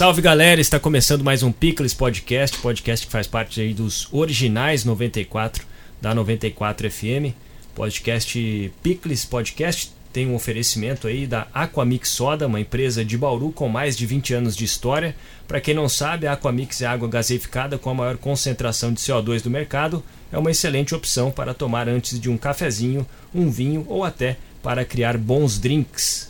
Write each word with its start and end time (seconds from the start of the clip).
Salve 0.00 0.22
galera, 0.22 0.62
está 0.62 0.80
começando 0.80 1.22
mais 1.22 1.42
um 1.42 1.52
Pickles 1.52 1.92
Podcast, 1.92 2.56
podcast 2.56 3.04
que 3.04 3.12
faz 3.12 3.26
parte 3.26 3.60
aí 3.60 3.74
dos 3.74 4.08
originais 4.10 4.82
94 4.82 5.66
da 6.00 6.14
94 6.14 6.90
FM. 6.90 7.34
Podcast 7.74 8.72
Pickles 8.82 9.26
Podcast 9.26 9.92
tem 10.10 10.26
um 10.26 10.34
oferecimento 10.34 11.06
aí 11.06 11.26
da 11.26 11.48
Aquamix 11.52 12.08
Soda, 12.08 12.46
uma 12.46 12.58
empresa 12.58 13.04
de 13.04 13.18
Bauru 13.18 13.52
com 13.52 13.68
mais 13.68 13.94
de 13.94 14.06
20 14.06 14.32
anos 14.32 14.56
de 14.56 14.64
história. 14.64 15.14
Para 15.46 15.60
quem 15.60 15.74
não 15.74 15.86
sabe, 15.86 16.26
a 16.26 16.32
Aquamix 16.32 16.80
é 16.80 16.86
água 16.86 17.06
gaseificada 17.06 17.76
com 17.76 17.90
a 17.90 17.94
maior 17.94 18.16
concentração 18.16 18.94
de 18.94 19.02
CO2 19.02 19.42
do 19.42 19.50
mercado. 19.50 20.02
É 20.32 20.38
uma 20.38 20.50
excelente 20.50 20.94
opção 20.94 21.30
para 21.30 21.52
tomar 21.52 21.90
antes 21.90 22.18
de 22.18 22.30
um 22.30 22.38
cafezinho, 22.38 23.06
um 23.34 23.50
vinho 23.50 23.84
ou 23.86 24.02
até 24.02 24.38
para 24.62 24.82
criar 24.82 25.18
bons 25.18 25.58
drinks. 25.58 26.29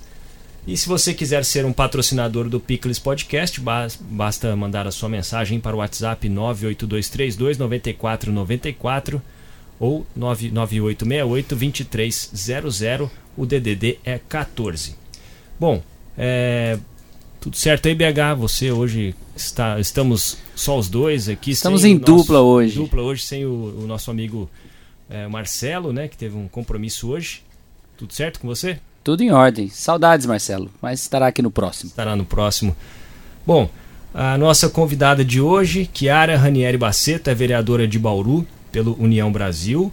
E 0.67 0.77
se 0.77 0.87
você 0.87 1.15
quiser 1.15 1.45
ser 1.45 1.65
um 1.65 1.73
patrocinador 1.73 2.49
do 2.49 2.61
Pickles 2.61 2.99
Podcast, 2.99 3.61
basta 4.01 4.55
mandar 4.55 4.87
a 4.87 4.91
sua 4.91 5.09
mensagem 5.09 5.59
para 5.59 5.75
o 5.75 5.79
WhatsApp 5.79 6.29
98232 6.29 7.59
9494 7.59 9.23
ou 9.79 10.07
99868 10.15 11.57
2300. 11.57 13.11
O 13.37 13.47
DDD 13.47 13.99
é 14.05 14.19
14. 14.19 14.95
Bom, 15.59 15.83
é, 16.17 16.79
tudo 17.41 17.57
certo 17.57 17.89
aí, 17.89 17.95
BH? 17.95 18.37
Você 18.39 18.71
hoje 18.71 19.15
está. 19.35 19.81
Estamos 19.81 20.37
só 20.55 20.79
os 20.79 20.89
dois 20.89 21.29
aqui. 21.29 21.53
Estamos 21.53 21.85
em 21.85 21.97
dupla 21.97 22.41
hoje. 22.41 22.75
Dupla 22.75 23.01
hoje, 23.01 23.23
sem 23.23 23.47
o, 23.47 23.83
o 23.83 23.87
nosso 23.87 24.11
amigo 24.11 24.49
é, 25.09 25.27
Marcelo, 25.27 25.93
né? 25.93 26.07
Que 26.07 26.19
teve 26.19 26.37
um 26.37 26.47
compromisso 26.47 27.09
hoje. 27.09 27.43
Tudo 27.97 28.13
certo 28.13 28.41
com 28.41 28.47
você? 28.47 28.79
Tudo 29.11 29.25
em 29.25 29.33
ordem. 29.33 29.69
Saudades, 29.69 30.25
Marcelo, 30.25 30.71
mas 30.81 31.01
estará 31.01 31.27
aqui 31.27 31.43
no 31.43 31.51
próximo. 31.51 31.89
Estará 31.89 32.15
no 32.15 32.25
próximo. 32.25 32.77
Bom, 33.45 33.69
a 34.15 34.39
nossa 34.39 34.69
convidada 34.69 35.25
de 35.25 35.41
hoje, 35.41 35.91
Chiara 35.93 36.37
Ranieri 36.37 36.79
Baceto, 36.79 37.29
é 37.29 37.35
vereadora 37.35 37.89
de 37.89 37.99
Bauru 37.99 38.47
pelo 38.71 38.97
União 39.03 39.33
Brasil. 39.33 39.93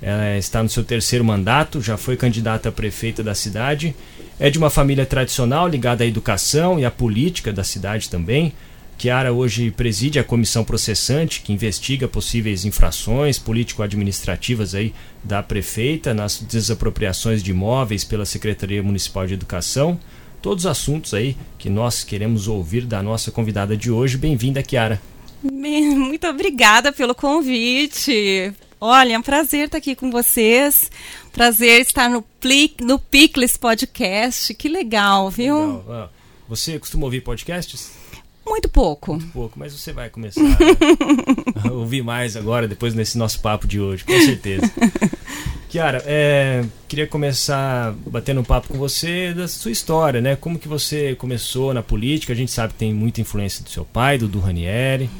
Ela 0.00 0.38
está 0.38 0.62
no 0.62 0.68
seu 0.70 0.82
terceiro 0.82 1.22
mandato, 1.22 1.82
já 1.82 1.98
foi 1.98 2.16
candidata 2.16 2.70
a 2.70 2.72
prefeita 2.72 3.22
da 3.22 3.34
cidade. 3.34 3.94
É 4.40 4.48
de 4.48 4.56
uma 4.56 4.70
família 4.70 5.04
tradicional 5.04 5.68
ligada 5.68 6.02
à 6.02 6.06
educação 6.06 6.80
e 6.80 6.86
à 6.86 6.90
política 6.90 7.52
da 7.52 7.62
cidade 7.62 8.08
também. 8.08 8.54
Chiara 8.98 9.32
hoje 9.32 9.70
preside 9.70 10.18
a 10.18 10.24
comissão 10.24 10.64
processante 10.64 11.40
que 11.40 11.52
investiga 11.52 12.08
possíveis 12.08 12.64
infrações 12.64 13.38
político-administrativas 13.38 14.74
aí 14.74 14.92
da 15.22 15.40
prefeita 15.40 16.12
nas 16.12 16.40
desapropriações 16.40 17.40
de 17.40 17.52
imóveis 17.52 18.02
pela 18.02 18.26
Secretaria 18.26 18.82
Municipal 18.82 19.24
de 19.24 19.34
Educação. 19.34 20.00
Todos 20.42 20.64
os 20.64 20.70
assuntos 20.70 21.14
aí 21.14 21.36
que 21.56 21.70
nós 21.70 22.02
queremos 22.02 22.48
ouvir 22.48 22.84
da 22.84 23.00
nossa 23.00 23.30
convidada 23.30 23.76
de 23.76 23.88
hoje. 23.88 24.18
Bem-vinda, 24.18 24.64
Chiara. 24.68 25.00
Muito 25.44 26.26
obrigada 26.26 26.90
pelo 26.90 27.14
convite. 27.14 28.52
Olha, 28.80 29.14
é 29.14 29.18
um 29.18 29.22
prazer 29.22 29.66
estar 29.66 29.78
aqui 29.78 29.94
com 29.94 30.10
vocês. 30.10 30.90
Prazer 31.32 31.82
estar 31.82 32.10
no, 32.10 32.24
no 32.80 32.98
Picles 32.98 33.56
Podcast. 33.56 34.52
Que 34.54 34.68
legal, 34.68 35.30
viu? 35.30 35.78
Legal. 35.78 36.12
Você 36.48 36.80
costuma 36.80 37.04
ouvir 37.04 37.20
podcasts? 37.20 38.07
Muito 38.48 38.68
pouco. 38.68 39.12
Muito 39.12 39.32
pouco, 39.32 39.58
mas 39.58 39.72
você 39.72 39.92
vai 39.92 40.08
começar 40.08 40.40
a 41.62 41.70
ouvir 41.72 42.02
mais 42.02 42.36
agora, 42.36 42.66
depois 42.66 42.94
nesse 42.94 43.18
nosso 43.18 43.40
papo 43.40 43.66
de 43.66 43.80
hoje, 43.80 44.04
com 44.04 44.20
certeza. 44.20 44.70
Kiara, 45.68 46.02
é, 46.06 46.64
queria 46.88 47.06
começar 47.06 47.92
batendo 48.06 48.40
um 48.40 48.44
papo 48.44 48.68
com 48.68 48.78
você 48.78 49.34
da 49.34 49.46
sua 49.46 49.70
história, 49.70 50.18
né? 50.18 50.34
Como 50.34 50.58
que 50.58 50.66
você 50.66 51.14
começou 51.14 51.74
na 51.74 51.82
política? 51.82 52.32
A 52.32 52.36
gente 52.36 52.50
sabe 52.50 52.72
que 52.72 52.78
tem 52.78 52.94
muita 52.94 53.20
influência 53.20 53.62
do 53.62 53.68
seu 53.68 53.84
pai, 53.84 54.16
do, 54.16 54.26
do 54.26 54.40
Ranieri. 54.40 55.10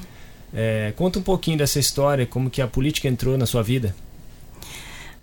É, 0.55 0.95
conta 0.97 1.19
um 1.19 1.23
pouquinho 1.23 1.59
dessa 1.59 1.79
história, 1.79 2.25
como 2.25 2.49
que 2.49 2.63
a 2.63 2.67
política 2.67 3.07
entrou 3.09 3.37
na 3.37 3.45
sua 3.45 3.63
vida. 3.63 3.95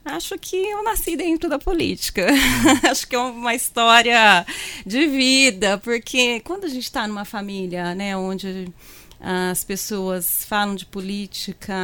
Acho 0.05 0.37
que 0.37 0.55
eu 0.55 0.83
nasci 0.83 1.17
dentro 1.17 1.49
da 1.49 1.57
política. 1.57 2.27
Acho 2.87 3.07
que 3.07 3.15
é 3.15 3.19
uma 3.19 3.55
história 3.55 4.45
de 4.85 5.07
vida, 5.07 5.79
porque 5.79 6.39
quando 6.41 6.65
a 6.65 6.69
gente 6.69 6.83
está 6.83 7.07
numa 7.07 7.25
família, 7.25 7.95
né, 7.95 8.15
onde 8.15 8.71
as 9.19 9.63
pessoas 9.63 10.45
falam 10.45 10.75
de 10.75 10.85
política 10.85 11.75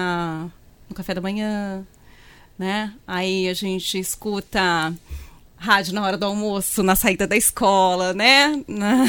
no 0.87 0.95
café 0.95 1.15
da 1.15 1.21
manhã, 1.21 1.83
né? 2.59 2.93
Aí 3.07 3.49
a 3.49 3.55
gente 3.55 3.97
escuta 3.97 4.93
rádio 5.57 5.93
na 5.93 6.03
hora 6.03 6.17
do 6.17 6.25
almoço, 6.27 6.83
na 6.83 6.95
saída 6.95 7.25
da 7.25 7.35
escola, 7.35 8.13
né? 8.13 8.63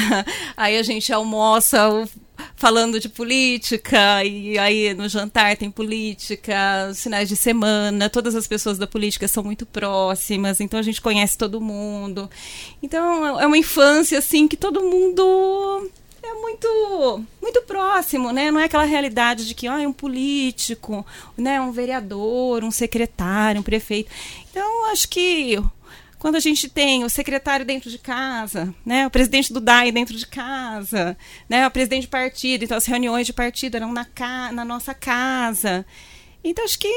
Aí 0.57 0.77
a 0.77 0.83
gente 0.83 1.13
almoça 1.13 2.07
falando 2.55 2.99
de 2.99 3.09
política, 3.09 4.23
e 4.23 4.57
aí 4.57 4.93
no 4.93 5.07
jantar 5.09 5.57
tem 5.57 5.69
política, 5.69 6.89
os 6.89 7.27
de 7.27 7.35
semana, 7.35 8.09
todas 8.09 8.35
as 8.35 8.47
pessoas 8.47 8.77
da 8.77 8.87
política 8.87 9.27
são 9.27 9.43
muito 9.43 9.65
próximas, 9.65 10.59
então 10.59 10.79
a 10.79 10.83
gente 10.83 11.01
conhece 11.01 11.37
todo 11.37 11.61
mundo. 11.61 12.29
Então 12.81 13.39
é 13.39 13.45
uma 13.45 13.57
infância 13.57 14.17
assim 14.17 14.47
que 14.47 14.57
todo 14.57 14.81
mundo 14.81 15.91
é 16.21 16.33
muito 16.35 17.23
muito 17.41 17.61
próximo, 17.63 18.31
né? 18.31 18.49
Não 18.49 18.59
é 18.59 18.65
aquela 18.65 18.85
realidade 18.85 19.45
de 19.45 19.53
que 19.53 19.67
ah, 19.67 19.81
é 19.81 19.87
um 19.87 19.93
político, 19.93 21.05
né, 21.37 21.59
um 21.59 21.71
vereador, 21.71 22.63
um 22.63 22.71
secretário, 22.71 23.59
um 23.59 23.63
prefeito. 23.63 24.09
Então 24.49 24.85
acho 24.91 25.07
que 25.09 25.61
quando 26.23 26.37
a 26.37 26.39
gente 26.39 26.69
tem 26.69 27.03
o 27.03 27.09
secretário 27.09 27.65
dentro 27.65 27.89
de 27.89 27.97
casa, 27.97 28.73
né, 28.85 29.05
o 29.05 29.09
presidente 29.09 29.51
do 29.51 29.59
DAI 29.59 29.91
dentro 29.91 30.15
de 30.15 30.25
casa, 30.25 31.17
né, 31.49 31.67
o 31.67 31.69
presidente 31.69 32.03
de 32.03 32.07
partido, 32.07 32.63
então 32.63 32.77
as 32.77 32.85
reuniões 32.85 33.27
de 33.27 33.33
partido 33.33 33.75
eram 33.75 33.91
na, 33.91 34.05
ca 34.05 34.49
na 34.53 34.63
nossa 34.63 34.93
casa. 34.93 35.85
Então 36.41 36.63
acho 36.63 36.79
que 36.79 36.87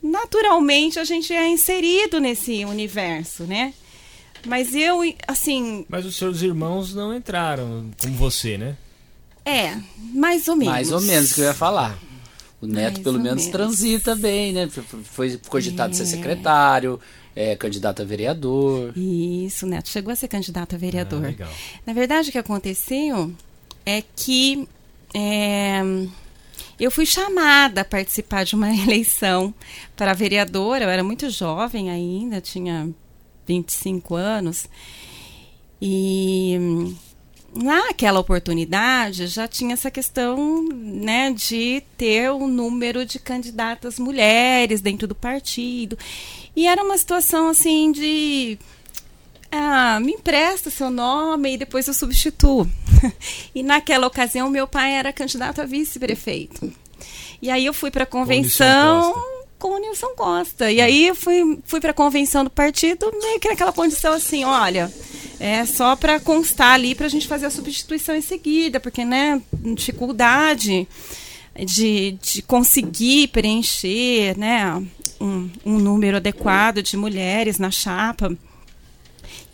naturalmente 0.00 1.00
a 1.00 1.04
gente 1.04 1.32
é 1.32 1.48
inserido 1.48 2.20
nesse 2.20 2.64
universo, 2.64 3.42
né? 3.42 3.74
Mas 4.46 4.72
eu, 4.72 5.00
assim. 5.26 5.84
Mas 5.88 6.06
os 6.06 6.14
seus 6.14 6.40
irmãos 6.40 6.94
não 6.94 7.12
entraram 7.12 7.90
como 8.00 8.14
você, 8.14 8.56
né? 8.56 8.76
É, 9.44 9.76
mais 10.14 10.46
ou 10.46 10.54
menos. 10.54 10.74
Mais 10.74 10.92
ou 10.92 11.00
menos 11.00 11.32
que 11.32 11.40
eu 11.40 11.44
ia 11.44 11.54
falar. 11.54 11.98
O 12.60 12.66
neto, 12.68 12.94
mais 12.94 12.98
pelo 12.98 13.18
menos, 13.18 13.46
menos, 13.46 13.52
transita 13.52 14.14
bem, 14.14 14.52
né? 14.52 14.68
Foi 15.02 15.36
cogitado 15.48 15.92
é. 15.92 15.96
ser 15.96 16.06
secretário, 16.06 17.00
é 17.38 17.54
candidato 17.54 18.02
a 18.02 18.04
vereador. 18.04 18.92
Isso, 18.96 19.64
Neto 19.64 19.88
chegou 19.88 20.12
a 20.12 20.16
ser 20.16 20.26
candidato 20.26 20.74
a 20.74 20.78
vereador. 20.78 21.24
Ah, 21.24 21.28
legal. 21.28 21.50
Na 21.86 21.92
verdade, 21.92 22.30
o 22.30 22.32
que 22.32 22.38
aconteceu 22.38 23.32
é 23.86 24.02
que 24.16 24.68
é, 25.14 25.80
eu 26.80 26.90
fui 26.90 27.06
chamada 27.06 27.82
a 27.82 27.84
participar 27.84 28.44
de 28.44 28.56
uma 28.56 28.74
eleição 28.74 29.54
para 29.96 30.14
vereadora. 30.14 30.84
Eu 30.84 30.90
era 30.90 31.04
muito 31.04 31.30
jovem 31.30 31.88
ainda, 31.90 32.40
tinha 32.40 32.90
25 33.46 34.16
anos. 34.16 34.68
E 35.80 36.58
naquela 37.54 38.18
oportunidade 38.18 39.28
já 39.28 39.46
tinha 39.46 39.74
essa 39.74 39.92
questão 39.92 40.68
né, 40.68 41.32
de 41.32 41.84
ter 41.96 42.30
o 42.30 42.38
um 42.38 42.48
número 42.48 43.06
de 43.06 43.18
candidatas 43.18 43.96
mulheres 43.96 44.80
dentro 44.80 45.06
do 45.06 45.14
partido. 45.14 45.96
E 46.58 46.66
era 46.66 46.82
uma 46.82 46.98
situação 46.98 47.50
assim 47.50 47.92
de. 47.92 48.58
Ah, 49.48 50.00
me 50.00 50.14
empresta 50.14 50.70
seu 50.70 50.90
nome 50.90 51.54
e 51.54 51.56
depois 51.56 51.86
eu 51.86 51.94
substituo. 51.94 52.68
e 53.54 53.62
naquela 53.62 54.08
ocasião, 54.08 54.50
meu 54.50 54.66
pai 54.66 54.94
era 54.94 55.12
candidato 55.12 55.60
a 55.60 55.64
vice-prefeito. 55.64 56.72
E 57.40 57.48
aí 57.48 57.64
eu 57.64 57.72
fui 57.72 57.92
para 57.92 58.02
a 58.02 58.06
convenção 58.06 59.14
com 59.56 59.68
o 59.68 59.78
Nilson 59.78 60.08
Costa. 60.16 60.68
E 60.68 60.80
aí 60.80 61.06
eu 61.06 61.14
fui, 61.14 61.60
fui 61.64 61.80
para 61.80 61.92
a 61.92 61.94
convenção 61.94 62.42
do 62.42 62.50
partido, 62.50 63.08
meio 63.22 63.38
que 63.38 63.48
naquela 63.48 63.72
condição 63.72 64.14
assim: 64.14 64.42
olha, 64.42 64.92
é 65.38 65.64
só 65.64 65.94
para 65.94 66.18
constar 66.18 66.72
ali 66.72 66.92
para 66.92 67.06
a 67.06 67.08
gente 67.08 67.28
fazer 67.28 67.46
a 67.46 67.50
substituição 67.50 68.16
em 68.16 68.20
seguida, 68.20 68.80
porque, 68.80 69.04
né, 69.04 69.40
dificuldade 69.76 70.88
de, 71.64 72.18
de 72.20 72.42
conseguir 72.42 73.28
preencher, 73.28 74.36
né, 74.36 74.82
um, 75.20 75.50
um 75.64 75.78
número 75.78 76.16
adequado 76.16 76.82
de 76.82 76.96
mulheres 76.96 77.58
na 77.58 77.70
chapa. 77.70 78.36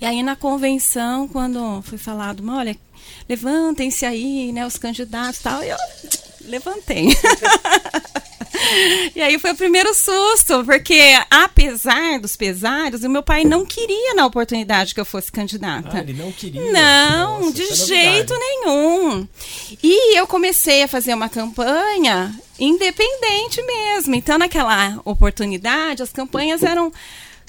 E 0.00 0.04
aí 0.04 0.22
na 0.22 0.36
convenção, 0.36 1.26
quando 1.28 1.82
foi 1.82 1.98
falado, 1.98 2.44
olha, 2.48 2.76
levantem-se 3.28 4.04
aí, 4.04 4.52
né, 4.52 4.66
os 4.66 4.76
candidatos 4.76 5.40
e 5.40 5.42
tal, 5.42 5.62
eu 5.62 5.76
levantei. 6.42 7.08
e 9.14 9.20
aí 9.20 9.38
foi 9.38 9.52
o 9.52 9.56
primeiro 9.56 9.94
susto, 9.94 10.64
porque 10.64 11.00
apesar 11.30 12.18
dos 12.18 12.36
pesares, 12.36 13.04
o 13.04 13.10
meu 13.10 13.22
pai 13.22 13.44
não 13.44 13.64
queria 13.64 14.14
na 14.14 14.26
oportunidade 14.26 14.94
que 14.94 15.00
eu 15.00 15.04
fosse 15.04 15.30
candidata. 15.30 15.90
Ah, 15.92 16.00
ele 16.00 16.12
não 16.12 16.32
queria? 16.32 16.72
Não, 16.72 17.40
Nossa, 17.40 17.52
de 17.52 17.62
é 17.62 17.74
jeito 17.74 18.34
nenhum. 18.38 19.28
E 19.82 20.18
eu 20.18 20.26
comecei 20.26 20.82
a 20.82 20.88
fazer 20.88 21.14
uma 21.14 21.28
campanha 21.28 22.34
independente 22.58 23.62
mesmo. 23.62 24.14
Então, 24.14 24.38
naquela 24.38 25.00
oportunidade, 25.04 26.02
as 26.02 26.12
campanhas 26.12 26.62
eram 26.62 26.92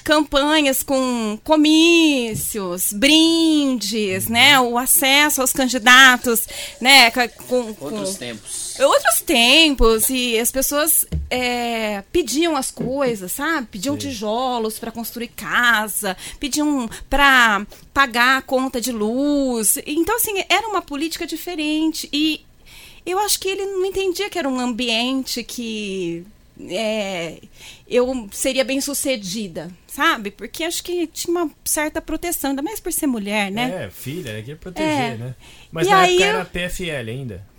campanhas 0.06 0.84
com 0.84 1.36
comícios, 1.42 2.92
brindes, 2.92 4.28
né? 4.28 4.58
O 4.60 4.78
acesso 4.78 5.40
aos 5.40 5.52
candidatos, 5.52 6.46
né? 6.80 7.10
Com, 7.10 7.74
com 7.74 7.76
outros 7.80 8.14
tempos. 8.14 8.65
Outros 8.78 9.20
tempos 9.22 10.10
e 10.10 10.38
as 10.38 10.50
pessoas 10.50 11.06
é, 11.30 12.02
pediam 12.12 12.56
as 12.56 12.70
coisas, 12.70 13.32
sabe? 13.32 13.68
Pediam 13.70 13.94
Sim. 13.94 14.08
tijolos 14.08 14.78
para 14.78 14.92
construir 14.92 15.28
casa, 15.28 16.16
pediam 16.38 16.88
para 17.08 17.66
pagar 17.92 18.38
a 18.38 18.42
conta 18.42 18.80
de 18.80 18.92
luz. 18.92 19.78
Então 19.86 20.16
assim 20.16 20.44
era 20.48 20.68
uma 20.68 20.82
política 20.82 21.26
diferente 21.26 22.08
e 22.12 22.44
eu 23.04 23.18
acho 23.18 23.38
que 23.38 23.48
ele 23.48 23.64
não 23.64 23.84
entendia 23.84 24.28
que 24.28 24.38
era 24.38 24.48
um 24.48 24.58
ambiente 24.58 25.42
que 25.42 26.26
é, 26.68 27.38
eu 27.88 28.28
seria 28.32 28.64
bem 28.64 28.80
sucedida, 28.80 29.70
sabe? 29.86 30.30
Porque 30.30 30.64
acho 30.64 30.82
que 30.82 31.06
tinha 31.06 31.30
uma 31.36 31.50
certa 31.64 32.00
proteção, 32.00 32.50
ainda 32.50 32.62
mais 32.62 32.80
por 32.80 32.92
ser 32.92 33.06
mulher, 33.06 33.50
né? 33.50 33.84
É, 33.84 33.90
filha, 33.90 34.38
é 34.38 34.42
que 34.42 34.54
proteger, 34.54 34.90
é. 34.90 35.16
né? 35.16 35.34
Mas 35.70 35.86
e 35.86 35.90
na 35.90 36.06
época 36.06 36.24
eu... 36.24 36.28
era 36.28 36.44
PFL 36.44 37.10
ainda. 37.10 37.55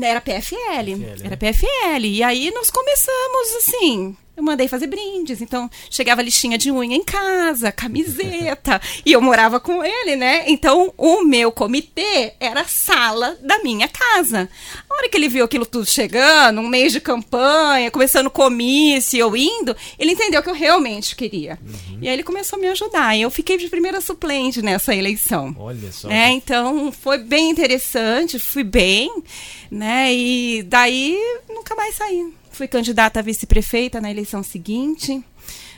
Era 0.00 0.20
PFL, 0.20 0.56
PFL 0.56 1.20
era 1.24 1.30
né? 1.30 1.36
PFL. 1.36 2.04
E 2.04 2.22
aí 2.22 2.50
nós 2.52 2.70
começamos 2.70 3.52
assim, 3.58 4.16
eu 4.34 4.42
mandei 4.42 4.66
fazer 4.66 4.86
brindes, 4.86 5.42
então 5.42 5.70
chegava 5.90 6.22
listinha 6.22 6.56
de 6.56 6.70
unha 6.72 6.96
em 6.96 7.04
casa, 7.04 7.70
camiseta, 7.70 8.80
e 9.04 9.12
eu 9.12 9.20
morava 9.20 9.60
com 9.60 9.84
ele, 9.84 10.16
né? 10.16 10.44
Então 10.48 10.92
o 10.96 11.22
meu 11.22 11.52
comitê 11.52 12.32
era 12.40 12.62
a 12.62 12.66
sala 12.66 13.36
da 13.42 13.58
minha 13.62 13.86
casa. 13.88 14.48
A 14.88 14.94
hora 14.94 15.08
que 15.08 15.16
ele 15.18 15.28
viu 15.28 15.44
aquilo 15.44 15.66
tudo 15.66 15.84
chegando, 15.84 16.62
um 16.62 16.68
mês 16.68 16.92
de 16.92 17.00
campanha, 17.00 17.90
começando 17.90 18.30
comício, 18.30 19.18
eu 19.18 19.36
indo, 19.36 19.76
ele 19.98 20.12
entendeu 20.12 20.42
que 20.42 20.48
eu 20.48 20.54
realmente 20.54 21.14
queria. 21.14 21.58
Uhum. 21.62 21.98
E 22.00 22.08
aí 22.08 22.14
ele 22.14 22.22
começou 22.22 22.58
a 22.58 22.62
me 22.62 22.68
ajudar. 22.68 23.14
E 23.14 23.22
eu 23.22 23.30
fiquei 23.30 23.58
de 23.58 23.68
primeira 23.68 24.00
suplente 24.00 24.62
nessa 24.62 24.94
eleição. 24.94 25.54
Olha 25.58 25.92
só. 25.92 26.10
É, 26.10 26.30
então 26.30 26.90
foi 26.90 27.18
bem 27.18 27.50
interessante, 27.50 28.38
fui 28.38 28.64
bem, 28.64 29.22
né? 29.70 30.12
E 30.12 30.62
daí 30.62 31.18
nunca 31.48 31.74
mais 31.74 31.94
saí 31.96 32.41
fui 32.52 32.68
candidata 32.68 33.20
a 33.20 33.22
vice-prefeita 33.22 34.00
na 34.00 34.10
eleição 34.10 34.42
seguinte. 34.42 35.22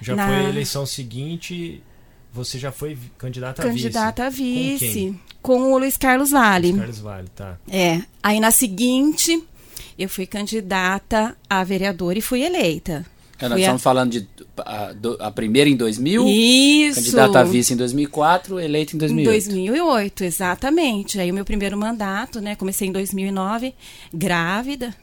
Já 0.01 0.15
na... 0.15 0.27
foi 0.27 0.37
a 0.37 0.49
eleição 0.49 0.85
seguinte, 0.85 1.83
você 2.33 2.59
já 2.59 2.73
foi 2.73 2.99
candidata, 3.17 3.63
candidata 3.63 4.27
a 4.27 4.31
vice. 4.31 4.79
Candidata 4.79 4.87
a 4.87 4.89
vice. 5.09 5.21
Com, 5.41 5.59
com, 5.59 5.73
o 5.73 5.79
Luiz 5.79 5.97
Carlos 5.97 6.31
Vale. 6.31 6.73
Luiz 6.73 6.81
Carlos 6.81 6.99
Vale, 6.99 7.29
tá. 7.35 7.59
É. 7.69 8.03
Aí 8.23 8.41
na 8.41 8.51
seguinte, 8.51 9.43
eu 9.99 10.09
fui 10.09 10.27
candidata 10.27 11.37
a 11.49 11.63
vereadora 11.63 12.19
e 12.19 12.23
fui 12.23 12.43
eleita. 12.43 13.07
É, 13.39 13.49
nós 13.49 13.59
estamos 13.59 13.83
a... 13.83 13.83
falando 13.83 14.11
de 14.13 14.29
a, 14.59 14.95
a, 15.21 15.31
primeira 15.31 15.69
em 15.69 15.77
2000, 15.77 16.27
Isso. 16.29 17.01
candidata 17.01 17.41
a 17.41 17.45
vice 17.45 17.75
em 17.75 17.77
2004, 17.77 18.61
eleita 18.61 18.95
em 18.95 18.99
2008. 18.99 19.29
Em 19.29 19.65
2008, 19.65 20.25
exatamente. 20.25 21.21
Aí 21.21 21.31
o 21.31 21.35
meu 21.35 21.45
primeiro 21.45 21.77
mandato, 21.77 22.41
né, 22.41 22.55
comecei 22.55 22.89
em 22.89 22.93
2009, 22.93 23.75
grávida. 24.13 24.95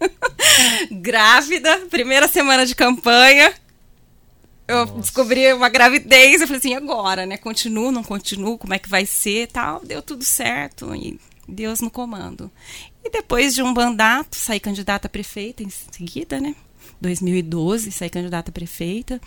grávida, 0.90 1.78
primeira 1.90 2.26
semana 2.26 2.66
de 2.66 2.74
campanha. 2.74 3.52
Eu 4.68 4.78
Nossa. 4.78 4.94
descobri 4.94 5.52
uma 5.52 5.68
gravidez, 5.68 6.40
eu 6.40 6.46
falei 6.48 6.58
assim, 6.58 6.74
agora, 6.74 7.24
né? 7.24 7.36
Continuo, 7.36 7.92
não 7.92 8.02
continuo, 8.02 8.58
como 8.58 8.74
é 8.74 8.80
que 8.80 8.88
vai 8.88 9.06
ser, 9.06 9.46
tal. 9.46 9.80
Deu 9.84 10.02
tudo 10.02 10.24
certo 10.24 10.92
e 10.92 11.20
Deus 11.46 11.80
no 11.80 11.88
comando. 11.88 12.50
E 13.04 13.10
depois 13.10 13.54
de 13.54 13.62
um 13.62 13.72
mandato, 13.72 14.34
saí 14.34 14.58
candidata 14.58 15.06
a 15.06 15.10
prefeita 15.10 15.62
em 15.62 15.70
seguida, 15.70 16.40
né? 16.40 16.56
2012, 17.00 17.90
saí 17.92 18.10
candidata 18.10 18.50
a 18.50 18.52
prefeita. 18.52 19.20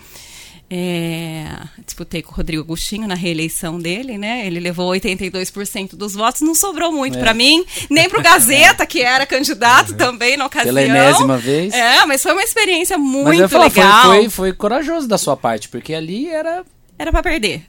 É, 0.71 1.45
disputei 1.83 2.21
com 2.21 2.31
o 2.31 2.36
Rodrigo 2.36 2.62
Agostinho 2.62 3.07
na 3.07 3.16
reeleição 3.16 3.80
dele, 3.80 4.19
né? 4.19 4.45
Ele 4.45 4.60
levou 4.60 4.92
82% 4.92 5.95
dos 5.95 6.13
votos, 6.13 6.42
não 6.42 6.54
sobrou 6.54 6.92
muito 6.92 7.18
é. 7.18 7.19
para 7.19 7.33
mim, 7.33 7.66
nem 7.89 8.07
para 8.07 8.19
o 8.19 8.21
Gazeta, 8.21 8.86
que 8.86 9.01
era 9.01 9.25
candidato 9.25 9.92
uhum. 9.92 9.98
também 9.98 10.38
na 10.38 10.45
ocasião. 10.45 10.75
Pela 10.75 10.86
enésima 10.86 11.38
vez. 11.38 11.74
É, 11.74 12.06
mas 12.06 12.21
foi 12.21 12.33
uma 12.33 12.44
experiência 12.44 13.00
muito 13.00 13.50
falar, 13.50 13.63
legal. 13.66 14.04
Foi, 14.04 14.16
foi, 14.18 14.30
foi, 14.30 14.54
corajoso 14.54 15.07
da 15.07 15.18
sua 15.18 15.36
parte, 15.36 15.68
porque 15.69 15.94
ali 15.94 16.30
era. 16.30 16.63
Era 17.00 17.12
para 17.12 17.24
perder. 17.24 17.63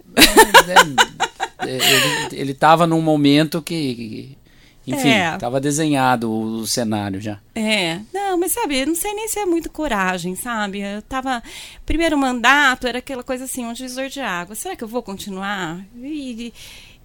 É, 1.60 1.70
é, 1.70 1.76
ele, 1.76 2.40
ele 2.40 2.54
tava 2.54 2.86
num 2.86 3.00
momento 3.00 3.62
que 3.62 4.36
enfim, 4.86 5.10
estava 5.34 5.58
é. 5.58 5.60
desenhado 5.60 6.30
o, 6.30 6.60
o, 6.60 6.66
cenário 6.66 7.20
já. 7.20 7.38
É, 7.54 8.00
não, 8.12 8.38
mas 8.38 8.52
sabe, 8.52 8.86
não 8.86 8.94
sei 8.94 9.12
nem 9.14 9.28
se 9.28 9.38
é 9.38 9.46
muito 9.46 9.70
coragem, 9.70 10.34
sabe? 10.34 10.80
Eu 10.80 11.02
tava. 11.02 11.42
Primeiro 11.84 12.16
mandato 12.16 12.86
era 12.86 12.98
aquela 12.98 13.22
coisa 13.22 13.44
assim, 13.44 13.64
um 13.64 13.72
divisor 13.72 14.08
de 14.08 14.20
água. 14.20 14.54
Será 14.54 14.74
que 14.74 14.82
eu 14.82 14.88
vou 14.88 15.02
continuar? 15.02 15.84
E, 15.96 16.52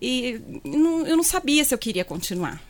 e, 0.01 0.42
e 0.63 0.69
não, 0.77 1.06
eu 1.06 1.18
não 1.18 1.24
sabia 1.24 1.63
se 1.66 1.74
eu 1.74 1.77
queria 1.77 2.06
continuar. 2.06 2.62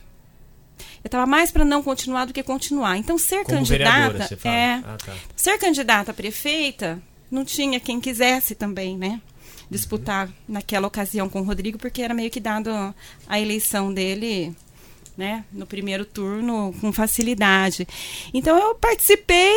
Eu 1.02 1.08
estava 1.08 1.24
mais 1.24 1.52
para 1.52 1.64
não 1.64 1.82
continuar 1.82 2.24
do 2.24 2.32
que 2.32 2.42
continuar. 2.42 2.96
Então, 2.96 3.16
ser 3.16 3.44
Como 3.44 3.58
candidata. 3.58 4.38
É, 4.44 4.74
ah, 4.84 4.96
tá. 5.04 5.14
Ser 5.36 5.56
candidata 5.56 6.10
a 6.10 6.14
prefeita 6.14 7.00
não 7.30 7.44
tinha 7.44 7.78
quem 7.78 8.00
quisesse 8.00 8.56
também, 8.56 8.98
né? 8.98 9.20
Disputar 9.70 10.26
uhum. 10.26 10.32
naquela 10.48 10.88
ocasião 10.88 11.28
com 11.28 11.40
o 11.40 11.44
Rodrigo, 11.44 11.78
porque 11.78 12.02
era 12.02 12.12
meio 12.12 12.30
que 12.30 12.40
dado 12.40 12.70
a 13.28 13.40
eleição 13.40 13.94
dele 13.94 14.54
né, 15.16 15.44
no 15.52 15.66
primeiro 15.66 16.04
turno 16.04 16.74
com 16.80 16.92
facilidade. 16.92 17.86
Então 18.34 18.58
eu 18.58 18.74
participei 18.74 19.52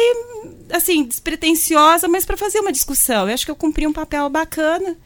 assim, 0.72 1.04
despretensiosa, 1.04 2.08
mas 2.08 2.26
para 2.26 2.38
fazer 2.38 2.60
uma 2.60 2.72
discussão. 2.72 3.28
Eu 3.28 3.34
acho 3.34 3.46
que 3.46 3.52
eu 3.52 3.56
cumpri 3.56 3.86
um 3.86 3.94
papel 3.94 4.30
bacana. 4.30 4.98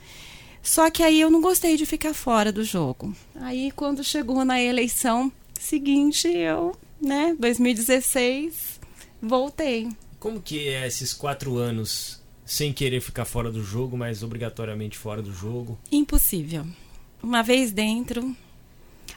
Só 0.62 0.90
que 0.90 1.04
aí 1.04 1.20
eu 1.20 1.30
não 1.30 1.42
gostei 1.42 1.76
de 1.76 1.86
ficar 1.86 2.14
fora 2.14 2.52
do 2.52 2.64
jogo. 2.64 3.14
Aí 3.36 3.72
quando 3.72 4.04
chegou 4.04 4.46
na 4.46 4.62
eleição 4.62 5.32
seguinte, 5.60 6.28
eu, 6.28 6.76
né, 7.02 7.36
2016, 7.40 8.80
voltei. 9.22 9.90
Como 10.20 10.42
que 10.42 10.70
é 10.70 10.88
esses 10.88 11.14
quatro 11.14 11.58
anos 11.58 12.22
sem 12.46 12.72
querer 12.72 13.02
ficar 13.02 13.26
fora 13.26 13.52
do 13.52 13.64
jogo, 13.64 13.98
mas 13.98 14.24
obrigatoriamente 14.24 14.98
fora 14.98 15.22
do 15.22 15.34
jogo? 15.34 15.78
Impossível. 15.92 16.66
Uma 17.22 17.42
vez 17.42 17.72
dentro, 17.72 18.36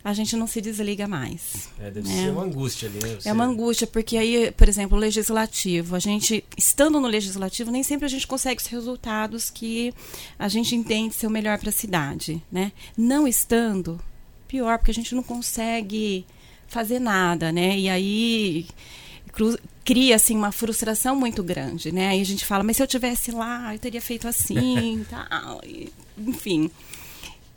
a 0.07 0.13
gente 0.13 0.37
não 0.37 0.47
se 0.47 0.61
desliga 0.61 1.09
mais. 1.09 1.69
É, 1.81 1.91
deve 1.91 2.09
né? 2.09 2.15
ser 2.15 2.31
uma 2.31 2.45
angústia 2.45 2.89
ali, 2.89 3.01
né? 3.01 3.17
Você... 3.19 3.29
É 3.29 3.33
uma 3.33 3.45
angústia, 3.45 3.89
porque 3.89 4.17
aí, 4.17 4.53
por 4.53 4.69
exemplo, 4.69 4.97
o 4.97 5.01
legislativo, 5.01 5.97
a 5.97 5.99
gente, 5.99 6.45
estando 6.57 7.01
no 7.01 7.09
legislativo, 7.09 7.73
nem 7.73 7.83
sempre 7.83 8.07
a 8.07 8.09
gente 8.09 8.25
consegue 8.25 8.63
os 8.63 8.69
resultados 8.69 9.51
que 9.51 9.93
a 10.39 10.47
gente 10.47 10.77
entende 10.77 11.13
ser 11.13 11.27
o 11.27 11.31
melhor 11.31 11.59
para 11.59 11.71
a 11.71 11.73
cidade, 11.73 12.41
né? 12.53 12.71
Não 12.97 13.27
estando, 13.27 14.01
pior, 14.47 14.79
porque 14.79 14.93
a 14.93 14.95
gente 14.95 15.13
não 15.13 15.25
consegue 15.25 16.25
fazer 16.69 17.01
nada, 17.01 17.51
né? 17.51 17.77
E 17.77 17.89
aí 17.89 18.69
cria 19.85 20.15
assim 20.15 20.37
uma 20.37 20.53
frustração 20.53 21.17
muito 21.17 21.43
grande, 21.43 21.91
né? 21.91 22.11
Aí 22.11 22.21
a 22.21 22.25
gente 22.25 22.47
fala, 22.47 22.63
mas 22.63 22.77
se 22.77 22.83
eu 22.85 22.87
tivesse 22.87 23.33
lá, 23.33 23.75
eu 23.75 23.79
teria 23.81 24.01
feito 24.01 24.29
assim, 24.29 25.05
tal, 25.11 25.61
e, 25.65 25.93
enfim, 26.17 26.71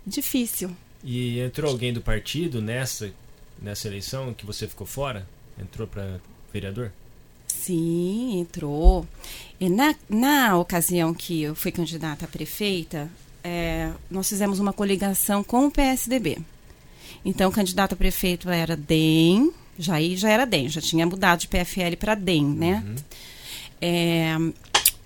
difícil. 0.03 0.75
E 1.03 1.39
entrou 1.39 1.72
alguém 1.72 1.94
do 1.94 2.01
partido 2.01 2.62
nessa, 2.62 3.12
nessa 3.62 3.88
eleição 3.88 4.34
que 4.34 4.46
você 4.46 4.68
ficou 4.68 4.86
fora? 4.86 5.27
Entrou 5.60 5.88
para 5.88 6.20
vereador? 6.51 6.91
Sim, 7.48 8.39
entrou. 8.39 9.06
E 9.60 9.70
na, 9.70 9.96
na 10.10 10.58
ocasião 10.58 11.13
que 11.13 11.41
eu 11.41 11.56
fui 11.56 11.72
candidata 11.72 12.25
a 12.25 12.27
prefeita, 12.27 13.10
é, 13.44 13.91
nós 14.10 14.29
fizemos 14.29 14.60
uma 14.60 14.74
coligação 14.74 15.44
com 15.44 15.68
o 15.68 15.72
PSDB. 15.72 16.38
Então, 17.24 17.50
o 17.50 17.53
candidato 17.53 17.94
a 17.94 17.98
prefeito 17.98 18.50
era 18.50 18.75
DEM, 18.77 19.51
já 19.77 19.96
aí 19.96 20.15
já 20.15 20.29
era 20.29 20.46
DEM, 20.46 20.70
já 20.70 20.82
tinha 20.82 21.06
mudado 21.06 21.39
de 21.39 21.48
PFL 21.48 21.96
para 22.00 22.15
DEM, 22.15 22.46
né? 22.46 22.84
Uhum. 22.86 22.96
É, 23.82 24.38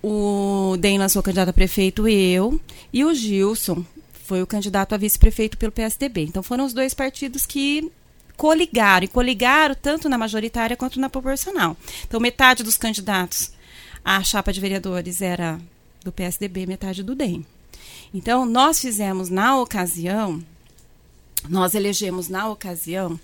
o 0.02 0.76
DEM 0.78 0.98
lançou 0.98 1.22
candidato 1.22 1.48
a 1.48 1.52
prefeito, 1.52 2.06
eu, 2.06 2.60
e 2.92 3.04
o 3.04 3.14
Gilson, 3.14 3.84
foi 4.24 4.42
o 4.42 4.46
candidato 4.46 4.94
a 4.94 4.98
vice-prefeito 4.98 5.58
pelo 5.58 5.70
PSDB. 5.70 6.22
Então 6.22 6.42
foram 6.42 6.64
os 6.64 6.72
dois 6.72 6.94
partidos 6.94 7.44
que 7.44 7.92
coligaram, 8.38 9.04
e 9.04 9.08
coligaram 9.08 9.74
tanto 9.74 10.08
na 10.08 10.16
majoritária 10.16 10.76
quanto 10.76 10.98
na 10.98 11.10
proporcional. 11.10 11.76
Então 12.08 12.18
metade 12.18 12.62
dos 12.62 12.78
candidatos 12.78 13.52
à 14.02 14.22
chapa 14.24 14.50
de 14.50 14.60
vereadores 14.60 15.20
era 15.20 15.60
do 16.02 16.10
PSDB, 16.10 16.66
metade 16.66 17.02
do 17.02 17.14
DEM. 17.14 17.44
Então 18.14 18.46
nós 18.46 18.80
fizemos 18.80 19.28
na 19.28 19.60
ocasião, 19.60 20.42
nós 21.46 21.74
elegemos 21.74 22.30
na 22.30 22.48
ocasião 22.48 23.20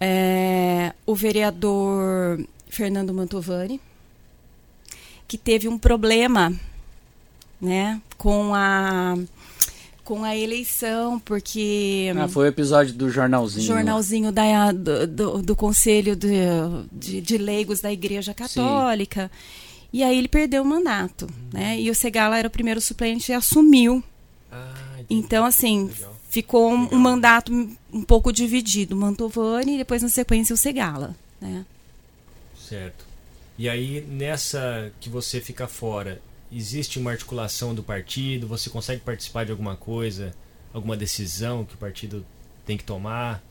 é, 0.00 0.94
o 1.04 1.14
vereador 1.16 2.44
Fernando 2.68 3.12
Mantovani, 3.12 3.80
que 5.26 5.36
teve 5.36 5.66
um 5.66 5.76
problema 5.76 6.52
né, 7.60 8.00
com 8.16 8.54
a 8.54 9.16
com 10.04 10.22
a 10.22 10.36
eleição, 10.36 11.18
porque. 11.18 12.12
Ah, 12.16 12.28
foi 12.28 12.44
o 12.44 12.48
episódio 12.48 12.92
do 12.94 13.10
jornalzinho. 13.10 13.66
Jornalzinho 13.66 14.30
da, 14.30 14.70
do, 14.70 15.06
do, 15.06 15.42
do 15.42 15.56
Conselho 15.56 16.14
de, 16.14 16.28
de, 16.92 17.20
de, 17.20 17.38
Leigos 17.38 17.80
da 17.80 17.90
Igreja 17.90 18.34
Católica. 18.34 19.30
Sim. 19.32 19.64
E 19.92 20.02
aí 20.02 20.18
ele 20.18 20.28
perdeu 20.28 20.62
o 20.62 20.66
mandato, 20.66 21.28
né? 21.52 21.80
E 21.80 21.90
o 21.90 21.94
Segala 21.94 22.38
era 22.38 22.48
o 22.48 22.50
primeiro 22.50 22.80
suplente 22.80 23.32
e 23.32 23.34
assumiu. 23.34 24.04
Ah, 24.52 24.74
então, 25.08 25.44
assim, 25.44 25.86
Legal. 25.86 26.16
ficou 26.28 26.70
um, 26.70 26.94
um, 26.94 26.98
mandato 26.98 27.52
um 27.92 28.02
pouco 28.02 28.32
dividido. 28.32 28.94
Mantovani 28.94 29.74
e 29.74 29.78
depois, 29.78 30.02
na 30.02 30.08
sequência, 30.08 30.52
o 30.52 30.56
Segala, 30.56 31.16
né? 31.40 31.64
Certo. 32.68 33.06
E 33.56 33.68
aí, 33.68 34.00
nessa 34.02 34.92
que 35.00 35.08
você 35.08 35.40
fica 35.40 35.68
fora, 35.68 36.20
existe 36.54 36.98
uma 36.98 37.10
articulação 37.10 37.74
do 37.74 37.82
partido? 37.82 38.46
Você 38.46 38.70
consegue 38.70 39.00
participar 39.02 39.44
de 39.44 39.50
alguma 39.50 39.76
coisa? 39.76 40.34
Alguma 40.72 40.96
decisão 40.96 41.64
que 41.64 41.74
o 41.74 41.78
partido 41.78 42.24
tem 42.64 42.76
que 42.76 42.84
tomar? 42.84 43.42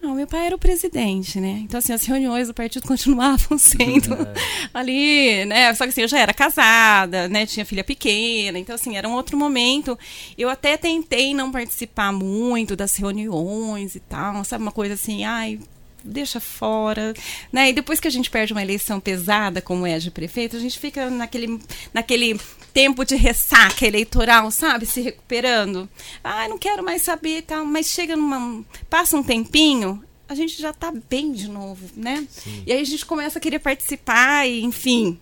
Não, 0.00 0.14
meu 0.14 0.26
pai 0.26 0.46
era 0.46 0.54
o 0.54 0.58
presidente, 0.58 1.40
né? 1.40 1.60
Então, 1.64 1.78
assim, 1.78 1.92
as 1.92 2.04
reuniões 2.04 2.48
do 2.48 2.54
partido 2.54 2.84
continuavam 2.86 3.56
sendo 3.58 4.14
é. 4.14 4.34
ali, 4.72 5.44
né? 5.46 5.74
Só 5.74 5.84
que 5.84 5.90
assim, 5.90 6.02
eu 6.02 6.08
já 6.08 6.18
era 6.18 6.34
casada, 6.34 7.28
né? 7.28 7.46
Tinha 7.46 7.64
filha 7.64 7.82
pequena, 7.82 8.58
então, 8.58 8.74
assim, 8.74 8.96
era 8.96 9.08
um 9.08 9.14
outro 9.14 9.36
momento. 9.36 9.98
Eu 10.36 10.48
até 10.48 10.76
tentei 10.76 11.34
não 11.34 11.50
participar 11.50 12.12
muito 12.12 12.76
das 12.76 12.94
reuniões 12.96 13.94
e 13.94 14.00
tal, 14.00 14.44
sabe? 14.44 14.62
Uma 14.62 14.72
coisa 14.72 14.94
assim, 14.94 15.24
ai, 15.24 15.58
deixa 16.06 16.40
fora, 16.40 17.12
né? 17.52 17.70
E 17.70 17.72
depois 17.72 18.00
que 18.00 18.08
a 18.08 18.10
gente 18.10 18.30
perde 18.30 18.52
uma 18.52 18.62
eleição 18.62 19.00
pesada, 19.00 19.60
como 19.60 19.86
é 19.86 19.98
de 19.98 20.10
prefeito, 20.10 20.56
a 20.56 20.60
gente 20.60 20.78
fica 20.78 21.10
naquele, 21.10 21.60
naquele 21.92 22.38
tempo 22.72 23.04
de 23.04 23.16
ressaca 23.16 23.86
eleitoral, 23.86 24.50
sabe? 24.50 24.86
Se 24.86 25.00
recuperando. 25.00 25.88
Ah, 26.22 26.48
não 26.48 26.58
quero 26.58 26.84
mais 26.84 27.02
saber 27.02 27.42
tal. 27.42 27.64
Mas 27.64 27.90
chega 27.90 28.16
numa. 28.16 28.64
Passa 28.88 29.16
um 29.16 29.22
tempinho, 29.22 30.02
a 30.28 30.34
gente 30.34 30.60
já 30.60 30.72
tá 30.72 30.92
bem 31.08 31.32
de 31.32 31.48
novo, 31.48 31.88
né? 31.96 32.26
Sim. 32.30 32.62
E 32.66 32.72
aí 32.72 32.80
a 32.80 32.84
gente 32.84 33.04
começa 33.04 33.38
a 33.38 33.42
querer 33.42 33.58
participar 33.58 34.46
e, 34.46 34.62
enfim. 34.62 35.18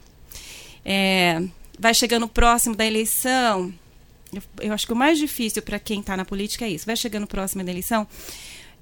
É, 0.84 1.42
vai 1.78 1.94
chegando 1.94 2.28
próximo 2.28 2.74
da 2.74 2.84
eleição. 2.84 3.72
Eu, 4.32 4.42
eu 4.60 4.72
acho 4.72 4.86
que 4.86 4.92
o 4.92 4.96
mais 4.96 5.18
difícil 5.18 5.62
para 5.62 5.78
quem 5.78 6.00
está 6.00 6.16
na 6.16 6.24
política 6.24 6.64
é 6.64 6.70
isso. 6.70 6.86
Vai 6.86 6.96
chegando 6.96 7.26
próximo 7.26 7.62
da 7.62 7.70
eleição 7.70 8.06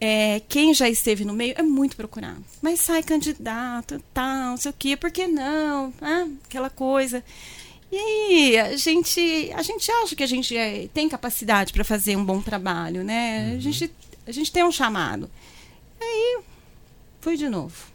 é, 0.04 0.42
quem 0.48 0.74
já 0.74 0.88
esteve 0.88 1.24
no 1.24 1.32
meio 1.32 1.54
é 1.56 1.62
muito 1.62 1.94
procurado. 1.94 2.44
Mas 2.60 2.80
sai 2.80 3.04
candidato, 3.04 4.02
tal, 4.12 4.50
não 4.50 4.56
sei 4.56 4.72
o 4.72 4.74
quê, 4.76 4.96
por 4.96 5.12
que 5.12 5.28
não? 5.28 5.94
Ah, 6.02 6.26
aquela 6.44 6.68
coisa. 6.68 7.22
E 7.88 7.96
aí, 7.96 8.58
a 8.58 8.76
gente, 8.76 9.52
a 9.54 9.62
gente 9.62 9.88
acha 9.92 10.16
que 10.16 10.24
a 10.24 10.26
gente 10.26 10.56
é, 10.56 10.88
tem 10.92 11.08
capacidade 11.08 11.72
para 11.72 11.84
fazer 11.84 12.16
um 12.16 12.24
bom 12.24 12.42
trabalho, 12.42 13.04
né? 13.04 13.50
Uhum. 13.50 13.56
A, 13.56 13.60
gente, 13.60 13.92
a 14.26 14.32
gente 14.32 14.50
tem 14.50 14.64
um 14.64 14.72
chamado. 14.72 15.30
E 16.00 16.04
aí, 16.04 16.40
fui 17.20 17.36
de 17.36 17.48
novo. 17.48 17.91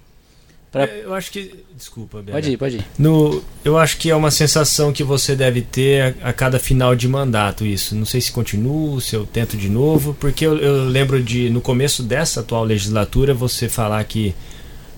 Pra... 0.78 0.96
É, 0.96 1.04
eu 1.04 1.14
acho 1.14 1.32
que. 1.32 1.54
Desculpa, 1.76 2.22
Bela. 2.22 2.38
Pode 2.38 2.52
ir, 2.52 2.58
pode 2.58 2.78
ir. 2.78 2.86
No, 2.98 3.44
eu 3.64 3.78
acho 3.78 3.98
que 3.98 4.10
é 4.10 4.16
uma 4.16 4.32
sensação 4.32 4.92
que 4.92 5.04
você 5.04 5.36
deve 5.36 5.62
ter 5.62 6.16
a, 6.22 6.30
a, 6.30 6.34
cada 6.34 6.58
final 6.60 6.96
de 6.96 7.08
mandato, 7.08 7.66
isso. 7.66 7.96
Não 7.96 8.06
sei 8.06 8.20
se 8.22 8.32
continuo, 8.32 9.00
se 9.00 9.16
eu 9.16 9.26
tento 9.26 9.56
de 9.56 9.70
novo, 9.70 10.16
porque 10.20 10.46
eu, 10.46 10.58
eu 10.58 10.86
lembro 10.86 11.22
de, 11.22 11.50
no 11.50 11.62
começo 11.62 12.02
dessa 12.02 12.40
atual 12.40 12.64
legislatura, 12.64 13.34
você 13.34 13.70
falar 13.70 14.04
que 14.06 14.34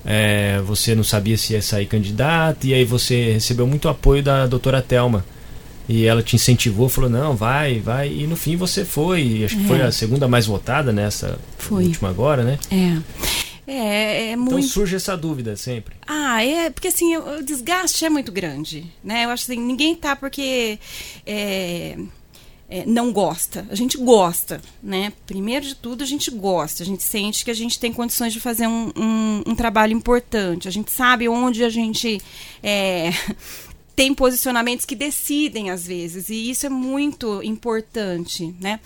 é, 0.05 0.61
você 0.65 0.95
não 0.95 1.03
sabia 1.03 1.37
se 1.37 1.53
ia 1.53 1.61
sair 1.61 1.85
candidato, 1.85 2.65
e 2.65 2.73
aí 2.73 2.85
você 2.85 3.33
recebeu 3.33 3.67
muito 3.67 3.89
apoio 3.89 4.23
da 4.23 4.47
doutora 4.47 4.81
Telma. 4.81 5.25
E 5.89 6.05
ela 6.05 6.21
te 6.21 6.35
incentivou, 6.35 6.87
falou: 6.87 7.09
não, 7.09 7.35
vai, 7.35 7.79
vai. 7.79 8.13
E 8.13 8.27
no 8.27 8.35
fim 8.35 8.55
você 8.55 8.85
foi. 8.85 9.43
Acho 9.43 9.57
que 9.57 9.63
é. 9.63 9.67
foi 9.67 9.81
a 9.81 9.91
segunda 9.91 10.27
mais 10.27 10.45
votada 10.45 10.93
nessa 10.93 11.39
foi. 11.57 11.85
última 11.85 12.09
agora, 12.09 12.43
né? 12.43 12.59
É. 12.71 12.95
É, 13.69 14.31
é 14.31 14.35
muito... 14.35 14.57
Então 14.57 14.63
surge 14.63 14.95
essa 14.95 15.15
dúvida 15.15 15.55
sempre. 15.55 15.95
Ah, 16.07 16.43
é, 16.43 16.71
porque 16.71 16.87
assim, 16.87 17.15
o, 17.15 17.43
desgaste 17.43 18.03
é 18.03 18.09
muito 18.09 18.31
grande, 18.31 18.91
né? 19.03 19.25
Eu 19.25 19.29
acho 19.29 19.43
assim, 19.43 19.61
ninguém 19.61 19.95
tá 19.95 20.15
porque 20.15 20.79
é, 21.23 21.95
é, 22.67 22.83
não 22.87 23.13
gosta. 23.13 23.67
A 23.69 23.75
gente 23.75 23.95
gosta, 23.95 24.59
né? 24.81 25.13
Primeiro 25.27 25.67
de 25.67 25.75
tudo, 25.75 26.03
a 26.03 26.07
gente 26.07 26.31
gosta. 26.31 26.81
A 26.81 26.85
gente 26.85 27.03
sente 27.03 27.45
que 27.45 27.51
a 27.51 27.55
gente 27.55 27.79
tem 27.79 27.93
condições 27.93 28.33
de 28.33 28.39
fazer 28.39 28.65
um, 28.65 28.91
um, 28.97 29.43
um 29.45 29.55
trabalho 29.55 29.93
importante. 29.93 30.67
A 30.67 30.71
gente 30.71 30.89
sabe 30.91 31.29
onde 31.29 31.63
a 31.63 31.69
gente 31.69 32.19
é, 32.63 33.11
tem 33.95 34.15
posicionamentos 34.15 34.83
que 34.83 34.95
decidem 34.95 35.69
às 35.69 35.85
vezes, 35.85 36.29
e 36.29 36.49
isso 36.49 36.65
é 36.65 36.69
muito 36.69 37.43
importante, 37.43 38.55
né? 38.59 38.79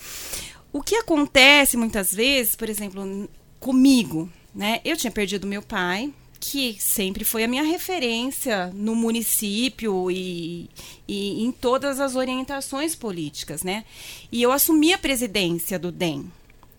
O 0.74 0.82
que 0.82 0.96
acontece 0.96 1.78
muitas 1.78 2.14
vezes, 2.14 2.56
por 2.56 2.68
exemplo, 2.68 3.30
comigo, 3.60 4.30
né? 4.54 4.80
Eu 4.84 4.96
tinha 4.96 5.12
perdido 5.12 5.48
meu 5.48 5.62
pai, 5.62 6.14
que 6.40 6.76
sempre 6.80 7.24
foi 7.24 7.44
a 7.46 7.48
minha 7.48 7.64
referência 7.64 8.68
no 8.74 8.96
município 8.96 10.12
e, 10.12 10.70
e 11.08 11.44
em 11.44 11.52
todas 11.52 12.00
as 12.00 12.16
orientações 12.16 12.96
políticas, 12.96 13.64
né? 13.64 13.86
E 14.32 14.42
eu 14.42 14.52
assumi 14.52 14.94
a 14.94 14.98
presidência 14.98 15.80
do 15.80 15.92
DEM. 15.92 16.30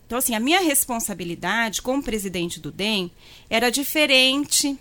Então, 0.07 0.19
assim, 0.19 0.35
a 0.35 0.41
minha 0.41 0.61
responsabilidade 0.61 1.81
como 1.81 2.03
presidente 2.03 2.61
do 2.61 2.71
DEM 2.71 3.11
era 3.49 3.71
diferente 3.71 4.79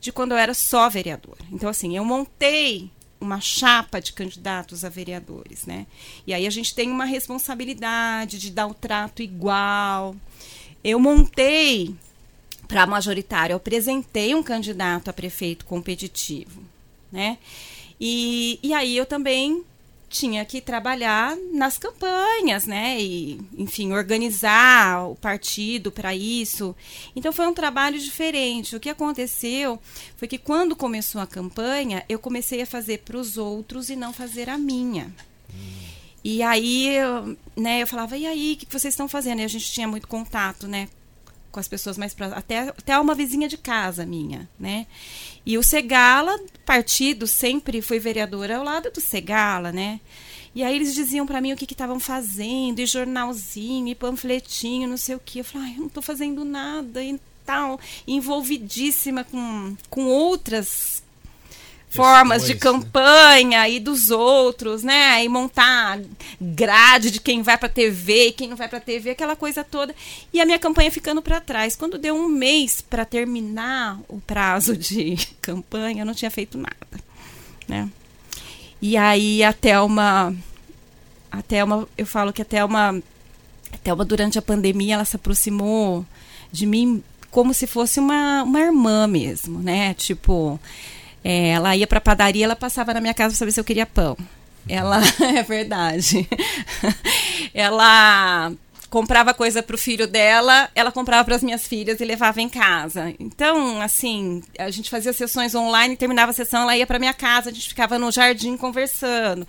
de 0.00 0.10
quando 0.10 0.32
eu 0.32 0.38
era 0.38 0.54
só 0.54 0.88
vereador. 0.88 1.36
Então, 1.52 1.68
assim, 1.68 1.94
eu 1.96 2.04
montei 2.04 2.90
uma 3.20 3.40
chapa 3.40 4.00
de 4.00 4.12
candidatos 4.12 4.84
a 4.84 4.88
vereadores, 4.88 5.66
né? 5.66 5.86
E 6.26 6.34
aí 6.34 6.46
a 6.46 6.50
gente 6.50 6.74
tem 6.74 6.90
uma 6.90 7.04
responsabilidade 7.04 8.38
de 8.38 8.50
dar 8.50 8.66
o 8.66 8.74
trato 8.74 9.22
igual. 9.22 10.16
Eu 10.82 10.98
montei 10.98 11.94
para 12.72 12.84
a 12.84 12.86
majoritária, 12.86 13.52
eu 13.52 13.58
apresentei 13.58 14.34
um 14.34 14.42
candidato 14.42 15.10
a 15.10 15.12
prefeito 15.12 15.66
competitivo, 15.66 16.62
né? 17.12 17.36
E, 18.00 18.58
e 18.62 18.72
aí 18.72 18.96
eu 18.96 19.04
também 19.04 19.62
tinha 20.08 20.42
que 20.46 20.58
trabalhar 20.58 21.36
nas 21.52 21.76
campanhas, 21.76 22.64
né? 22.64 22.98
E, 22.98 23.38
enfim, 23.58 23.92
organizar 23.92 25.06
o 25.06 25.14
partido 25.14 25.92
para 25.92 26.16
isso. 26.16 26.74
Então 27.14 27.30
foi 27.30 27.46
um 27.46 27.52
trabalho 27.52 27.98
diferente. 27.98 28.74
O 28.74 28.80
que 28.80 28.88
aconteceu 28.88 29.78
foi 30.16 30.26
que 30.26 30.38
quando 30.38 30.74
começou 30.74 31.20
a 31.20 31.26
campanha, 31.26 32.02
eu 32.08 32.18
comecei 32.18 32.62
a 32.62 32.66
fazer 32.66 33.00
para 33.00 33.18
os 33.18 33.36
outros 33.36 33.90
e 33.90 33.96
não 33.96 34.14
fazer 34.14 34.48
a 34.48 34.56
minha. 34.56 35.14
E 36.24 36.42
aí, 36.42 36.88
eu, 36.88 37.36
né, 37.54 37.82
eu 37.82 37.86
falava, 37.86 38.16
e 38.16 38.26
aí, 38.26 38.54
o 38.54 38.56
que 38.56 38.66
vocês 38.72 38.94
estão 38.94 39.08
fazendo? 39.08 39.40
E 39.40 39.44
a 39.44 39.48
gente 39.48 39.70
tinha 39.70 39.88
muito 39.88 40.08
contato, 40.08 40.66
né, 40.66 40.88
com 41.52 41.60
as 41.60 41.68
pessoas 41.68 41.98
mais 41.98 42.14
próximas, 42.14 42.42
até, 42.42 42.60
até 42.60 42.98
uma 42.98 43.14
vizinha 43.14 43.46
de 43.46 43.58
casa 43.58 44.06
minha, 44.06 44.48
né? 44.58 44.86
E 45.44 45.58
o 45.58 45.62
Segala, 45.62 46.36
partido, 46.64 47.26
sempre 47.26 47.82
foi 47.82 47.98
vereadora 47.98 48.56
ao 48.56 48.64
lado 48.64 48.90
do 48.90 49.00
Segala, 49.00 49.70
né? 49.70 50.00
E 50.54 50.62
aí 50.62 50.74
eles 50.74 50.94
diziam 50.94 51.26
para 51.26 51.40
mim 51.40 51.52
o 51.52 51.56
que 51.56 51.70
estavam 51.70 52.00
fazendo, 52.00 52.80
e 52.80 52.86
jornalzinho, 52.86 53.88
e 53.88 53.94
panfletinho, 53.94 54.88
não 54.88 54.96
sei 54.96 55.14
o 55.14 55.20
que. 55.20 55.40
Eu 55.40 55.44
falei, 55.44 55.74
eu 55.74 55.80
não 55.80 55.86
estou 55.86 56.02
fazendo 56.02 56.44
nada 56.44 57.02
e 57.02 57.18
tal. 57.44 57.78
Envolvidíssima 58.06 59.24
com, 59.24 59.76
com 59.88 60.06
outras 60.06 61.01
formas 61.92 62.46
de 62.46 62.54
campanha 62.54 63.68
e 63.68 63.78
dos 63.78 64.10
outros, 64.10 64.82
né? 64.82 65.22
E 65.22 65.28
montar 65.28 66.00
grade 66.40 67.10
de 67.10 67.20
quem 67.20 67.42
vai 67.42 67.58
para 67.58 67.68
TV 67.68 68.28
e 68.28 68.32
quem 68.32 68.48
não 68.48 68.56
vai 68.56 68.68
para 68.68 68.80
TV, 68.80 69.10
aquela 69.10 69.36
coisa 69.36 69.62
toda. 69.62 69.94
E 70.32 70.40
a 70.40 70.46
minha 70.46 70.58
campanha 70.58 70.90
ficando 70.90 71.20
para 71.20 71.40
trás. 71.40 71.76
Quando 71.76 71.98
deu 71.98 72.14
um 72.14 72.28
mês 72.28 72.80
para 72.80 73.04
terminar 73.04 74.00
o 74.08 74.20
prazo 74.20 74.76
de 74.76 75.16
campanha, 75.42 76.02
eu 76.02 76.06
não 76.06 76.14
tinha 76.14 76.30
feito 76.30 76.56
nada, 76.56 77.04
né? 77.68 77.88
E 78.80 78.96
aí 78.96 79.44
até 79.44 79.78
uma 79.80 80.34
até 81.30 81.62
uma 81.62 81.88
eu 81.96 82.06
falo 82.06 82.32
que 82.32 82.42
até 82.42 82.64
uma 82.64 83.00
até 83.70 83.92
uma 83.92 84.04
durante 84.04 84.38
a 84.38 84.42
pandemia 84.42 84.94
ela 84.94 85.04
se 85.04 85.16
aproximou 85.16 86.04
de 86.50 86.66
mim 86.66 87.02
como 87.30 87.54
se 87.54 87.66
fosse 87.66 87.98
uma, 87.98 88.42
uma 88.42 88.60
irmã 88.60 89.06
mesmo, 89.06 89.58
né? 89.58 89.94
Tipo, 89.94 90.60
é, 91.24 91.50
ela 91.50 91.76
ia 91.76 91.86
para 91.86 92.00
padaria, 92.00 92.44
ela 92.44 92.56
passava 92.56 92.92
na 92.94 93.00
minha 93.00 93.14
casa 93.14 93.30
para 93.30 93.38
saber 93.38 93.52
se 93.52 93.60
eu 93.60 93.64
queria 93.64 93.86
pão. 93.86 94.16
Ela 94.68 95.00
é 95.36 95.42
verdade. 95.42 96.28
ela 97.54 98.52
comprava 98.92 99.32
coisa 99.32 99.62
para 99.62 99.74
o 99.74 99.78
filho 99.78 100.06
dela, 100.06 100.68
ela 100.74 100.92
comprava 100.92 101.24
para 101.24 101.34
as 101.34 101.42
minhas 101.42 101.66
filhas 101.66 102.00
e 102.00 102.04
levava 102.04 102.42
em 102.42 102.48
casa. 102.48 103.14
Então, 103.18 103.80
assim, 103.80 104.42
a 104.58 104.70
gente 104.70 104.90
fazia 104.90 105.14
sessões 105.14 105.54
online, 105.54 105.96
terminava 105.96 106.30
a 106.30 106.34
sessão, 106.34 106.62
ela 106.62 106.76
ia 106.76 106.86
para 106.86 106.98
minha 106.98 107.14
casa, 107.14 107.48
a 107.48 107.52
gente 107.52 107.70
ficava 107.70 107.98
no 107.98 108.12
jardim 108.12 108.54
conversando. 108.54 109.46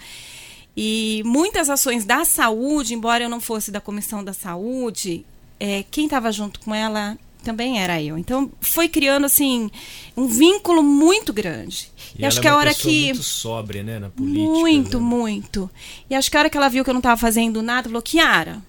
E 0.77 1.21
muitas 1.25 1.69
ações 1.69 2.05
da 2.05 2.23
saúde, 2.23 2.93
embora 2.93 3.23
eu 3.23 3.29
não 3.29 3.41
fosse 3.41 3.69
da 3.69 3.81
comissão 3.81 4.23
da 4.23 4.31
saúde, 4.31 5.25
é, 5.59 5.83
quem 5.91 6.05
estava 6.05 6.31
junto 6.31 6.61
com 6.61 6.73
ela 6.73 7.17
também 7.43 7.79
era 7.79 8.01
eu. 8.01 8.17
Então 8.17 8.51
foi 8.61 8.87
criando 8.87 9.25
assim 9.25 9.69
um 10.15 10.25
vínculo 10.27 10.81
muito 10.81 11.31
grande. 11.33 11.91
E, 12.17 12.21
e 12.21 12.25
acho 12.25 12.41
que 12.41 12.47
é 12.47 12.51
a 12.51 12.55
hora 12.55 12.73
que 12.73 13.05
muito 13.05 13.23
sóbria, 13.23 13.83
né, 13.83 13.99
na 13.99 14.09
política. 14.09 14.43
Muito, 14.43 14.99
né? 14.99 15.05
muito. 15.05 15.69
E 16.09 16.15
acho 16.15 16.31
que 16.31 16.37
a 16.37 16.39
hora 16.39 16.49
que 16.49 16.57
ela 16.57 16.69
viu 16.69 16.83
que 16.83 16.89
eu 16.89 16.93
não 16.93 16.99
estava 16.99 17.17
fazendo 17.17 17.61
nada, 17.61 17.89
falou: 17.89 18.01
"Kiara, 18.01 18.61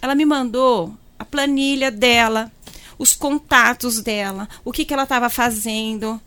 ela 0.00 0.14
me 0.14 0.24
mandou 0.24 0.94
a 1.18 1.24
planilha 1.24 1.90
dela, 1.90 2.50
os 2.98 3.14
contatos 3.14 4.00
dela, 4.00 4.48
o 4.64 4.72
que 4.72 4.84
que 4.84 4.94
ela 4.94 5.02
estava 5.02 5.28
fazendo, 5.28 6.20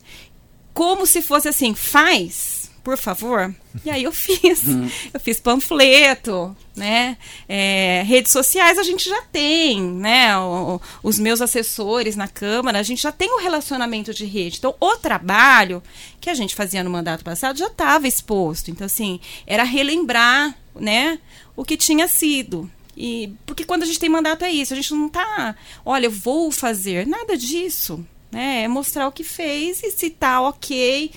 como 0.72 1.06
se 1.06 1.22
fosse 1.22 1.48
assim, 1.48 1.74
faz 1.74 2.63
por 2.84 2.98
favor. 2.98 3.52
E 3.82 3.90
aí 3.90 4.04
eu 4.04 4.12
fiz. 4.12 4.62
Uhum. 4.64 4.88
Eu 5.12 5.18
fiz 5.18 5.40
panfleto, 5.40 6.54
né? 6.76 7.16
É, 7.48 8.04
redes 8.06 8.30
sociais 8.30 8.78
a 8.78 8.82
gente 8.82 9.08
já 9.08 9.22
tem, 9.22 9.80
né? 9.80 10.36
O, 10.38 10.80
os 11.02 11.18
meus 11.18 11.40
assessores 11.40 12.14
na 12.14 12.28
Câmara, 12.28 12.78
a 12.78 12.82
gente 12.82 13.02
já 13.02 13.10
tem 13.10 13.32
o 13.32 13.38
um 13.38 13.42
relacionamento 13.42 14.12
de 14.12 14.26
rede. 14.26 14.58
Então, 14.58 14.74
o 14.78 14.96
trabalho 14.96 15.82
que 16.20 16.28
a 16.28 16.34
gente 16.34 16.54
fazia 16.54 16.84
no 16.84 16.90
mandato 16.90 17.24
passado 17.24 17.58
já 17.58 17.68
estava 17.68 18.06
exposto. 18.06 18.70
Então, 18.70 18.84
assim, 18.84 19.18
era 19.46 19.64
relembrar, 19.64 20.54
né? 20.74 21.18
O 21.56 21.64
que 21.64 21.78
tinha 21.78 22.06
sido. 22.06 22.70
E 22.96 23.32
porque 23.46 23.64
quando 23.64 23.82
a 23.82 23.86
gente 23.86 23.98
tem 23.98 24.10
mandato 24.10 24.44
é 24.44 24.52
isso, 24.52 24.74
a 24.74 24.76
gente 24.76 24.92
não 24.92 25.08
tá, 25.08 25.56
olha, 25.84 26.06
eu 26.06 26.10
vou 26.10 26.52
fazer, 26.52 27.06
nada 27.06 27.36
disso, 27.36 28.06
né? 28.30 28.64
É 28.64 28.68
mostrar 28.68 29.08
o 29.08 29.12
que 29.12 29.24
fez 29.24 29.82
e 29.82 29.90
se 29.90 30.10
tá 30.10 30.42
OK, 30.42 31.10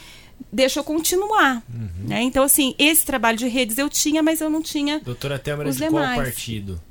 deixa 0.51 0.79
eu 0.79 0.83
continuar. 0.83 1.63
Uhum. 1.73 2.07
Né? 2.07 2.21
Então, 2.21 2.43
assim, 2.43 2.75
esse 2.77 3.05
trabalho 3.05 3.37
de 3.37 3.47
redes 3.47 3.77
eu 3.77 3.89
tinha, 3.89 4.21
mas 4.23 4.41
eu 4.41 4.49
não 4.49 4.61
tinha. 4.61 4.99
Doutora 4.99 5.37
Thelma 5.39 5.63
era 5.63 5.71
de 5.71 5.77
demais. 5.77 6.15
qual 6.15 6.25
partido? 6.25 6.81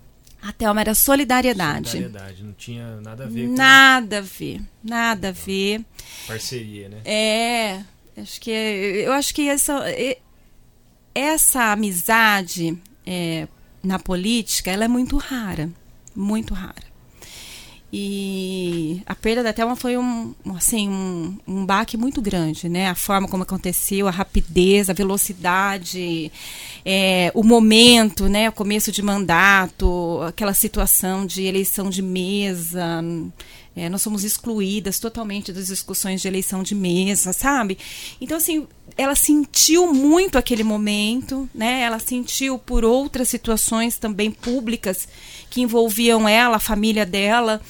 A 0.43 0.53
Thelma 0.53 0.81
era 0.81 0.95
solidariedade. 0.95 1.91
Solidariedade, 1.91 2.43
não 2.43 2.53
tinha 2.53 3.01
nada 3.01 3.25
a 3.25 3.27
ver 3.27 3.47
com. 3.47 3.55
Nada 3.55 4.19
a 4.19 4.21
ver, 4.21 4.61
nada 4.83 5.29
a 5.31 5.33
ver. 5.33 5.85
Parceria, 6.27 6.89
né? 6.89 6.99
É, 7.05 7.83
acho 8.21 8.41
que 8.41 8.51
eu 8.51 9.13
acho 9.13 9.35
que 9.35 9.49
essa 9.49 9.85
essa 11.15 11.73
amizade 11.73 12.79
é, 13.05 13.49
na 13.83 13.99
política 13.99 14.71
ela 14.71 14.85
é 14.85 14.89
muito 14.89 15.17
rara, 15.17 15.71
muito 16.15 16.55
rara. 16.55 16.86
E 17.99 19.01
a 19.07 19.15
perda 19.15 19.43
da 19.43 19.55
Thelma 19.55 19.75
foi 19.75 19.97
um, 19.97 20.35
assim, 20.55 20.87
um, 20.87 21.39
um 21.49 21.65
baque 21.65 21.97
muito 21.97 22.21
grande, 22.21 22.69
né? 22.69 22.91
A 22.91 22.95
forma 22.95 23.27
como 23.27 23.43
aconteceu, 23.43 24.07
a 24.07 24.11
rapidez, 24.11 24.91
a 24.91 24.93
velocidade, 24.93 26.31
é, 26.85 27.33
o 27.35 27.43
momento, 27.43 28.29
né? 28.29 28.51
O 28.51 28.53
começo 28.53 28.93
de 28.93 29.01
mandato, 29.01 30.21
aquela 30.29 30.53
situação 30.53 31.25
de 31.25 31.45
eleição 31.45 31.89
de 31.89 32.03
mesa. 32.03 33.03
É, 33.75 33.89
nós 33.89 34.03
somos 34.03 34.25
excluídas 34.25 35.01
totalmente 35.01 35.51
das 35.51 35.69
discussões 35.69 36.21
de 36.21 36.29
eleição 36.29 36.63
de 36.63 36.75
mesa, 36.75 37.33
sabe? 37.33 37.79
Então, 38.21 38.37
assim, 38.37 38.67
ela 38.97 39.15
sentiu 39.15 39.93
muito 39.93 40.39
aquele 40.39 40.65
momento, 40.65 41.49
né? 41.55 41.83
Ela 41.83 41.99
sentiu 41.99 42.59
por 42.59 42.85
outras 42.85 43.29
situações 43.29 43.99
também 43.99 44.31
públicas 44.31 45.07
que 45.51 45.61
envolviam 45.61 46.29
ela, 46.29 46.57
a 46.57 46.61
família 46.61 47.05
dela. 47.05 47.61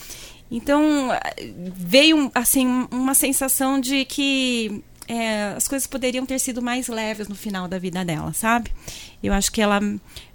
Então 0.51 1.11
veio 1.75 2.31
assim 2.33 2.87
uma 2.93 3.15
sensação 3.15 3.81
de 3.81 4.05
que 4.05 4.85
é, 5.09 5.55
as 5.57 5.67
coisas 5.67 5.87
poderiam 5.87 6.25
ter 6.25 6.39
sido 6.39 6.63
mais 6.63 6.87
leves 6.87 7.27
no 7.27 7.35
final 7.35 7.67
da 7.67 7.79
vida 7.79 8.05
dela, 8.05 8.33
sabe? 8.33 8.71
Eu 9.21 9.33
acho 9.33 9.51
que 9.51 9.61
ela 9.61 9.81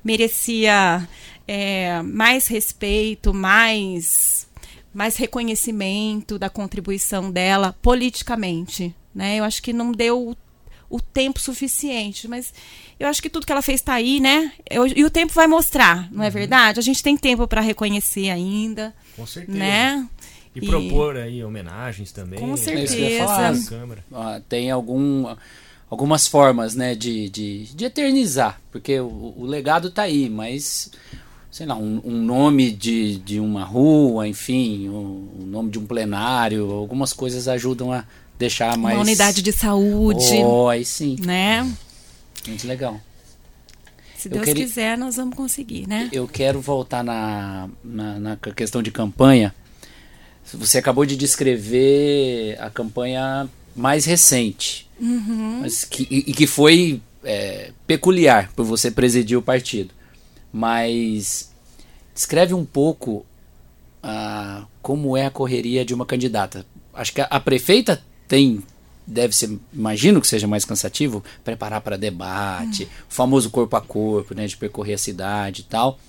merecia 0.03 1.07
é, 1.47 2.01
mais 2.01 2.47
respeito, 2.47 3.33
mais 3.33 4.49
mais 4.93 5.15
reconhecimento 5.15 6.37
da 6.37 6.49
contribuição 6.49 7.31
dela 7.31 7.73
politicamente, 7.81 8.93
né? 9.15 9.37
Eu 9.37 9.45
acho 9.45 9.63
que 9.63 9.71
não 9.71 9.93
deu 9.93 10.35
o 10.91 10.99
tempo 10.99 11.39
suficiente. 11.39 12.27
Mas 12.27 12.53
eu 12.99 13.07
acho 13.07 13.21
que 13.21 13.29
tudo 13.29 13.45
que 13.45 13.51
ela 13.51 13.61
fez 13.61 13.79
está 13.79 13.93
aí, 13.93 14.19
né? 14.19 14.51
Eu, 14.69 14.85
e 14.85 15.03
o 15.03 15.09
tempo 15.09 15.33
vai 15.33 15.47
mostrar, 15.47 16.11
não 16.11 16.23
é 16.23 16.27
uhum. 16.27 16.33
verdade? 16.33 16.79
A 16.79 16.83
gente 16.83 17.01
tem 17.01 17.17
tempo 17.17 17.47
para 17.47 17.61
reconhecer 17.61 18.29
ainda. 18.29 18.93
Com 19.15 19.25
certeza. 19.25 19.57
Né? 19.57 20.07
E, 20.53 20.59
e 20.59 20.67
propor 20.67 21.17
aí 21.17 21.43
homenagens 21.43 22.11
também. 22.11 22.39
Com 22.39 22.55
certeza. 22.57 22.95
É 22.99 24.41
tem 24.49 24.69
algum, 24.69 25.33
algumas 25.89 26.27
formas, 26.27 26.75
né, 26.75 26.93
de, 26.93 27.29
de, 27.29 27.63
de 27.73 27.85
eternizar, 27.85 28.59
porque 28.71 28.99
o, 28.99 29.33
o 29.37 29.45
legado 29.45 29.87
está 29.87 30.03
aí, 30.03 30.29
mas 30.29 30.91
sei 31.49 31.65
lá, 31.65 31.75
um, 31.75 32.01
um, 32.05 32.23
nome 32.23 32.71
de, 32.71 33.17
de 33.17 33.39
uma 33.39 33.65
rua, 33.65 34.25
enfim, 34.25 34.87
o 34.87 34.93
um, 34.93 35.43
um 35.43 35.45
nome 35.47 35.69
de 35.69 35.77
um 35.77 35.85
plenário, 35.85 36.71
algumas 36.71 37.11
coisas 37.11 37.47
ajudam 37.47 37.91
a, 37.91 38.05
deixar 38.41 38.77
mais. 38.77 38.95
Uma 38.97 39.03
unidade 39.03 39.41
de 39.41 39.51
saúde. 39.51 40.43
Oh, 40.43 40.67
aí 40.67 40.83
sim. 40.83 41.15
Né? 41.21 41.63
Muito 42.47 42.67
legal. 42.67 42.99
Se 44.17 44.29
Deus 44.29 44.45
queria, 44.45 44.65
quiser, 44.65 44.97
nós 44.97 45.15
vamos 45.15 45.35
conseguir, 45.35 45.87
né? 45.87 46.09
Eu 46.11 46.27
quero 46.27 46.59
voltar 46.59 47.03
na, 47.03 47.69
na, 47.83 48.19
na, 48.19 48.35
questão 48.35 48.81
de 48.81 48.91
campanha. 48.91 49.53
Você 50.53 50.77
acabou 50.77 51.05
de 51.05 51.15
descrever 51.15 52.57
a 52.59 52.69
campanha 52.69 53.49
mais 53.75 54.05
recente, 54.05 54.89
uhum. 54.99 55.61
mas 55.61 55.85
que, 55.85 56.07
e, 56.11 56.33
que 56.33 56.45
foi 56.45 57.01
é, 57.23 57.71
peculiar 57.87 58.51
por 58.55 58.65
você 58.65 58.91
presidir 58.91 59.37
o 59.37 59.41
partido. 59.41 59.93
Mas 60.51 61.51
descreve 62.13 62.53
um 62.53 62.65
pouco 62.65 63.25
ah, 64.03 64.65
como 64.81 65.15
é 65.15 65.25
a 65.25 65.31
correria 65.31 65.85
de 65.85 65.93
uma 65.93 66.05
candidata. 66.05 66.65
Acho 66.93 67.13
que 67.13 67.21
a, 67.21 67.25
a 67.25 67.39
prefeita 67.39 68.03
tem 68.31 68.63
deve 69.05 69.35
ser, 69.35 69.59
imagino 69.73 70.21
que 70.21 70.27
seja 70.27 70.47
mais 70.47 70.63
cansativo, 70.63 71.21
preparar 71.43 71.81
para 71.81 71.97
debate, 71.97 72.85
hum. 72.85 72.87
famoso 73.09 73.49
corpo 73.49 73.75
a 73.75 73.81
corpo, 73.81 74.33
né, 74.33 74.47
de 74.47 74.55
percorrer 74.55 74.93
a 74.93 74.97
cidade 74.97 75.61
e 75.61 75.63
tal. 75.65 75.99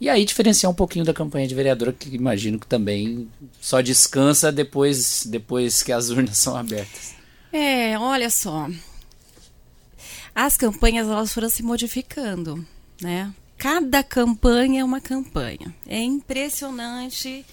E 0.00 0.08
aí 0.08 0.24
diferenciar 0.24 0.72
um 0.72 0.74
pouquinho 0.74 1.04
da 1.04 1.14
campanha 1.14 1.46
de 1.46 1.54
vereadora, 1.54 1.92
que 1.92 2.16
imagino 2.16 2.58
que 2.58 2.66
também 2.66 3.28
só 3.60 3.80
descansa 3.80 4.50
depois, 4.50 5.24
depois 5.24 5.84
que 5.84 5.92
as 5.92 6.10
urnas 6.10 6.36
são 6.36 6.56
abertas. 6.56 7.14
É, 7.52 7.96
olha 7.96 8.28
só. 8.28 8.68
As 10.34 10.56
campanhas 10.56 11.06
elas 11.06 11.32
foram 11.32 11.48
se 11.48 11.62
modificando, 11.62 12.66
né? 13.00 13.32
Cada 13.56 14.02
campanha 14.02 14.80
é 14.80 14.84
uma 14.84 15.00
campanha. 15.00 15.72
É 15.86 16.02
impressionante 16.02 17.44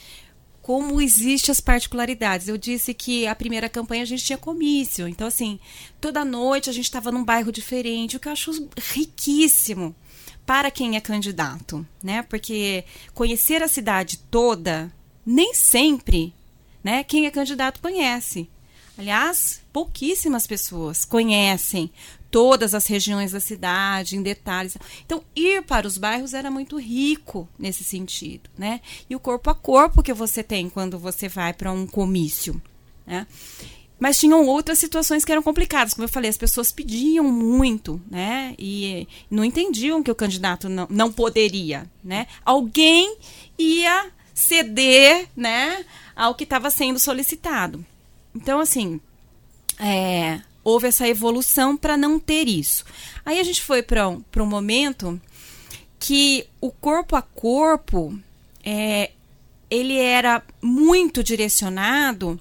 como 0.70 1.02
existem 1.02 1.52
as 1.52 1.60
particularidades. 1.60 2.48
Eu 2.48 2.56
disse 2.56 2.94
que 2.94 3.26
a 3.26 3.34
primeira 3.34 3.68
campanha 3.68 4.04
a 4.04 4.06
gente 4.06 4.24
tinha 4.24 4.38
comício. 4.38 5.08
Então, 5.08 5.26
assim, 5.26 5.60
toda 6.00 6.24
noite 6.24 6.70
a 6.70 6.72
gente 6.72 6.84
estava 6.84 7.12
num 7.12 7.24
bairro 7.24 7.52
diferente, 7.52 8.16
o 8.16 8.20
que 8.20 8.28
eu 8.28 8.32
acho 8.32 8.70
riquíssimo 8.78 9.96
para 10.46 10.70
quem 10.70 10.96
é 10.96 11.02
candidato, 11.02 11.84
né? 12.04 12.22
Porque 12.22 12.84
conhecer 13.16 13.64
a 13.64 13.68
cidade 13.68 14.20
toda, 14.30 14.94
nem 15.26 15.56
sempre, 15.56 16.36
né? 16.84 17.04
Quem 17.04 17.26
é 17.26 17.32
candidato 17.32 17.82
conhece. 17.82 18.48
Aliás, 18.96 19.62
pouquíssimas 19.74 20.46
pessoas 20.46 21.04
conhecem 21.04 21.90
todas 22.32 22.74
as 22.74 22.88
regiões 22.88 23.32
da 23.32 23.40
cidade, 23.40 24.16
em 24.16 24.22
detalhes. 24.22 24.78
Então, 25.06 25.24
ir 25.36 25.64
para 25.64 25.88
os 25.88 25.98
bairros 25.98 26.34
era 26.34 26.52
muito 26.52 26.78
rico 26.80 27.48
nesse 27.58 27.84
sentido, 27.84 28.50
né? 28.58 28.82
E 29.10 29.16
o 29.16 29.20
corpo 29.20 29.50
a 29.50 29.56
corpo 29.56 30.04
que 30.04 30.14
você 30.14 30.44
tem 30.44 30.70
quando 30.70 30.98
você 30.98 31.28
vai 31.28 31.54
para 31.54 31.72
um 31.72 31.88
comício, 31.88 32.62
né? 33.06 33.26
Mas 34.00 34.18
tinham 34.18 34.46
outras 34.46 34.80
situações 34.80 35.26
que 35.26 35.32
eram 35.32 35.44
complicadas. 35.44 35.94
Como 35.94 36.06
eu 36.06 36.10
falei, 36.10 36.30
as 36.30 36.38
pessoas 36.38 36.72
pediam 36.72 37.26
muito, 37.26 38.02
né? 38.10 38.56
E 38.58 39.08
não 39.30 39.44
entendiam 39.44 40.02
que 40.02 40.10
o 40.10 40.16
candidato 40.16 40.70
não, 40.70 40.88
não 40.90 41.12
poderia, 41.12 41.86
né? 42.02 42.26
Alguém 42.46 43.18
ia 43.58 44.10
ceder, 44.34 45.28
né? 45.36 45.86
Ao 46.16 46.34
que 46.34 46.46
estava 46.46 46.70
sendo 46.70 46.98
solicitado. 46.98 47.86
Então, 48.34 48.62
assim, 48.62 49.02
é, 49.78 50.40
houve 50.70 50.88
essa 50.88 51.08
evolução 51.08 51.76
para 51.76 51.98
não 51.98 52.20
ter 52.20 52.48
isso. 52.48 52.86
Aí 53.26 53.40
a 53.40 53.44
gente 53.44 53.62
foi 53.62 53.82
para 53.82 54.08
um, 54.08 54.24
um 54.38 54.46
momento 54.46 55.20
que 56.00 56.48
o 56.62 56.72
corpo 56.72 57.16
a 57.16 57.22
corpo 57.22 58.18
é, 58.64 59.12
ele 59.70 59.98
era 59.98 60.42
muito 60.62 61.24
direcionado 61.24 62.40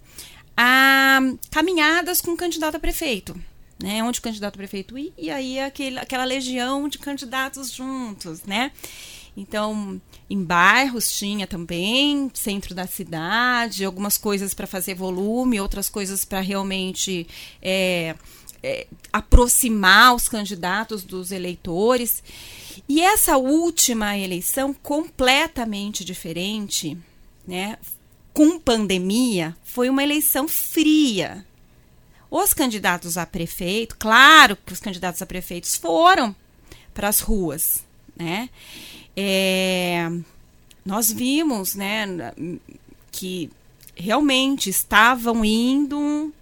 a 0.56 1.20
caminhadas 1.50 2.20
com 2.20 2.32
o 2.32 2.36
candidato 2.36 2.76
a 2.76 2.80
prefeito. 2.80 3.34
Né, 3.80 4.02
onde 4.02 4.18
o 4.18 4.22
candidato 4.22 4.54
a 4.54 4.58
prefeito 4.58 4.98
ia, 4.98 5.12
e 5.16 5.30
aí 5.30 5.60
aquele, 5.60 6.00
aquela 6.00 6.24
legião 6.24 6.88
de 6.88 6.98
candidatos 6.98 7.70
juntos, 7.70 8.42
né? 8.42 8.72
Então, 9.38 10.00
em 10.28 10.42
bairros 10.42 11.16
tinha 11.16 11.46
também, 11.46 12.28
centro 12.34 12.74
da 12.74 12.88
cidade, 12.88 13.84
algumas 13.84 14.18
coisas 14.18 14.52
para 14.52 14.66
fazer 14.66 14.94
volume, 14.94 15.60
outras 15.60 15.88
coisas 15.88 16.24
para 16.24 16.40
realmente 16.40 17.24
é, 17.62 18.16
é, 18.60 18.88
aproximar 19.12 20.16
os 20.16 20.28
candidatos 20.28 21.04
dos 21.04 21.30
eleitores. 21.30 22.20
E 22.88 23.00
essa 23.00 23.36
última 23.36 24.18
eleição, 24.18 24.74
completamente 24.74 26.04
diferente, 26.04 26.98
né, 27.46 27.78
com 28.34 28.58
pandemia, 28.58 29.56
foi 29.62 29.88
uma 29.88 30.02
eleição 30.02 30.48
fria. 30.48 31.46
Os 32.28 32.52
candidatos 32.52 33.16
a 33.16 33.24
prefeito, 33.24 33.96
claro 33.96 34.56
que 34.66 34.72
os 34.72 34.80
candidatos 34.80 35.22
a 35.22 35.26
prefeitos 35.26 35.76
foram 35.76 36.34
para 36.92 37.08
as 37.08 37.20
ruas, 37.20 37.84
né? 38.16 38.50
É, 39.20 40.08
nós 40.86 41.10
vimos 41.10 41.74
né, 41.74 42.06
que 43.10 43.50
realmente 43.96 44.70
estavam 44.70 45.44
indo 45.44 46.32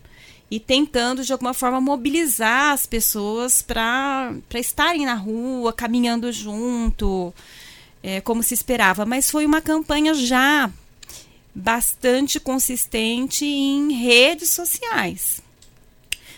e 0.50 0.60
tentando 0.60 1.24
de 1.24 1.32
alguma 1.32 1.54
forma 1.54 1.80
mobilizar 1.80 2.74
as 2.74 2.84
pessoas 2.84 3.62
para 3.62 4.34
estarem 4.56 5.06
na 5.06 5.14
rua, 5.14 5.72
caminhando 5.72 6.30
junto, 6.30 7.32
é, 8.02 8.20
como 8.20 8.42
se 8.42 8.52
esperava. 8.52 9.06
Mas 9.06 9.30
foi 9.30 9.46
uma 9.46 9.62
campanha 9.62 10.12
já 10.12 10.70
bastante 11.54 12.38
consistente 12.38 13.46
em 13.46 13.94
redes 13.94 14.50
sociais. 14.50 15.42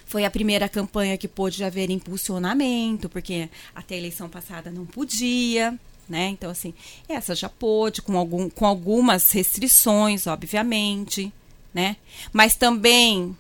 Foi 0.07 0.25
a 0.25 0.31
primeira 0.31 0.69
campanha 0.69 1.19
que 1.19 1.27
pôde 1.27 1.65
haver 1.65 1.91
impulsionamento, 1.91 3.09
porque 3.09 3.51
até 3.75 3.97
a 3.97 3.99
eleição 3.99 4.29
passada 4.29 4.71
não 4.71 4.87
podia. 4.87 5.77
Né? 6.09 6.29
Então, 6.29 6.51
assim, 6.51 6.73
essa 7.09 7.35
já 7.35 7.49
pôde, 7.49 8.01
com, 8.01 8.17
algum, 8.17 8.49
com 8.49 8.65
algumas 8.65 9.31
restrições, 9.31 10.27
obviamente, 10.27 11.31
né? 11.75 11.97
Mas 12.33 12.57
também 12.57 13.37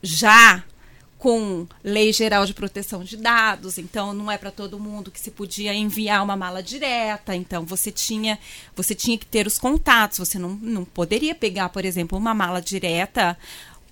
já 0.00 0.62
com 1.22 1.68
lei 1.84 2.12
geral 2.12 2.44
de 2.44 2.52
proteção 2.52 3.04
de 3.04 3.16
dados, 3.16 3.78
então 3.78 4.12
não 4.12 4.28
é 4.28 4.36
para 4.36 4.50
todo 4.50 4.80
mundo 4.80 5.08
que 5.08 5.20
se 5.20 5.30
podia 5.30 5.72
enviar 5.72 6.20
uma 6.20 6.34
mala 6.34 6.60
direta, 6.60 7.36
então 7.36 7.64
você 7.64 7.92
tinha 7.92 8.40
você 8.74 8.92
tinha 8.92 9.16
que 9.16 9.26
ter 9.26 9.46
os 9.46 9.56
contatos, 9.56 10.18
você 10.18 10.36
não, 10.36 10.50
não 10.60 10.84
poderia 10.84 11.32
pegar, 11.32 11.68
por 11.68 11.84
exemplo, 11.84 12.18
uma 12.18 12.34
mala 12.34 12.60
direta, 12.60 13.38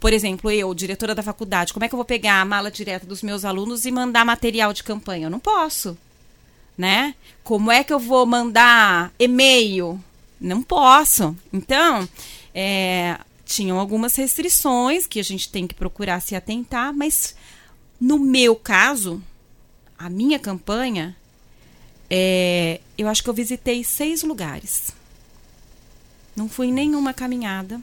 por 0.01 0.13
exemplo, 0.13 0.51
eu, 0.51 0.75
diretora 0.75 1.15
da 1.15 1.23
faculdade, 1.23 1.73
como 1.73 1.85
é 1.85 1.89
que 1.89 1.95
eu 1.95 1.99
vou 1.99 2.05
pegar 2.05 2.41
a 2.41 2.45
mala 2.45 2.69
direta 2.69 3.07
dos 3.07 3.23
meus 3.23 3.45
alunos 3.45 3.85
e 3.85 3.93
mandar 3.93 4.25
material 4.25 4.73
de 4.73 4.83
campanha? 4.83 5.27
Eu 5.27 5.31
não 5.31 5.39
posso, 5.39 5.97
né? 6.77 7.15
Como 7.43 7.71
é 7.71 7.85
que 7.85 7.93
eu 7.93 7.99
vou 7.99 8.25
mandar 8.27 9.13
e-mail? 9.19 10.03
Não 10.41 10.63
posso. 10.63 11.37
Então, 11.53 12.09
é, 12.55 13.19
tinham 13.45 13.79
algumas 13.79 14.15
restrições 14.17 15.07
que 15.07 15.21
a 15.21 15.25
gente 15.25 15.49
tem 15.49 15.67
que 15.67 15.75
procurar 15.75 16.21
se 16.21 16.35
atentar, 16.35 16.95
mas 16.95 17.35
no 18.01 18.19
meu 18.19 18.57
caso, 18.57 19.23
a 19.99 20.09
minha 20.09 20.39
campanha, 20.39 21.17
é, 22.09 22.81
eu 22.97 23.09
acho 23.09 23.23
que 23.23 23.29
eu 23.29 23.35
visitei 23.35 23.85
seis 23.85 24.23
lugares. 24.23 24.93
Não 26.35 26.49
fui 26.49 26.69
em 26.69 26.73
nenhuma 26.73 27.13
caminhada. 27.13 27.81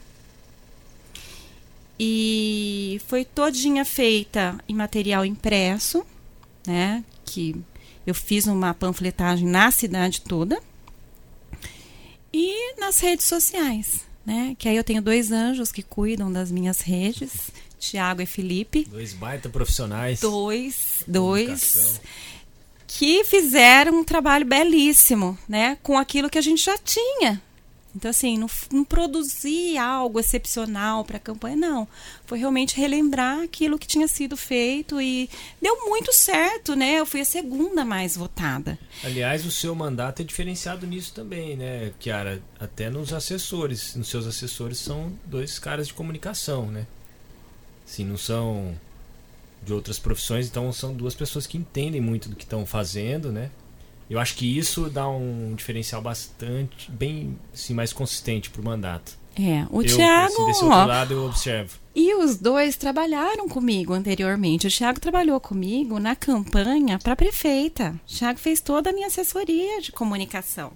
E 2.00 3.00
foi 3.06 3.24
todinha 3.24 3.84
feita 3.84 4.58
em 4.68 4.74
material 4.74 5.24
impresso, 5.24 6.04
né? 6.66 7.04
Que 7.24 7.56
eu 8.10 8.14
fiz 8.14 8.46
uma 8.46 8.74
panfletagem 8.74 9.46
na 9.46 9.70
cidade 9.70 10.20
toda. 10.20 10.60
E 12.32 12.74
nas 12.78 13.00
redes 13.00 13.26
sociais 13.26 14.08
né? 14.28 14.54
Que 14.58 14.68
aí 14.68 14.76
eu 14.76 14.84
tenho 14.84 15.00
dois 15.00 15.32
anjos 15.32 15.72
que 15.72 15.82
cuidam 15.82 16.30
das 16.30 16.52
minhas 16.52 16.82
redes, 16.82 17.50
Tiago 17.80 18.20
e 18.20 18.26
Felipe. 18.26 18.84
Dois 18.84 19.14
baita 19.14 19.48
profissionais. 19.48 20.20
Dois, 20.20 21.02
dois 21.08 21.98
que 22.86 23.24
fizeram 23.24 24.00
um 24.00 24.04
trabalho 24.04 24.44
belíssimo, 24.44 25.38
né? 25.48 25.78
Com 25.82 25.96
aquilo 25.96 26.28
que 26.28 26.38
a 26.38 26.42
gente 26.42 26.62
já 26.62 26.76
tinha, 26.76 27.40
então, 27.96 28.10
assim, 28.10 28.38
não, 28.38 28.48
não 28.70 28.84
produzir 28.84 29.78
algo 29.78 30.20
excepcional 30.20 31.04
para 31.04 31.16
a 31.16 31.20
campanha, 31.20 31.56
não. 31.56 31.88
Foi 32.26 32.38
realmente 32.38 32.76
relembrar 32.76 33.40
aquilo 33.40 33.78
que 33.78 33.86
tinha 33.86 34.06
sido 34.06 34.36
feito 34.36 35.00
e 35.00 35.28
deu 35.60 35.88
muito 35.88 36.12
certo, 36.12 36.76
né? 36.76 37.00
Eu 37.00 37.06
fui 37.06 37.20
a 37.20 37.24
segunda 37.24 37.84
mais 37.84 38.16
votada. 38.16 38.78
Aliás, 39.02 39.44
o 39.46 39.50
seu 39.50 39.74
mandato 39.74 40.20
é 40.20 40.24
diferenciado 40.24 40.86
nisso 40.86 41.12
também, 41.14 41.56
né, 41.56 41.92
Kiara? 41.98 42.42
Até 42.60 42.90
nos 42.90 43.12
assessores. 43.12 43.94
Nos 43.94 44.08
seus 44.08 44.26
assessores 44.26 44.78
são 44.78 45.12
dois 45.24 45.58
caras 45.58 45.88
de 45.88 45.94
comunicação, 45.94 46.70
né? 46.70 46.86
Assim, 47.86 48.04
não 48.04 48.18
são 48.18 48.78
de 49.64 49.72
outras 49.72 49.98
profissões, 49.98 50.46
então 50.46 50.70
são 50.72 50.94
duas 50.94 51.14
pessoas 51.14 51.46
que 51.46 51.56
entendem 51.56 52.00
muito 52.00 52.28
do 52.28 52.36
que 52.36 52.44
estão 52.44 52.66
fazendo, 52.66 53.32
né? 53.32 53.50
Eu 54.08 54.18
acho 54.18 54.34
que 54.34 54.58
isso 54.58 54.88
dá 54.88 55.08
um 55.08 55.54
diferencial 55.54 56.00
bastante, 56.00 56.90
bem 56.90 57.38
assim, 57.52 57.74
mais 57.74 57.92
consistente 57.92 58.50
pro 58.50 58.62
mandato. 58.62 59.18
É, 59.38 59.66
o 59.70 59.82
eu, 59.82 59.86
Thiago. 59.86 60.32
Assim, 60.32 60.46
desse 60.46 60.64
outro 60.64 60.78
ó, 60.78 60.84
lado 60.84 61.14
eu 61.14 61.26
observo. 61.26 61.78
E 61.94 62.14
os 62.14 62.36
dois 62.36 62.76
trabalharam 62.76 63.48
comigo 63.48 63.92
anteriormente. 63.92 64.66
O 64.66 64.70
Thiago 64.70 64.98
trabalhou 64.98 65.38
comigo 65.38 66.00
na 66.00 66.16
campanha 66.16 66.98
para 66.98 67.14
prefeita. 67.14 67.94
O 68.04 68.12
Thiago 68.12 68.38
fez 68.38 68.60
toda 68.60 68.90
a 68.90 68.92
minha 68.92 69.06
assessoria 69.06 69.80
de 69.80 69.92
comunicação. 69.92 70.72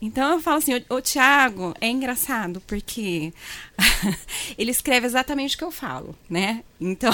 Então 0.00 0.32
eu 0.32 0.40
falo 0.40 0.58
assim, 0.58 0.74
o, 0.74 0.94
o 0.94 1.00
Tiago 1.00 1.74
é 1.80 1.88
engraçado 1.88 2.62
porque 2.66 3.32
ele 4.56 4.70
escreve 4.70 5.06
exatamente 5.06 5.54
o 5.54 5.58
que 5.58 5.64
eu 5.64 5.70
falo, 5.70 6.16
né? 6.28 6.64
Então 6.80 7.12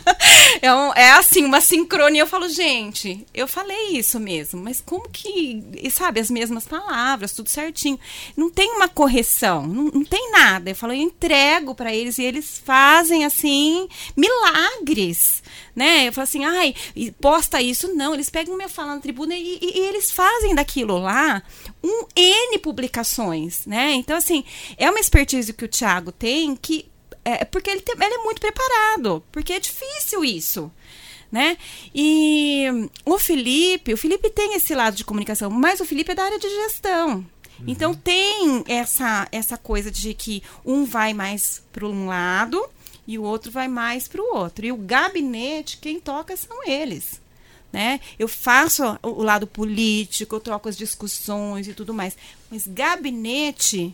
é, 0.62 0.74
um, 0.74 0.92
é, 0.94 1.12
assim, 1.12 1.44
uma 1.44 1.60
sincronia. 1.60 2.22
Eu 2.22 2.26
falo, 2.26 2.48
gente, 2.48 3.26
eu 3.34 3.46
falei 3.46 3.98
isso 3.98 4.18
mesmo, 4.18 4.62
mas 4.62 4.80
como 4.80 5.08
que, 5.10 5.62
sabe, 5.90 6.18
as 6.18 6.30
mesmas 6.30 6.64
palavras, 6.64 7.32
tudo 7.32 7.50
certinho. 7.50 8.00
Não 8.34 8.48
tem 8.48 8.70
uma 8.70 8.88
correção, 8.88 9.66
não, 9.66 9.84
não 9.84 10.04
tem 10.04 10.30
nada. 10.30 10.70
Eu 10.70 10.74
falo, 10.76 10.94
eu 10.94 11.00
entrego 11.00 11.74
para 11.74 11.94
eles 11.94 12.16
e 12.16 12.22
eles 12.22 12.62
fazem 12.64 13.26
assim 13.26 13.86
milagres 14.16 15.42
né? 15.74 16.08
Eu 16.08 16.12
falo 16.12 16.24
assim, 16.24 16.44
ai, 16.44 16.74
posta 17.20 17.60
isso. 17.60 17.94
Não, 17.94 18.14
eles 18.14 18.30
pegam 18.30 18.56
minha 18.56 18.68
fala 18.68 18.94
na 18.94 19.00
tribuna 19.00 19.34
e, 19.34 19.58
e, 19.60 19.78
e, 19.78 19.80
eles 19.80 20.10
fazem 20.10 20.54
daquilo 20.54 20.98
lá 20.98 21.42
um 21.82 22.06
N 22.14 22.58
publicações, 22.58 23.66
né? 23.66 23.92
Então, 23.92 24.16
assim, 24.16 24.44
é 24.76 24.88
uma 24.88 25.00
expertise 25.00 25.52
que 25.52 25.64
o 25.64 25.68
Thiago 25.68 26.12
tem 26.12 26.54
que. 26.54 26.88
É, 27.24 27.44
porque 27.44 27.70
ele, 27.70 27.80
tem, 27.80 27.94
ele 27.94 28.14
é 28.14 28.18
muito 28.18 28.40
preparado, 28.40 29.24
porque 29.32 29.54
é 29.54 29.60
difícil 29.60 30.24
isso. 30.24 30.70
Né? 31.32 31.58
E 31.92 32.66
o 33.04 33.18
Felipe, 33.18 33.92
o 33.92 33.96
Felipe 33.96 34.30
tem 34.30 34.54
esse 34.54 34.72
lado 34.72 34.94
de 34.94 35.04
comunicação, 35.04 35.50
mas 35.50 35.80
o 35.80 35.84
Felipe 35.84 36.12
é 36.12 36.14
da 36.14 36.22
área 36.22 36.38
de 36.38 36.48
gestão. 36.48 37.26
Uhum. 37.58 37.64
Então 37.66 37.92
tem 37.92 38.62
essa 38.68 39.26
essa 39.32 39.56
coisa 39.56 39.90
de 39.90 40.14
que 40.14 40.44
um 40.64 40.84
vai 40.84 41.12
mais 41.12 41.60
para 41.72 41.86
um 41.86 42.06
lado 42.06 42.64
e 43.06 43.18
o 43.18 43.22
outro 43.22 43.50
vai 43.50 43.68
mais 43.68 44.08
para 44.08 44.22
o 44.22 44.36
outro. 44.36 44.64
E 44.64 44.72
o 44.72 44.76
gabinete, 44.76 45.78
quem 45.78 46.00
toca 46.00 46.36
são 46.36 46.66
eles. 46.66 47.20
Né? 47.72 48.00
Eu 48.18 48.28
faço 48.28 48.82
o 49.02 49.22
lado 49.22 49.46
político, 49.46 50.36
eu 50.36 50.40
troco 50.40 50.68
as 50.68 50.76
discussões 50.76 51.66
e 51.66 51.74
tudo 51.74 51.92
mais. 51.92 52.16
Mas 52.50 52.66
gabinete, 52.66 53.92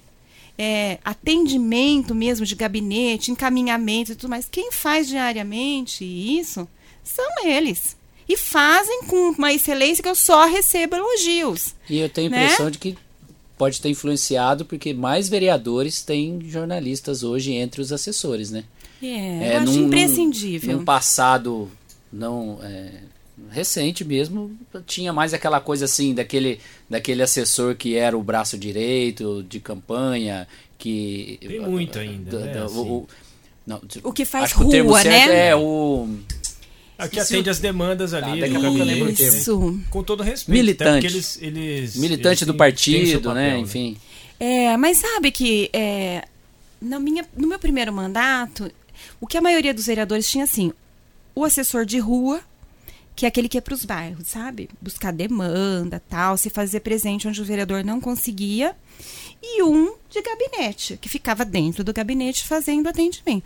é, 0.59 0.99
atendimento 1.03 2.15
mesmo 2.15 2.45
de 2.45 2.55
gabinete, 2.55 3.31
encaminhamento 3.31 4.13
e 4.13 4.15
tudo 4.15 4.29
mais, 4.29 4.47
quem 4.51 4.71
faz 4.71 5.09
diariamente 5.09 6.05
isso 6.05 6.69
são 7.03 7.27
eles. 7.47 7.97
E 8.29 8.37
fazem 8.37 9.05
com 9.05 9.31
uma 9.31 9.53
excelência 9.53 10.03
que 10.03 10.09
eu 10.09 10.15
só 10.15 10.47
recebo 10.47 10.97
elogios. 10.97 11.75
E 11.89 11.99
eu 11.99 12.09
tenho 12.09 12.29
a 12.29 12.31
né? 12.31 12.45
impressão 12.45 12.67
né? 12.67 12.73
de 12.73 12.79
que 12.79 12.97
pode 13.57 13.81
ter 13.81 13.89
influenciado, 13.89 14.65
porque 14.65 14.95
mais 14.95 15.29
vereadores 15.29 16.03
têm 16.03 16.39
jornalistas 16.43 17.23
hoje 17.23 17.53
entre 17.53 17.81
os 17.81 17.93
assessores, 17.93 18.51
né? 18.51 18.65
É, 19.03 19.07
é 19.07 19.57
eu 19.57 19.61
acho 19.61 19.73
num, 19.73 19.87
imprescindível. 19.87 20.79
Num 20.79 20.85
passado 20.85 21.71
não 22.13 22.59
é, 22.63 22.91
recente 23.51 24.05
mesmo, 24.05 24.57
tinha 24.87 25.13
mais 25.13 25.33
aquela 25.33 25.61
coisa 25.61 25.85
assim, 25.85 26.15
daquele, 26.15 26.61
daquele 26.89 27.23
assessor 27.23 27.75
que 27.75 27.97
era 27.97 28.17
o 28.17 28.23
braço 28.23 28.59
direito 28.59 29.45
de 29.49 29.61
campanha, 29.61 30.47
que... 30.79 31.39
Tem 31.41 31.61
muito 31.61 31.99
ainda, 31.99 32.41
né? 32.41 32.63
assim. 32.63 32.79
o, 32.79 33.07
não, 33.67 33.81
o 34.03 34.13
que 34.13 34.25
faz 34.25 34.53
rua, 34.53 35.05
né? 35.05 35.49
É 35.49 35.57
o... 35.57 36.09
É 36.99 37.09
que 37.09 37.19
atende 37.19 37.49
as 37.49 37.59
demandas 37.59 38.13
ali. 38.13 38.43
Ah, 38.45 39.11
Isso. 39.11 39.81
Com 39.89 40.03
todo 40.03 40.23
respeito. 40.23 40.59
Militante. 40.59 41.07
Eles, 41.07 41.39
eles, 41.41 41.97
Militante 41.97 42.45
eles 42.45 42.47
do 42.47 42.55
partido, 42.55 43.23
papel, 43.23 43.35
né? 43.35 43.59
Enfim. 43.59 43.97
É, 44.39 44.77
mas 44.77 44.99
sabe 44.99 45.31
que 45.31 45.71
é, 45.73 46.25
na 46.81 46.99
minha, 46.99 47.25
no 47.37 47.47
meu 47.47 47.59
primeiro 47.59 47.93
mandato, 47.93 48.71
o 49.21 49.27
que 49.27 49.37
a 49.37 49.41
maioria 49.41 49.75
dos 49.75 49.87
vereadores 49.87 50.29
tinha 50.31 50.45
assim, 50.45 50.73
o 51.35 51.45
assessor 51.45 51.85
de 51.85 51.99
rua, 51.99 52.41
que 53.15 53.27
é 53.27 53.29
aquele 53.29 53.49
que 53.49 53.59
é 53.59 53.61
para 53.61 53.75
os 53.75 53.85
bairros, 53.85 54.29
sabe? 54.29 54.71
Buscar 54.81 55.13
demanda, 55.13 56.03
tal, 56.09 56.37
se 56.37 56.49
fazer 56.49 56.81
presente 56.81 57.29
onde 57.29 57.41
o 57.41 57.45
vereador 57.45 57.85
não 57.85 58.01
conseguia, 58.01 58.75
e 59.43 59.63
um 59.63 59.95
de 60.09 60.21
gabinete, 60.23 60.99
que 61.01 61.09
ficava 61.09 61.45
dentro 61.45 61.83
do 61.83 61.93
gabinete 61.93 62.47
fazendo 62.47 62.89
atendimento. 62.89 63.45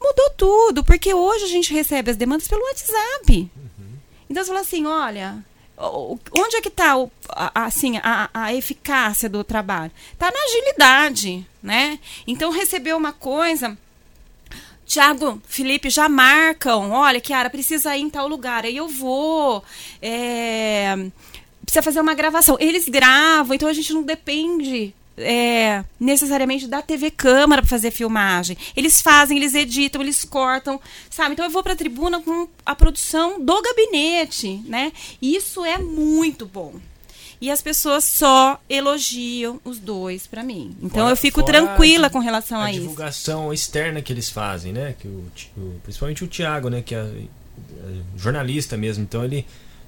Mudou 0.00 0.30
tudo, 0.30 0.84
porque 0.84 1.12
hoje 1.12 1.44
a 1.44 1.48
gente 1.48 1.72
recebe 1.72 2.10
as 2.10 2.16
demandas 2.16 2.48
pelo 2.48 2.62
WhatsApp. 2.62 3.50
Uhum. 3.56 3.92
Então 4.28 4.42
você 4.42 4.48
fala 4.48 4.60
assim, 4.60 4.86
olha, 4.86 5.44
onde 6.32 6.56
é 6.56 6.60
que 6.60 6.68
está 6.68 6.94
assim, 7.54 7.98
a, 7.98 8.30
a, 8.32 8.54
eficácia 8.54 9.28
do 9.28 9.42
trabalho? 9.42 9.92
Está 10.12 10.30
na 10.30 10.38
agilidade, 10.38 11.46
né? 11.62 11.98
Então 12.26 12.50
recebeu 12.50 12.96
uma 12.96 13.12
coisa 13.12 13.76
Tiago, 14.90 15.40
Felipe 15.46 15.88
já 15.88 16.08
marcam. 16.08 16.90
Olha, 16.90 17.20
Kiara, 17.20 17.48
precisa 17.48 17.96
ir 17.96 18.00
em 18.00 18.10
tal 18.10 18.26
lugar. 18.26 18.64
Aí 18.64 18.76
eu 18.76 18.88
vou. 18.88 19.62
É, 20.02 21.06
precisa 21.62 21.80
fazer 21.80 22.00
uma 22.00 22.12
gravação. 22.12 22.56
Eles 22.58 22.88
gravam, 22.88 23.54
então 23.54 23.68
a 23.68 23.72
gente 23.72 23.92
não 23.92 24.02
depende 24.02 24.92
é, 25.16 25.84
necessariamente 26.00 26.66
da 26.66 26.82
TV 26.82 27.08
câmara 27.08 27.62
para 27.62 27.68
fazer 27.68 27.92
filmagem. 27.92 28.58
Eles 28.74 29.00
fazem, 29.00 29.36
eles 29.36 29.54
editam, 29.54 30.02
eles 30.02 30.24
cortam, 30.24 30.80
sabe? 31.08 31.34
Então 31.34 31.44
eu 31.44 31.52
vou 31.52 31.62
para 31.62 31.74
a 31.74 31.76
tribuna 31.76 32.20
com 32.20 32.48
a 32.66 32.74
produção 32.74 33.40
do 33.40 33.62
gabinete, 33.62 34.60
né? 34.66 34.92
Isso 35.22 35.64
é 35.64 35.78
muito 35.78 36.46
bom. 36.46 36.74
E 37.40 37.50
as 37.50 37.62
pessoas 37.62 38.04
só 38.04 38.60
elogiam 38.68 39.58
os 39.64 39.78
dois 39.78 40.26
para 40.26 40.42
mim. 40.42 40.76
Então 40.82 41.02
fora, 41.02 41.12
eu 41.12 41.16
fico 41.16 41.42
tranquila 41.42 42.10
com 42.10 42.18
relação 42.18 42.60
a, 42.60 42.64
a 42.64 42.70
isso. 42.70 42.80
A 42.80 42.82
divulgação 42.82 43.52
externa 43.52 44.02
que 44.02 44.12
eles 44.12 44.28
fazem, 44.28 44.72
né? 44.72 44.94
Que 44.98 45.08
o, 45.08 45.24
o 45.56 45.80
principalmente 45.82 46.22
o 46.22 46.26
Tiago, 46.26 46.68
né? 46.68 46.82
Que 46.82 46.94
é, 46.94 46.98
é 46.98 47.22
jornalista 48.14 48.76
mesmo. 48.76 49.04
Então 49.04 49.24
ele 49.24 49.46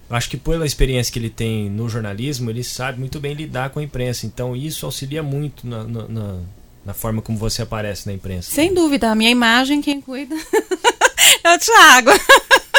acho 0.09 0.31
que 0.31 0.39
pela 0.39 0.65
experiência 0.65 1.13
que 1.13 1.19
ele 1.19 1.29
tem 1.29 1.69
no 1.69 1.91
jornalismo, 1.91 2.49
ele 2.49 2.65
sabe 2.65 2.99
muito 2.99 3.21
bem 3.21 3.35
lidar 3.35 3.69
com 3.69 3.81
a 3.81 3.83
imprensa. 3.83 4.25
Então 4.25 4.57
isso 4.57 4.87
auxilia 4.87 5.23
muito 5.23 5.67
na, 5.67 5.85
na, 5.85 6.09
na, 6.09 6.39
na 6.87 6.95
forma 6.95 7.21
como 7.21 7.37
você 7.37 7.61
aparece 7.61 8.07
na 8.07 8.15
imprensa. 8.15 8.51
Sem 8.51 8.73
dúvida, 8.73 9.11
a 9.11 9.15
minha 9.15 9.31
imagem 9.31 9.83
quem 9.83 10.01
cuida 10.01 10.35
é 11.45 11.55
o 11.55 11.59
Tiago. 11.59 12.11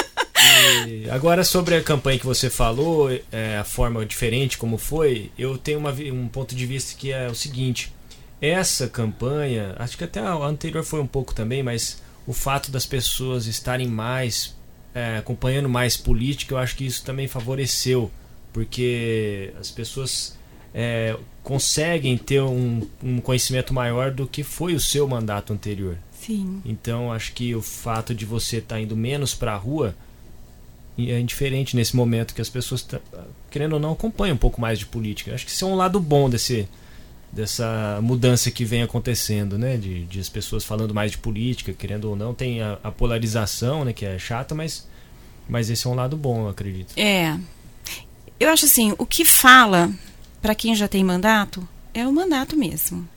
E 0.87 1.09
agora 1.09 1.43
sobre 1.43 1.75
a 1.75 1.83
campanha 1.83 2.19
que 2.19 2.25
você 2.25 2.49
falou, 2.49 3.09
é, 3.31 3.57
a 3.57 3.63
forma 3.63 4.05
diferente 4.05 4.57
como 4.57 4.77
foi, 4.77 5.31
eu 5.37 5.57
tenho 5.57 5.79
uma, 5.79 5.91
um 5.91 6.27
ponto 6.27 6.55
de 6.55 6.65
vista 6.65 6.97
que 6.97 7.11
é 7.11 7.27
o 7.27 7.35
seguinte: 7.35 7.93
essa 8.41 8.87
campanha, 8.87 9.75
acho 9.77 9.97
que 9.97 10.03
até 10.03 10.19
a 10.19 10.33
anterior 10.33 10.83
foi 10.83 10.99
um 10.99 11.07
pouco 11.07 11.33
também, 11.33 11.63
mas 11.63 12.01
o 12.25 12.33
fato 12.33 12.71
das 12.71 12.85
pessoas 12.85 13.45
estarem 13.47 13.87
mais 13.87 14.55
é, 14.93 15.17
acompanhando 15.17 15.67
mais 15.67 15.97
política, 15.97 16.53
eu 16.53 16.57
acho 16.57 16.75
que 16.75 16.85
isso 16.85 17.03
também 17.03 17.27
favoreceu, 17.27 18.11
porque 18.51 19.53
as 19.59 19.71
pessoas 19.71 20.37
é, 20.73 21.17
conseguem 21.41 22.17
ter 22.17 22.41
um, 22.41 22.87
um 23.01 23.19
conhecimento 23.19 23.73
maior 23.73 24.11
do 24.11 24.27
que 24.27 24.43
foi 24.43 24.73
o 24.73 24.79
seu 24.79 25.07
mandato 25.07 25.51
anterior. 25.51 25.97
Sim. 26.11 26.61
Então 26.63 27.11
acho 27.11 27.33
que 27.33 27.53
o 27.55 27.61
fato 27.61 28.13
de 28.13 28.25
você 28.25 28.57
estar 28.57 28.75
tá 28.75 28.81
indo 28.81 28.95
menos 28.95 29.33
para 29.33 29.53
a 29.53 29.57
rua 29.57 29.95
é 30.97 31.19
indiferente 31.19 31.75
nesse 31.75 31.95
momento 31.95 32.33
que 32.33 32.41
as 32.41 32.49
pessoas, 32.49 32.83
tá, 32.83 32.99
querendo 33.49 33.73
ou 33.73 33.79
não, 33.79 33.93
acompanham 33.93 34.35
um 34.35 34.37
pouco 34.37 34.61
mais 34.61 34.79
de 34.79 34.85
política. 34.85 35.33
Acho 35.33 35.45
que 35.45 35.51
isso 35.51 35.65
é 35.65 35.67
um 35.67 35.75
lado 35.75 35.99
bom 35.99 36.29
desse, 36.29 36.67
dessa 37.31 37.99
mudança 38.01 38.51
que 38.51 38.63
vem 38.63 38.83
acontecendo, 38.83 39.57
né? 39.57 39.75
De, 39.75 40.05
de 40.05 40.19
as 40.19 40.29
pessoas 40.29 40.63
falando 40.63 40.93
mais 40.93 41.11
de 41.11 41.17
política, 41.17 41.73
querendo 41.73 42.05
ou 42.05 42.15
não, 42.15 42.33
tem 42.33 42.61
a, 42.61 42.77
a, 42.83 42.91
polarização, 42.91 43.83
né? 43.83 43.91
Que 43.91 44.05
é 44.05 44.19
chata, 44.19 44.53
mas, 44.53 44.87
mas 45.49 45.69
esse 45.69 45.87
é 45.87 45.89
um 45.89 45.95
lado 45.95 46.15
bom, 46.15 46.41
eu 46.41 46.49
acredito. 46.49 46.93
É. 46.95 47.37
Eu 48.39 48.49
acho 48.49 48.65
assim, 48.65 48.93
o 48.97 49.05
que 49.05 49.25
fala 49.25 49.91
para 50.41 50.53
quem 50.53 50.75
já 50.75 50.87
tem 50.87 51.03
mandato 51.03 51.67
é 51.93 52.07
o 52.07 52.13
mandato 52.13 52.55
mesmo. 52.55 53.07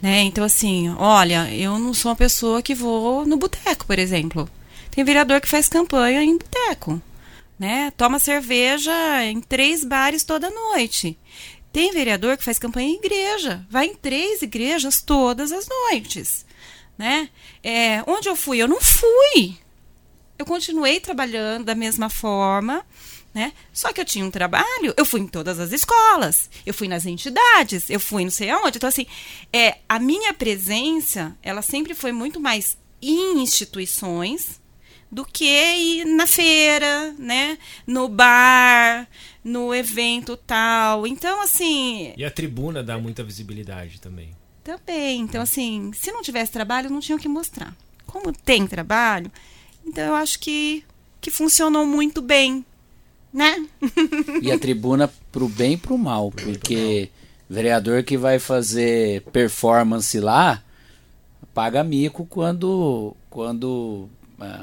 Né? 0.00 0.22
Então, 0.22 0.44
assim, 0.44 0.88
olha, 0.96 1.52
eu 1.52 1.78
não 1.78 1.92
sou 1.92 2.10
uma 2.10 2.16
pessoa 2.16 2.62
que 2.62 2.74
vou 2.74 3.26
no 3.26 3.36
boteco, 3.36 3.86
por 3.86 3.98
exemplo. 3.98 4.48
Tem 4.98 5.04
vereador 5.04 5.40
que 5.40 5.48
faz 5.48 5.68
campanha 5.68 6.24
em 6.24 6.36
boteco, 6.36 7.00
né? 7.56 7.92
Toma 7.96 8.18
cerveja 8.18 8.92
em 9.26 9.40
três 9.40 9.84
bares 9.84 10.24
toda 10.24 10.50
noite. 10.50 11.16
Tem 11.72 11.92
vereador 11.92 12.36
que 12.36 12.42
faz 12.42 12.58
campanha 12.58 12.88
em 12.88 12.96
igreja, 12.96 13.64
vai 13.70 13.86
em 13.86 13.94
três 13.94 14.42
igrejas 14.42 15.00
todas 15.00 15.52
as 15.52 15.68
noites, 15.68 16.44
né? 16.98 17.30
É, 17.62 18.02
onde 18.08 18.28
eu 18.28 18.34
fui? 18.34 18.58
Eu 18.58 18.66
não 18.66 18.80
fui. 18.80 19.56
Eu 20.36 20.44
continuei 20.44 20.98
trabalhando 20.98 21.66
da 21.66 21.76
mesma 21.76 22.10
forma, 22.10 22.84
né? 23.32 23.52
Só 23.72 23.92
que 23.92 24.00
eu 24.00 24.04
tinha 24.04 24.24
um 24.24 24.32
trabalho, 24.32 24.94
eu 24.96 25.04
fui 25.04 25.20
em 25.20 25.28
todas 25.28 25.60
as 25.60 25.70
escolas, 25.70 26.50
eu 26.66 26.74
fui 26.74 26.88
nas 26.88 27.06
entidades, 27.06 27.88
eu 27.88 28.00
fui 28.00 28.24
não 28.24 28.32
sei 28.32 28.50
aonde. 28.50 28.78
Então, 28.78 28.88
assim, 28.88 29.06
é, 29.52 29.78
a 29.88 30.00
minha 30.00 30.34
presença, 30.34 31.38
ela 31.40 31.62
sempre 31.62 31.94
foi 31.94 32.10
muito 32.10 32.40
mais 32.40 32.76
em 33.00 33.40
instituições, 33.40 34.58
do 35.10 35.24
que 35.24 35.44
ir 35.44 36.04
na 36.04 36.26
feira, 36.26 37.14
né? 37.18 37.58
No 37.86 38.08
bar, 38.08 39.08
no 39.42 39.74
evento 39.74 40.36
tal. 40.36 41.06
Então, 41.06 41.40
assim. 41.42 42.12
E 42.16 42.24
a 42.24 42.30
tribuna 42.30 42.82
dá 42.82 42.98
muita 42.98 43.24
visibilidade 43.24 44.00
também. 44.00 44.30
Também. 44.62 45.20
Então, 45.20 45.40
assim, 45.40 45.90
se 45.94 46.12
não 46.12 46.22
tivesse 46.22 46.52
trabalho, 46.52 46.90
não 46.90 47.00
tinha 47.00 47.16
o 47.16 47.20
que 47.20 47.28
mostrar. 47.28 47.74
Como 48.06 48.32
tem 48.32 48.66
trabalho, 48.66 49.30
então 49.86 50.04
eu 50.04 50.14
acho 50.14 50.38
que, 50.38 50.84
que 51.20 51.30
funcionou 51.30 51.86
muito 51.86 52.22
bem, 52.22 52.64
né? 53.32 53.66
E 54.42 54.50
a 54.50 54.58
tribuna 54.58 55.12
pro 55.30 55.48
bem 55.48 55.74
e 55.74 55.76
pro 55.76 55.98
mal, 55.98 56.30
pro 56.30 56.44
porque 56.44 56.74
pro 56.74 56.96
mal. 56.96 57.08
vereador 57.50 58.02
que 58.02 58.16
vai 58.16 58.38
fazer 58.38 59.22
performance 59.32 60.18
lá 60.18 60.62
paga 61.54 61.82
mico 61.82 62.24
quando 62.24 63.16
quando 63.28 64.08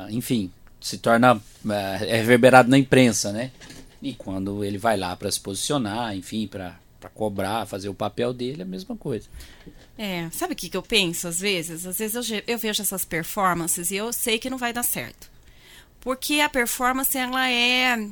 enfim, 0.09 0.51
se 0.79 0.97
torna 0.97 1.35
uh, 1.35 1.71
é 1.71 2.17
reverberado 2.17 2.69
na 2.69 2.77
imprensa, 2.77 3.31
né? 3.31 3.51
E 4.01 4.13
quando 4.13 4.63
ele 4.63 4.77
vai 4.77 4.95
lá 4.95 5.15
para 5.15 5.31
se 5.31 5.39
posicionar, 5.39 6.15
enfim, 6.15 6.47
para 6.47 6.77
cobrar, 7.13 7.65
fazer 7.65 7.89
o 7.89 7.93
papel 7.93 8.33
dele, 8.33 8.61
é 8.61 8.63
a 8.63 8.67
mesma 8.67 8.95
coisa. 8.95 9.27
É, 9.97 10.29
sabe 10.31 10.53
o 10.53 10.55
que, 10.55 10.69
que 10.69 10.77
eu 10.77 10.83
penso 10.83 11.27
às 11.27 11.39
vezes? 11.39 11.85
Às 11.85 11.97
vezes 11.97 12.29
eu, 12.29 12.43
eu 12.45 12.57
vejo 12.57 12.81
essas 12.81 13.03
performances 13.03 13.89
e 13.89 13.95
eu 13.95 14.13
sei 14.13 14.37
que 14.37 14.49
não 14.49 14.57
vai 14.57 14.71
dar 14.71 14.83
certo. 14.83 15.29
Porque 16.01 16.39
a 16.39 16.49
performance, 16.49 17.17
ela 17.17 17.49
é. 17.49 18.07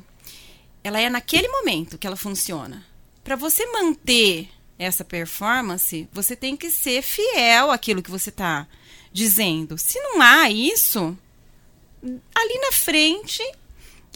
Ela 0.84 1.00
é 1.00 1.10
naquele 1.10 1.48
momento 1.48 1.98
que 1.98 2.08
ela 2.08 2.16
funciona. 2.16 2.84
Para 3.24 3.36
você 3.36 3.66
manter 3.68 4.50
essa 4.80 5.06
performance, 5.06 6.10
você 6.12 6.36
tem 6.36 6.58
que 6.58 6.72
ser 6.72 7.04
fiel 7.04 7.70
àquilo 7.70 8.02
que 8.02 8.10
você 8.10 8.30
está 8.30 8.68
dizendo. 9.12 9.78
Se 9.78 10.00
não 10.00 10.20
há 10.22 10.50
isso, 10.50 11.16
ali 12.04 12.60
na 12.60 12.72
frente 12.72 13.44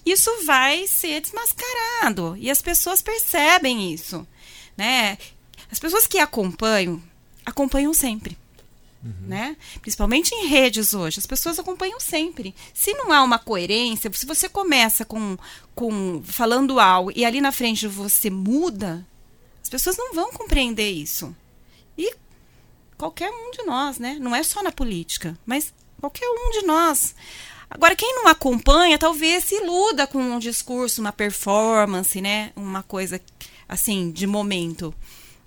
isso 0.06 0.32
vai 0.45 0.88
ser 0.88 1.21
desmascarado 1.21 2.36
e 2.38 2.50
as 2.50 2.62
pessoas 2.62 3.02
percebem 3.02 3.93
isso, 3.93 4.26
né? 4.78 5.17
As 5.69 5.80
pessoas 5.80 6.08
que 6.08 6.19
acompanham 6.19 7.02
acompanham 7.45 7.93
sempre. 7.93 8.38
Uhum. 9.04 9.28
Né? 9.28 9.58
Principalmente 9.80 10.34
em 10.34 10.47
redes 10.47 10.93
hoje, 10.93 11.19
as 11.19 11.26
pessoas 11.26 11.60
acompanham 11.60 12.00
sempre. 12.00 12.54
Se 12.73 12.93
não 12.93 13.12
há 13.12 13.23
uma 13.23 13.39
coerência, 13.39 14.12
se 14.13 14.26
você 14.26 14.50
começa 14.50 15.06
com, 15.06 15.38
com 15.73 16.21
falando 16.23 16.80
algo 16.80 17.12
e 17.15 17.23
ali 17.23 17.39
na 17.39 17.52
frente 17.52 17.88
você 17.88 18.30
muda, 18.30 19.06
as 19.62 19.69
pessoas 19.69 19.97
não 19.97 20.13
vão 20.13 20.32
compreender 20.32 20.89
isso. 20.89 21.36
E 21.97 22.13
qualquer 22.97 23.30
um 23.30 23.52
de 23.52 23.63
nós, 23.63 24.00
né? 24.00 24.17
Não 24.19 24.36
é 24.36 24.43
só 24.43 24.63
na 24.63 24.71
política, 24.71 25.38
mas 25.45 25.73
qualquer 26.00 26.28
um 26.28 26.52
de 26.60 26.65
nós. 26.65 27.15
Agora, 27.69 27.95
quem 27.95 28.15
não 28.15 28.27
acompanha, 28.27 28.97
talvez 28.97 29.43
se 29.43 29.56
iluda 29.56 30.08
com 30.08 30.19
um 30.19 30.39
discurso, 30.39 31.01
uma 31.01 31.12
performance, 31.12 32.21
né? 32.21 32.51
Uma 32.56 32.82
coisa 32.82 33.19
assim, 33.67 34.12
de 34.12 34.25
momento. 34.25 34.93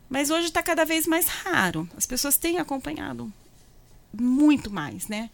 Mas 0.08 0.30
hoje 0.30 0.46
está 0.46 0.62
cada 0.62 0.84
vez 0.84 1.06
mais 1.06 1.26
raro. 1.26 1.88
As 1.96 2.04
pessoas 2.04 2.36
têm 2.36 2.58
acompanhado 2.58 3.32
muito 4.12 4.70
mais, 4.70 5.08
né? 5.08 5.30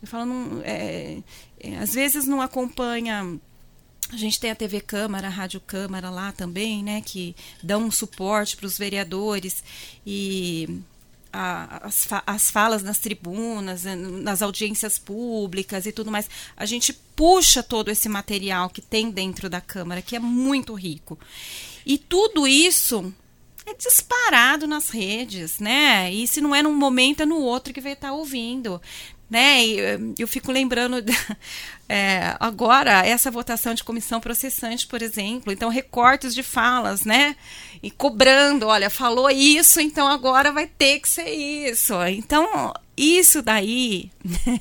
Eu 0.00 0.06
falo, 0.06 0.26
não, 0.26 0.62
é, 0.62 1.18
é, 1.58 1.78
às 1.78 1.94
vezes 1.94 2.26
não 2.26 2.40
acompanha. 2.40 3.38
A 4.10 4.16
gente 4.16 4.38
tem 4.38 4.50
a 4.50 4.54
TV 4.54 4.80
Câmara, 4.80 5.26
a 5.26 5.30
Rádio 5.30 5.60
Câmara 5.60 6.08
lá 6.08 6.30
também, 6.30 6.82
né? 6.84 7.00
Que 7.00 7.34
dão 7.62 7.84
um 7.84 7.90
suporte 7.90 8.56
para 8.56 8.66
os 8.66 8.78
vereadores. 8.78 9.62
E 10.06 10.80
a, 11.32 11.86
as, 11.86 12.04
fa 12.04 12.22
as 12.26 12.50
falas 12.50 12.82
nas 12.82 12.98
tribunas, 12.98 13.86
eh, 13.86 13.94
nas 13.94 14.42
audiências 14.42 14.98
públicas 14.98 15.86
e 15.86 15.92
tudo 15.92 16.10
mais. 16.10 16.28
A 16.56 16.66
gente 16.66 16.92
puxa 16.92 17.62
todo 17.62 17.90
esse 17.90 18.08
material 18.08 18.70
que 18.70 18.80
tem 18.80 19.10
dentro 19.10 19.48
da 19.48 19.60
Câmara, 19.60 20.02
que 20.02 20.16
é 20.16 20.20
muito 20.20 20.74
rico. 20.74 21.18
E 21.84 21.98
tudo 21.98 22.46
isso 22.46 23.12
é 23.66 23.74
disparado 23.74 24.66
nas 24.66 24.90
redes, 24.90 25.58
né? 25.58 26.12
E 26.12 26.26
se 26.26 26.40
não 26.40 26.54
é 26.54 26.62
num 26.62 26.74
momento, 26.74 27.22
é 27.22 27.26
no 27.26 27.38
outro 27.38 27.72
que 27.72 27.80
vai 27.80 27.92
estar 27.92 28.12
ouvindo 28.12 28.80
né? 29.28 29.64
Eh, 29.66 29.98
eu 30.18 30.26
fico 30.26 30.50
lembrando 30.50 30.96
é, 31.88 32.34
agora 32.40 33.06
essa 33.06 33.30
votação 33.30 33.74
de 33.74 33.84
comissão 33.84 34.20
processante, 34.20 34.86
por 34.86 35.02
exemplo, 35.02 35.52
então 35.52 35.68
recortes 35.68 36.34
de 36.34 36.42
falas, 36.42 37.04
né? 37.04 37.36
E 37.82 37.90
cobrando, 37.90 38.66
olha, 38.66 38.90
falou 38.90 39.30
isso, 39.30 39.80
então 39.80 40.08
agora 40.08 40.52
vai 40.52 40.66
ter 40.66 41.00
que 41.00 41.08
ser 41.08 41.30
isso. 41.30 41.94
Então 42.06 42.72
isso 42.96 43.40
daí, 43.40 44.10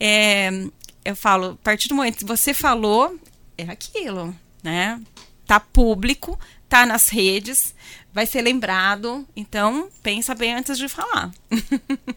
é, 0.00 0.50
eu 1.04 1.14
falo, 1.14 1.52
a 1.52 1.64
partir 1.64 1.88
do 1.88 1.94
momento 1.94 2.18
que 2.18 2.24
você 2.24 2.52
falou, 2.52 3.16
é 3.56 3.64
aquilo, 3.64 4.34
né? 4.62 5.00
Tá 5.46 5.60
público, 5.60 6.38
tá 6.68 6.84
nas 6.84 7.08
redes, 7.08 7.74
vai 8.12 8.26
ser 8.26 8.42
lembrado, 8.42 9.26
então 9.36 9.88
pensa 10.02 10.34
bem 10.34 10.54
antes 10.54 10.76
de 10.76 10.88
falar. 10.88 11.30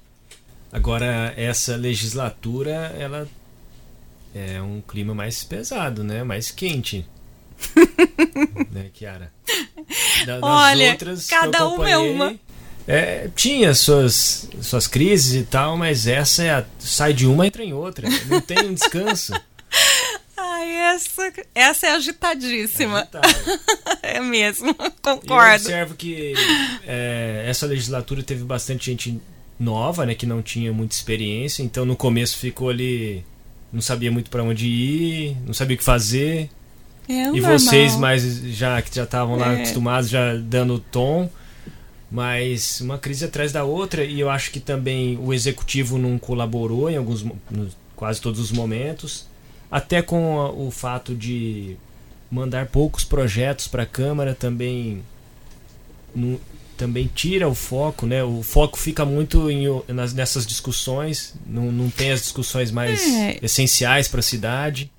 Agora, 0.74 1.34
essa 1.38 1.76
legislatura, 1.76 2.96
ela 2.98 3.28
é 4.34 4.62
um 4.62 4.82
clima 4.82 5.14
mais 5.14 5.44
pesado, 5.44 6.04
né? 6.04 6.24
Mais 6.24 6.50
quente. 6.50 7.06
né, 8.72 8.90
Kiara? 8.94 9.32
Olha, 10.42 10.98
cada 11.30 11.68
uma 11.68 11.90
é 11.90 11.98
uma. 11.98 12.36
É, 12.88 13.30
tinha 13.36 13.74
suas, 13.74 14.50
suas 14.62 14.88
crises 14.88 15.42
e 15.42 15.46
tal, 15.46 15.78
mas 15.78 16.08
essa 16.08 16.44
é 16.44 16.50
a, 16.50 16.66
sai 16.80 17.14
de 17.14 17.28
uma 17.28 17.46
entra 17.46 17.64
em 17.64 17.74
outra. 17.74 18.08
Não 18.28 18.42
tem 18.42 18.60
um 18.66 18.74
descanso. 18.74 19.34
Ai, 20.36 20.76
essa, 20.76 21.34
essa 21.54 21.88
é 21.88 21.92
agitadíssima. 21.92 23.08
É, 24.02 24.18
é 24.18 24.20
mesmo, 24.20 24.74
concordo. 25.02 25.30
eu 25.30 25.56
observo 25.56 25.96
que 25.96 26.34
é, 26.86 27.46
essa 27.48 27.66
legislatura 27.66 28.24
teve 28.24 28.44
bastante 28.44 28.86
gente 28.88 29.22
nova, 29.60 30.06
né, 30.06 30.16
que 30.16 30.26
não 30.26 30.42
tinha 30.42 30.74
muita 30.74 30.96
experiência, 30.96 31.62
então 31.62 31.86
no 31.86 31.96
começo 31.96 32.38
ficou 32.38 32.70
ali, 32.70 33.24
não 33.72 33.82
sabia 33.82 34.12
muito 34.12 34.32
para 34.32 34.44
onde 34.44 34.68
ir, 34.68 35.38
não 35.46 35.54
sabia 35.54 35.76
o 35.76 35.78
que 35.78 35.84
fazer. 35.84 36.50
É 37.10 37.14
e 37.14 37.32
normal. 37.32 37.60
vocês 37.60 37.96
mais 37.96 38.24
já 38.54 38.82
que 38.82 38.96
já 38.96 39.04
estavam 39.04 39.36
lá 39.36 39.54
É. 39.54 39.56
acostumados, 39.58 40.10
já 40.10 40.36
dando 40.36 40.80
tom. 40.80 41.30
Mas 42.10 42.82
uma 42.82 42.98
crise 42.98 43.24
atrás 43.26 43.52
da 43.54 43.64
outra, 43.64 44.04
e 44.04 44.20
eu 44.20 44.30
acho 44.30 44.52
que 44.52 44.60
também 44.60 45.18
o 45.22 45.34
executivo 45.34 45.98
não 45.98 46.18
colaborou 46.20 46.90
em 46.90 46.98
alguns, 46.98 47.26
quase 47.96 48.20
todos 48.20 48.40
os 48.40 48.52
momentos, 48.52 49.26
até 49.72 50.02
com 50.02 50.40
a- 50.42 50.52
o 50.52 50.70
fato 50.72 51.16
de 51.16 51.78
mandar 52.30 52.66
poucos 52.68 53.06
projetos 53.06 53.68
para 53.68 53.84
a 53.84 53.86
Câmara 53.86 54.36
também 54.36 55.02
não- 56.14 56.38
também 56.76 57.10
tira 57.14 57.48
o 57.48 57.56
foco, 57.56 58.06
né? 58.06 58.22
O 58.24 58.42
foco 58.44 58.78
fica 58.78 59.06
muito 59.06 59.50
em 59.50 59.70
o- 59.70 59.86
nas, 59.88 60.14
nessas 60.14 60.46
discussões, 60.46 61.34
não, 61.48 61.72
não 61.72 61.90
tem 61.90 62.12
as 62.12 62.22
discussões 62.24 62.72
mais 62.72 63.02
É. 63.08 63.40
essenciais 63.42 64.08
para 64.10 64.20
a 64.20 64.24
cidade. 64.24 64.92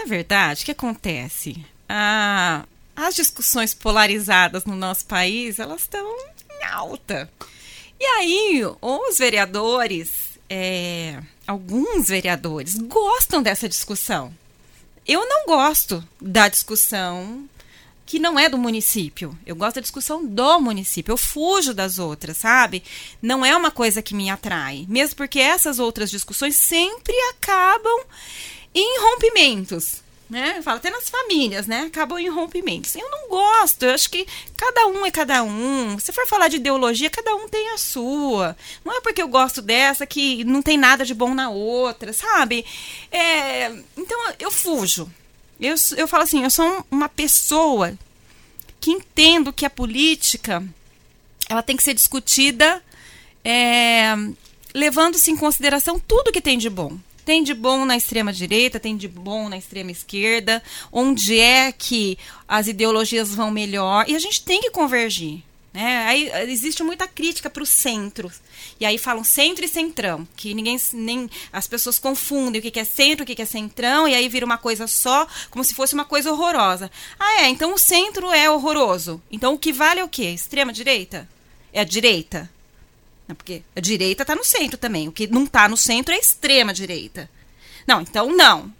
Na 0.00 0.06
verdade, 0.06 0.62
o 0.62 0.64
que 0.64 0.72
acontece? 0.72 1.62
Ah, 1.86 2.64
as 2.96 3.14
discussões 3.14 3.74
polarizadas 3.74 4.64
no 4.64 4.74
nosso 4.74 5.04
país, 5.04 5.58
elas 5.58 5.82
estão 5.82 6.08
em 6.48 6.64
alta. 6.64 7.30
E 7.98 8.04
aí, 8.04 8.62
os 8.80 9.18
vereadores, 9.18 10.38
é, 10.48 11.20
alguns 11.46 12.08
vereadores, 12.08 12.76
gostam 12.76 13.42
dessa 13.42 13.68
discussão. 13.68 14.32
Eu 15.06 15.28
não 15.28 15.44
gosto 15.44 16.02
da 16.18 16.48
discussão 16.48 17.46
que 18.06 18.18
não 18.18 18.38
é 18.38 18.48
do 18.48 18.56
município. 18.56 19.38
Eu 19.44 19.54
gosto 19.54 19.74
da 19.74 19.82
discussão 19.82 20.24
do 20.24 20.60
município. 20.60 21.12
Eu 21.12 21.18
fujo 21.18 21.74
das 21.74 21.98
outras, 21.98 22.38
sabe? 22.38 22.82
Não 23.20 23.44
é 23.44 23.54
uma 23.54 23.70
coisa 23.70 24.00
que 24.00 24.14
me 24.14 24.30
atrai. 24.30 24.86
Mesmo 24.88 25.16
porque 25.16 25.38
essas 25.38 25.78
outras 25.78 26.10
discussões 26.10 26.56
sempre 26.56 27.14
acabam 27.32 28.00
em 28.74 29.00
rompimentos. 29.00 30.02
Né? 30.28 30.54
Eu 30.58 30.62
falo 30.62 30.76
até 30.76 30.90
nas 30.90 31.10
famílias, 31.10 31.66
né? 31.66 31.82
Acabam 31.88 32.16
em 32.16 32.28
rompimentos. 32.28 32.94
Eu 32.94 33.10
não 33.10 33.28
gosto, 33.28 33.82
eu 33.82 33.90
acho 33.90 34.08
que 34.08 34.24
cada 34.56 34.86
um 34.86 35.04
é 35.04 35.10
cada 35.10 35.42
um. 35.42 35.98
Se 35.98 36.12
for 36.12 36.24
falar 36.28 36.46
de 36.46 36.54
ideologia, 36.54 37.10
cada 37.10 37.34
um 37.34 37.48
tem 37.48 37.70
a 37.70 37.76
sua. 37.76 38.56
Não 38.84 38.96
é 38.96 39.00
porque 39.00 39.20
eu 39.20 39.26
gosto 39.26 39.60
dessa 39.60 40.06
que 40.06 40.44
não 40.44 40.62
tem 40.62 40.78
nada 40.78 41.04
de 41.04 41.14
bom 41.14 41.34
na 41.34 41.50
outra, 41.50 42.12
sabe? 42.12 42.64
É, 43.10 43.72
então 43.96 44.16
eu 44.38 44.52
fujo. 44.52 45.10
Eu, 45.60 45.74
eu 45.96 46.06
falo 46.06 46.22
assim, 46.22 46.44
eu 46.44 46.50
sou 46.50 46.86
uma 46.88 47.08
pessoa 47.08 47.98
que 48.80 48.92
entendo 48.92 49.52
que 49.52 49.66
a 49.66 49.70
política 49.70 50.64
ela 51.48 51.62
tem 51.62 51.76
que 51.76 51.82
ser 51.82 51.92
discutida 51.92 52.80
é, 53.44 54.14
levando-se 54.72 55.30
em 55.30 55.36
consideração 55.36 55.98
tudo 55.98 56.30
que 56.30 56.40
tem 56.40 56.56
de 56.56 56.70
bom. 56.70 56.96
Tem 57.24 57.42
de 57.42 57.54
bom 57.54 57.84
na 57.84 57.96
extrema 57.96 58.32
direita, 58.32 58.80
tem 58.80 58.96
de 58.96 59.08
bom 59.08 59.48
na 59.48 59.56
extrema 59.56 59.90
esquerda, 59.90 60.62
onde 60.92 61.38
é 61.38 61.72
que 61.72 62.18
as 62.46 62.66
ideologias 62.66 63.34
vão 63.34 63.50
melhor, 63.50 64.04
e 64.08 64.14
a 64.14 64.18
gente 64.18 64.42
tem 64.42 64.60
que 64.60 64.70
convergir. 64.70 65.42
Né? 65.72 66.04
Aí 66.06 66.28
eh, 66.28 66.50
existe 66.50 66.82
muita 66.82 67.06
crítica 67.06 67.48
para 67.48 67.62
o 67.62 67.66
centro. 67.66 68.30
E 68.78 68.84
aí 68.84 68.98
falam 68.98 69.22
centro 69.22 69.64
e 69.64 69.68
centrão, 69.68 70.26
que 70.36 70.52
ninguém 70.52 70.76
nem 70.92 71.30
as 71.52 71.66
pessoas 71.66 71.98
confundem 71.98 72.58
o 72.58 72.62
que 72.62 72.70
que 72.70 72.80
é 72.80 72.84
centro, 72.84 73.22
o 73.22 73.26
que 73.26 73.36
que 73.36 73.42
é 73.42 73.46
centrão, 73.46 74.08
e 74.08 74.14
aí 74.14 74.28
vira 74.28 74.44
uma 74.44 74.58
coisa 74.58 74.86
só, 74.86 75.26
como 75.50 75.62
se 75.64 75.74
fosse 75.74 75.94
uma 75.94 76.04
coisa 76.04 76.32
horrorosa. 76.32 76.90
Ah, 77.18 77.42
é, 77.42 77.48
então 77.48 77.72
o 77.72 77.78
centro 77.78 78.32
é 78.32 78.50
horroroso. 78.50 79.22
Então 79.30 79.54
o 79.54 79.58
que 79.58 79.72
vale 79.72 80.00
é 80.00 80.04
o 80.04 80.08
quê? 80.08 80.24
Extrema 80.24 80.72
direita? 80.72 81.28
É 81.72 81.80
a 81.80 81.84
direita? 81.84 82.50
Porque 83.34 83.62
a 83.74 83.80
direita 83.80 84.22
está 84.22 84.34
no 84.34 84.44
centro 84.44 84.78
também. 84.78 85.08
O 85.08 85.12
que 85.12 85.26
não 85.26 85.44
está 85.44 85.68
no 85.68 85.76
centro 85.76 86.12
é 86.12 86.16
a 86.16 86.20
extrema 86.20 86.72
direita. 86.72 87.28
Não, 87.86 88.00
então 88.00 88.34
não. 88.34 88.72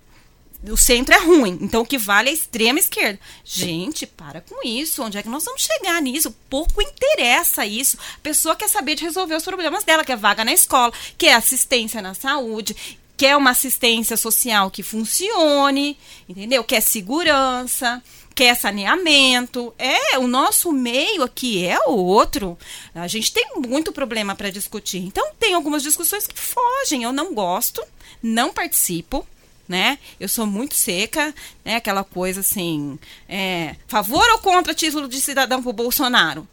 O 0.68 0.76
centro 0.76 1.14
é 1.14 1.18
ruim, 1.18 1.58
então 1.62 1.80
o 1.80 1.86
que 1.86 1.96
vale 1.96 2.28
é 2.28 2.32
a 2.32 2.34
extrema 2.34 2.78
esquerda. 2.78 3.18
Gente, 3.42 4.06
para 4.06 4.42
com 4.42 4.66
isso. 4.66 5.02
Onde 5.02 5.16
é 5.16 5.22
que 5.22 5.28
nós 5.28 5.44
vamos 5.44 5.62
chegar 5.62 6.02
nisso? 6.02 6.30
Pouco 6.50 6.82
interessa 6.82 7.64
isso. 7.64 7.96
A 8.16 8.18
pessoa 8.22 8.54
quer 8.54 8.68
saber 8.68 8.94
de 8.94 9.04
resolver 9.04 9.34
os 9.34 9.42
problemas 9.42 9.84
dela, 9.84 10.04
quer 10.04 10.18
vaga 10.18 10.44
na 10.44 10.52
escola, 10.52 10.92
quer 11.16 11.32
assistência 11.32 12.02
na 12.02 12.12
saúde, 12.12 12.76
quer 13.16 13.36
uma 13.36 13.50
assistência 13.50 14.18
social 14.18 14.70
que 14.70 14.82
funcione, 14.82 15.96
entendeu? 16.28 16.62
Quer 16.62 16.82
segurança, 16.82 18.02
quer 18.40 18.56
saneamento. 18.56 19.74
É, 19.78 20.18
o 20.18 20.26
nosso 20.26 20.72
meio 20.72 21.22
aqui 21.22 21.66
é 21.66 21.78
o 21.80 21.92
outro. 21.92 22.56
A 22.94 23.06
gente 23.06 23.34
tem 23.34 23.46
muito 23.56 23.92
problema 23.92 24.34
para 24.34 24.48
discutir. 24.48 25.04
Então, 25.04 25.32
tem 25.38 25.52
algumas 25.52 25.82
discussões 25.82 26.26
que 26.26 26.38
fogem. 26.38 27.02
Eu 27.02 27.12
não 27.12 27.34
gosto, 27.34 27.84
não 28.22 28.50
participo 28.50 29.26
né? 29.68 30.00
Eu 30.18 30.28
sou 30.28 30.46
muito 30.46 30.74
seca, 30.74 31.32
né? 31.64 31.76
Aquela 31.76 32.02
coisa 32.02 32.40
assim, 32.40 32.98
é, 33.28 33.76
favor 33.86 34.28
ou 34.32 34.38
contra 34.40 34.74
título 34.74 35.06
de 35.06 35.20
cidadão 35.20 35.62
pro 35.62 35.72
Bolsonaro? 35.72 36.48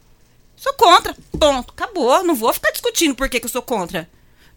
Sou 0.56 0.72
contra, 0.74 1.18
ponto, 1.40 1.72
acabou. 1.72 2.24
Não 2.24 2.36
vou 2.36 2.54
ficar 2.54 2.70
discutindo 2.70 3.16
por 3.16 3.28
que, 3.28 3.40
que 3.40 3.48
eu 3.48 3.50
sou 3.50 3.64
contra. 3.64 4.08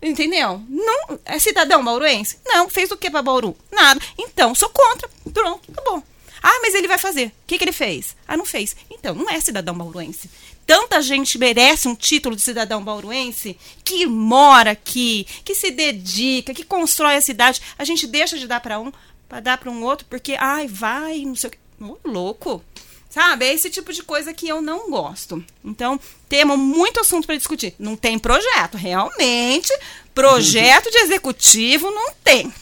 Entendeu? 0.02 0.62
Não, 0.68 1.18
é 1.24 1.38
cidadão 1.38 1.82
bauruense? 1.82 2.38
Não, 2.44 2.68
fez 2.68 2.90
o 2.90 2.98
que 2.98 3.10
para 3.10 3.22
Bauru? 3.22 3.56
Nada. 3.72 3.98
Então, 4.18 4.54
sou 4.54 4.68
contra. 4.68 5.08
Pronto, 5.32 5.72
acabou. 5.72 6.04
Ah, 6.42 6.60
mas 6.62 6.74
ele 6.74 6.88
vai 6.88 6.98
fazer. 6.98 7.26
O 7.26 7.32
que, 7.46 7.58
que 7.58 7.64
ele 7.64 7.72
fez? 7.72 8.16
Ah, 8.26 8.36
não 8.36 8.44
fez. 8.44 8.76
Então, 8.90 9.14
não 9.14 9.28
é 9.28 9.38
cidadão 9.40 9.76
bauruense. 9.76 10.30
Tanta 10.66 11.02
gente 11.02 11.38
merece 11.38 11.88
um 11.88 11.94
título 11.94 12.36
de 12.36 12.42
cidadão 12.42 12.82
bauruense 12.82 13.58
que 13.84 14.06
mora 14.06 14.70
aqui, 14.70 15.26
que 15.44 15.54
se 15.54 15.70
dedica, 15.70 16.54
que 16.54 16.64
constrói 16.64 17.16
a 17.16 17.20
cidade. 17.20 17.60
A 17.76 17.84
gente 17.84 18.06
deixa 18.06 18.38
de 18.38 18.46
dar 18.46 18.60
para 18.60 18.78
um 18.78 18.92
para 19.28 19.40
dar 19.40 19.58
para 19.58 19.70
um 19.70 19.84
outro 19.84 20.06
porque, 20.10 20.36
ai, 20.38 20.66
vai, 20.66 21.20
não 21.20 21.36
sei 21.36 21.48
o 21.48 21.52
que. 21.52 21.58
Louco. 22.04 22.62
Sabe? 23.08 23.46
É 23.46 23.54
esse 23.54 23.68
tipo 23.68 23.92
de 23.92 24.04
coisa 24.04 24.32
que 24.32 24.46
eu 24.46 24.62
não 24.62 24.90
gosto. 24.90 25.44
Então, 25.64 25.98
temos 26.28 26.56
muito 26.56 27.00
assunto 27.00 27.26
para 27.26 27.36
discutir. 27.36 27.74
Não 27.78 27.96
tem 27.96 28.18
projeto, 28.18 28.76
realmente. 28.76 29.72
Projeto 30.14 30.90
de 30.90 30.98
executivo 30.98 31.90
não 31.90 32.12
tem. 32.22 32.52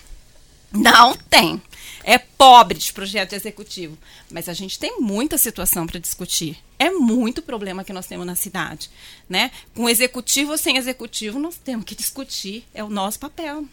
Não 0.73 1.14
tem. 1.14 1.61
É 2.09 2.16
pobre 2.16 2.79
de 2.79 2.90
projeto 2.90 3.35
executivo. 3.35 3.99
Mas 4.31 4.49
a 4.49 4.55
gente 4.55 4.79
tem 4.79 4.99
muita 4.99 5.37
situação 5.37 5.87
para 5.87 6.01
discutir. 6.01 6.57
É 6.79 6.88
muito 6.88 7.42
problema 7.42 7.85
que 7.85 7.92
nós 7.92 8.07
temos 8.07 8.27
na 8.27 8.35
cidade. 8.35 8.88
Né? 9.29 9.51
Com 9.75 9.87
executivo 9.90 10.53
ou 10.53 10.57
sem 10.57 10.79
executivo, 10.79 11.38
nós 11.38 11.57
temos 11.59 11.85
que 11.85 11.94
discutir. 11.94 12.64
É 12.73 12.83
o 12.83 12.88
nosso 12.88 13.18
papel. 13.18 13.66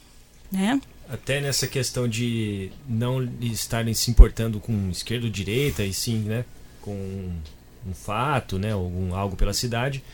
Né? 0.52 0.78
Até 1.08 1.40
nessa 1.40 1.66
questão 1.66 2.06
de 2.06 2.70
não 2.86 3.26
estarem 3.40 3.94
se 3.94 4.10
importando 4.10 4.60
com 4.60 4.90
esquerda 4.90 5.24
ou 5.24 5.32
direita, 5.32 5.82
e 5.82 5.94
sim 5.94 6.18
né, 6.18 6.44
com 6.82 6.92
um 7.88 7.94
fato, 7.94 8.58
né, 8.58 8.72
algum, 8.72 9.14
algo 9.14 9.34
pela 9.34 9.54
cidade, 9.54 10.04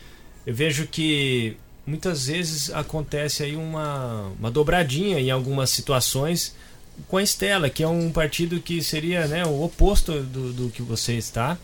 eu 0.46 0.54
vejo 0.54 0.86
que 0.86 1.56
muitas 1.84 2.26
vezes 2.26 2.70
acontece 2.70 3.42
aí 3.42 3.56
uma, 3.56 4.32
uma 4.38 4.50
dobradinha 4.50 5.18
em 5.18 5.32
algumas 5.32 5.70
situações 5.70 6.54
com 7.08 7.16
a 7.16 7.22
Estela, 7.22 7.68
que 7.70 7.82
é 7.82 7.88
um 7.88 8.10
partido 8.10 8.60
que 8.60 8.82
seria 8.82 9.26
né, 9.26 9.44
o 9.44 9.62
oposto 9.62 10.20
do, 10.22 10.52
do 10.52 10.68
que 10.70 10.82
você 10.82 11.14
está. 11.14 11.58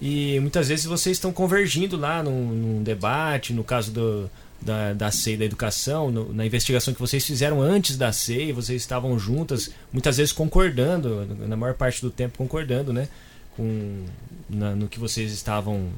E 0.00 0.38
muitas 0.40 0.68
vezes 0.68 0.86
vocês 0.86 1.16
estão 1.16 1.32
convergindo 1.32 1.96
lá 1.96 2.22
num, 2.22 2.48
num 2.50 2.82
debate, 2.82 3.52
no 3.52 3.62
caso 3.62 3.90
do, 3.92 4.30
da, 4.60 4.94
da 4.94 5.10
CEI 5.10 5.36
da 5.36 5.44
educação, 5.44 6.10
no, 6.10 6.32
na 6.32 6.46
investigação 6.46 6.94
que 6.94 7.00
vocês 7.00 7.24
fizeram 7.24 7.60
antes 7.60 7.96
da 7.98 8.10
CEI, 8.12 8.52
vocês 8.52 8.80
estavam 8.80 9.18
juntas, 9.18 9.70
muitas 9.92 10.16
vezes 10.16 10.32
concordando, 10.32 11.26
na 11.46 11.56
maior 11.56 11.74
parte 11.74 12.00
do 12.00 12.10
tempo 12.10 12.38
concordando, 12.38 12.92
né? 12.92 13.08
Com, 13.56 14.04
na, 14.48 14.74
no 14.74 14.88
que 14.88 14.98
vocês 14.98 15.32
estavam 15.32 15.88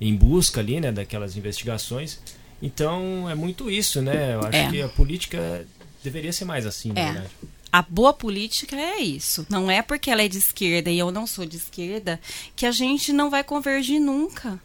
em 0.00 0.16
busca 0.16 0.60
ali, 0.60 0.80
né? 0.80 0.90
Daquelas 0.90 1.36
investigações. 1.36 2.18
Então 2.62 3.28
é 3.28 3.34
muito 3.34 3.70
isso, 3.70 4.00
né? 4.00 4.34
Eu 4.34 4.40
acho 4.40 4.56
É. 4.56 4.70
que 4.70 4.80
a 4.80 4.88
política 4.88 5.66
deveria 6.02 6.32
ser 6.32 6.44
mais 6.46 6.64
assim, 6.64 6.92
na 6.92 7.00
É. 7.00 7.04
verdade. 7.12 7.30
A 7.72 7.80
boa 7.80 8.12
política 8.12 8.76
é 8.76 9.00
isso. 9.00 9.46
Não 9.48 9.70
é 9.70 9.80
porque 9.80 10.10
ela 10.10 10.22
é 10.22 10.28
de 10.28 10.36
esquerda 10.36 10.90
e 10.90 10.98
eu 10.98 11.10
não 11.10 11.26
sou 11.26 11.46
de 11.46 11.56
esquerda 11.56 12.20
que 12.54 12.66
a 12.66 12.70
gente 12.70 13.14
não 13.14 13.30
vai 13.30 13.42
convergir 13.42 13.98
nunca. 13.98 14.60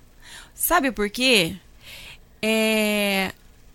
Sabe 0.53 0.91
por 0.91 1.09
quê? 1.09 1.55
É, 2.41 3.31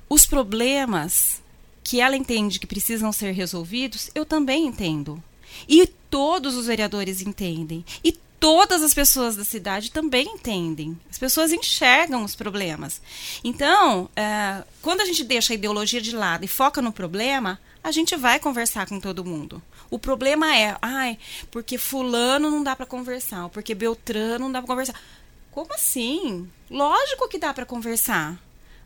os 0.09 0.26
problemas 0.26 1.41
que 1.83 2.01
ela 2.01 2.16
entende 2.16 2.59
que 2.59 2.66
precisam 2.66 3.11
ser 3.11 3.33
resolvidos, 3.33 4.11
eu 4.14 4.26
também 4.26 4.66
entendo. 4.66 5.22
E 5.66 5.87
todos 5.87 6.55
os 6.55 6.66
vereadores 6.66 7.22
entendem. 7.22 7.85
E 8.05 8.12
todas 8.39 8.83
as 8.83 8.93
pessoas 8.93 9.37
da 9.37 9.45
cidade 9.45 9.91
também 9.91 10.26
entendem. 10.26 10.99
As 11.11 11.16
pessoas 11.16 11.53
enxergam 11.53 12.24
os 12.24 12.35
problemas. 12.35 13.01
Então, 13.43 14.11
é, 14.14 14.62
quando 14.83 15.01
a 15.01 15.05
gente 15.05 15.24
deixa 15.24 15.53
a 15.53 15.57
ideologia 15.57 16.01
de 16.01 16.14
lado 16.14 16.45
e 16.45 16.49
foca 16.49 16.83
no 16.83 16.93
problema, 16.93 17.59
a 17.83 17.91
gente 17.91 18.16
vai 18.16 18.39
conversar 18.39 18.87
com 18.87 19.01
todo 19.01 19.24
mundo. 19.24 19.62
O 19.91 19.99
problema 19.99 20.57
é, 20.57 20.76
ai, 20.80 21.18
porque 21.51 21.76
fulano 21.78 22.51
não 22.51 22.62
dá 22.62 22.74
para 22.76 22.87
conversar, 22.87 23.49
porque 23.49 23.74
Beltrano 23.74 24.45
não 24.45 24.53
dá 24.53 24.61
para 24.61 24.68
conversar. 24.68 25.01
Como 25.51 25.72
assim? 25.74 26.49
Lógico 26.70 27.28
que 27.28 27.39
dá 27.39 27.53
para 27.53 27.66
conversar 27.66 28.39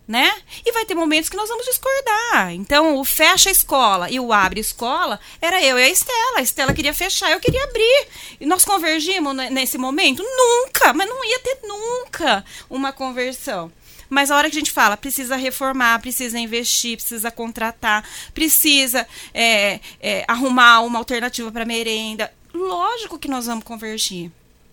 né? 0.06 0.32
E 0.64 0.70
vai 0.72 0.84
ter 0.84 0.94
momentos 0.94 1.28
que 1.28 1.36
nós 1.36 1.48
vamos 1.48 1.66
discordar. 1.66 2.52
Então, 2.52 2.96
o 2.96 3.04
fecha 3.04 3.50
escola 3.50 4.08
e 4.10 4.20
o 4.20 4.32
abre 4.32 4.60
escola 4.60 5.18
era 5.40 5.62
eu 5.62 5.78
e 5.78 5.82
a 5.82 5.88
Estela. 5.88 6.38
A 6.38 6.42
Estela 6.42 6.72
queria 6.72 6.94
fechar, 6.94 7.32
eu 7.32 7.40
queria 7.40 7.64
abrir. 7.64 8.08
E 8.40 8.46
nós 8.46 8.64
convergimos 8.64 9.34
nesse 9.50 9.76
momento? 9.76 10.22
Nunca, 10.22 10.92
mas 10.92 11.08
não 11.08 11.24
ia 11.24 11.40
ter 11.40 11.58
nunca 11.64 12.44
uma 12.70 12.92
conversão. 12.92 13.72
Mas 14.08 14.30
a 14.30 14.36
hora 14.36 14.50
que 14.50 14.56
a 14.56 14.60
gente 14.60 14.70
fala, 14.70 14.96
precisa 14.96 15.36
reformar, 15.36 16.00
precisa 16.00 16.38
investir, 16.38 16.96
precisa 16.96 17.30
contratar, 17.30 18.04
precisa 18.32 19.06
é, 19.34 19.80
é, 20.00 20.24
arrumar 20.28 20.80
uma 20.80 20.98
alternativa 20.98 21.50
para 21.50 21.64
merenda, 21.64 22.32
lógico 22.54 23.18
que 23.18 23.28
nós 23.28 23.46
vamos 23.46 23.64
convergir, 23.64 24.30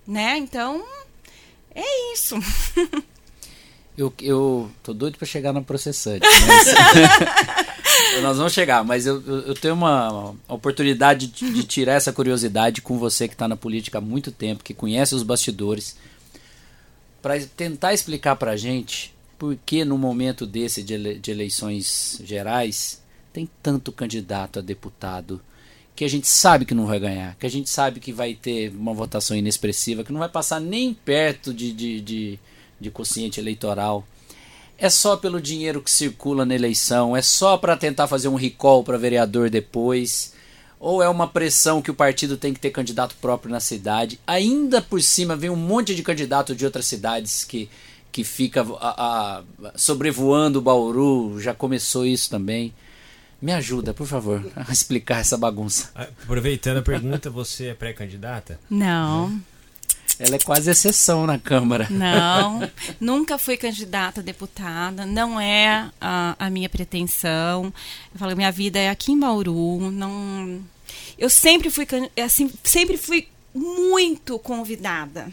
né? 0.08 0.38
Então, 0.38 0.84
é 1.74 2.14
isso. 2.14 2.36
Eu, 3.96 4.12
eu 4.22 4.72
tô 4.82 4.92
doido 4.92 5.20
para 5.20 5.28
chegar 5.28 5.54
no 5.54 5.64
processante. 5.64 6.26
Mas... 6.48 6.68
Nós 8.24 8.38
vamos 8.38 8.54
chegar, 8.54 8.84
mas 8.84 9.06
eu, 9.06 9.22
eu 9.22 9.54
tenho 9.54 9.74
uma 9.74 10.34
oportunidade 10.48 11.28
de, 11.28 11.52
de 11.52 11.64
tirar 11.64 11.94
essa 11.94 12.12
curiosidade 12.12 12.82
com 12.82 12.98
você 12.98 13.28
que 13.28 13.36
está 13.36 13.48
na 13.48 13.56
política 13.56 14.00
há 14.00 14.02
muito 14.02 14.32
tempo, 14.32 14.64
que 14.64 14.74
conhece 14.74 15.14
os 15.14 15.24
bastidores, 15.24 15.96
para 17.22 17.40
tentar 17.56 17.94
explicar 17.94 18.36
para 18.36 18.52
a 18.52 18.58
gente 18.58 19.13
por 19.44 19.58
que 19.66 19.84
no 19.84 19.98
momento 19.98 20.46
desse 20.46 20.82
de, 20.82 20.94
ele, 20.94 21.16
de 21.16 21.30
eleições 21.30 22.22
gerais 22.24 23.04
tem 23.34 23.50
tanto 23.62 23.92
candidato 23.92 24.60
a 24.60 24.62
deputado 24.62 25.42
que 25.94 26.06
a 26.06 26.08
gente 26.08 26.28
sabe 26.28 26.64
que 26.64 26.74
não 26.74 26.86
vai 26.86 26.98
ganhar, 26.98 27.36
que 27.36 27.46
a 27.46 27.50
gente 27.50 27.70
sabe 27.70 28.00
que 28.00 28.14
vai 28.14 28.36
ter 28.36 28.70
uma 28.70 28.94
votação 28.94 29.36
inexpressiva, 29.36 30.02
que 30.02 30.14
não 30.14 30.20
vai 30.22 30.30
passar 30.30 30.62
nem 30.62 30.94
perto 30.94 31.54
de, 31.54 31.74
de, 31.74 32.00
de 32.00 32.40
de 32.80 32.90
consciente 32.90 33.38
eleitoral. 33.38 34.08
É 34.78 34.90
só 34.90 35.18
pelo 35.18 35.42
dinheiro 35.42 35.82
que 35.82 35.92
circula 35.92 36.46
na 36.46 36.56
eleição, 36.56 37.14
é 37.14 37.22
só 37.22 37.58
para 37.58 37.76
tentar 37.76 38.08
fazer 38.08 38.30
um 38.30 38.36
recall 38.36 38.82
para 38.82 38.98
vereador 38.98 39.50
depois, 39.50 40.34
ou 40.80 41.04
é 41.04 41.10
uma 41.10 41.28
pressão 41.28 41.82
que 41.82 41.92
o 41.92 41.94
partido 41.94 42.38
tem 42.38 42.54
que 42.54 42.62
ter 42.62 42.72
candidato 42.72 43.18
próprio 43.20 43.52
na 43.52 43.60
cidade. 43.60 44.22
Ainda 44.26 44.82
por 44.82 45.02
cima 45.02 45.36
vem 45.36 45.50
um 45.50 45.58
monte 45.58 45.94
de 45.94 46.02
candidato 46.02 46.56
de 46.56 46.64
outras 46.64 46.86
cidades 46.86 47.44
que, 47.44 47.70
que 48.14 48.24
fica 48.24 48.62
a, 48.80 49.42
a, 49.42 49.44
sobrevoando 49.76 50.60
o 50.60 50.62
Bauru, 50.62 51.42
já 51.42 51.52
começou 51.52 52.06
isso 52.06 52.30
também. 52.30 52.72
Me 53.42 53.52
ajuda, 53.52 53.92
por 53.92 54.06
favor, 54.06 54.46
a 54.56 54.70
explicar 54.72 55.20
essa 55.20 55.36
bagunça. 55.36 55.90
Aproveitando 55.96 56.78
a 56.78 56.82
pergunta, 56.84 57.30
você 57.32 57.70
é 57.70 57.74
pré-candidata? 57.74 58.60
Não. 58.70 59.42
Ela 60.20 60.36
é 60.36 60.40
quase 60.40 60.70
exceção 60.70 61.26
na 61.26 61.40
Câmara. 61.40 61.88
Não, 61.90 62.70
nunca 63.02 63.40
fui 63.40 63.58
candidata 63.58 64.22
a 64.22 64.24
deputada, 64.24 65.08
não 65.08 65.42
é 65.42 65.90
a, 66.00 66.36
a 66.38 66.50
minha 66.52 66.70
pretensão. 66.70 67.74
Eu 68.14 68.20
falo, 68.20 68.36
minha 68.36 68.52
vida 68.52 68.78
é 68.78 68.90
aqui 68.90 69.12
em 69.12 69.20
Bauru, 69.20 69.90
não... 69.90 70.62
Eu 71.18 71.32
sempre 71.32 71.72
fui, 71.72 71.88
assim, 72.24 72.52
sempre 72.64 72.96
fui 72.96 73.28
muito 73.56 74.38
convidada, 74.38 75.32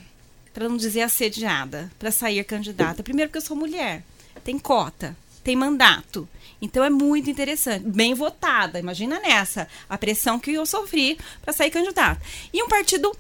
para 0.53 0.69
não 0.69 0.77
dizer 0.77 1.03
assediada, 1.03 1.91
para 1.99 2.11
sair 2.11 2.43
candidata. 2.45 3.03
Primeiro 3.03 3.29
porque 3.29 3.39
eu 3.39 3.47
sou 3.47 3.57
mulher, 3.57 4.03
tem 4.45 4.59
cota, 4.59 5.17
tem 5.43 5.57
mandato. 5.57 6.29
Então 6.61 6.85
é 6.85 6.91
muito 6.91 7.31
interessante. 7.31 7.87
Bem 7.87 8.15
votada, 8.15 8.79
imagina 8.79 9.19
nessa, 9.21 9.67
a 9.89 9.97
pressão 9.97 10.39
que 10.39 10.53
eu 10.53 10.67
sofri 10.67 11.19
para 11.43 11.53
sair 11.53 11.71
candidata. 11.71 12.21
E 12.53 12.63
um 12.63 12.69
partido 12.69 13.15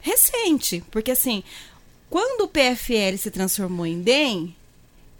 recente, 0.00 0.82
porque 0.90 1.10
assim, 1.10 1.42
quando 2.08 2.42
o 2.42 2.48
PFL 2.48 3.16
se 3.18 3.30
transformou 3.30 3.86
em 3.86 4.00
DEM, 4.00 4.54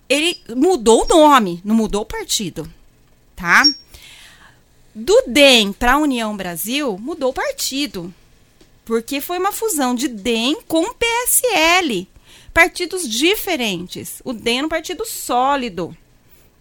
ele 0.09 0.39
mudou 0.55 1.05
o 1.05 1.09
nome, 1.09 1.61
não 1.65 1.75
mudou 1.75 2.03
o 2.03 2.07
partido, 2.07 2.71
tá? 3.35 3.63
Do 4.95 5.25
DEM 5.27 5.73
para 5.73 5.95
a 5.95 5.99
União 5.99 6.37
Brasil, 6.37 6.99
mudou 6.99 7.31
o 7.31 7.35
partido, 7.35 8.13
porque 8.85 9.21
foi 9.21 9.39
uma 9.39 9.53
fusão 9.53 9.95
de 9.95 10.09
DEM 10.09 10.61
com 10.67 10.93
PSL, 10.93 12.09
partidos 12.53 13.09
diferentes. 13.09 14.21
O 14.25 14.33
DEM 14.33 14.61
é 14.61 14.65
um 14.65 14.69
partido 14.69 15.05
sólido, 15.07 15.97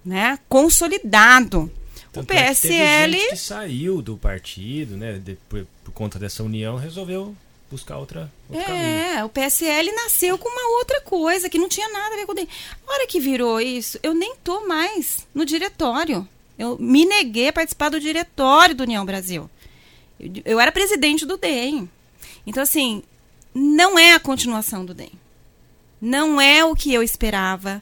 né? 0.06 0.40
Consolidado. 0.48 1.72
Tanto 2.12 2.26
o 2.26 2.28
PSL 2.28 3.18
é 3.18 3.30
que, 3.30 3.36
saiu 3.38 4.02
do 4.02 4.18
partido, 4.18 4.98
né? 4.98 5.14
De, 5.18 5.36
por, 5.48 5.66
por 5.84 5.92
conta 5.94 6.20
dessa 6.20 6.44
união, 6.44 6.76
resolveu 6.76 7.36
buscar 7.70 7.98
outra, 7.98 8.30
é, 8.52 8.64
caminho. 8.64 9.26
o 9.26 9.30
PSL 9.30 9.92
nasceu 9.94 10.38
com 10.38 10.50
uma 10.50 10.78
outra 10.78 11.00
coisa 11.00 11.50
que 11.50 11.58
não 11.58 11.70
tinha 11.70 11.88
nada 11.88 12.14
a 12.14 12.18
ver 12.18 12.26
com 12.26 12.34
o 12.34 12.36
DEM. 12.36 12.48
A 12.86 12.92
hora 12.92 13.08
que 13.08 13.20
virou 13.20 13.62
isso, 13.62 13.98
eu 14.04 14.14
nem 14.14 14.36
tô 14.44 14.68
mais 14.68 15.26
no 15.34 15.46
diretório. 15.46 16.28
Eu 16.60 16.78
me 16.78 17.06
neguei 17.06 17.48
a 17.48 17.54
participar 17.54 17.90
do 17.90 18.00
diretório 18.00 18.76
do 18.76 18.84
União 18.84 19.06
Brasil. 19.06 19.50
Eu, 20.20 20.32
eu 20.44 20.60
era 20.60 20.72
presidente 20.72 21.26
do 21.26 21.38
DEM. 21.38 21.90
Então, 22.46 22.64
assim, 22.64 23.04
não 23.54 23.98
é 23.98 24.14
a 24.14 24.20
continuação 24.20 24.86
do 24.86 24.94
DEM. 24.94 25.12
Não 26.02 26.42
é 26.42 26.66
o 26.66 26.76
que 26.76 26.94
eu 26.94 27.04
esperava. 27.04 27.82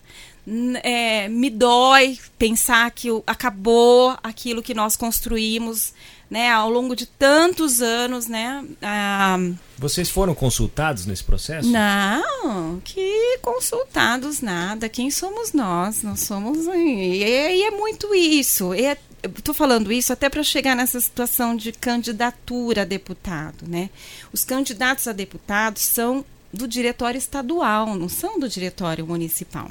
É, 0.83 1.29
me 1.29 1.49
dói 1.49 2.17
pensar 2.37 2.89
que 2.91 3.09
acabou 3.27 4.17
aquilo 4.23 4.63
que 4.63 4.73
nós 4.73 4.95
construímos 4.97 5.93
né, 6.29 6.51
ao 6.51 6.69
longo 6.69 6.95
de 6.95 7.05
tantos 7.05 7.81
anos, 7.81 8.27
né? 8.27 8.63
Ah, 8.81 9.37
Vocês 9.77 10.09
foram 10.09 10.35
consultados 10.35 11.05
nesse 11.05 11.23
processo? 11.23 11.69
Não, 11.69 12.79
que 12.83 13.39
consultados 13.41 14.39
nada. 14.39 14.87
Quem 14.87 15.09
somos 15.09 15.53
nós? 15.53 16.03
Nós 16.03 16.21
somos 16.21 16.65
e 16.67 17.23
é, 17.23 17.55
e 17.55 17.63
é 17.63 17.71
muito 17.71 18.13
isso. 18.13 18.73
É, 18.73 18.97
Estou 19.23 19.53
falando 19.53 19.91
isso 19.91 20.13
até 20.13 20.29
para 20.29 20.43
chegar 20.43 20.75
nessa 20.75 20.99
situação 20.99 21.55
de 21.55 21.71
candidatura 21.71 22.83
a 22.83 22.85
deputado, 22.85 23.67
né? 23.67 23.89
Os 24.31 24.43
candidatos 24.43 25.07
a 25.07 25.11
deputados 25.11 25.81
são 25.81 26.23
do 26.53 26.67
diretório 26.67 27.17
estadual, 27.17 27.95
não 27.95 28.09
são 28.09 28.39
do 28.39 28.47
diretório 28.47 29.05
municipal, 29.05 29.69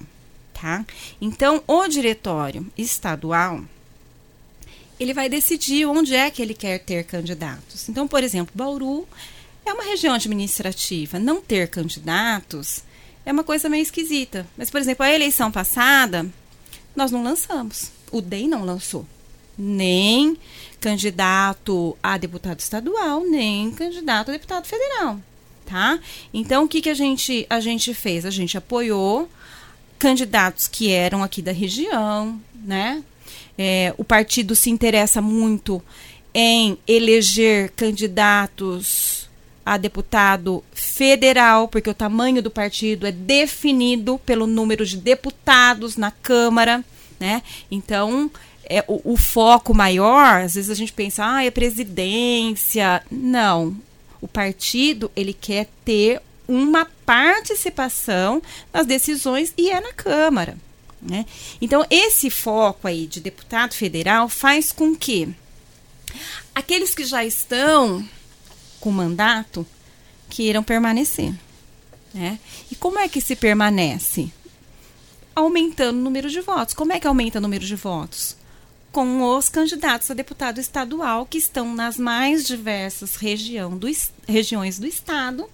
tá? 0.52 0.84
Então, 1.20 1.62
o 1.66 1.88
diretório 1.88 2.66
estadual 2.76 3.64
ele 4.98 5.14
vai 5.14 5.28
decidir 5.28 5.86
onde 5.86 6.14
é 6.14 6.30
que 6.30 6.42
ele 6.42 6.54
quer 6.54 6.78
ter 6.80 7.04
candidatos. 7.04 7.88
Então, 7.88 8.08
por 8.08 8.22
exemplo, 8.22 8.52
Bauru 8.54 9.06
é 9.64 9.72
uma 9.72 9.84
região 9.84 10.14
administrativa. 10.14 11.18
Não 11.18 11.40
ter 11.40 11.68
candidatos 11.68 12.82
é 13.24 13.32
uma 13.32 13.44
coisa 13.44 13.68
meio 13.68 13.82
esquisita. 13.82 14.46
Mas, 14.56 14.70
por 14.70 14.80
exemplo, 14.80 15.04
a 15.04 15.12
eleição 15.12 15.52
passada, 15.52 16.26
nós 16.96 17.12
não 17.12 17.22
lançamos. 17.22 17.92
O 18.10 18.20
DEM 18.20 18.48
não 18.48 18.64
lançou. 18.64 19.06
Nem 19.58 20.36
candidato 20.80 21.96
a 22.02 22.16
deputado 22.16 22.60
estadual, 22.60 23.24
nem 23.24 23.70
candidato 23.72 24.28
a 24.28 24.32
deputado 24.32 24.66
federal. 24.66 25.20
Tá? 25.66 25.98
Então, 26.32 26.64
o 26.64 26.68
que, 26.68 26.80
que 26.80 26.88
a, 26.88 26.94
gente, 26.94 27.46
a 27.50 27.60
gente 27.60 27.92
fez? 27.92 28.24
A 28.24 28.30
gente 28.30 28.56
apoiou 28.56 29.28
candidatos 29.98 30.66
que 30.66 30.90
eram 30.90 31.22
aqui 31.22 31.42
da 31.42 31.52
região, 31.52 32.40
né? 32.54 33.02
É, 33.58 33.92
o 33.98 34.04
partido 34.04 34.54
se 34.54 34.70
interessa 34.70 35.20
muito 35.20 35.82
em 36.32 36.78
eleger 36.86 37.70
candidatos 37.70 39.28
a 39.66 39.76
deputado 39.76 40.64
federal, 40.72 41.68
porque 41.68 41.90
o 41.90 41.94
tamanho 41.94 42.42
do 42.42 42.50
partido 42.50 43.06
é 43.06 43.12
definido 43.12 44.18
pelo 44.24 44.46
número 44.46 44.86
de 44.86 44.96
deputados 44.96 45.96
na 45.96 46.10
Câmara, 46.10 46.82
né? 47.20 47.42
Então, 47.70 48.30
é, 48.68 48.84
o, 48.86 49.12
o, 49.12 49.16
foco 49.16 49.74
maior, 49.74 50.42
às 50.42 50.54
vezes 50.54 50.70
a 50.70 50.74
gente 50.74 50.92
pensa, 50.92 51.24
ah, 51.24 51.44
é 51.44 51.50
presidência. 51.50 53.02
Não. 53.10 53.74
O 54.20 54.28
partido, 54.28 55.10
ele 55.16 55.32
quer 55.32 55.68
ter 55.84 56.20
uma 56.46 56.86
participação 57.06 58.42
nas 58.72 58.86
decisões 58.86 59.52
e 59.56 59.70
é 59.70 59.80
na 59.80 59.92
Câmara. 59.92 60.56
Né? 61.00 61.24
Então, 61.60 61.84
esse 61.90 62.28
foco 62.28 62.88
aí 62.88 63.06
de 63.06 63.20
deputado 63.20 63.74
federal 63.74 64.28
faz 64.28 64.72
com 64.72 64.94
que 64.94 65.28
aqueles 66.54 66.94
que 66.94 67.04
já 67.04 67.24
estão 67.24 68.06
com 68.80 68.90
mandato 68.90 69.66
queiram 70.28 70.62
permanecer. 70.62 71.32
Né? 72.12 72.38
E 72.70 72.74
como 72.74 72.98
é 72.98 73.08
que 73.08 73.20
se 73.20 73.36
permanece? 73.36 74.30
Aumentando 75.34 75.98
o 75.98 76.02
número 76.02 76.28
de 76.28 76.40
votos. 76.40 76.74
Como 76.74 76.92
é 76.92 76.98
que 76.98 77.06
aumenta 77.06 77.38
o 77.38 77.42
número 77.42 77.64
de 77.64 77.76
votos? 77.76 78.37
Com 78.98 79.36
os 79.36 79.48
candidatos 79.48 80.10
a 80.10 80.14
deputado 80.14 80.58
estadual 80.58 81.24
que 81.24 81.38
estão 81.38 81.72
nas 81.72 81.96
mais 81.96 82.44
diversas 82.44 83.14
região 83.14 83.78
do, 83.78 83.86
regiões 84.26 84.76
do 84.76 84.88
estado 84.88 85.48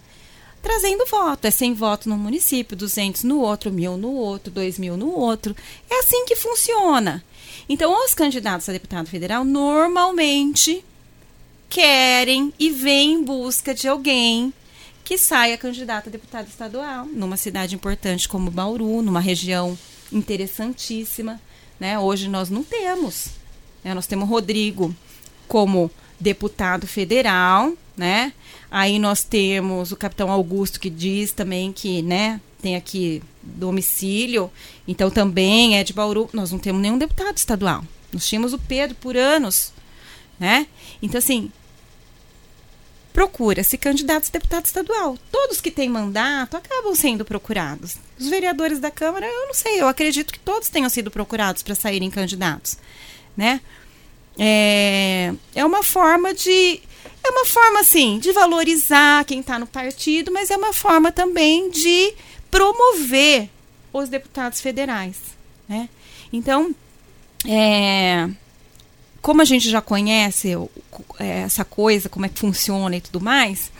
trazendo 0.62 1.04
voto. 1.04 1.44
É 1.44 1.50
100 1.50 1.74
votos 1.74 2.06
num 2.06 2.16
município, 2.16 2.74
200 2.74 3.22
no 3.22 3.40
outro, 3.40 3.70
mil 3.70 3.98
no 3.98 4.12
outro, 4.12 4.50
2 4.50 4.78
mil 4.78 4.96
no 4.96 5.10
outro. 5.10 5.54
É 5.90 5.98
assim 5.98 6.24
que 6.24 6.34
funciona. 6.34 7.22
Então, 7.68 7.94
os 8.06 8.14
candidatos 8.14 8.66
a 8.70 8.72
deputado 8.72 9.08
federal 9.08 9.44
normalmente 9.44 10.82
querem 11.68 12.50
e 12.58 12.70
vêm 12.70 13.12
em 13.12 13.22
busca 13.22 13.74
de 13.74 13.86
alguém 13.86 14.54
que 15.04 15.18
saia 15.18 15.58
candidato 15.58 16.08
a 16.08 16.10
deputado 16.10 16.48
estadual 16.48 17.04
numa 17.04 17.36
cidade 17.36 17.74
importante 17.74 18.26
como 18.26 18.50
Bauru, 18.50 19.02
numa 19.02 19.20
região 19.20 19.78
interessantíssima. 20.10 21.38
Né? 21.78 21.98
Hoje 21.98 22.28
nós 22.28 22.50
não 22.50 22.62
temos. 22.62 23.28
Né? 23.82 23.94
Nós 23.94 24.06
temos 24.06 24.28
Rodrigo 24.28 24.94
como 25.46 25.90
deputado 26.18 26.86
federal, 26.86 27.72
né? 27.96 28.32
Aí 28.70 28.98
nós 28.98 29.22
temos 29.22 29.92
o 29.92 29.96
capitão 29.96 30.30
Augusto 30.30 30.80
que 30.80 30.90
diz 30.90 31.32
também 31.32 31.72
que, 31.72 32.02
né, 32.02 32.40
tem 32.60 32.76
aqui 32.76 33.22
domicílio, 33.42 34.50
então 34.88 35.10
também 35.10 35.78
é 35.78 35.84
de 35.84 35.92
Bauru. 35.92 36.28
Nós 36.32 36.50
não 36.50 36.58
temos 36.58 36.80
nenhum 36.80 36.98
deputado 36.98 37.36
estadual. 37.36 37.84
Nós 38.12 38.26
tínhamos 38.26 38.52
o 38.52 38.58
Pedro 38.58 38.96
por 38.96 39.16
anos, 39.16 39.72
né? 40.40 40.66
Então 41.02 41.18
assim, 41.18 41.52
procura-se 43.14 43.78
candidatos 43.78 44.28
a 44.28 44.32
deputado 44.32 44.66
estadual. 44.66 45.16
Todos 45.30 45.60
que 45.60 45.70
têm 45.70 45.88
mandato 45.88 46.56
acabam 46.56 46.96
sendo 46.96 47.24
procurados. 47.24 47.96
Os 48.18 48.26
vereadores 48.26 48.80
da 48.80 48.90
Câmara, 48.90 49.24
eu 49.24 49.46
não 49.46 49.54
sei, 49.54 49.80
eu 49.80 49.86
acredito 49.86 50.32
que 50.32 50.38
todos 50.40 50.68
tenham 50.68 50.90
sido 50.90 51.12
procurados 51.12 51.62
para 51.62 51.76
saírem 51.76 52.10
candidatos, 52.10 52.76
né? 53.36 53.60
É, 54.36 55.32
é 55.54 55.64
uma 55.64 55.84
forma 55.84 56.34
de 56.34 56.82
é 57.22 57.30
uma 57.30 57.46
forma 57.46 57.80
assim 57.80 58.18
de 58.18 58.32
valorizar 58.32 59.24
quem 59.24 59.38
está 59.38 59.60
no 59.60 59.66
partido, 59.66 60.32
mas 60.32 60.50
é 60.50 60.56
uma 60.56 60.72
forma 60.72 61.12
também 61.12 61.70
de 61.70 62.12
promover 62.50 63.48
os 63.92 64.08
deputados 64.08 64.60
federais, 64.60 65.16
né? 65.68 65.88
Então, 66.32 66.74
é, 67.46 68.28
como 69.24 69.40
a 69.40 69.44
gente 69.46 69.70
já 69.70 69.80
conhece 69.80 70.52
é, 71.18 71.40
essa 71.40 71.64
coisa, 71.64 72.10
como 72.10 72.26
é 72.26 72.28
que 72.28 72.38
funciona 72.38 72.94
e 72.94 73.00
tudo 73.00 73.22
mais, 73.22 73.72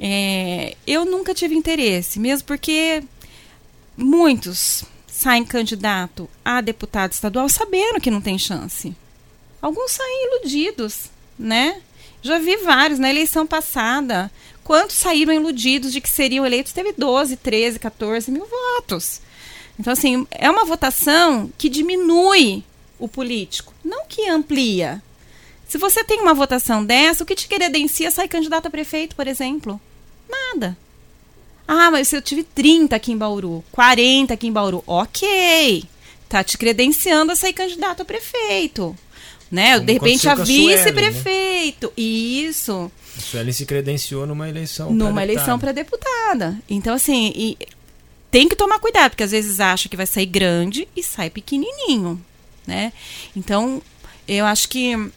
é, 0.00 0.74
eu 0.86 1.04
nunca 1.04 1.34
tive 1.34 1.54
interesse, 1.54 2.18
mesmo 2.18 2.46
porque 2.46 3.02
muitos 3.94 4.84
saem 5.06 5.44
candidato 5.44 6.26
a 6.42 6.62
deputado 6.62 7.12
estadual 7.12 7.50
sabendo 7.50 8.00
que 8.00 8.10
não 8.10 8.22
tem 8.22 8.38
chance. 8.38 8.96
Alguns 9.60 9.92
saem 9.92 10.30
iludidos, 10.30 11.10
né? 11.38 11.82
Já 12.22 12.38
vi 12.38 12.56
vários 12.56 12.98
na 12.98 13.10
eleição 13.10 13.46
passada. 13.46 14.32
Quantos 14.64 14.96
saíram 14.96 15.34
iludidos 15.34 15.92
de 15.92 16.00
que 16.00 16.08
seriam 16.08 16.46
eleitos? 16.46 16.72
Teve 16.72 16.94
12, 16.96 17.36
13, 17.36 17.78
14 17.78 18.30
mil 18.30 18.46
votos. 18.46 19.20
Então, 19.78 19.92
assim, 19.92 20.26
é 20.30 20.50
uma 20.50 20.64
votação 20.64 21.52
que 21.58 21.68
diminui 21.68 22.64
o 22.98 23.08
político, 23.08 23.72
não 23.84 24.06
que 24.06 24.28
amplia. 24.28 25.02
Se 25.68 25.76
você 25.76 26.02
tem 26.02 26.20
uma 26.20 26.32
votação 26.32 26.84
dessa, 26.84 27.22
o 27.22 27.26
que 27.26 27.34
te 27.34 27.46
credencia 27.46 28.10
sai 28.10 28.26
candidato 28.26 28.66
a 28.66 28.70
prefeito, 28.70 29.14
por 29.14 29.26
exemplo? 29.26 29.78
Nada. 30.28 30.76
Ah, 31.66 31.90
mas 31.90 32.10
eu 32.10 32.22
tive 32.22 32.42
30 32.42 32.96
aqui 32.96 33.12
em 33.12 33.18
Bauru, 33.18 33.62
40 33.70 34.32
aqui 34.32 34.46
em 34.46 34.52
Bauru. 34.52 34.82
Ok. 34.86 35.84
Tá 36.26 36.42
te 36.42 36.56
credenciando 36.56 37.32
a 37.32 37.36
sair 37.36 37.52
candidato 37.52 38.00
a 38.00 38.04
prefeito. 38.06 38.96
Né? 39.50 39.74
Como 39.74 39.86
de 39.86 39.92
repente 39.92 40.26
a 40.26 40.36
né? 40.36 40.44
vice-prefeito. 40.44 41.86
Né? 41.88 41.92
Isso. 42.02 42.90
A 43.16 43.20
Sueli 43.20 43.52
se 43.52 43.66
credenciou 43.66 44.26
numa 44.26 44.48
eleição. 44.48 44.90
Numa 44.90 45.22
eleição 45.22 45.58
para 45.58 45.72
deputada. 45.72 46.58
Então, 46.68 46.94
assim, 46.94 47.32
e 47.34 47.58
tem 48.30 48.48
que 48.48 48.56
tomar 48.56 48.78
cuidado, 48.78 49.10
porque 49.10 49.22
às 49.22 49.32
vezes 49.32 49.60
acha 49.60 49.88
que 49.88 49.96
vai 49.96 50.06
sair 50.06 50.26
grande 50.26 50.88
e 50.96 51.02
sai 51.02 51.28
pequenininho 51.28 52.22
né? 52.68 52.92
Então, 53.34 53.82
eu 54.28 54.44
acho 54.44 54.68
que 54.68 55.10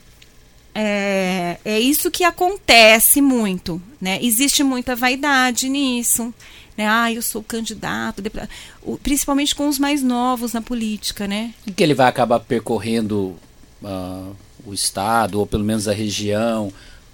é, 0.74 1.58
é 1.64 1.78
isso 1.78 2.10
que 2.10 2.24
acontece 2.24 3.20
muito, 3.20 3.80
né? 4.00 4.18
Existe 4.22 4.64
muita 4.64 4.96
vaidade 4.96 5.68
nisso, 5.68 6.34
né? 6.76 6.88
Ah, 6.88 7.12
eu 7.12 7.20
sou 7.20 7.42
candidato, 7.42 8.22
principalmente 9.02 9.54
com 9.54 9.68
os 9.68 9.78
mais 9.78 10.02
novos 10.02 10.54
na 10.54 10.62
política, 10.62 11.28
né? 11.28 11.52
E 11.66 11.70
que 11.70 11.82
ele 11.82 11.94
vai 11.94 12.08
acabar 12.08 12.40
percorrendo 12.40 13.36
uh, 13.82 14.34
o 14.64 14.72
estado 14.72 15.38
ou 15.38 15.46
pelo 15.46 15.62
menos 15.62 15.86
a 15.86 15.92
região, 15.92 16.72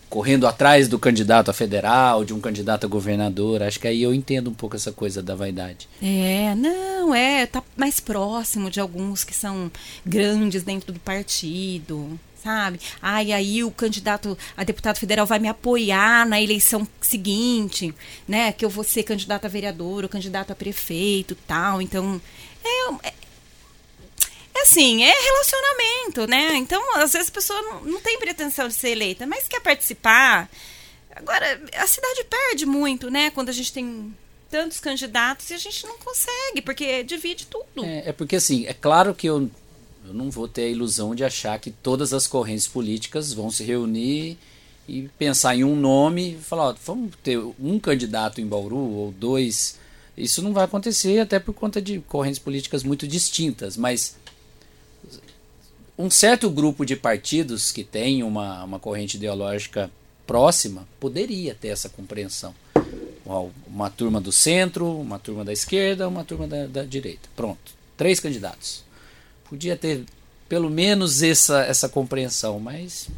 correndo 0.08 0.46
atrás 0.46 0.88
do 0.88 0.98
candidato 0.98 1.50
a 1.50 1.54
federal, 1.54 2.24
de 2.24 2.32
um 2.32 2.40
candidato 2.40 2.84
a 2.84 2.88
governador. 2.88 3.62
Acho 3.62 3.78
que 3.78 3.88
aí 3.88 4.02
eu 4.02 4.14
entendo 4.14 4.50
um 4.50 4.54
pouco 4.54 4.76
essa 4.76 4.92
coisa 4.92 5.22
da 5.22 5.34
vaidade. 5.34 5.88
É, 6.02 6.54
não, 6.54 7.14
é, 7.14 7.46
tá 7.46 7.62
mais 7.76 8.00
próximo 8.00 8.70
de 8.70 8.80
alguns 8.80 9.24
que 9.24 9.34
são 9.34 9.70
grandes 10.04 10.62
dentro 10.62 10.92
do 10.92 11.00
partido, 11.00 12.18
sabe? 12.42 12.80
Ah, 13.02 13.22
e 13.22 13.32
aí 13.32 13.62
o 13.62 13.70
candidato 13.70 14.36
a 14.56 14.64
deputado 14.64 14.98
federal 14.98 15.26
vai 15.26 15.38
me 15.38 15.48
apoiar 15.48 16.26
na 16.26 16.40
eleição 16.40 16.86
seguinte, 17.00 17.94
né? 18.26 18.52
Que 18.52 18.64
eu 18.64 18.70
vou 18.70 18.84
ser 18.84 19.02
candidato 19.02 19.44
a 19.44 19.48
vereador 19.48 20.04
ou 20.04 20.08
candidato 20.08 20.52
a 20.52 20.56
prefeito 20.56 21.36
tal. 21.46 21.82
Então, 21.82 22.20
é, 23.02 23.12
é 24.58 24.62
assim, 24.62 25.02
é 25.02 25.12
relacionamento, 25.12 26.26
né? 26.26 26.56
Então, 26.56 26.82
às 26.96 27.12
vezes 27.12 27.28
a 27.28 27.32
pessoa 27.32 27.60
não, 27.62 27.84
não 27.84 28.00
tem 28.00 28.18
pretensão 28.18 28.68
de 28.68 28.74
ser 28.74 28.90
eleita, 28.90 29.26
mas 29.26 29.48
quer 29.48 29.60
participar. 29.60 30.50
Agora, 31.14 31.60
a 31.74 31.86
cidade 31.86 32.24
perde 32.24 32.66
muito, 32.66 33.10
né? 33.10 33.30
Quando 33.30 33.48
a 33.48 33.52
gente 33.52 33.72
tem 33.72 34.14
tantos 34.50 34.80
candidatos 34.80 35.50
e 35.50 35.54
a 35.54 35.58
gente 35.58 35.86
não 35.86 35.98
consegue, 35.98 36.62
porque 36.62 37.02
divide 37.02 37.46
tudo. 37.46 37.84
É, 37.84 38.08
é 38.08 38.12
porque 38.12 38.36
assim, 38.36 38.66
é 38.66 38.74
claro 38.74 39.14
que 39.14 39.26
eu, 39.26 39.50
eu 40.06 40.14
não 40.14 40.30
vou 40.30 40.48
ter 40.48 40.62
a 40.62 40.68
ilusão 40.68 41.14
de 41.14 41.24
achar 41.24 41.58
que 41.58 41.70
todas 41.70 42.12
as 42.12 42.26
correntes 42.26 42.66
políticas 42.66 43.32
vão 43.32 43.50
se 43.50 43.64
reunir 43.64 44.38
e 44.88 45.08
pensar 45.18 45.54
em 45.54 45.64
um 45.64 45.76
nome 45.76 46.32
e 46.32 46.36
falar, 46.38 46.68
ó, 46.68 46.74
vamos 46.84 47.12
ter 47.22 47.38
um 47.38 47.78
candidato 47.78 48.40
em 48.40 48.46
Bauru 48.46 48.76
ou 48.76 49.12
dois. 49.12 49.78
Isso 50.16 50.42
não 50.42 50.52
vai 50.52 50.64
acontecer 50.64 51.20
até 51.20 51.38
por 51.38 51.52
conta 51.52 51.80
de 51.80 52.00
correntes 52.00 52.38
políticas 52.38 52.82
muito 52.82 53.06
distintas, 53.06 53.76
mas 53.76 54.16
um 55.98 56.08
certo 56.08 56.48
grupo 56.48 56.86
de 56.86 56.94
partidos 56.94 57.72
que 57.72 57.82
tem 57.82 58.22
uma, 58.22 58.62
uma 58.62 58.78
corrente 58.78 59.16
ideológica 59.16 59.90
próxima 60.26 60.86
poderia 61.00 61.54
ter 61.54 61.68
essa 61.68 61.88
compreensão. 61.88 62.54
Uma 63.66 63.90
turma 63.90 64.20
do 64.20 64.32
centro, 64.32 64.86
uma 64.86 65.18
turma 65.18 65.44
da 65.44 65.52
esquerda, 65.52 66.08
uma 66.08 66.24
turma 66.24 66.46
da, 66.46 66.66
da 66.66 66.82
direita. 66.84 67.28
Pronto. 67.36 67.72
Três 67.96 68.20
candidatos. 68.20 68.84
Podia 69.48 69.76
ter 69.76 70.04
pelo 70.48 70.70
menos 70.70 71.22
essa, 71.22 71.62
essa 71.62 71.88
compreensão, 71.88 72.58
mas 72.58 73.08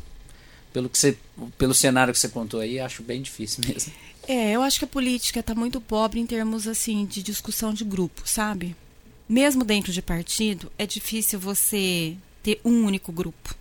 pelo, 0.72 0.88
que 0.88 0.98
você, 0.98 1.16
pelo 1.58 1.74
cenário 1.74 2.12
que 2.12 2.18
você 2.18 2.28
contou 2.28 2.60
aí, 2.60 2.80
acho 2.80 3.02
bem 3.02 3.22
difícil 3.22 3.62
mesmo. 3.68 3.92
É, 4.26 4.52
eu 4.52 4.62
acho 4.62 4.78
que 4.78 4.84
a 4.84 4.88
política 4.88 5.40
está 5.40 5.54
muito 5.54 5.80
pobre 5.80 6.20
em 6.20 6.26
termos 6.26 6.66
assim 6.66 7.04
de 7.04 7.22
discussão 7.22 7.72
de 7.72 7.84
grupo, 7.84 8.22
sabe? 8.24 8.76
Mesmo 9.30 9.62
dentro 9.62 9.92
de 9.92 10.02
partido, 10.02 10.72
é 10.76 10.84
difícil 10.84 11.38
você 11.38 12.16
ter 12.42 12.60
um 12.64 12.84
único 12.84 13.12
grupo. 13.12 13.54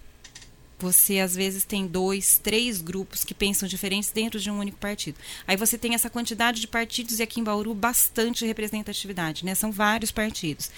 Você 0.80 1.20
às 1.20 1.36
vezes 1.36 1.64
tem 1.64 1.86
dois, 1.86 2.40
três 2.40 2.82
grupos 2.82 3.24
que 3.24 3.36
pensam 3.36 3.70
diferentes 3.70 4.10
dentro 4.10 4.40
de 4.40 4.50
um 4.50 4.58
único 4.58 4.80
partido. 4.80 5.20
Aí 5.48 5.56
você 5.56 5.78
tem 5.78 5.94
essa 5.94 6.10
quantidade 6.10 6.60
de 6.60 6.68
partidos 6.68 7.20
e 7.20 7.22
aqui 7.22 7.40
em 7.40 7.44
Bauru 7.44 7.76
bastante 7.76 8.48
representatividade, 8.48 9.46
né? 9.46 9.54
São 9.54 9.72
vários 9.72 10.10
partidos. 10.10 10.72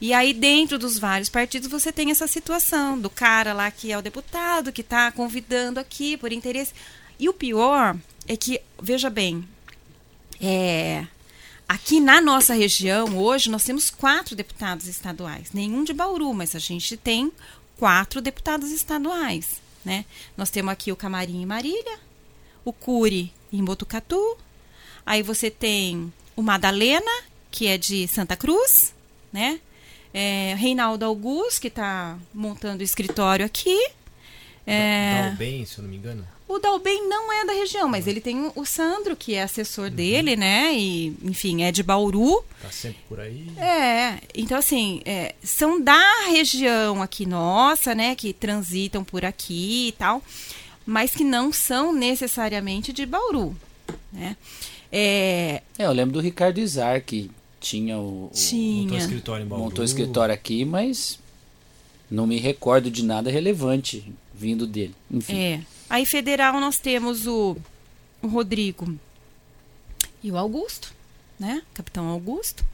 E 0.00 0.12
aí 0.12 0.34
dentro 0.34 0.76
dos 0.76 0.98
vários 0.98 1.28
partidos 1.28 1.70
você 1.70 1.92
tem 1.92 2.10
essa 2.10 2.26
situação 2.26 2.98
do 2.98 3.08
cara 3.08 3.52
lá 3.52 3.70
que 3.70 3.92
é 3.92 3.96
o 3.96 4.02
deputado 4.02 4.72
que 4.72 4.80
está 4.80 5.12
convidando 5.12 5.78
aqui 5.78 6.16
por 6.16 6.32
interesse. 6.32 6.72
E 7.16 7.28
o 7.28 7.32
pior 7.32 7.96
é 8.26 8.36
que 8.36 8.60
veja 8.82 9.08
bem, 9.08 9.48
é, 10.40 11.06
Aqui 11.68 11.98
na 11.98 12.20
nossa 12.20 12.54
região, 12.54 13.18
hoje, 13.18 13.50
nós 13.50 13.64
temos 13.64 13.90
quatro 13.90 14.36
deputados 14.36 14.86
estaduais. 14.86 15.52
Nenhum 15.52 15.82
de 15.82 15.92
Bauru, 15.92 16.32
mas 16.32 16.54
a 16.54 16.60
gente 16.60 16.96
tem 16.96 17.32
quatro 17.76 18.20
deputados 18.20 18.70
estaduais. 18.70 19.60
Né? 19.84 20.04
Nós 20.36 20.48
temos 20.48 20.72
aqui 20.72 20.92
o 20.92 20.96
Camarim 20.96 21.42
em 21.42 21.46
Marília, 21.46 21.98
o 22.64 22.72
Cury 22.72 23.32
em 23.52 23.64
Botucatu, 23.64 24.36
aí 25.04 25.22
você 25.22 25.50
tem 25.50 26.12
o 26.36 26.42
Madalena, 26.42 27.10
que 27.50 27.66
é 27.66 27.76
de 27.76 28.06
Santa 28.06 28.36
Cruz, 28.36 28.94
né? 29.32 29.60
É, 30.12 30.54
Reinaldo 30.56 31.04
Augusto, 31.04 31.60
que 31.60 31.68
está 31.68 32.18
montando 32.32 32.80
o 32.80 32.84
escritório 32.84 33.44
aqui. 33.44 33.90
É... 34.66 35.30
bem, 35.36 35.64
se 35.64 35.78
eu 35.78 35.82
não 35.82 35.90
me 35.90 35.96
engano. 35.96 36.26
O 36.48 36.60
Dalben 36.60 37.08
não 37.08 37.32
é 37.32 37.44
da 37.44 37.52
região, 37.52 37.88
mas 37.88 38.06
ele 38.06 38.20
tem 38.20 38.52
o 38.54 38.64
Sandro, 38.64 39.16
que 39.16 39.34
é 39.34 39.42
assessor 39.42 39.86
uhum. 39.86 39.90
dele, 39.90 40.36
né? 40.36 40.72
E, 40.74 41.08
enfim, 41.24 41.62
é 41.62 41.72
de 41.72 41.82
Bauru. 41.82 42.44
Tá 42.62 42.70
sempre 42.70 43.00
por 43.08 43.18
aí. 43.18 43.48
É, 43.58 44.20
então 44.32 44.56
assim, 44.56 45.02
é, 45.04 45.34
são 45.42 45.80
da 45.80 46.28
região 46.28 47.02
aqui 47.02 47.26
nossa, 47.26 47.96
né? 47.96 48.14
Que 48.14 48.32
transitam 48.32 49.02
por 49.02 49.24
aqui 49.24 49.88
e 49.88 49.92
tal, 49.92 50.22
mas 50.86 51.10
que 51.10 51.24
não 51.24 51.52
são 51.52 51.92
necessariamente 51.92 52.92
de 52.92 53.04
Bauru, 53.04 53.56
né? 54.12 54.36
É, 54.92 55.62
é 55.76 55.84
eu 55.84 55.92
lembro 55.92 56.14
do 56.14 56.20
Ricardo 56.20 56.58
Izar, 56.58 57.02
que 57.02 57.28
tinha 57.58 57.98
o. 57.98 58.30
Tinha. 58.32 58.82
Montou 58.82 58.98
escritório 58.98 59.44
em 59.44 59.48
Bauru. 59.48 59.64
Montou 59.64 59.84
escritório 59.84 60.32
aqui, 60.32 60.64
mas 60.64 61.18
não 62.08 62.24
me 62.24 62.38
recordo 62.38 62.88
de 62.88 63.04
nada 63.04 63.30
relevante 63.30 64.12
vindo 64.32 64.64
dele. 64.64 64.94
Enfim. 65.10 65.36
É. 65.36 65.60
Aí 65.88 66.04
federal 66.04 66.60
nós 66.60 66.78
temos 66.78 67.26
o, 67.26 67.56
o 68.22 68.26
Rodrigo 68.26 68.98
e 70.22 70.30
o 70.30 70.36
Augusto, 70.36 70.92
né? 71.38 71.62
Capitão 71.74 72.08
Augusto. 72.08 72.64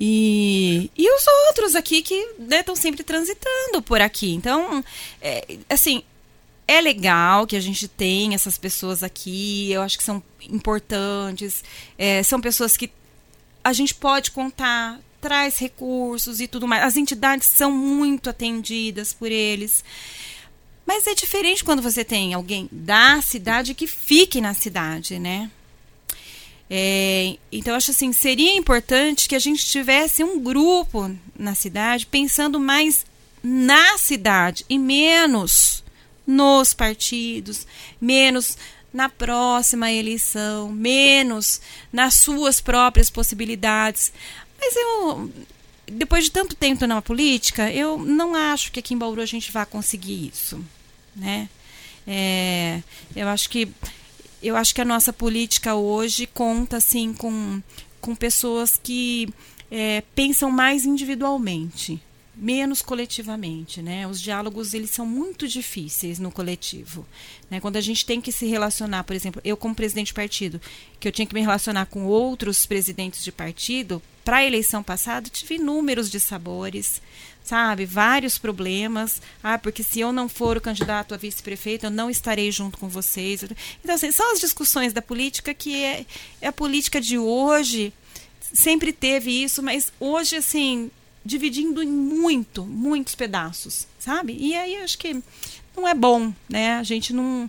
E, 0.00 0.90
e 0.96 1.10
os 1.10 1.24
outros 1.48 1.74
aqui 1.74 2.02
que 2.02 2.14
estão 2.38 2.74
né, 2.74 2.80
sempre 2.80 3.02
transitando 3.02 3.82
por 3.82 4.00
aqui. 4.00 4.32
Então, 4.32 4.84
é, 5.20 5.58
assim, 5.68 6.04
é 6.68 6.80
legal 6.80 7.46
que 7.46 7.56
a 7.56 7.60
gente 7.60 7.88
tenha 7.88 8.34
essas 8.34 8.56
pessoas 8.56 9.02
aqui. 9.02 9.72
Eu 9.72 9.82
acho 9.82 9.98
que 9.98 10.04
são 10.04 10.22
importantes. 10.42 11.64
É, 11.96 12.22
são 12.22 12.40
pessoas 12.40 12.76
que 12.76 12.92
a 13.64 13.72
gente 13.72 13.94
pode 13.94 14.30
contar, 14.30 15.00
traz 15.20 15.58
recursos 15.58 16.40
e 16.40 16.46
tudo 16.46 16.68
mais. 16.68 16.84
As 16.84 16.96
entidades 16.96 17.48
são 17.48 17.72
muito 17.72 18.30
atendidas 18.30 19.12
por 19.12 19.32
eles. 19.32 19.82
Mas 20.88 21.06
é 21.06 21.14
diferente 21.14 21.62
quando 21.62 21.82
você 21.82 22.02
tem 22.02 22.32
alguém 22.32 22.66
da 22.72 23.20
cidade 23.20 23.74
que 23.74 23.86
fique 23.86 24.40
na 24.40 24.54
cidade, 24.54 25.18
né? 25.18 25.50
É, 26.70 27.36
então, 27.52 27.74
acho 27.74 27.90
assim, 27.90 28.10
seria 28.10 28.56
importante 28.56 29.28
que 29.28 29.34
a 29.34 29.38
gente 29.38 29.66
tivesse 29.66 30.24
um 30.24 30.40
grupo 30.40 31.14
na 31.38 31.54
cidade 31.54 32.06
pensando 32.06 32.58
mais 32.58 33.04
na 33.42 33.98
cidade 33.98 34.64
e 34.66 34.78
menos 34.78 35.84
nos 36.26 36.72
partidos, 36.72 37.66
menos 38.00 38.56
na 38.90 39.10
próxima 39.10 39.92
eleição, 39.92 40.72
menos 40.72 41.60
nas 41.92 42.14
suas 42.14 42.62
próprias 42.62 43.10
possibilidades. 43.10 44.10
Mas 44.58 44.74
eu, 44.74 45.30
depois 45.86 46.24
de 46.24 46.30
tanto 46.30 46.56
tempo 46.56 46.86
na 46.86 47.02
política, 47.02 47.70
eu 47.70 47.98
não 47.98 48.34
acho 48.34 48.72
que 48.72 48.80
aqui 48.80 48.94
em 48.94 48.98
Bauru 48.98 49.20
a 49.20 49.26
gente 49.26 49.52
vá 49.52 49.66
conseguir 49.66 50.30
isso, 50.32 50.58
né? 51.14 51.48
É, 52.06 52.82
eu 53.14 53.28
acho 53.28 53.50
que 53.50 53.68
eu 54.42 54.56
acho 54.56 54.74
que 54.74 54.80
a 54.80 54.84
nossa 54.84 55.12
política 55.12 55.74
hoje 55.74 56.26
conta 56.26 56.76
assim 56.76 57.12
com, 57.12 57.60
com 58.00 58.14
pessoas 58.14 58.80
que 58.82 59.28
é, 59.70 60.02
pensam 60.14 60.50
mais 60.50 60.86
individualmente, 60.86 62.00
menos 62.34 62.80
coletivamente, 62.80 63.82
né? 63.82 64.06
Os 64.06 64.20
diálogos 64.20 64.74
eles 64.74 64.90
são 64.90 65.04
muito 65.04 65.48
difíceis 65.48 66.18
no 66.20 66.30
coletivo, 66.30 67.04
né? 67.50 67.60
Quando 67.60 67.76
a 67.76 67.80
gente 67.80 68.06
tem 68.06 68.20
que 68.20 68.30
se 68.30 68.46
relacionar, 68.46 69.02
por 69.02 69.14
exemplo, 69.14 69.42
eu 69.44 69.56
como 69.56 69.74
presidente 69.74 70.08
de 70.08 70.14
partido, 70.14 70.60
que 71.00 71.08
eu 71.08 71.12
tinha 71.12 71.26
que 71.26 71.34
me 71.34 71.40
relacionar 71.40 71.86
com 71.86 72.04
outros 72.06 72.64
presidentes 72.64 73.24
de 73.24 73.32
partido, 73.32 74.00
para 74.24 74.38
a 74.38 74.44
eleição 74.44 74.82
passada 74.82 75.28
tive 75.28 75.56
inúmeros 75.56 76.10
dissabores, 76.10 77.02
sabe? 77.48 77.86
Vários 77.86 78.36
problemas. 78.36 79.22
Ah, 79.42 79.56
porque 79.56 79.82
se 79.82 80.00
eu 80.00 80.12
não 80.12 80.28
for 80.28 80.58
o 80.58 80.60
candidato 80.60 81.14
a 81.14 81.16
vice-prefeito, 81.16 81.86
eu 81.86 81.90
não 81.90 82.10
estarei 82.10 82.52
junto 82.52 82.76
com 82.76 82.88
vocês. 82.88 83.42
Então, 83.82 83.94
assim, 83.94 84.12
são 84.12 84.30
as 84.32 84.40
discussões 84.40 84.92
da 84.92 85.00
política 85.00 85.54
que 85.54 85.82
é, 85.82 86.04
é 86.42 86.48
a 86.48 86.52
política 86.52 87.00
de 87.00 87.16
hoje. 87.16 87.90
Sempre 88.52 88.92
teve 88.92 89.30
isso, 89.30 89.62
mas 89.62 89.90
hoje, 89.98 90.36
assim, 90.36 90.90
dividindo 91.24 91.82
em 91.82 91.88
muito, 91.88 92.66
muitos 92.66 93.14
pedaços, 93.14 93.86
sabe? 93.98 94.36
E 94.38 94.54
aí 94.54 94.76
acho 94.76 94.98
que 94.98 95.22
não 95.74 95.88
é 95.88 95.94
bom, 95.94 96.32
né? 96.50 96.74
A 96.74 96.82
gente 96.82 97.14
não, 97.14 97.48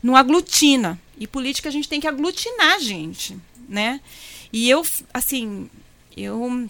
não 0.00 0.14
aglutina. 0.14 0.96
E 1.18 1.26
política 1.26 1.68
a 1.68 1.72
gente 1.72 1.88
tem 1.88 2.00
que 2.00 2.06
aglutinar 2.06 2.78
gente, 2.78 3.36
né? 3.68 4.00
E 4.52 4.70
eu, 4.70 4.86
assim, 5.12 5.68
eu 6.16 6.68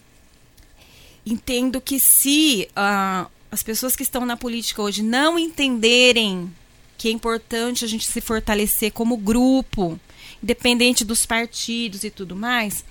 entendo 1.25 1.81
que 1.81 1.99
se 1.99 2.69
uh, 2.71 3.31
as 3.51 3.63
pessoas 3.63 3.97
que 3.97 4.03
estão 4.03 4.25
na 4.25 4.37
política 4.37 4.83
hoje 4.83 5.03
não 5.03 5.39
entenderem 5.39 6.51
que 6.97 7.09
é 7.09 7.11
importante 7.11 7.83
a 7.83 7.89
gente 7.89 8.07
se 8.07 8.21
fortalecer 8.21 8.93
como 8.93 9.17
grupo, 9.17 9.99
independente 10.43 11.03
dos 11.03 11.25
partidos 11.25 12.05
e 12.05 12.11
tudo 12.11 12.37
mais, 12.37 12.85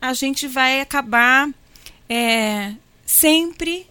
a 0.00 0.12
gente 0.12 0.46
vai 0.46 0.80
acabar 0.80 1.50
é, 2.08 2.72
sempre 3.04 3.88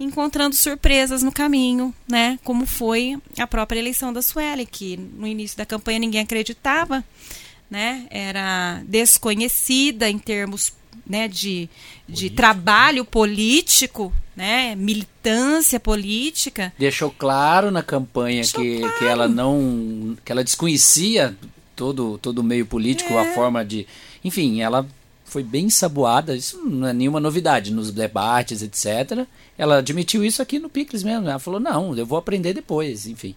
encontrando 0.00 0.56
surpresas 0.56 1.22
no 1.22 1.30
caminho, 1.30 1.94
né? 2.08 2.40
Como 2.42 2.66
foi 2.66 3.16
a 3.38 3.46
própria 3.46 3.78
eleição 3.78 4.12
da 4.12 4.20
Sueli, 4.20 4.66
que 4.66 4.96
no 4.96 5.28
início 5.28 5.56
da 5.56 5.64
campanha 5.64 6.00
ninguém 6.00 6.20
acreditava, 6.20 7.04
né? 7.70 8.08
Era 8.10 8.82
desconhecida 8.84 10.10
em 10.10 10.18
termos 10.18 10.72
né, 11.06 11.28
de, 11.28 11.68
de 12.08 12.30
trabalho 12.30 13.04
político, 13.04 14.12
né, 14.36 14.74
militância 14.74 15.78
política. 15.78 16.72
Deixou 16.78 17.10
claro 17.10 17.70
na 17.70 17.82
campanha 17.82 18.42
que, 18.42 18.78
claro. 18.78 18.98
que 18.98 19.04
ela 19.04 19.28
não 19.28 20.16
que 20.24 20.32
ela 20.32 20.44
desconhecia 20.44 21.36
todo 21.74 22.18
todo 22.18 22.38
o 22.38 22.44
meio 22.44 22.66
político, 22.66 23.12
é. 23.14 23.20
a 23.20 23.34
forma 23.34 23.64
de, 23.64 23.86
enfim, 24.24 24.60
ela 24.60 24.86
foi 25.24 25.42
bem 25.42 25.70
saboada, 25.70 26.36
isso 26.36 26.62
não 26.62 26.86
é 26.86 26.92
nenhuma 26.92 27.18
novidade 27.18 27.72
nos 27.72 27.90
debates, 27.90 28.60
etc. 28.62 29.26
Ela 29.56 29.78
admitiu 29.78 30.22
isso 30.22 30.42
aqui 30.42 30.58
no 30.58 30.68
Picles 30.68 31.02
mesmo. 31.02 31.26
Ela 31.26 31.38
falou: 31.38 31.58
não, 31.58 31.96
eu 31.96 32.04
vou 32.04 32.18
aprender 32.18 32.52
depois, 32.52 33.06
enfim. 33.06 33.34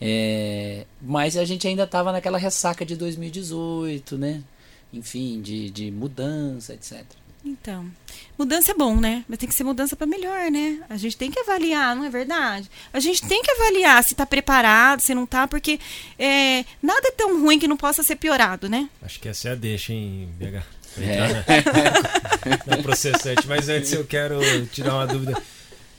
É, 0.00 0.84
mas 1.00 1.36
a 1.36 1.44
gente 1.44 1.68
ainda 1.68 1.84
estava 1.84 2.10
naquela 2.10 2.38
ressaca 2.38 2.84
de 2.84 2.96
2018, 2.96 4.16
né? 4.16 4.42
Enfim, 4.92 5.40
de, 5.40 5.70
de 5.70 5.90
mudança, 5.90 6.74
etc. 6.74 7.04
Então, 7.44 7.86
mudança 8.36 8.72
é 8.72 8.74
bom, 8.74 8.98
né? 8.98 9.24
Mas 9.28 9.38
tem 9.38 9.48
que 9.48 9.54
ser 9.54 9.62
mudança 9.62 9.94
para 9.94 10.06
melhor, 10.06 10.50
né? 10.50 10.80
A 10.90 10.96
gente 10.96 11.16
tem 11.16 11.30
que 11.30 11.38
avaliar, 11.38 11.94
não 11.94 12.04
é 12.04 12.10
verdade? 12.10 12.68
A 12.92 12.98
gente 12.98 13.22
tem 13.22 13.40
que 13.40 13.50
avaliar 13.52 14.02
se 14.02 14.14
está 14.14 14.26
preparado, 14.26 15.00
se 15.00 15.14
não 15.14 15.24
está, 15.24 15.46
porque 15.46 15.78
é, 16.18 16.64
nada 16.82 17.06
é 17.06 17.12
tão 17.12 17.40
ruim 17.40 17.58
que 17.58 17.68
não 17.68 17.76
possa 17.76 18.02
ser 18.02 18.16
piorado, 18.16 18.68
né? 18.68 18.88
Acho 19.00 19.20
que 19.20 19.28
essa 19.28 19.50
é 19.50 19.52
a 19.52 19.54
deixa, 19.54 19.92
hein, 19.92 20.28
BH? 20.38 20.62
É. 20.98 21.28
Na 22.66 22.82
processante. 22.82 23.46
Mas 23.46 23.68
antes 23.68 23.92
eu 23.92 24.02
quero 24.06 24.40
tirar 24.72 24.94
uma 24.94 25.06
dúvida. 25.06 25.36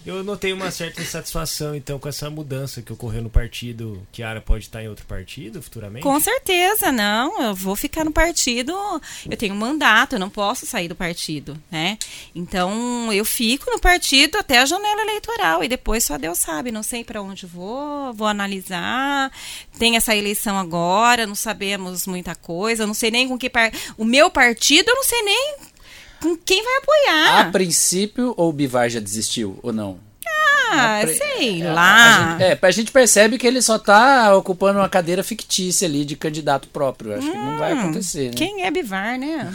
Eu 0.08 0.24
notei 0.24 0.54
uma 0.54 0.72
certa 0.72 1.02
insatisfação, 1.02 1.76
então, 1.76 2.00
com 2.00 2.08
essa 2.08 2.30
mudança 2.30 2.82
que 2.82 2.94
ocorreu 2.94 3.22
no 3.22 3.30
partido. 3.30 4.02
Kiara 4.10 4.40
pode 4.40 4.64
estar 4.64 4.82
em 4.82 4.88
outro 4.88 5.06
partido 5.06 5.62
futuramente? 5.62 6.02
Com 6.02 6.18
certeza, 6.18 6.94
não. 6.94 7.42
Eu 7.44 7.54
vou 7.54 7.76
ficar 7.76 8.06
no 8.06 8.12
partido. 8.12 8.74
Eu 9.30 9.36
tenho 9.36 9.54
um 9.54 9.58
mandato, 9.58 10.14
eu 10.14 10.20
não 10.20 10.30
posso 10.30 10.66
sair 10.66 10.88
do 10.88 10.96
partido, 10.96 11.62
né? 11.70 11.98
Então, 12.34 13.12
eu 13.12 13.26
fico 13.26 13.70
no 13.70 13.80
partido 13.80 14.38
até 14.38 14.60
a 14.60 14.66
janela 14.66 15.02
eleitoral 15.02 15.62
e 15.62 15.68
depois 15.68 16.06
só 16.06 16.18
Deus 16.18 16.38
sabe. 16.38 16.72
Não 16.72 16.84
sei 16.84 17.04
para 17.04 17.22
onde 17.22 17.46
vou, 17.46 18.14
vou 18.14 18.28
analisar. 18.28 19.30
Tem 19.78 19.98
essa 19.98 20.16
eleição 20.16 20.58
agora, 20.58 21.28
não 21.28 21.36
sabemos 21.36 22.08
muita 22.08 22.34
coisa. 22.34 22.88
não 22.88 22.94
sei 22.94 23.12
nem 23.12 23.28
com 23.28 23.38
que. 23.38 23.52
O 23.98 24.06
meu 24.06 24.32
partido, 24.32 24.90
eu 24.90 24.96
não 24.96 25.04
sei 25.04 25.22
nem 25.24 25.56
com 26.22 26.36
quem 26.38 26.64
vai 26.64 26.76
apoiar. 26.78 27.40
A 27.40 27.52
princípio, 27.52 28.34
ou 28.38 28.50
o 28.50 28.54
Bivar 28.54 28.90
já 28.90 29.00
desistiu, 29.00 29.60
ou 29.62 29.72
não? 29.72 30.00
Ah, 30.70 31.00
pre... 31.02 31.14
sei 31.16 31.62
é, 31.62 31.72
lá. 31.72 32.36
A 32.36 32.40
gente, 32.40 32.44
é, 32.44 32.60
a 32.62 32.72
gente 32.72 32.92
percebe 32.92 33.38
que 33.38 33.48
ele 33.48 33.62
só 33.62 33.80
tá 33.80 34.36
ocupando 34.36 34.80
uma 34.80 34.90
cadeira 34.90 35.24
fictícia 35.24 35.88
ali 35.88 36.04
de 36.04 36.16
candidato 36.16 36.68
próprio. 36.68 37.14
Acho 37.14 37.28
hum, 37.28 37.32
que 37.32 37.38
não 37.38 37.58
vai 37.58 37.74
hum, 37.74 37.80
acontecer. 37.80 38.30
Né? 38.30 38.34
Quem 38.36 38.64
é 38.64 38.72
Bivar, 38.72 39.18
né? 39.18 39.54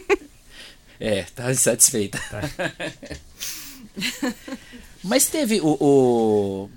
é, 1.00 1.22
tá 1.34 1.50
insatisfeita. 1.50 2.20
Tá. 2.30 2.42
Mas 5.02 5.26
teve 5.26 5.60
o, 5.60 5.76
o, 5.80 6.70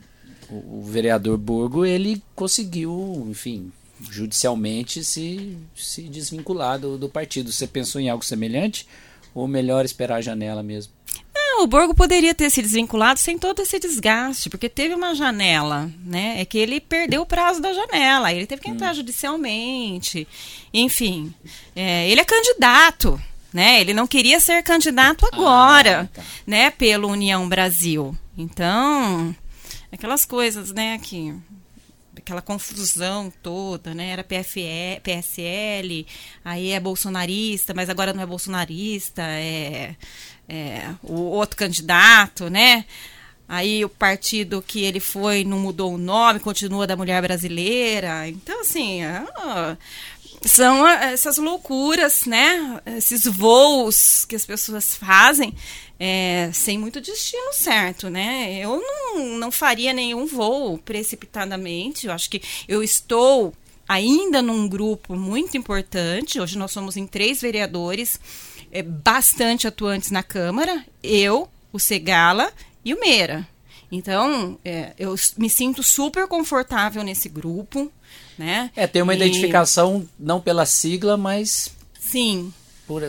o 0.49 0.83
vereador 0.85 1.37
Burgo, 1.37 1.85
ele 1.85 2.21
conseguiu, 2.35 3.27
enfim, 3.29 3.71
judicialmente 4.09 5.03
se, 5.03 5.57
se 5.75 6.03
desvincular 6.03 6.79
do, 6.79 6.97
do 6.97 7.09
partido. 7.09 7.51
Você 7.51 7.67
pensou 7.67 7.99
em 7.99 8.09
algo 8.09 8.23
semelhante? 8.23 8.87
Ou 9.33 9.47
melhor 9.47 9.85
esperar 9.85 10.17
a 10.17 10.21
janela 10.21 10.63
mesmo? 10.63 10.93
O 11.61 11.67
Borgo 11.67 11.93
poderia 11.93 12.33
ter 12.33 12.49
se 12.49 12.61
desvinculado 12.61 13.19
sem 13.19 13.37
todo 13.37 13.61
esse 13.61 13.79
desgaste, 13.79 14.49
porque 14.49 14.69
teve 14.69 14.95
uma 14.95 15.13
janela, 15.13 15.91
né? 16.05 16.39
É 16.39 16.45
que 16.45 16.57
ele 16.57 16.79
perdeu 16.79 17.23
o 17.23 17.25
prazo 17.25 17.61
da 17.61 17.73
janela, 17.73 18.31
ele 18.31 18.47
teve 18.47 18.61
que 18.61 18.69
entrar 18.69 18.91
hum. 18.91 18.95
judicialmente. 18.95 20.25
Enfim, 20.73 21.33
é, 21.75 22.09
ele 22.09 22.21
é 22.21 22.25
candidato, 22.25 23.21
né? 23.53 23.81
Ele 23.81 23.93
não 23.93 24.07
queria 24.07 24.39
ser 24.39 24.63
candidato 24.63 25.27
agora, 25.33 26.09
ah, 26.09 26.15
tá. 26.15 26.23
né? 26.47 26.71
Pelo 26.71 27.09
União 27.09 27.47
Brasil. 27.49 28.15
Então, 28.37 29.35
aquelas 29.91 30.23
coisas, 30.23 30.71
né? 30.71 30.97
Que 30.97 31.35
aquela 32.29 32.41
confusão 32.41 33.33
toda, 33.41 33.93
né? 33.95 34.09
Era 34.11 34.23
PFE, 34.23 35.01
PSL, 35.01 36.05
aí 36.45 36.71
é 36.71 36.79
bolsonarista, 36.79 37.73
mas 37.73 37.89
agora 37.89 38.13
não 38.13 38.21
é 38.21 38.25
bolsonarista, 38.25 39.23
é, 39.23 39.95
é 40.47 40.89
o 41.01 41.15
outro 41.15 41.57
candidato, 41.57 42.49
né? 42.49 42.85
Aí 43.47 43.83
o 43.83 43.89
partido 43.89 44.61
que 44.61 44.83
ele 44.83 44.99
foi 44.99 45.43
não 45.43 45.57
mudou 45.57 45.95
o 45.95 45.97
nome, 45.97 46.39
continua 46.39 46.85
da 46.85 46.95
mulher 46.95 47.19
brasileira. 47.19 48.27
Então, 48.27 48.61
assim, 48.61 49.01
é, 49.03 49.25
são 50.45 50.87
essas 50.87 51.39
loucuras, 51.39 52.25
né? 52.25 52.79
Esses 52.85 53.25
voos 53.25 54.23
que 54.25 54.35
as 54.35 54.45
pessoas 54.45 54.93
fazem 54.93 55.55
é, 55.99 56.49
sem 56.53 56.77
muito 56.77 57.01
destino 57.01 57.51
certo, 57.53 58.09
né? 58.09 58.57
Eu 58.59 58.81
não, 58.81 59.37
não 59.37 59.51
faria 59.51 59.91
nenhum 59.93 60.25
voo 60.25 60.77
precipitadamente. 60.77 62.07
Eu 62.07 62.13
acho 62.13 62.29
que 62.29 62.41
eu 62.67 62.81
estou 62.81 63.53
ainda 63.87 64.41
num 64.41 64.67
grupo 64.67 65.15
muito 65.15 65.57
importante. 65.57 66.39
Hoje 66.39 66.57
nós 66.57 66.71
somos 66.71 66.95
em 66.95 67.05
três 67.05 67.41
vereadores 67.41 68.19
é, 68.71 68.81
bastante 68.81 69.67
atuantes 69.67 70.11
na 70.11 70.23
Câmara. 70.23 70.85
Eu, 71.03 71.49
o 71.73 71.79
Segala 71.79 72.51
e 72.85 72.93
o 72.93 72.99
Meira. 72.99 73.47
Então, 73.91 74.57
é, 74.63 74.93
eu 74.99 75.15
me 75.37 75.49
sinto 75.49 75.81
super 75.81 76.27
confortável 76.27 77.01
nesse 77.03 77.27
grupo, 77.27 77.91
né? 78.37 78.69
É, 78.75 78.85
tem 78.85 79.01
uma 79.01 79.13
E- 79.13 79.17
identificação 79.17 80.07
não 80.19 80.39
pela 80.39 80.65
sigla, 80.65 81.17
mas 81.17 81.71
Sim, 81.99 82.53
por, 82.89 83.03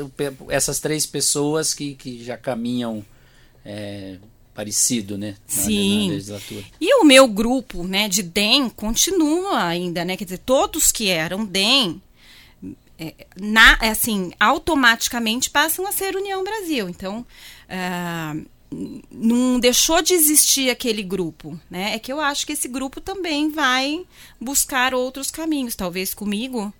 essas 0.50 0.78
três 0.78 1.06
pessoas 1.06 1.72
que, 1.72 1.94
que 1.94 2.22
já 2.22 2.36
caminham 2.36 3.02
é, 3.64 4.18
parecido, 4.54 5.16
né? 5.16 5.36
na- 5.56 5.62
Sim. 5.62 6.06
Na 6.08 6.12
legislatura. 6.12 6.64
E 6.78 6.94
o 7.00 7.04
meu 7.04 7.26
grupo, 7.26 7.82
né, 7.82 8.06
de 8.08 8.22
DEM 8.22 8.68
continua 8.68 9.64
ainda, 9.64 10.04
né? 10.04 10.18
Quer 10.18 10.24
dizer, 10.24 10.38
todos 10.38 10.92
que 10.92 11.08
eram 11.08 11.46
DEM, 11.46 12.02
é, 12.98 13.14
na, 13.40 13.78
é 13.80 13.88
assim, 13.88 14.32
automaticamente 14.38 15.48
passam 15.48 15.86
a 15.86 15.92
ser 15.92 16.14
União 16.14 16.44
Brasil. 16.44 16.86
Então, 16.88 17.24
n- 18.70 19.02
não 19.10 19.58
deixou 19.58 20.02
de 20.02 20.12
existir 20.12 20.68
aquele 20.68 21.02
grupo, 21.02 21.58
né? 21.70 21.94
É 21.94 21.98
que 21.98 22.12
eu 22.12 22.20
acho 22.20 22.46
que 22.46 22.52
esse 22.52 22.68
grupo 22.68 23.00
também 23.00 23.50
vai 23.50 24.04
buscar 24.38 24.92
outros 24.94 25.30
caminhos, 25.30 25.74
talvez 25.74 26.12
comigo, 26.12 26.70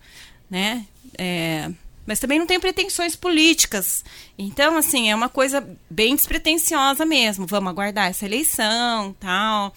né? 0.50 0.86
É, 1.16 1.70
mas 2.06 2.18
também 2.18 2.38
não 2.38 2.46
tenho 2.46 2.60
pretensões 2.60 3.14
políticas. 3.14 4.04
Então, 4.38 4.76
assim, 4.76 5.10
é 5.10 5.14
uma 5.14 5.28
coisa 5.28 5.66
bem 5.88 6.14
despretensiosa 6.14 7.04
mesmo. 7.04 7.46
Vamos 7.46 7.70
aguardar 7.70 8.08
essa 8.08 8.24
eleição, 8.24 9.14
tal. 9.18 9.72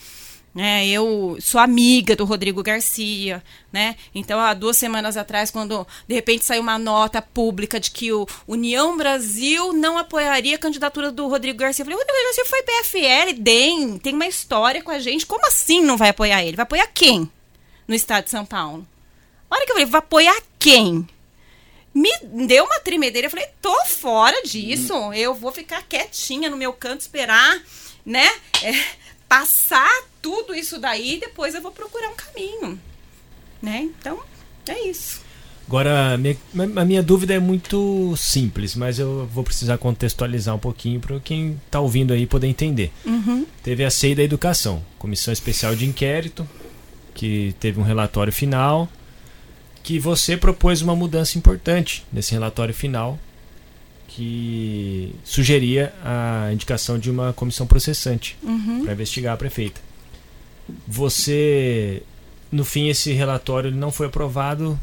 Né, 0.55 0.87
eu 0.87 1.35
sou 1.41 1.59
amiga 1.59 2.15
do 2.15 2.25
Rodrigo 2.25 2.61
Garcia, 2.61 3.43
né? 3.71 3.95
Então, 4.13 4.39
há 4.39 4.53
duas 4.53 4.77
semanas 4.77 5.17
atrás, 5.17 5.49
quando 5.49 5.87
de 6.07 6.13
repente 6.13 6.45
saiu 6.45 6.61
uma 6.61 6.77
nota 6.77 7.23
pública 7.23 7.79
de 7.79 7.89
que 7.89 8.13
o 8.13 8.27
União 8.47 8.95
Brasil 8.95 9.73
não 9.73 9.97
apoiaria 9.97 10.55
a 10.55 10.59
candidatura 10.59 11.11
do 11.11 11.27
Rodrigo 11.27 11.57
Garcia, 11.57 11.81
eu 11.81 11.87
falei, 11.87 11.97
Rodrigo 11.97 12.23
Garcia 12.23 12.45
foi 12.45 12.61
PFL, 12.61 13.41
DEM, 13.41 13.97
tem 13.97 14.13
uma 14.13 14.27
história 14.27 14.83
com 14.83 14.91
a 14.91 14.99
gente, 14.99 15.25
como 15.25 15.43
assim 15.47 15.81
não 15.81 15.97
vai 15.97 16.09
apoiar 16.09 16.43
ele? 16.43 16.55
Vai 16.55 16.63
apoiar 16.63 16.85
quem 16.93 17.27
no 17.87 17.95
estado 17.95 18.25
de 18.25 18.29
São 18.29 18.45
Paulo? 18.45 18.85
A 19.49 19.55
hora 19.55 19.65
que 19.65 19.71
eu 19.71 19.75
falei, 19.75 19.89
vai 19.89 19.99
apoiar 19.99 20.39
quem? 20.59 21.07
Me 21.93 22.11
deu 22.47 22.65
uma 22.65 22.79
tremedeira. 22.79 23.27
Eu 23.27 23.31
falei, 23.31 23.47
tô 23.61 23.85
fora 23.85 24.41
disso. 24.43 24.93
Eu 25.13 25.33
vou 25.33 25.51
ficar 25.51 25.83
quietinha 25.83 26.49
no 26.49 26.57
meu 26.57 26.73
canto, 26.73 27.01
esperar, 27.01 27.61
né? 28.05 28.27
é, 28.63 28.73
passar 29.27 30.03
tudo 30.21 30.55
isso 30.55 30.79
daí 30.79 31.15
e 31.15 31.19
depois 31.19 31.53
eu 31.53 31.61
vou 31.61 31.71
procurar 31.71 32.09
um 32.09 32.15
caminho. 32.15 32.79
Né? 33.61 33.89
Então, 33.99 34.19
é 34.67 34.87
isso. 34.87 35.21
Agora, 35.67 36.13
a 36.13 36.17
minha, 36.17 36.37
a 36.75 36.85
minha 36.85 37.01
dúvida 37.01 37.33
é 37.33 37.39
muito 37.39 38.15
simples, 38.17 38.75
mas 38.75 38.99
eu 38.99 39.25
vou 39.33 39.43
precisar 39.43 39.77
contextualizar 39.77 40.53
um 40.53 40.59
pouquinho 40.59 40.99
para 40.99 41.19
quem 41.19 41.59
está 41.65 41.79
ouvindo 41.79 42.13
aí 42.13 42.25
poder 42.25 42.47
entender. 42.47 42.91
Uhum. 43.05 43.45
Teve 43.63 43.85
a 43.85 43.89
CEI 43.89 44.13
da 44.13 44.23
Educação, 44.23 44.83
Comissão 44.99 45.31
Especial 45.31 45.73
de 45.75 45.85
Inquérito, 45.85 46.47
que 47.13 47.55
teve 47.59 47.79
um 47.79 47.83
relatório 47.83 48.33
final, 48.33 48.89
que 49.83 49.99
você 49.99 50.37
propôs 50.37 50.81
uma 50.81 50.95
mudança 50.95 51.37
importante 51.37 52.05
nesse 52.11 52.31
relatório 52.31 52.73
final, 52.73 53.19
que 54.07 55.13
sugeria 55.23 55.93
a 56.03 56.49
indicação 56.53 56.97
de 56.97 57.09
uma 57.11 57.33
comissão 57.33 57.67
processante 57.67 58.37
Uhum. 58.43 58.83
para 58.83 58.93
investigar 58.93 59.33
a 59.33 59.37
prefeita. 59.37 59.81
Você, 60.87 62.01
no 62.51 62.63
fim, 62.63 62.87
esse 62.87 63.11
relatório 63.11 63.71
não 63.71 63.91
foi 63.91 64.07
aprovado 64.07 64.79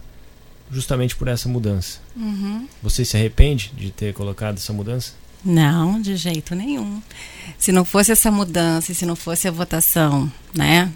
justamente 0.71 1.17
por 1.17 1.29
essa 1.29 1.49
mudança. 1.49 1.99
Uhum. 2.17 2.69
Você 2.83 3.05
se 3.05 3.17
arrepende 3.17 3.73
de 3.77 3.91
ter 3.91 4.13
colocado 4.13 4.57
essa 4.59 4.73
mudança? 4.73 5.13
Não, 5.45 6.01
de 6.01 6.17
jeito 6.17 6.55
nenhum. 6.55 7.01
Se 7.59 7.73
não 7.73 7.85
fosse 7.85 8.13
essa 8.13 8.31
mudança, 8.31 8.93
e 8.93 8.95
se 8.95 9.07
não 9.07 9.17
fosse 9.17 9.49
a 9.49 9.51
votação, 9.51 10.31
né? 10.55 10.93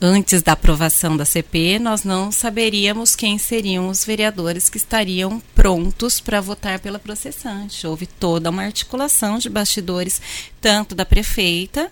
Antes 0.00 0.42
da 0.42 0.52
aprovação 0.52 1.16
da 1.16 1.24
CP, 1.24 1.78
nós 1.78 2.04
não 2.04 2.30
saberíamos 2.30 3.16
quem 3.16 3.36
seriam 3.36 3.88
os 3.88 4.04
vereadores 4.04 4.68
que 4.68 4.76
estariam 4.76 5.42
prontos 5.54 6.20
para 6.20 6.40
votar 6.40 6.78
pela 6.78 6.98
processante. 6.98 7.86
Houve 7.86 8.06
toda 8.06 8.50
uma 8.50 8.62
articulação 8.62 9.38
de 9.38 9.48
bastidores, 9.48 10.20
tanto 10.60 10.94
da 10.94 11.04
prefeita 11.04 11.90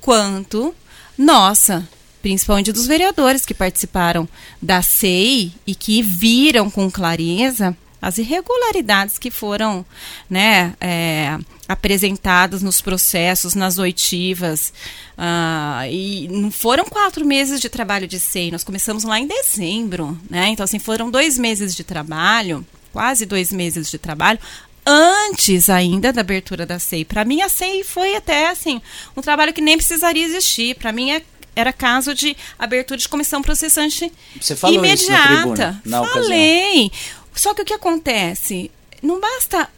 quanto 0.00 0.74
nossa, 1.16 1.88
principalmente 2.22 2.72
dos 2.72 2.86
vereadores 2.86 3.44
que 3.44 3.52
participaram 3.52 4.28
da 4.62 4.80
CEI 4.80 5.52
e 5.66 5.74
que 5.74 6.00
viram 6.00 6.70
com 6.70 6.88
clareza 6.88 7.76
as 8.00 8.18
irregularidades 8.18 9.18
que 9.18 9.30
foram 9.30 9.84
né, 10.30 10.74
é, 10.80 11.38
apresentadas 11.68 12.62
nos 12.62 12.80
processos, 12.80 13.54
nas 13.54 13.78
oitivas. 13.78 14.72
Ah, 15.16 15.82
e 15.90 16.28
não 16.28 16.50
foram 16.50 16.84
quatro 16.84 17.24
meses 17.24 17.60
de 17.60 17.68
trabalho 17.68 18.06
de 18.06 18.18
SEI, 18.20 18.50
nós 18.50 18.64
começamos 18.64 19.04
lá 19.04 19.18
em 19.18 19.26
dezembro. 19.26 20.18
Né? 20.30 20.48
Então, 20.48 20.64
assim, 20.64 20.78
foram 20.78 21.10
dois 21.10 21.36
meses 21.36 21.74
de 21.74 21.82
trabalho, 21.84 22.64
quase 22.92 23.26
dois 23.26 23.52
meses 23.52 23.90
de 23.90 23.98
trabalho, 23.98 24.38
antes 24.86 25.68
ainda 25.68 26.12
da 26.12 26.22
abertura 26.22 26.64
da 26.64 26.78
SEI. 26.78 27.04
Para 27.04 27.24
mim, 27.24 27.42
a 27.42 27.48
SEI 27.48 27.84
foi 27.84 28.16
até 28.16 28.48
assim 28.48 28.80
um 29.16 29.20
trabalho 29.20 29.52
que 29.52 29.60
nem 29.60 29.76
precisaria 29.76 30.24
existir. 30.24 30.76
Para 30.76 30.92
mim, 30.92 31.10
é, 31.10 31.22
era 31.54 31.72
caso 31.72 32.14
de 32.14 32.36
abertura 32.58 32.96
de 32.96 33.08
comissão 33.08 33.42
processante 33.42 34.10
Você 34.40 34.56
falou 34.56 34.82
isso 34.84 35.10
na 35.10 35.16
imediata. 35.16 35.34
tribuna, 35.34 35.82
na 35.84 36.02
ocasião. 36.02 36.90
Só 37.38 37.54
que 37.54 37.62
o 37.62 37.64
que 37.64 37.74
acontece? 37.74 38.70
Não 39.02 39.20
basta 39.20 39.68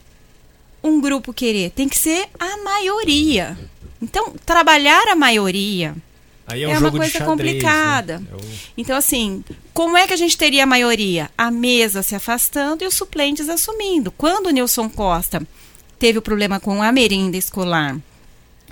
um 0.82 1.00
grupo 1.00 1.32
querer, 1.32 1.70
tem 1.70 1.88
que 1.88 1.98
ser 1.98 2.26
a 2.38 2.56
maioria. 2.58 3.58
Então, 4.00 4.32
trabalhar 4.46 5.08
a 5.08 5.14
maioria 5.14 5.94
é, 6.48 6.62
É 6.62 6.66
um 6.68 6.70
uma 6.72 6.80
jogo 6.80 6.96
coisa 6.96 7.12
xadrez, 7.12 7.30
complicada. 7.30 8.18
né? 8.18 8.26
É 8.32 8.34
o- 8.34 8.40
então, 8.78 8.96
assim, 8.96 9.44
como 9.74 9.96
é 9.96 10.06
que 10.06 10.14
a 10.14 10.16
gente 10.16 10.36
teria 10.38 10.64
a 10.64 10.66
maioria? 10.66 11.30
A 11.38 11.50
mesa 11.50 12.02
se 12.02 12.14
afastando 12.14 12.82
e 12.82 12.86
os 12.86 12.94
suplentes 12.94 13.48
assumindo. 13.48 14.10
Quando 14.10 14.46
o 14.46 14.50
Nilson 14.50 14.88
Costa 14.88 15.46
teve 15.98 16.18
o 16.18 16.22
problema 16.22 16.58
com 16.58 16.82
a 16.82 16.90
merenda 16.90 17.36
escolar 17.36 17.96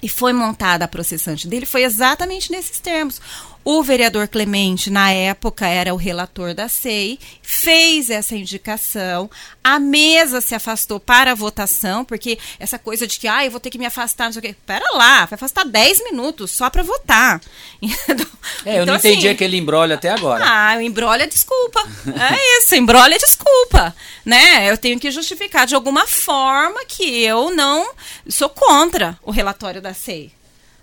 e 0.03 0.09
foi 0.09 0.33
montada 0.33 0.87
a 0.87 0.89
processante 0.89 1.47
dele, 1.47 1.67
foi 1.67 1.83
exatamente 1.85 2.51
nesses 2.51 2.81
termos. 2.81 3.21
O 3.65 3.83
vereador 3.83 4.29
Clemente, 4.29 4.89
na 4.89 5.11
época, 5.13 5.67
era 5.67 5.93
o 5.93 5.97
relator 5.99 6.55
da 6.55 6.69
SEI, 6.69 7.19
fez 7.43 8.09
essa 8.09 8.35
indicação, 8.35 9.31
a 9.63 9.79
mesa 9.79 10.41
se 10.41 10.55
afastou 10.55 10.99
para 10.99 11.33
a 11.33 11.35
votação, 11.35 12.03
porque 12.03 12.39
essa 12.59 12.79
coisa 12.79 13.07
de 13.07 13.19
que, 13.19 13.29
ah, 13.29 13.45
eu 13.45 13.51
vou 13.51 13.61
ter 13.61 13.69
que 13.69 13.77
me 13.77 13.85
afastar, 13.85 14.25
não 14.25 14.33
sei 14.33 14.41
o 14.41 14.43
quê. 14.43 14.57
Pera 14.65 14.87
lá, 14.95 15.27
vai 15.27 15.35
afastar 15.35 15.65
10 15.67 16.05
minutos 16.05 16.51
só 16.51 16.71
para 16.71 16.83
votar. 16.83 17.41
É, 18.65 18.79
eu 18.79 18.83
Então, 18.83 18.87
não 18.87 18.97
entendi 18.97 19.19
assim, 19.19 19.29
aquele 19.29 19.57
embrólio 19.59 19.95
até 19.95 20.09
agora. 20.11 20.43
ah, 20.47 20.77
o 20.79 20.81
embrolho 20.81 21.23
é 21.23 21.27
desculpa. 21.27 21.81
É 22.07 22.59
isso, 22.59 22.75
embrolho 22.75 23.13
é 23.15 23.19
desculpa. 23.19 23.95
Né? 24.25 24.71
Eu 24.71 24.79
tenho 24.79 24.99
que 24.99 25.11
justificar 25.11 25.67
de 25.67 25.75
alguma 25.75 26.07
forma 26.07 26.85
que 26.87 27.23
eu 27.23 27.55
não 27.55 27.93
sou 28.27 28.49
contra 28.49 29.19
o 29.23 29.31
relatório 29.31 29.83
da 29.83 29.93
SEI. 29.93 30.33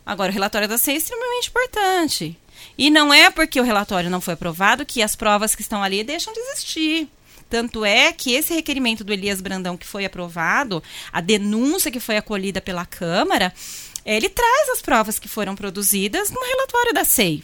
Agora, 0.05 0.29
o 0.29 0.33
relatório 0.33 0.67
da 0.67 0.77
SEI 0.77 0.93
é 0.93 0.97
extremamente 0.97 1.49
importante. 1.49 2.37
E 2.77 2.89
não 2.89 3.13
é 3.13 3.29
porque 3.29 3.59
o 3.59 3.63
relatório 3.63 4.09
não 4.09 4.19
foi 4.21 4.33
aprovado 4.33 4.85
que 4.85 5.01
as 5.01 5.15
provas 5.15 5.55
que 5.55 5.61
estão 5.61 5.81
ali 5.81 6.03
deixam 6.03 6.33
de 6.33 6.39
existir. 6.39 7.07
Tanto 7.49 7.85
é 7.85 8.11
que 8.11 8.33
esse 8.33 8.53
requerimento 8.53 9.03
do 9.03 9.13
Elias 9.13 9.39
Brandão 9.39 9.77
que 9.77 9.85
foi 9.85 10.03
aprovado, 10.03 10.83
a 11.13 11.21
denúncia 11.21 11.91
que 11.91 11.99
foi 11.99 12.17
acolhida 12.17 12.59
pela 12.59 12.85
Câmara, 12.85 13.53
ele 14.05 14.27
traz 14.29 14.69
as 14.69 14.81
provas 14.81 15.19
que 15.19 15.27
foram 15.27 15.55
produzidas 15.55 16.29
no 16.31 16.39
relatório 16.41 16.93
da 16.93 17.03
SEI, 17.05 17.43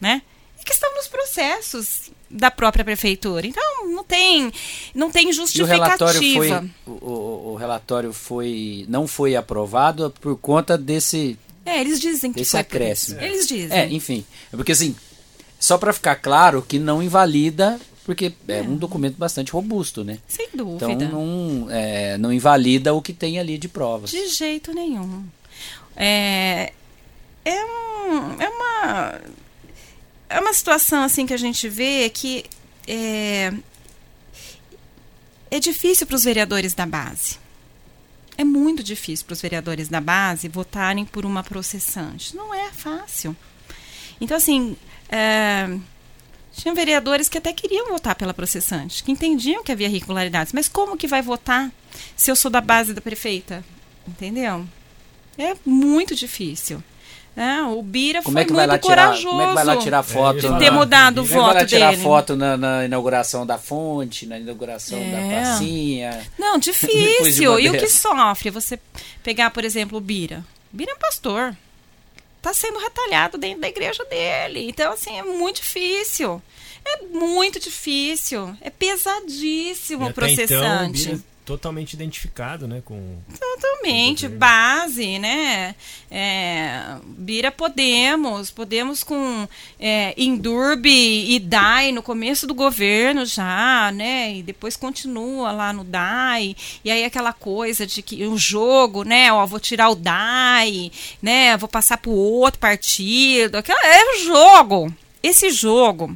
né? 0.00 0.22
E 0.60 0.64
que 0.64 0.72
estão 0.72 0.94
nos 0.96 1.06
processos 1.06 2.10
da 2.30 2.50
própria 2.50 2.84
prefeitura. 2.84 3.46
Então, 3.46 3.88
não 3.90 4.02
tem, 4.04 4.50
não 4.94 5.10
tem 5.10 5.26
E 5.26 5.30
o 5.30 5.32
justificativa. 5.34 5.84
relatório 5.84 6.20
foi, 6.34 6.70
o, 6.86 6.90
o- 6.90 7.52
o 7.52 7.54
relatório 7.56 8.12
foi, 8.12 8.86
não 8.88 9.06
foi 9.06 9.36
aprovado 9.36 10.12
por 10.20 10.36
conta 10.38 10.78
desse, 10.78 11.38
É, 11.64 11.80
eles 11.80 12.00
dizem 12.00 12.32
que 12.32 12.40
Esse 12.40 12.50
foi 12.52 12.64
por 12.64 12.76
acréscimo. 12.76 13.18
isso. 13.20 13.24
Eles 13.26 13.46
dizem. 13.48 13.78
é, 13.78 13.88
enfim, 13.92 14.24
é 14.52 14.56
porque 14.56 14.72
assim, 14.72 14.96
só 15.58 15.78
para 15.78 15.92
ficar 15.92 16.16
claro 16.16 16.60
que 16.62 16.78
não 16.78 17.02
invalida, 17.02 17.80
porque 18.04 18.32
é, 18.48 18.62
um 18.62 18.76
documento 18.76 19.16
bastante 19.16 19.52
robusto, 19.52 20.02
né? 20.02 20.18
Sem 20.26 20.48
Então 20.52 20.78
dúvida. 20.78 21.08
não, 21.08 21.68
é, 21.70 22.18
não 22.18 22.32
invalida 22.32 22.92
o 22.92 23.00
que 23.00 23.12
tem 23.12 23.38
ali 23.38 23.56
de 23.58 23.68
provas. 23.68 24.10
De 24.10 24.26
jeito 24.28 24.72
nenhum. 24.74 25.24
É, 25.96 26.72
é, 27.44 27.64
um, 27.64 28.40
é 28.40 28.48
uma 28.48 29.20
é 30.28 30.40
uma 30.40 30.52
situação 30.54 31.02
assim 31.02 31.26
que 31.26 31.34
a 31.34 31.36
gente 31.36 31.68
vê 31.68 32.08
que 32.10 32.44
é, 32.88 33.52
é 35.50 35.60
difícil 35.60 36.06
para 36.06 36.16
os 36.16 36.24
vereadores 36.24 36.74
da 36.74 36.86
base. 36.86 37.36
É 38.36 38.44
muito 38.44 38.82
difícil 38.82 39.26
para 39.26 39.34
os 39.34 39.42
vereadores 39.42 39.88
da 39.88 40.00
base 40.00 40.48
votarem 40.48 41.04
por 41.04 41.24
uma 41.24 41.42
processante. 41.42 42.34
Não 42.36 42.52
é 42.54 42.70
fácil. 42.70 43.36
Então, 44.20 44.36
assim, 44.36 44.76
é, 45.08 45.68
tinha 46.52 46.74
vereadores 46.74 47.28
que 47.28 47.38
até 47.38 47.52
queriam 47.52 47.88
votar 47.88 48.14
pela 48.14 48.34
processante, 48.34 49.02
que 49.02 49.12
entendiam 49.12 49.62
que 49.62 49.72
havia 49.72 49.86
irregularidades. 49.86 50.52
Mas 50.52 50.68
como 50.68 50.96
que 50.96 51.06
vai 51.06 51.22
votar 51.22 51.70
se 52.16 52.30
eu 52.30 52.36
sou 52.36 52.50
da 52.50 52.60
base 52.60 52.94
da 52.94 53.00
prefeita? 53.00 53.64
Entendeu? 54.06 54.66
É 55.38 55.54
muito 55.64 56.14
difícil. 56.14 56.82
É, 57.34 57.62
o 57.62 57.80
Bira 57.82 58.22
como 58.22 58.34
foi 58.34 58.42
é 58.42 58.44
que 58.44 58.52
vai 58.52 58.66
muito 58.66 58.72
lá 58.72 58.78
tirar, 58.90 59.06
corajoso. 59.06 59.28
Como 59.28 59.42
é 59.42 59.48
que 59.48 59.54
vai 59.54 59.64
lá 59.64 59.76
tirar 59.78 60.02
foto? 60.02 60.40
de 60.40 60.48
na- 60.50 60.58
ter 60.58 60.70
mudado 60.70 61.22
o 61.22 61.26
como 61.26 61.26
é 61.26 61.28
que 61.28 61.34
vai 61.34 61.46
lá 61.46 61.52
voto 61.60 61.66
tirar 61.66 61.90
dele. 61.90 62.02
foto 62.02 62.36
na, 62.36 62.56
na 62.58 62.84
inauguração 62.84 63.46
da 63.46 63.56
fonte, 63.58 64.26
na 64.26 64.38
inauguração 64.38 64.98
da 64.98 65.18
É. 65.18 65.40
pracinha? 65.40 66.26
Não, 66.38 66.58
Depois 66.60 66.80
de 66.86 66.88
difícil. 66.88 67.58
E 67.58 67.70
o 67.70 67.72
que 67.72 67.88
sofre? 67.88 68.50
Você 68.50 68.78
pegar, 69.22 69.48
por 69.50 69.64
exemplo, 69.64 69.96
o 69.96 70.00
Bira. 70.00 70.44
O 70.72 70.76
Bira 70.76 70.92
é 70.92 70.94
um 70.94 70.98
pastor. 70.98 71.56
Está 72.36 72.52
sendo 72.52 72.78
retalhado 72.78 73.38
dentro 73.38 73.60
da 73.60 73.68
igreja 73.68 74.04
dele. 74.04 74.68
Então, 74.68 74.92
assim, 74.92 75.16
é 75.16 75.22
muito 75.22 75.56
difícil. 75.62 76.42
É 76.84 77.02
muito 77.06 77.60
difícil. 77.60 78.54
É 78.60 78.68
pesadíssimo 78.68 80.02
E 80.04 80.06
o 80.06 80.10
então, 80.10 80.10
o 80.10 80.12
processante. 80.12 81.06
Bira 81.08 81.31
totalmente 81.44 81.94
identificado, 81.94 82.68
né, 82.68 82.82
com 82.84 83.18
Totalmente, 83.38 84.22
governo. 84.22 84.38
base, 84.38 85.18
né? 85.18 85.74
É, 86.10 86.96
Bira 87.04 87.50
Podemos, 87.50 88.50
Podemos 88.50 89.02
com 89.02 89.48
é, 89.78 90.14
Indurb 90.16 90.86
e 90.86 91.38
DAI 91.40 91.90
no 91.92 92.02
começo 92.02 92.46
do 92.46 92.54
governo 92.54 93.26
já, 93.26 93.90
né? 93.92 94.34
E 94.36 94.42
depois 94.42 94.76
continua 94.76 95.52
lá 95.52 95.72
no 95.72 95.84
DAI, 95.84 96.56
e 96.84 96.90
aí 96.90 97.04
aquela 97.04 97.32
coisa 97.32 97.86
de 97.86 98.02
que 98.02 98.24
o 98.24 98.38
jogo, 98.38 99.02
né? 99.02 99.32
Ó, 99.32 99.44
vou 99.46 99.60
tirar 99.60 99.90
o 99.90 99.96
DAI, 99.96 100.92
né? 101.20 101.56
Vou 101.56 101.68
passar 101.68 101.98
para 101.98 102.10
outro 102.10 102.60
partido. 102.60 103.56
Aquela, 103.56 103.80
é 103.84 104.04
o 104.04 104.24
jogo. 104.24 104.94
Esse 105.22 105.50
jogo. 105.50 106.14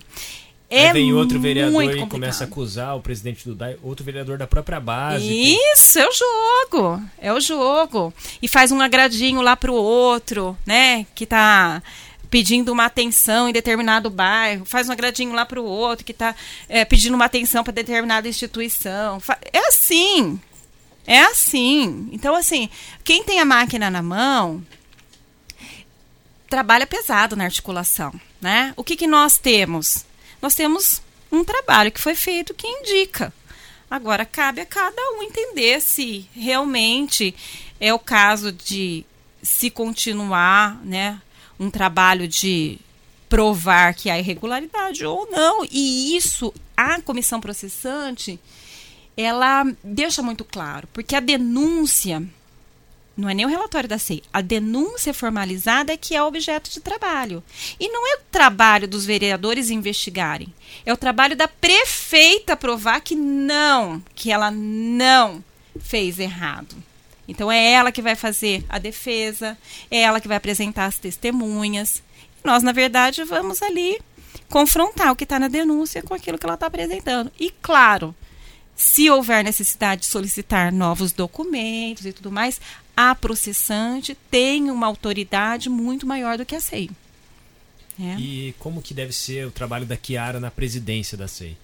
É 0.69 0.89
Aí 0.89 0.93
vem 0.93 1.12
outro 1.12 1.39
vereador 1.39 1.73
muito 1.73 1.97
e 1.97 2.07
começa 2.07 2.43
a 2.43 2.47
acusar 2.49 2.97
o 2.97 3.01
presidente 3.01 3.45
do 3.49 3.55
DAI, 3.55 3.77
outro 3.83 4.05
vereador 4.05 4.37
da 4.37 4.49
própria 4.49 4.81
base. 4.81 5.25
que- 5.27 5.57
Isso, 5.73 5.99
é 5.99 6.09
o 6.09 6.12
jogo. 6.12 7.03
É 7.19 7.33
o 7.33 7.41
jogo. 7.41 8.12
E 8.43 8.49
faz 8.49 8.73
um 8.73 8.81
agradinho 8.81 9.41
lá 9.41 9.55
pro 9.57 9.75
outro, 9.75 10.59
né? 10.67 11.07
Que 11.14 11.25
tá 11.25 11.81
pedindo 12.29 12.73
uma 12.73 12.87
atenção 12.87 13.49
em 13.49 13.53
determinado 13.53 14.11
bairro, 14.11 14.64
faz 14.64 14.89
um 14.89 14.93
agradinho 14.93 15.33
lá 15.33 15.47
pro 15.47 15.62
outro 15.64 16.05
que 16.05 16.12
tá 16.12 16.35
é, 16.69 16.85
pedindo 16.85 17.14
uma 17.14 17.27
atenção 17.27 17.62
para 17.62 17.73
determinada 17.73 18.29
instituição. 18.29 19.23
É 19.53 19.69
assim. 19.69 20.41
É 21.07 21.21
assim. 21.23 22.09
Então, 22.11 22.35
assim, 22.35 22.69
quem 23.05 23.23
tem 23.23 23.39
a 23.39 23.45
máquina 23.45 23.89
na 23.89 24.03
mão 24.03 24.61
trabalha 26.49 26.87
pesado 26.87 27.37
na 27.37 27.45
articulação, 27.45 28.12
né? 28.41 28.73
O 28.77 28.85
que, 28.85 28.97
que 28.97 29.07
nós 29.07 29.39
temos? 29.39 30.05
Nós 30.41 30.55
temos 30.55 31.03
um 31.30 31.45
trabalho 31.45 31.93
que 31.93 32.01
foi 32.01 32.14
feito 32.14 32.55
que 32.55 32.66
indica. 32.66 33.32
Agora 33.91 34.24
cabe 34.24 34.61
a 34.61 34.66
cada 34.66 35.01
um 35.12 35.22
entender 35.22 35.80
se 35.80 36.28
realmente 36.34 37.34
é 37.80 37.93
o 37.95 37.99
caso 37.99 38.51
de 38.51 39.05
se 39.43 39.70
continuar, 39.70 40.80
né, 40.84 41.20
um 41.59 41.70
trabalho 41.70 42.26
de 42.26 42.78
provar 43.28 43.95
que 43.95 44.11
há 44.11 44.18
irregularidade 44.18 45.05
ou 45.05 45.28
não. 45.30 45.64
E 45.70 46.16
isso 46.16 46.53
a 46.76 47.01
comissão 47.01 47.41
processante 47.41 48.39
ela 49.16 49.64
deixa 49.82 50.22
muito 50.22 50.45
claro, 50.45 50.89
porque 50.93 51.14
a 51.16 51.20
denúncia 51.20 52.22
não 53.17 53.29
é 53.29 53.35
nem 53.35 53.47
o 53.47 53.49
relatório 53.49 53.89
da 53.89 53.99
SEI. 53.99 54.23
A 54.33 54.43
denúncia 54.43 55.14
formalizada 55.14 55.93
é 55.93 55.97
que 55.97 56.14
é 56.14 56.23
objeto 56.23 56.71
de 56.71 56.81
trabalho. 56.81 57.43
E 57.81 57.89
não 57.89 58.07
é 58.07 58.17
o 58.17 58.25
trabalho 58.31 58.87
dos 58.87 59.07
vereadores 59.07 59.71
investigarem. 59.71 60.53
É 60.85 60.93
o 60.93 60.97
trabalho 60.97 61.35
da 61.35 61.49
prefeita 61.49 62.57
provar 62.57 63.01
que 63.01 63.14
não, 63.14 64.03
que 64.14 64.31
ela 64.31 64.51
não 64.51 65.43
fez 65.81 66.19
errado. 66.19 66.77
Então 67.27 67.51
é 67.51 67.73
ela 67.73 67.91
que 67.91 68.03
vai 68.03 68.14
fazer 68.14 68.64
a 68.69 68.79
defesa, 68.79 69.57
é 69.91 70.01
ela 70.03 70.21
que 70.21 70.29
vai 70.29 70.37
apresentar 70.37 70.85
as 70.85 70.99
testemunhas. 70.99 72.03
Nós, 72.45 72.62
na 72.62 72.73
verdade, 72.73 73.25
vamos 73.25 73.62
ali 73.62 73.99
confrontar 74.49 75.11
o 75.11 75.17
que 75.17 75.25
está 75.25 75.39
na 75.39 75.49
denúncia 75.49 76.03
com 76.03 76.14
aquilo 76.14 76.39
que 76.39 76.47
ela 76.47 76.55
está 76.55 76.67
apresentando. 76.67 77.33
E 77.41 77.51
claro, 77.51 78.14
se 78.77 79.11
houver 79.11 79.43
necessidade 79.43 80.03
de 80.03 80.07
solicitar 80.07 80.71
novos 80.71 81.11
documentos 81.11 82.05
e 82.05 82.12
tudo 82.12 82.31
mais, 82.31 82.61
a 82.97 83.14
processante 83.14 84.16
tem 84.30 84.70
uma 84.70 84.86
autoridade 84.86 85.68
muito 85.68 86.07
maior 86.07 86.38
do 86.38 86.47
que 86.47 86.55
a 86.55 86.61
SEI. 86.61 86.90
É. 88.01 88.14
E 88.18 88.55
como 88.59 88.80
que 88.82 88.92
deve 88.94 89.12
ser 89.12 89.47
o 89.47 89.51
trabalho 89.51 89.86
da 89.86 89.97
Kiara 89.97 90.38
na 90.40 90.51
presidência 90.51 91.16
da 91.16 91.28
SEI? 91.28 91.57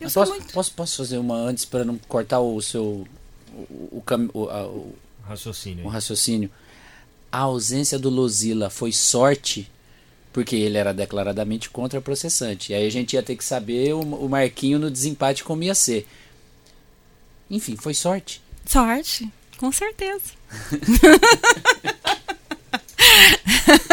Eu 0.00 0.10
posso, 0.10 0.32
muito. 0.32 0.52
posso, 0.52 0.72
posso 0.72 0.96
fazer 0.98 1.18
uma 1.18 1.34
antes 1.36 1.64
para 1.64 1.84
não 1.84 1.96
cortar 2.08 2.40
o 2.40 2.60
seu 2.60 3.06
o, 3.54 4.02
o, 4.02 4.02
o- 4.34 4.50
a- 4.50 4.66
o- 4.66 4.94
Raciocínio. 5.26 5.84
o 5.84 5.88
aí. 5.88 5.92
raciocínio? 5.94 6.50
A 7.32 7.38
ausência 7.40 7.98
do 7.98 8.08
Lozila 8.10 8.70
foi 8.70 8.92
sorte 8.92 9.70
porque 10.32 10.54
ele 10.54 10.76
era 10.76 10.92
declaradamente 10.92 11.70
contra 11.70 11.98
a 11.98 12.02
processante. 12.02 12.72
E 12.72 12.74
aí 12.74 12.86
a 12.86 12.90
gente 12.90 13.14
ia 13.14 13.22
ter 13.22 13.36
que 13.36 13.44
saber 13.44 13.94
o, 13.94 14.00
o 14.00 14.28
Marquinho 14.28 14.78
no 14.78 14.90
desempate 14.90 15.42
como 15.42 15.62
ia 15.62 15.74
ser. 15.74 16.06
Enfim, 17.50 17.76
foi 17.76 17.94
sorte. 17.94 18.40
Sorte, 18.66 19.30
com 19.58 19.72
certeza. 19.72 20.22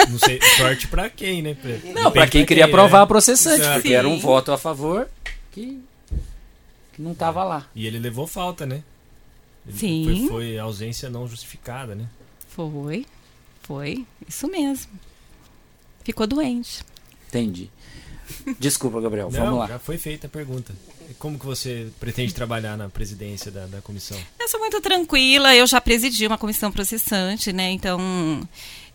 Não 0.09 0.19
sei, 0.19 0.39
sorte 0.57 0.87
pra 0.87 1.09
quem, 1.09 1.41
né? 1.41 1.55
Pra- 1.55 1.91
Não, 2.01 2.11
para 2.11 2.27
quem 2.27 2.45
queria 2.45 2.65
né? 2.67 2.71
provar 2.71 3.01
a 3.01 3.07
processante, 3.07 3.61
Exato. 3.61 3.75
porque 3.81 3.93
era 3.93 4.07
um 4.07 4.15
Sim. 4.15 4.21
voto 4.21 4.51
a 4.51 4.57
favor 4.57 5.09
que, 5.51 5.81
que 6.93 7.01
não 7.01 7.13
tava 7.15 7.43
lá. 7.43 7.67
E 7.75 7.87
ele 7.87 7.99
levou 7.99 8.27
falta, 8.27 8.65
né? 8.65 8.83
Ele 9.67 9.77
Sim. 9.77 10.27
Foi, 10.27 10.27
foi 10.27 10.59
ausência 10.59 11.09
não 11.09 11.27
justificada, 11.27 11.95
né? 11.95 12.05
Foi, 12.49 13.05
foi, 13.63 14.05
isso 14.27 14.47
mesmo. 14.47 14.91
Ficou 16.03 16.27
doente. 16.27 16.83
Entendi. 17.29 17.69
Desculpa, 18.59 19.01
Gabriel. 19.01 19.29
Não, 19.31 19.39
Vamos 19.39 19.59
lá. 19.59 19.67
já 19.67 19.79
foi 19.79 19.97
feita 19.97 20.27
a 20.27 20.29
pergunta. 20.29 20.73
Como 21.19 21.39
que 21.39 21.45
você 21.45 21.87
pretende 21.99 22.33
trabalhar 22.33 22.77
na 22.77 22.89
presidência 22.89 23.51
da, 23.51 23.65
da 23.65 23.81
comissão? 23.81 24.17
Eu 24.39 24.47
sou 24.47 24.59
muito 24.59 24.79
tranquila, 24.81 25.55
eu 25.55 25.65
já 25.67 25.79
presidi 25.81 26.25
uma 26.27 26.37
comissão 26.37 26.71
processante, 26.71 27.51
né? 27.53 27.71
Então. 27.71 28.47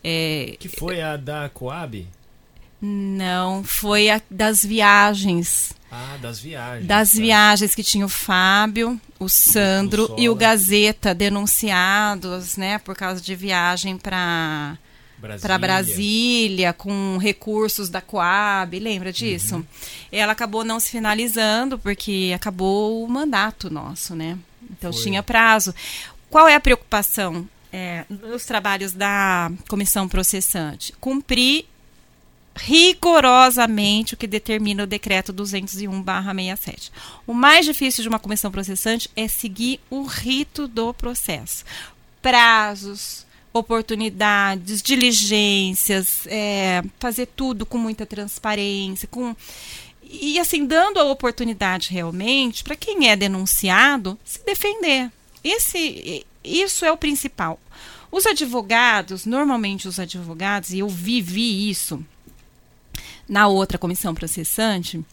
é, 0.02 0.56
Que 0.58 0.68
foi 0.68 1.00
a 1.00 1.16
da 1.16 1.48
Coab? 1.48 2.06
não, 2.80 3.64
foi 3.64 4.08
a 4.08 4.20
das 4.30 4.64
viagens. 4.64 5.72
Ah, 5.90 6.16
das 6.20 6.38
viagens. 6.38 6.86
Das 6.86 7.12
tá. 7.12 7.18
viagens 7.18 7.74
que 7.74 7.82
tinha 7.82 8.04
o 8.04 8.08
Fábio, 8.08 9.00
o 9.18 9.28
Sandro 9.28 10.06
Sola. 10.06 10.20
e 10.20 10.28
o 10.28 10.34
Gazeta 10.34 11.14
denunciados, 11.14 12.56
né, 12.56 12.78
por 12.78 12.94
causa 12.94 13.20
de 13.20 13.34
viagem 13.34 13.96
para. 13.96 14.78
Para 15.40 15.58
Brasília 15.58 16.72
com 16.72 17.18
recursos 17.18 17.88
da 17.88 18.00
Coab, 18.00 18.78
lembra 18.78 19.12
disso? 19.12 19.56
Uhum. 19.56 19.64
Ela 20.12 20.32
acabou 20.32 20.64
não 20.64 20.78
se 20.78 20.90
finalizando 20.90 21.78
porque 21.78 22.32
acabou 22.34 23.04
o 23.04 23.08
mandato 23.08 23.68
nosso, 23.70 24.14
né? 24.14 24.38
Então 24.70 24.92
Foi. 24.92 25.02
tinha 25.02 25.22
prazo. 25.22 25.74
Qual 26.30 26.46
é 26.46 26.54
a 26.54 26.60
preocupação 26.60 27.48
é, 27.72 28.04
nos 28.08 28.44
trabalhos 28.44 28.92
da 28.92 29.50
comissão 29.68 30.08
processante? 30.08 30.92
Cumprir 31.00 31.64
rigorosamente 32.54 34.14
o 34.14 34.16
que 34.16 34.26
determina 34.26 34.82
o 34.82 34.86
decreto 34.86 35.32
201/67. 35.32 36.90
O 37.26 37.32
mais 37.32 37.64
difícil 37.64 38.02
de 38.02 38.08
uma 38.08 38.18
comissão 38.18 38.50
processante 38.50 39.08
é 39.16 39.28
seguir 39.28 39.80
o 39.88 40.02
rito 40.02 40.66
do 40.66 40.92
processo. 40.92 41.64
Prazos, 42.20 43.24
oportunidades, 43.52 44.82
diligências, 44.82 46.26
é, 46.26 46.82
fazer 46.98 47.26
tudo 47.26 47.64
com 47.66 47.78
muita 47.78 48.06
transparência, 48.06 49.08
com 49.08 49.34
e 50.10 50.38
assim 50.38 50.64
dando 50.64 50.98
a 50.98 51.04
oportunidade 51.04 51.92
realmente 51.92 52.64
para 52.64 52.74
quem 52.74 53.10
é 53.10 53.16
denunciado 53.16 54.18
se 54.24 54.42
defender. 54.44 55.10
Esse, 55.44 56.24
isso 56.42 56.84
é 56.84 56.90
o 56.90 56.96
principal. 56.96 57.60
Os 58.10 58.24
advogados, 58.24 59.26
normalmente 59.26 59.86
os 59.86 60.00
advogados, 60.00 60.70
e 60.70 60.78
eu 60.78 60.88
vivi 60.88 61.68
isso 61.68 62.02
na 63.28 63.46
outra 63.46 63.76
comissão 63.76 64.14
processante, 64.14 65.04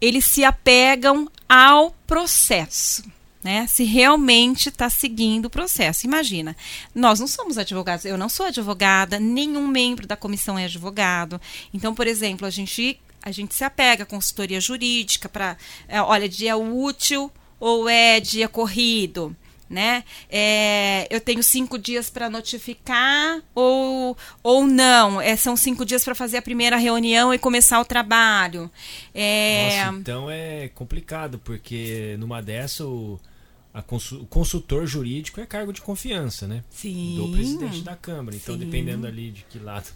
eles 0.00 0.24
se 0.24 0.44
apegam 0.44 1.30
ao 1.48 1.92
processo. 2.06 3.04
Né? 3.42 3.66
Se 3.66 3.84
realmente 3.84 4.68
está 4.68 4.90
seguindo 4.90 5.46
o 5.46 5.50
processo. 5.50 6.06
Imagina, 6.06 6.54
nós 6.94 7.18
não 7.18 7.26
somos 7.26 7.56
advogados, 7.56 8.04
eu 8.04 8.18
não 8.18 8.28
sou 8.28 8.46
advogada, 8.46 9.18
nenhum 9.18 9.66
membro 9.66 10.06
da 10.06 10.16
comissão 10.16 10.58
é 10.58 10.66
advogado. 10.66 11.40
Então, 11.72 11.94
por 11.94 12.06
exemplo, 12.06 12.46
a 12.46 12.50
gente, 12.50 13.00
a 13.22 13.30
gente 13.30 13.54
se 13.54 13.64
apega 13.64 14.02
à 14.02 14.06
consultoria 14.06 14.60
jurídica 14.60 15.28
para, 15.28 15.56
é, 15.88 16.02
olha, 16.02 16.28
dia 16.28 16.56
útil, 16.56 17.32
ou 17.58 17.88
é 17.88 18.20
dia 18.20 18.48
corrido? 18.48 19.34
né? 19.70 20.02
É, 20.28 21.06
eu 21.08 21.20
tenho 21.20 21.44
cinco 21.44 21.78
dias 21.78 22.10
para 22.10 22.28
notificar 22.28 23.40
ou, 23.54 24.16
ou 24.42 24.66
não? 24.66 25.20
É, 25.20 25.36
são 25.36 25.56
cinco 25.56 25.84
dias 25.84 26.04
para 26.04 26.14
fazer 26.16 26.38
a 26.38 26.42
primeira 26.42 26.76
reunião 26.76 27.32
e 27.32 27.38
começar 27.38 27.80
o 27.80 27.84
trabalho. 27.84 28.68
É... 29.14 29.84
Nossa, 29.84 29.98
então 29.98 30.28
é 30.28 30.68
complicado, 30.74 31.38
porque 31.38 32.16
numa 32.18 32.42
dessa 32.42 32.84
o, 32.84 33.20
o, 33.72 34.26
consultor 34.26 34.86
jurídico 34.86 35.40
é 35.40 35.46
cargo 35.46 35.72
de 35.72 35.80
confiança, 35.80 36.46
né? 36.46 36.64
Sim. 36.70 37.16
Do 37.16 37.32
presidente 37.32 37.82
da 37.82 37.96
Câmara. 37.96 38.36
Então, 38.36 38.54
Sim. 38.54 38.64
dependendo 38.64 39.06
ali 39.06 39.30
de 39.30 39.44
que 39.44 39.58
lado 39.58 39.88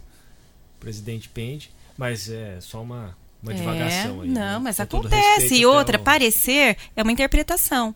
o 0.77 0.79
presidente 0.79 1.27
pende. 1.29 1.71
Mas 1.97 2.29
é 2.29 2.59
só 2.61 2.81
uma 2.81 3.17
uma 3.45 3.53
é, 3.53 3.55
divagação 3.55 4.21
aí. 4.21 4.29
Não, 4.29 4.33
né? 4.33 4.59
mas 4.59 4.77
Com 4.77 4.83
acontece. 4.83 5.55
E 5.55 5.65
outra, 5.65 5.99
parecer 5.99 6.75
é 6.95 7.03
uma 7.03 7.11
interpretação. 7.11 7.93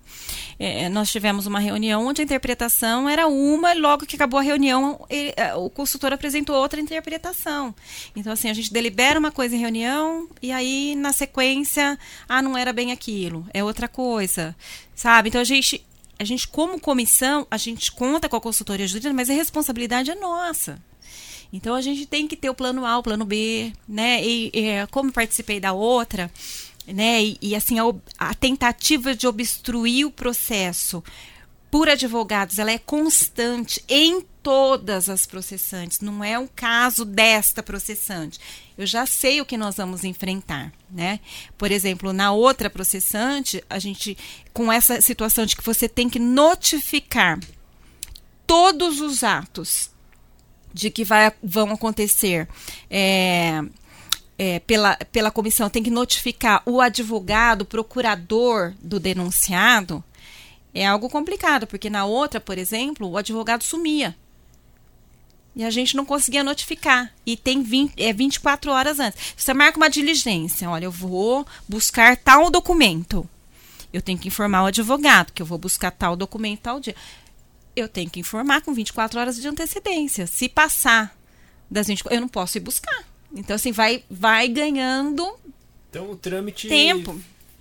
É, 0.59 0.87
nós 0.89 1.11
tivemos 1.11 1.47
uma 1.47 1.59
reunião 1.59 2.05
onde 2.05 2.21
a 2.21 2.23
interpretação 2.23 3.09
era 3.09 3.27
uma, 3.27 3.73
e 3.73 3.79
logo 3.79 4.05
que 4.05 4.15
acabou 4.15 4.39
a 4.39 4.43
reunião, 4.43 5.05
ele, 5.09 5.33
é, 5.35 5.55
o 5.55 5.69
consultor 5.69 6.13
apresentou 6.13 6.55
outra 6.55 6.79
interpretação. 6.79 7.73
Então, 8.15 8.31
assim, 8.31 8.49
a 8.49 8.53
gente 8.53 8.71
delibera 8.71 9.19
uma 9.19 9.31
coisa 9.31 9.55
em 9.55 9.59
reunião 9.59 10.27
e 10.41 10.51
aí, 10.51 10.95
na 10.95 11.11
sequência, 11.11 11.97
ah, 12.27 12.41
não 12.41 12.57
era 12.57 12.71
bem 12.71 12.91
aquilo, 12.91 13.45
é 13.53 13.63
outra 13.63 13.87
coisa. 13.87 14.55
Sabe? 14.93 15.29
Então, 15.29 15.41
a 15.41 15.45
gente, 15.45 15.83
a 16.19 16.23
gente 16.23 16.47
como 16.47 16.79
comissão, 16.79 17.47
a 17.49 17.57
gente 17.57 17.91
conta 17.91 18.29
com 18.29 18.35
a 18.35 18.41
consultoria 18.41 18.87
jurídica, 18.87 19.13
mas 19.13 19.29
a 19.29 19.33
responsabilidade 19.33 20.11
é 20.11 20.15
nossa. 20.15 20.79
Então 21.51 21.75
a 21.75 21.81
gente 21.81 22.05
tem 22.05 22.27
que 22.27 22.35
ter 22.35 22.49
o 22.49 22.55
plano 22.55 22.85
A, 22.85 22.97
o 22.97 23.03
plano 23.03 23.25
B, 23.25 23.73
né? 23.87 24.23
E, 24.23 24.51
e 24.53 24.87
como 24.91 25.11
participei 25.11 25.59
da 25.59 25.73
outra, 25.73 26.31
né? 26.87 27.23
E, 27.23 27.37
e 27.41 27.55
assim 27.55 27.79
a, 27.79 27.83
a 28.17 28.33
tentativa 28.33 29.15
de 29.15 29.27
obstruir 29.27 30.05
o 30.05 30.11
processo 30.11 31.03
por 31.71 31.87
advogados, 31.87 32.57
ela 32.57 32.71
é 32.71 32.79
constante 32.79 33.83
em 33.87 34.21
todas 34.41 35.07
as 35.07 35.27
processantes, 35.27 35.99
não 35.99 36.23
é 36.23 36.39
um 36.39 36.47
caso 36.47 37.05
desta 37.05 37.61
processante. 37.61 38.39
Eu 38.77 38.87
já 38.87 39.05
sei 39.05 39.39
o 39.39 39.45
que 39.45 39.57
nós 39.57 39.75
vamos 39.75 40.03
enfrentar, 40.03 40.73
né? 40.89 41.19
Por 41.57 41.71
exemplo, 41.71 42.11
na 42.11 42.31
outra 42.31 42.69
processante, 42.69 43.63
a 43.69 43.77
gente 43.77 44.17
com 44.53 44.71
essa 44.71 45.01
situação 45.01 45.45
de 45.45 45.55
que 45.55 45.63
você 45.63 45.87
tem 45.87 46.09
que 46.09 46.19
notificar 46.19 47.39
todos 48.47 48.99
os 48.99 49.23
atos 49.23 49.91
de 50.79 50.89
que 50.89 51.03
vai, 51.03 51.31
vão 51.43 51.71
acontecer 51.71 52.47
é, 52.89 53.61
é, 54.37 54.59
pela, 54.61 54.95
pela 55.11 55.29
comissão, 55.29 55.69
tem 55.69 55.83
que 55.83 55.89
notificar 55.89 56.63
o 56.65 56.79
advogado, 56.79 57.63
o 57.63 57.65
procurador 57.65 58.73
do 58.81 58.97
denunciado, 58.97 60.01
é 60.73 60.87
algo 60.87 61.09
complicado, 61.09 61.67
porque 61.67 61.89
na 61.89 62.05
outra, 62.05 62.39
por 62.39 62.57
exemplo, 62.57 63.09
o 63.09 63.17
advogado 63.17 63.63
sumia. 63.63 64.15
E 65.53 65.65
a 65.65 65.69
gente 65.69 65.97
não 65.97 66.05
conseguia 66.05 66.43
notificar. 66.43 67.11
E 67.25 67.35
tem 67.35 67.61
20, 67.61 68.01
é, 68.01 68.13
24 68.13 68.71
horas 68.71 68.99
antes. 68.99 69.33
Você 69.35 69.53
marca 69.53 69.77
uma 69.77 69.89
diligência. 69.89 70.69
Olha, 70.69 70.85
eu 70.85 70.91
vou 70.91 71.45
buscar 71.67 72.15
tal 72.15 72.49
documento. 72.49 73.27
Eu 73.91 74.01
tenho 74.01 74.17
que 74.17 74.27
informar 74.27 74.63
o 74.63 74.67
advogado 74.67 75.33
que 75.33 75.41
eu 75.41 75.45
vou 75.45 75.57
buscar 75.57 75.91
tal 75.91 76.15
documento 76.15 76.61
tal 76.61 76.79
dia 76.79 76.95
eu 77.79 77.89
tenho 77.89 78.09
que 78.09 78.19
informar 78.19 78.61
com 78.61 78.73
24 78.73 79.19
horas 79.19 79.37
de 79.37 79.47
antecedência. 79.47 80.27
Se 80.27 80.47
passar 80.49 81.17
das 81.69 81.87
24, 81.87 82.17
eu 82.17 82.21
não 82.21 82.27
posso 82.27 82.57
ir 82.57 82.61
buscar. 82.61 83.03
Então, 83.33 83.55
assim, 83.55 83.71
vai, 83.71 84.03
vai 84.09 84.47
ganhando. 84.47 85.37
Então, 85.89 86.11
o 86.11 86.15
trâmite. 86.15 86.67
Tempo. 86.67 87.19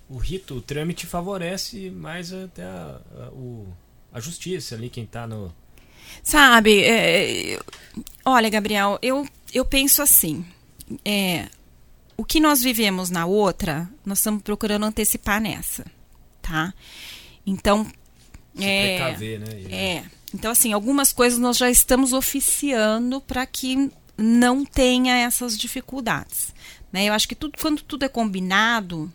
O 0.09 0.17
rito, 0.17 0.57
o 0.57 0.63
trâmite 0.63 1.07
favorece 1.07 1.91
mais 1.91 2.33
até 2.33 2.63
a, 2.63 3.01
a, 3.19 3.29
o, 3.31 3.69
a 4.13 4.21
justiça 4.21 4.75
ali, 4.75 4.89
quem 4.89 5.05
está 5.05 5.27
no. 5.27 5.55
Sabe, 6.23 6.83
é, 6.83 7.61
olha, 8.25 8.49
Gabriel, 8.49 8.99
eu, 9.03 9.27
eu 9.53 9.65
penso 9.65 10.01
assim. 10.01 10.45
É, 11.05 11.49
o 12.17 12.25
que 12.25 12.41
nós 12.41 12.63
vivemos 12.63 13.11
na 13.11 13.27
outra, 13.27 13.89
nós 14.05 14.19
estamos 14.19 14.43
procurando 14.43 14.85
antecipar 14.85 15.41
nessa, 15.41 15.85
tá? 16.41 16.73
Então, 17.47 17.87
é, 18.65 18.97
precaver, 18.97 19.41
né? 19.41 19.75
É. 19.75 20.05
Então, 20.35 20.51
assim, 20.51 20.73
algumas 20.73 21.13
coisas 21.13 21.39
nós 21.39 21.57
já 21.57 21.71
estamos 21.71 22.13
oficiando 22.13 23.21
para 23.21 23.47
que 23.47 23.91
não 24.17 24.65
tenha 24.65 25.17
essas 25.17 25.57
dificuldades. 25.57 26.53
Né? 26.93 27.07
Eu 27.07 27.13
acho 27.13 27.29
que 27.29 27.35
tudo, 27.35 27.57
quando 27.59 27.83
tudo 27.83 28.05
é 28.05 28.09
combinado, 28.09 29.13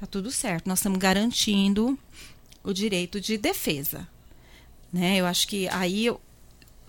tá 0.00 0.06
tudo 0.06 0.30
certo. 0.30 0.66
Nós 0.66 0.78
estamos 0.78 0.98
garantindo 0.98 1.98
o 2.64 2.72
direito 2.72 3.20
de 3.20 3.36
defesa. 3.36 4.08
Né? 4.92 5.16
Eu 5.16 5.26
acho 5.26 5.46
que 5.46 5.68
aí 5.68 6.08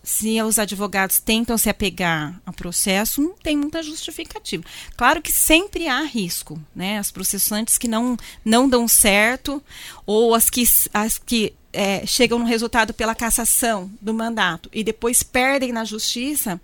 se 0.03 0.41
os 0.41 0.57
advogados 0.57 1.19
tentam 1.19 1.57
se 1.57 1.69
apegar 1.69 2.39
ao 2.45 2.53
processo, 2.53 3.21
não 3.21 3.33
tem 3.33 3.57
muita 3.57 3.83
justificativa. 3.83 4.63
Claro 4.95 5.21
que 5.21 5.31
sempre 5.31 5.87
há 5.87 6.01
risco, 6.01 6.59
né? 6.75 6.97
As 6.97 7.11
processantes 7.11 7.77
que 7.77 7.87
não, 7.87 8.17
não 8.43 8.67
dão 8.67 8.87
certo, 8.87 9.61
ou 10.05 10.33
as 10.33 10.49
que, 10.49 10.63
as 10.93 11.17
que 11.17 11.53
é, 11.71 12.05
chegam 12.05 12.39
no 12.39 12.45
resultado 12.45 12.93
pela 12.93 13.15
cassação 13.15 13.91
do 14.01 14.13
mandato 14.13 14.69
e 14.73 14.83
depois 14.83 15.23
perdem 15.23 15.71
na 15.71 15.85
justiça, 15.85 16.59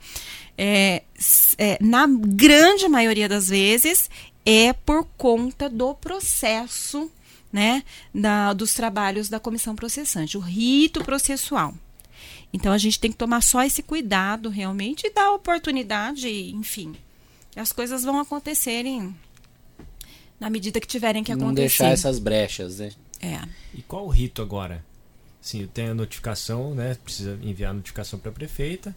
é, 0.58 1.04
é, 1.58 1.78
na 1.82 2.08
grande 2.08 2.88
maioria 2.88 3.30
das 3.30 3.50
vezes, 3.50 4.10
é 4.46 4.74
por 4.74 5.06
conta 5.18 5.70
do 5.70 5.94
processo 5.96 7.12
né, 7.52 7.84
da, 8.14 8.52
dos 8.54 8.74
trabalhos 8.74 9.30
da 9.30 9.40
comissão 9.40 9.76
processante, 9.76 10.38
o 10.38 10.42
rito 10.42 11.04
processual. 11.04 11.74
Então 12.56 12.72
a 12.72 12.78
gente 12.78 12.98
tem 12.98 13.12
que 13.12 13.18
tomar 13.18 13.42
só 13.42 13.64
esse 13.64 13.84
cuidado 13.84 14.48
realmente 14.48 15.08
e 15.08 15.14
dar 15.14 15.34
oportunidade, 15.34 16.30
enfim. 16.52 16.96
As 17.54 17.74
coisas 17.74 18.06
vão 18.06 18.18
acontecerem 18.18 19.14
na 20.40 20.50
medida 20.50 20.80
que 20.80 20.88
tiverem 20.88 21.22
que 21.22 21.34
acontecer. 21.34 21.48
Não 21.48 21.54
deixar 21.54 21.88
essas 21.90 22.18
brechas, 22.18 22.80
né? 22.80 22.94
É. 23.22 23.42
E 23.74 23.82
qual 23.82 24.06
o 24.06 24.10
rito 24.10 24.42
agora? 24.42 24.82
Sim, 25.42 25.68
tem 25.68 25.88
a 25.88 25.94
notificação, 25.94 26.74
né? 26.74 26.96
Precisa 27.04 27.38
enviar 27.44 27.72
a 27.72 27.74
notificação 27.74 28.18
para 28.18 28.32
a 28.32 28.34
prefeita. 28.34 28.96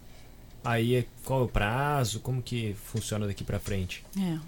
Aí 0.62 0.94
é, 0.94 1.04
qual 1.24 1.40
é 1.40 1.44
o 1.44 1.48
prazo? 1.48 2.20
Como 2.20 2.40
que 2.40 2.76
funciona 2.84 3.26
daqui 3.26 3.42
para 3.42 3.59
frente? 3.59 4.04
É. 4.16 4.38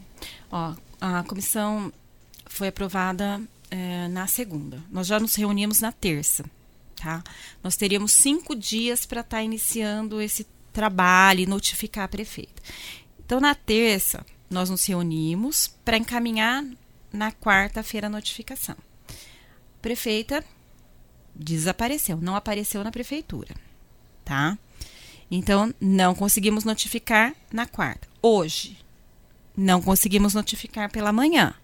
Ó, 0.53 0.73
a 1.01 1.25
comissão 1.25 1.93
foi 2.47 2.69
aprovada 2.69 3.41
é, 3.73 4.07
na 4.07 4.29
segunda. 4.29 4.81
Nós 4.89 5.09
já 5.09 5.19
nos 5.19 5.35
reunimos 5.35 5.81
na 5.81 5.91
terça 5.91 6.45
tá? 7.01 7.25
Nós 7.63 7.77
teríamos 7.77 8.13
cinco 8.13 8.55
dias 8.55 9.07
para 9.07 9.23
estar 9.23 9.39
tá 9.39 9.43
iniciando 9.43 10.21
esse 10.21 10.47
trabalho 10.73 11.41
e 11.41 11.47
notificar 11.47 12.05
a 12.05 12.09
prefeita. 12.09 12.63
Então, 13.25 13.41
na 13.41 13.55
terça, 13.55 14.25
nós 14.51 14.69
nos 14.69 14.85
reunimos 14.85 15.75
para 15.85 15.97
encaminhar 15.97 16.63
na 17.11 17.33
quarta-feira 17.33 18.07
a 18.07 18.11
notificação. 18.11 18.77
Prefeita 19.81 20.45
desapareceu, 21.35 22.19
não 22.19 22.37
apareceu 22.37 22.85
na 22.85 22.91
prefeitura, 22.91 23.55
tá? 24.25 24.59
Então, 25.31 25.73
não 25.81 26.15
conseguimos 26.15 26.65
notificar 26.65 27.35
na 27.53 27.67
quarta. 27.67 28.07
Hoje, 28.21 28.77
não 29.57 29.81
conseguimos 29.81 30.35
notificar 30.35 30.91
pela 30.91 31.13
manhã. 31.13 31.55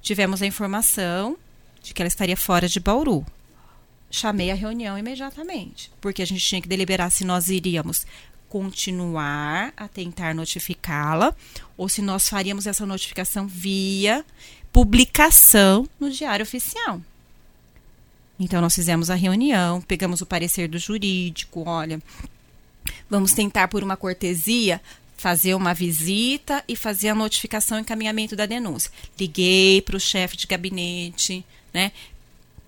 Tivemos 0.00 0.42
a 0.42 0.46
informação 0.46 1.36
de 1.82 1.94
que 1.94 2.02
ela 2.02 2.08
estaria 2.08 2.36
fora 2.36 2.66
de 2.66 2.80
Bauru 2.80 3.24
chamei 4.14 4.50
a 4.50 4.54
reunião 4.54 4.96
imediatamente, 4.96 5.90
porque 6.00 6.22
a 6.22 6.26
gente 6.26 6.44
tinha 6.44 6.62
que 6.62 6.68
deliberar 6.68 7.10
se 7.10 7.24
nós 7.24 7.48
iríamos 7.48 8.06
continuar 8.48 9.72
a 9.76 9.88
tentar 9.88 10.34
notificá-la 10.34 11.34
ou 11.76 11.88
se 11.88 12.00
nós 12.00 12.28
faríamos 12.28 12.68
essa 12.68 12.86
notificação 12.86 13.48
via 13.48 14.24
publicação 14.72 15.88
no 15.98 16.08
Diário 16.10 16.44
Oficial. 16.44 17.00
Então 18.38 18.60
nós 18.60 18.74
fizemos 18.74 19.10
a 19.10 19.16
reunião, 19.16 19.80
pegamos 19.80 20.20
o 20.20 20.26
parecer 20.26 20.68
do 20.68 20.78
jurídico, 20.78 21.64
olha, 21.66 22.00
vamos 23.10 23.32
tentar 23.32 23.66
por 23.66 23.82
uma 23.82 23.96
cortesia 23.96 24.80
fazer 25.16 25.54
uma 25.54 25.74
visita 25.74 26.62
e 26.68 26.76
fazer 26.76 27.08
a 27.08 27.14
notificação 27.14 27.78
e 27.78 27.80
encaminhamento 27.80 28.36
da 28.36 28.46
denúncia. 28.46 28.92
Liguei 29.18 29.82
para 29.82 29.96
o 29.96 30.00
chefe 30.00 30.36
de 30.36 30.46
gabinete, 30.46 31.44
né? 31.72 31.90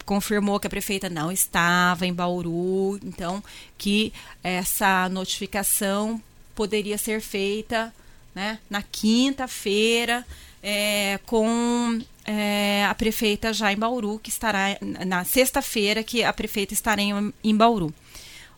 Confirmou 0.06 0.60
que 0.60 0.68
a 0.68 0.70
prefeita 0.70 1.10
não 1.10 1.32
estava 1.32 2.06
em 2.06 2.14
Bauru, 2.14 2.98
então 3.04 3.42
que 3.76 4.12
essa 4.42 5.08
notificação 5.08 6.22
poderia 6.54 6.96
ser 6.96 7.20
feita 7.20 7.92
né, 8.34 8.58
na 8.70 8.82
quinta-feira 8.82 10.24
é, 10.62 11.18
com 11.26 12.00
é, 12.24 12.86
a 12.86 12.94
prefeita 12.94 13.52
já 13.52 13.72
em 13.72 13.76
Bauru, 13.76 14.18
que 14.20 14.30
estará 14.30 14.78
na 14.80 15.24
sexta-feira 15.24 16.02
que 16.02 16.22
a 16.22 16.32
prefeita 16.32 16.72
estará 16.72 17.02
em, 17.02 17.32
em 17.42 17.56
Bauru. 17.56 17.92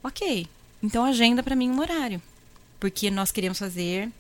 Ok, 0.05 0.47
então 0.83 1.05
agenda 1.05 1.43
para 1.43 1.57
mim 1.57 1.71
um 1.71 1.81
horário, 1.81 2.23
porque 2.79 3.11
nós 3.11 3.33
queremos 3.33 3.59
fazer 3.59 4.11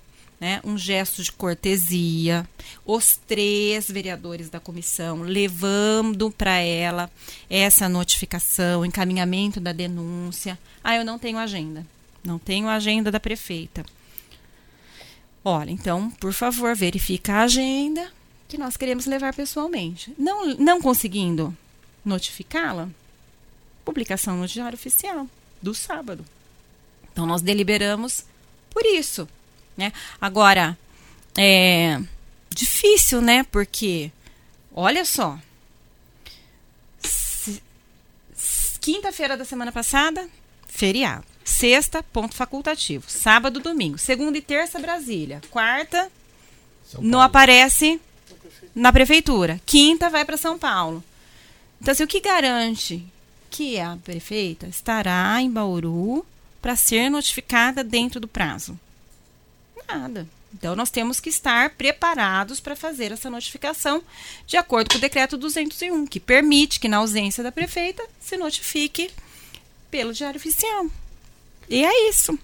né, 0.40 0.60
um 0.64 0.78
gesto 0.78 1.22
de 1.22 1.32
cortesia, 1.32 2.48
os 2.86 3.18
três 3.26 3.90
vereadores 3.90 4.48
da 4.48 4.60
comissão 4.60 5.22
levando 5.22 6.30
para 6.30 6.58
ela 6.58 7.10
essa 7.50 7.88
notificação, 7.88 8.84
encaminhamento 8.84 9.60
da 9.60 9.72
denúncia. 9.72 10.58
Ah, 10.82 10.96
eu 10.96 11.04
não 11.04 11.18
tenho 11.18 11.38
agenda. 11.38 11.84
Não 12.22 12.38
tenho 12.38 12.68
agenda 12.68 13.10
da 13.10 13.18
prefeita. 13.18 13.84
Olha, 15.44 15.70
então, 15.70 16.10
por 16.10 16.32
favor, 16.32 16.74
verifica 16.74 17.34
a 17.34 17.42
agenda 17.42 18.12
que 18.46 18.58
nós 18.58 18.76
queremos 18.76 19.06
levar 19.06 19.34
pessoalmente. 19.34 20.12
Não, 20.18 20.54
não 20.56 20.80
conseguindo 20.80 21.56
notificá-la, 22.04 22.88
publicação 23.84 24.36
no 24.36 24.46
Diário 24.46 24.76
Oficial 24.76 25.26
do 25.60 25.74
sábado. 25.74 26.24
Então, 27.12 27.26
nós 27.26 27.42
deliberamos 27.42 28.24
por 28.70 28.84
isso. 28.84 29.28
Né? 29.78 29.92
Agora, 30.20 30.76
é 31.38 32.00
difícil, 32.50 33.22
né? 33.22 33.44
Porque, 33.44 34.10
olha 34.74 35.04
só, 35.04 35.38
quinta-feira 38.80 39.36
da 39.36 39.44
semana 39.44 39.70
passada, 39.70 40.28
feriado. 40.66 41.24
Sexta, 41.44 42.02
ponto 42.02 42.34
facultativo. 42.34 43.04
Sábado, 43.08 43.60
domingo. 43.60 43.96
Segunda 43.96 44.36
e 44.36 44.42
terça, 44.42 44.80
Brasília. 44.80 45.40
Quarta, 45.48 46.10
não 46.98 47.20
aparece 47.20 48.00
na 48.74 48.92
prefeitura. 48.92 49.60
Quinta, 49.64 50.10
vai 50.10 50.24
para 50.24 50.36
São 50.36 50.58
Paulo. 50.58 51.02
Então, 51.80 51.92
assim, 51.92 52.02
o 52.02 52.08
que 52.08 52.20
garante 52.20 53.06
que 53.48 53.78
a 53.78 53.96
prefeita 54.02 54.66
estará 54.66 55.40
em 55.40 55.50
Bauru 55.50 56.26
para 56.60 56.74
ser 56.74 57.08
notificada 57.08 57.84
dentro 57.84 58.18
do 58.18 58.26
prazo? 58.26 58.78
Nada. 59.88 60.26
Então, 60.52 60.74
nós 60.74 60.90
temos 60.90 61.20
que 61.20 61.28
estar 61.28 61.70
preparados 61.70 62.58
para 62.60 62.74
fazer 62.74 63.12
essa 63.12 63.28
notificação 63.28 64.02
de 64.46 64.56
acordo 64.56 64.90
com 64.90 64.98
o 64.98 65.00
decreto 65.00 65.36
201, 65.36 66.06
que 66.06 66.18
permite 66.18 66.80
que, 66.80 66.88
na 66.88 66.98
ausência 66.98 67.42
da 67.42 67.52
prefeita, 67.52 68.02
se 68.20 68.36
notifique 68.36 69.10
pelo 69.90 70.12
Diário 70.12 70.38
Oficial. 70.38 70.86
E 71.68 71.84
é 71.84 72.08
isso. 72.08 72.38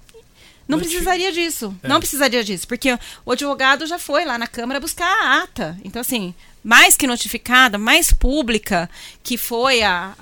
Não 0.67 0.79
precisaria 0.79 1.31
disso. 1.33 1.77
É. 1.83 1.89
Não 1.89 1.99
precisaria 1.99 2.43
disso. 2.43 2.67
Porque 2.67 2.99
o 3.25 3.33
advogado 3.33 3.87
já 3.87 3.99
foi 3.99 4.25
lá 4.25 4.39
na 4.39 4.47
Câmara 4.47 4.81
buscar 4.81 5.07
a 5.07 5.43
ata. 5.43 5.79
Então, 5.85 6.01
assim, 6.01 6.35
mais 6.63 6.97
que 6.97 7.07
notificada, 7.07 7.77
mais 7.79 8.13
pública 8.13 8.89
que 9.23 9.37
foi 9.37 9.83
a, 9.83 10.15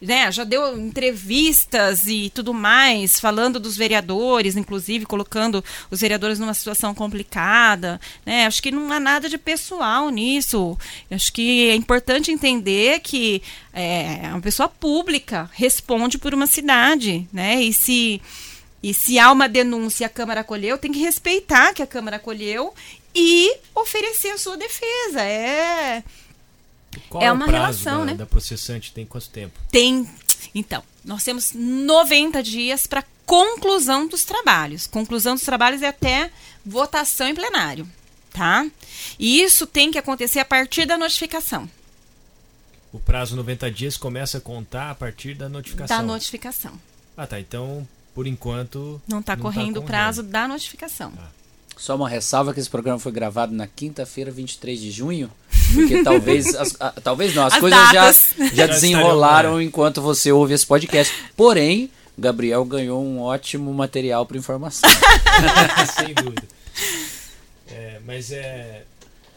né, 0.00 0.30
já 0.30 0.44
deu 0.44 0.78
entrevistas 0.78 2.06
e 2.06 2.30
tudo 2.30 2.52
mais, 2.52 3.18
falando 3.18 3.58
dos 3.58 3.76
vereadores, 3.76 4.56
inclusive 4.56 5.06
colocando 5.06 5.64
os 5.90 6.00
vereadores 6.00 6.38
numa 6.38 6.54
situação 6.54 6.94
complicada, 6.94 8.00
né? 8.24 8.46
Acho 8.46 8.62
que 8.62 8.70
não 8.70 8.92
há 8.92 9.00
nada 9.00 9.28
de 9.28 9.38
pessoal 9.38 10.10
nisso. 10.10 10.76
Acho 11.10 11.32
que 11.32 11.70
é 11.70 11.74
importante 11.74 12.30
entender 12.30 13.00
que 13.00 13.42
é, 13.72 14.28
uma 14.30 14.40
pessoa 14.40 14.68
pública 14.68 15.50
responde 15.52 16.18
por 16.18 16.34
uma 16.34 16.46
cidade, 16.46 17.28
né? 17.32 17.62
E 17.62 17.72
se 17.72 18.20
e 18.82 18.92
se 18.92 19.18
há 19.18 19.32
uma 19.32 19.48
denúncia 19.48 20.04
e 20.04 20.06
a 20.06 20.10
Câmara 20.10 20.42
acolheu, 20.42 20.76
tem 20.76 20.92
que 20.92 20.98
respeitar 20.98 21.72
que 21.72 21.82
a 21.82 21.86
Câmara 21.86 22.16
acolheu 22.16 22.74
e 23.14 23.56
oferecer 23.74 24.28
a 24.28 24.38
sua 24.38 24.58
defesa. 24.58 25.22
É 25.22 26.02
qual 27.00 27.22
é 27.22 27.30
uma 27.30 27.46
relação, 27.46 28.00
da, 28.00 28.04
né? 28.06 28.14
Da 28.14 28.26
processante 28.26 28.92
tem 28.92 29.04
quanto 29.06 29.28
tempo? 29.28 29.58
Tem. 29.70 30.08
Então, 30.54 30.82
nós 31.04 31.24
temos 31.24 31.52
90 31.52 32.42
dias 32.42 32.86
para 32.86 33.04
conclusão 33.26 34.06
dos 34.06 34.24
trabalhos. 34.24 34.86
Conclusão 34.86 35.34
dos 35.34 35.44
trabalhos 35.44 35.82
é 35.82 35.88
até 35.88 36.30
votação 36.64 37.28
em 37.28 37.34
plenário, 37.34 37.88
tá? 38.32 38.66
E 39.18 39.40
isso 39.40 39.66
tem 39.66 39.90
que 39.90 39.98
acontecer 39.98 40.40
a 40.40 40.44
partir 40.44 40.86
da 40.86 40.96
notificação. 40.96 41.68
O 42.92 43.00
prazo 43.00 43.34
90 43.34 43.70
dias 43.70 43.96
começa 43.96 44.38
a 44.38 44.40
contar 44.40 44.90
a 44.90 44.94
partir 44.94 45.34
da 45.34 45.48
notificação. 45.48 45.96
Da 45.96 46.02
notificação. 46.02 46.72
Ah, 47.16 47.26
tá. 47.26 47.40
Então, 47.40 47.86
por 48.14 48.26
enquanto. 48.26 49.02
Não 49.08 49.20
está 49.20 49.36
correndo 49.36 49.74
tá 49.74 49.80
o 49.80 49.82
prazo 49.82 50.22
da 50.22 50.46
notificação. 50.46 51.12
Ah. 51.18 51.28
Só 51.76 51.96
uma 51.96 52.08
ressalva 52.08 52.54
que 52.54 52.60
esse 52.60 52.70
programa 52.70 52.98
foi 52.98 53.12
gravado 53.12 53.52
na 53.54 53.66
quinta-feira, 53.66 54.30
23 54.30 54.80
de 54.80 54.90
junho, 54.90 55.30
porque 55.74 56.02
talvez 56.02 56.54
as, 56.54 56.76
a, 56.80 56.90
talvez 56.92 57.34
não, 57.34 57.44
as, 57.44 57.54
as 57.54 57.60
coisas 57.60 57.90
já, 57.90 58.14
já 58.52 58.66
desenrolaram 58.66 59.60
enquanto 59.60 60.00
você 60.00 60.30
ouve 60.30 60.54
esse 60.54 60.66
podcast. 60.66 61.12
Porém, 61.36 61.90
o 62.16 62.20
Gabriel 62.20 62.64
ganhou 62.64 63.04
um 63.04 63.20
ótimo 63.20 63.72
material 63.74 64.24
para 64.24 64.38
informação. 64.38 64.88
Sem 65.98 66.14
dúvida. 66.14 66.46
É, 67.68 68.00
mas 68.06 68.30
é 68.30 68.84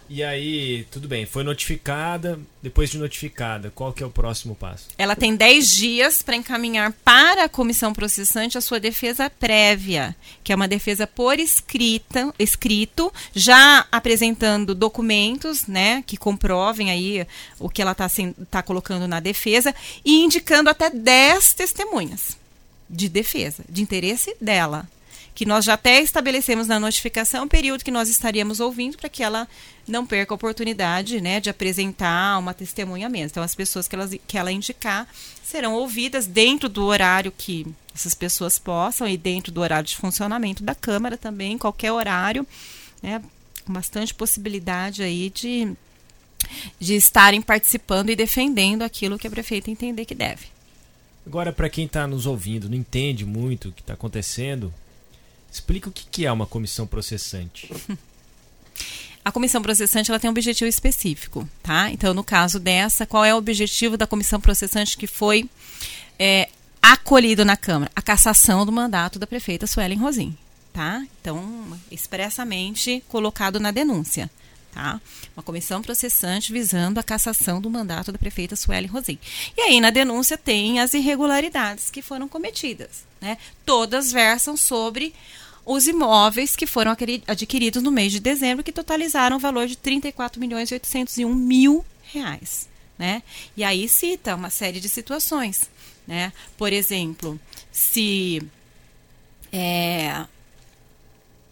e 0.10 0.24
aí, 0.24 0.86
tudo 0.89 1.08
bem, 1.08 1.26
foi 1.26 1.43
notificada. 1.43 2.39
Depois 2.62 2.89
de 2.89 2.97
notificada, 2.97 3.72
qual 3.74 3.93
que 3.93 4.03
é 4.03 4.05
o 4.05 4.10
próximo 4.10 4.55
passo? 4.55 4.88
Ela 4.97 5.16
tem 5.16 5.36
10 5.36 5.70
dias 5.70 6.22
para 6.22 6.36
encaminhar 6.36 6.91
para 7.03 7.45
a 7.45 7.49
comissão 7.49 7.93
processante 7.93 8.58
a 8.58 8.62
sua 8.62 8.80
defesa 8.80 9.30
prévia, 9.30 10.16
que 10.43 10.51
é 10.51 10.55
uma 10.55 10.68
defesa 10.68 11.08
por 11.08 11.39
escrita, 11.39 12.34
escrito, 12.38 13.14
já 13.34 13.86
apresentando 13.91 14.76
documentos, 14.76 15.68
né, 15.68 16.03
que 16.05 16.18
comprovem 16.18 16.91
aí 16.91 17.26
o 17.60 17.70
que 17.70 17.82
ela 17.82 17.91
está 17.91 18.10
tá 18.49 18.62
colocando 18.62 19.08
na 19.08 19.20
defesa 19.20 19.74
e 20.03 20.24
indicando 20.24 20.70
até 20.70 20.89
10 20.89 21.53
testemunhas 21.53 22.38
de 22.89 23.10
defesa, 23.10 23.64
de 23.70 23.82
interesse 23.82 24.36
dela 24.41 24.88
que 25.38 25.45
nós 25.45 25.65
já 25.65 25.75
até 25.75 26.01
estabelecemos 26.01 26.65
na 26.65 26.79
notificação 26.79 27.45
o 27.45 27.47
período 27.47 27.83
que 27.83 27.91
nós 27.91 28.09
estaríamos 28.09 28.59
ouvindo 28.59 28.97
para 28.97 29.07
que 29.07 29.21
ela 29.21 29.47
não 29.88 30.03
perca 30.03 30.33
a 30.33 30.35
oportunidade 30.35 31.21
né, 31.21 31.39
de 31.39 31.47
apresentar 31.47 32.39
uma 32.39 32.55
testemunha 32.55 33.07
mesmo. 33.07 33.27
Então, 33.27 33.43
as 33.43 33.53
pessoas 33.53 33.88
que 33.88 33.93
ela, 33.93 34.09
que 34.25 34.35
ela 34.35 34.51
indicar 34.51 35.07
serão 35.43 35.75
ouvidas 35.75 36.25
dentro 36.25 36.67
do 36.67 36.83
horário 36.85 37.31
que 37.31 37.67
essas 37.93 38.15
pessoas 38.15 38.57
possam 38.57 39.07
e 39.07 39.15
dentro 39.15 39.51
do 39.51 39.61
horário 39.61 39.88
de 39.88 39.95
funcionamento 39.95 40.63
da 40.63 40.73
Câmara 40.73 41.15
também, 41.15 41.55
qualquer 41.55 41.91
horário, 41.91 42.43
né, 43.03 43.21
com 43.63 43.71
bastante 43.71 44.15
possibilidade 44.15 45.03
aí 45.03 45.29
de, 45.29 45.71
de 46.79 46.95
estarem 46.95 47.43
participando 47.43 48.09
e 48.09 48.15
defendendo 48.15 48.81
aquilo 48.81 49.19
que 49.19 49.27
a 49.27 49.29
prefeita 49.29 49.69
entender 49.69 50.03
que 50.03 50.15
deve. 50.15 50.47
Agora, 51.27 51.53
para 51.53 51.69
quem 51.69 51.85
está 51.85 52.07
nos 52.07 52.25
ouvindo, 52.25 52.67
não 52.67 52.75
entende 52.75 53.23
muito 53.23 53.69
o 53.69 53.71
que 53.71 53.81
está 53.81 53.93
acontecendo, 53.93 54.73
Explica 55.58 55.89
o 55.89 55.91
que 55.91 56.24
é 56.24 56.32
uma 56.32 56.45
comissão 56.45 56.86
processante. 56.86 57.68
A 59.26 59.32
comissão 59.32 59.62
processante 59.62 60.10
ela 60.10 60.20
tem 60.20 60.30
um 60.30 60.32
objetivo 60.32 60.70
específico, 60.70 61.49
tá? 61.62 61.91
Então, 61.91 62.14
no 62.14 62.24
caso 62.24 62.60
dessa, 62.62 63.05
qual 63.05 63.26
é 63.26 63.34
o 63.34 63.38
objetivo 63.38 63.97
da 63.97 64.08
comissão 64.08 64.39
processante 64.39 64.95
que 64.95 65.05
foi 65.05 65.49
é, 66.18 66.47
acolhido 66.82 67.43
na 67.43 67.58
Câmara? 67.58 67.91
A 67.93 68.01
cassação 68.01 68.66
do 68.66 68.72
mandato 68.72 69.20
da 69.20 69.28
prefeita 69.28 69.68
Suelen 69.68 69.97
Rosim, 69.97 70.38
tá? 70.72 71.05
Então, 71.20 71.78
expressamente 71.91 73.03
colocado 73.10 73.60
na 73.60 73.72
denúncia. 73.72 74.30
Tá? 74.72 75.01
Uma 75.36 75.43
comissão 75.43 75.82
processante 75.82 76.53
visando 76.53 76.99
a 76.99 77.03
cassação 77.03 77.60
do 77.60 77.69
mandato 77.69 78.11
da 78.11 78.19
prefeita 78.19 78.56
Sueli 78.56 78.88
Rosim. 78.88 79.18
E 79.57 79.61
aí 79.61 79.81
na 79.81 79.90
denúncia 79.90 80.38
tem 80.38 80.80
as 80.80 80.94
irregularidades 80.94 81.90
que 81.90 82.02
foram 82.02 82.27
cometidas. 82.30 83.03
Né? 83.19 83.40
Todas 83.65 84.11
versam 84.11 84.56
sobre 84.56 85.15
os 85.68 85.85
imóveis 85.85 86.56
que 86.56 86.65
foram 86.65 86.95
adquiridos 87.27 87.84
no 87.84 87.91
mês 87.91 88.14
de 88.14 88.22
dezembro, 88.22 88.64
que 88.64 88.72
totalizaram 88.72 89.35
o 89.35 89.39
valor 89.39 89.68
de 89.68 89.76
34 89.76 90.39
milhões 90.39 90.72
e 90.72 90.76
801 90.76 91.35
mil 91.35 91.85
reais. 92.03 92.69
Né? 92.98 93.22
E 93.56 93.65
aí 93.65 93.89
cita 93.89 94.34
uma 94.34 94.49
série 94.49 94.80
de 94.80 94.88
situações. 94.88 95.69
Né? 96.07 96.31
Por 96.57 96.72
exemplo, 96.72 97.38
se 97.69 98.41
é, 99.52 100.26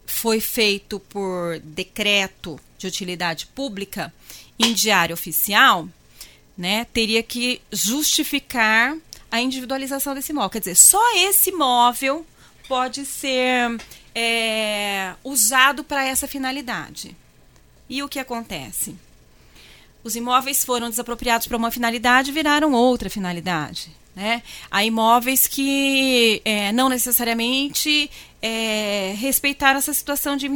foi 0.06 0.40
feito 0.40 0.98
por 0.98 1.60
decreto 1.60 2.58
de 2.78 2.88
utilidade 2.88 3.48
pública 3.48 4.14
em 4.58 4.74
diário 4.74 5.14
oficial, 5.14 5.90
né, 6.58 6.86
teria 6.94 7.22
que 7.22 7.62
justificar 7.70 8.96
a 9.30 9.42
individualização 9.42 10.16
desse 10.16 10.32
imóvel. 10.32 10.52
Quer 10.52 10.60
dizer, 10.60 10.76
só 10.76 11.02
esse 11.18 11.50
imóvel 11.50 12.26
pode 12.66 13.06
ser 13.06 13.78
é, 14.16 15.14
usado 15.24 15.84
para 15.84 16.06
essa 16.06 16.28
finalidade. 16.28 17.16
E 17.90 18.02
o 18.02 18.08
que 18.08 18.18
acontece? 18.18 18.96
Os 20.04 20.16
imóveis 20.16 20.64
foram 20.64 20.90
desapropriados 20.90 21.48
para 21.48 21.58
uma 21.58 21.70
finalidade 21.70 22.30
e 22.30 22.34
viraram 22.34 22.72
outra 22.72 23.10
finalidade. 23.10 23.92
Né? 24.16 24.42
Há 24.72 24.86
imóveis 24.86 25.46
que 25.46 26.42
é, 26.46 26.72
não 26.72 26.88
necessariamente 26.88 28.10
é, 28.42 29.14
respeitaram 29.18 29.78
essa 29.78 29.94
situação 29.94 30.38
de 30.38 30.48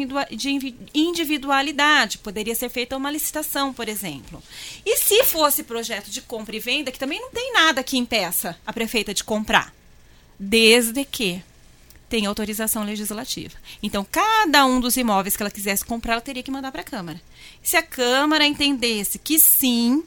individualidade. 0.93 2.19
Poderia 2.19 2.55
ser 2.55 2.69
feita 2.69 2.95
uma 2.95 3.11
licitação, 3.11 3.73
por 3.73 3.89
exemplo. 3.89 4.41
E 4.85 4.95
se 4.95 5.25
fosse 5.25 5.63
projeto 5.63 6.09
de 6.09 6.21
compra 6.21 6.55
e 6.55 6.59
venda, 6.59 6.91
que 6.91 6.99
também 6.99 7.19
não 7.19 7.31
tem 7.31 7.51
nada 7.51 7.83
que 7.83 7.97
impeça 7.97 8.57
a 8.65 8.71
prefeita 8.71 9.13
de 9.13 9.25
comprar, 9.25 9.73
desde 10.39 11.03
que 11.03 11.43
tem 12.09 12.25
autorização 12.25 12.83
legislativa. 12.83 13.55
Então, 13.81 14.05
cada 14.09 14.65
um 14.65 14.79
dos 14.79 14.97
imóveis 14.97 15.37
que 15.37 15.43
ela 15.43 15.51
quisesse 15.51 15.85
comprar, 15.85 16.13
ela 16.13 16.21
teria 16.21 16.43
que 16.43 16.51
mandar 16.51 16.71
para 16.71 16.81
a 16.81 16.83
Câmara. 16.83 17.21
Se 17.61 17.77
a 17.77 17.83
Câmara 17.83 18.45
entendesse 18.45 19.19
que 19.19 19.39
sim, 19.39 20.03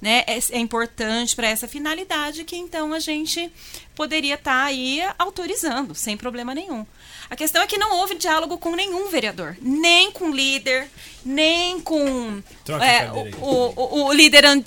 né, 0.00 0.24
é, 0.26 0.38
é 0.50 0.58
importante 0.58 1.34
para 1.36 1.48
essa 1.48 1.68
finalidade, 1.68 2.44
que 2.44 2.56
então 2.56 2.92
a 2.92 2.98
gente 2.98 3.50
poderia 3.94 4.34
estar 4.34 4.52
tá 4.52 4.64
aí 4.64 5.00
autorizando, 5.18 5.94
sem 5.94 6.16
problema 6.16 6.54
nenhum. 6.54 6.84
A 7.30 7.36
questão 7.36 7.62
é 7.62 7.66
que 7.66 7.78
não 7.78 7.96
houve 7.96 8.14
diálogo 8.14 8.58
com 8.58 8.76
nenhum 8.76 9.08
vereador, 9.08 9.56
nem 9.60 10.12
com 10.12 10.30
o 10.30 10.34
líder, 10.34 10.88
nem 11.24 11.80
com 11.80 12.42
é, 12.68 13.10
o, 13.10 13.44
o, 13.44 13.72
o, 13.76 14.04
o, 14.06 14.12
líder. 14.12 14.44
And... 14.44 14.62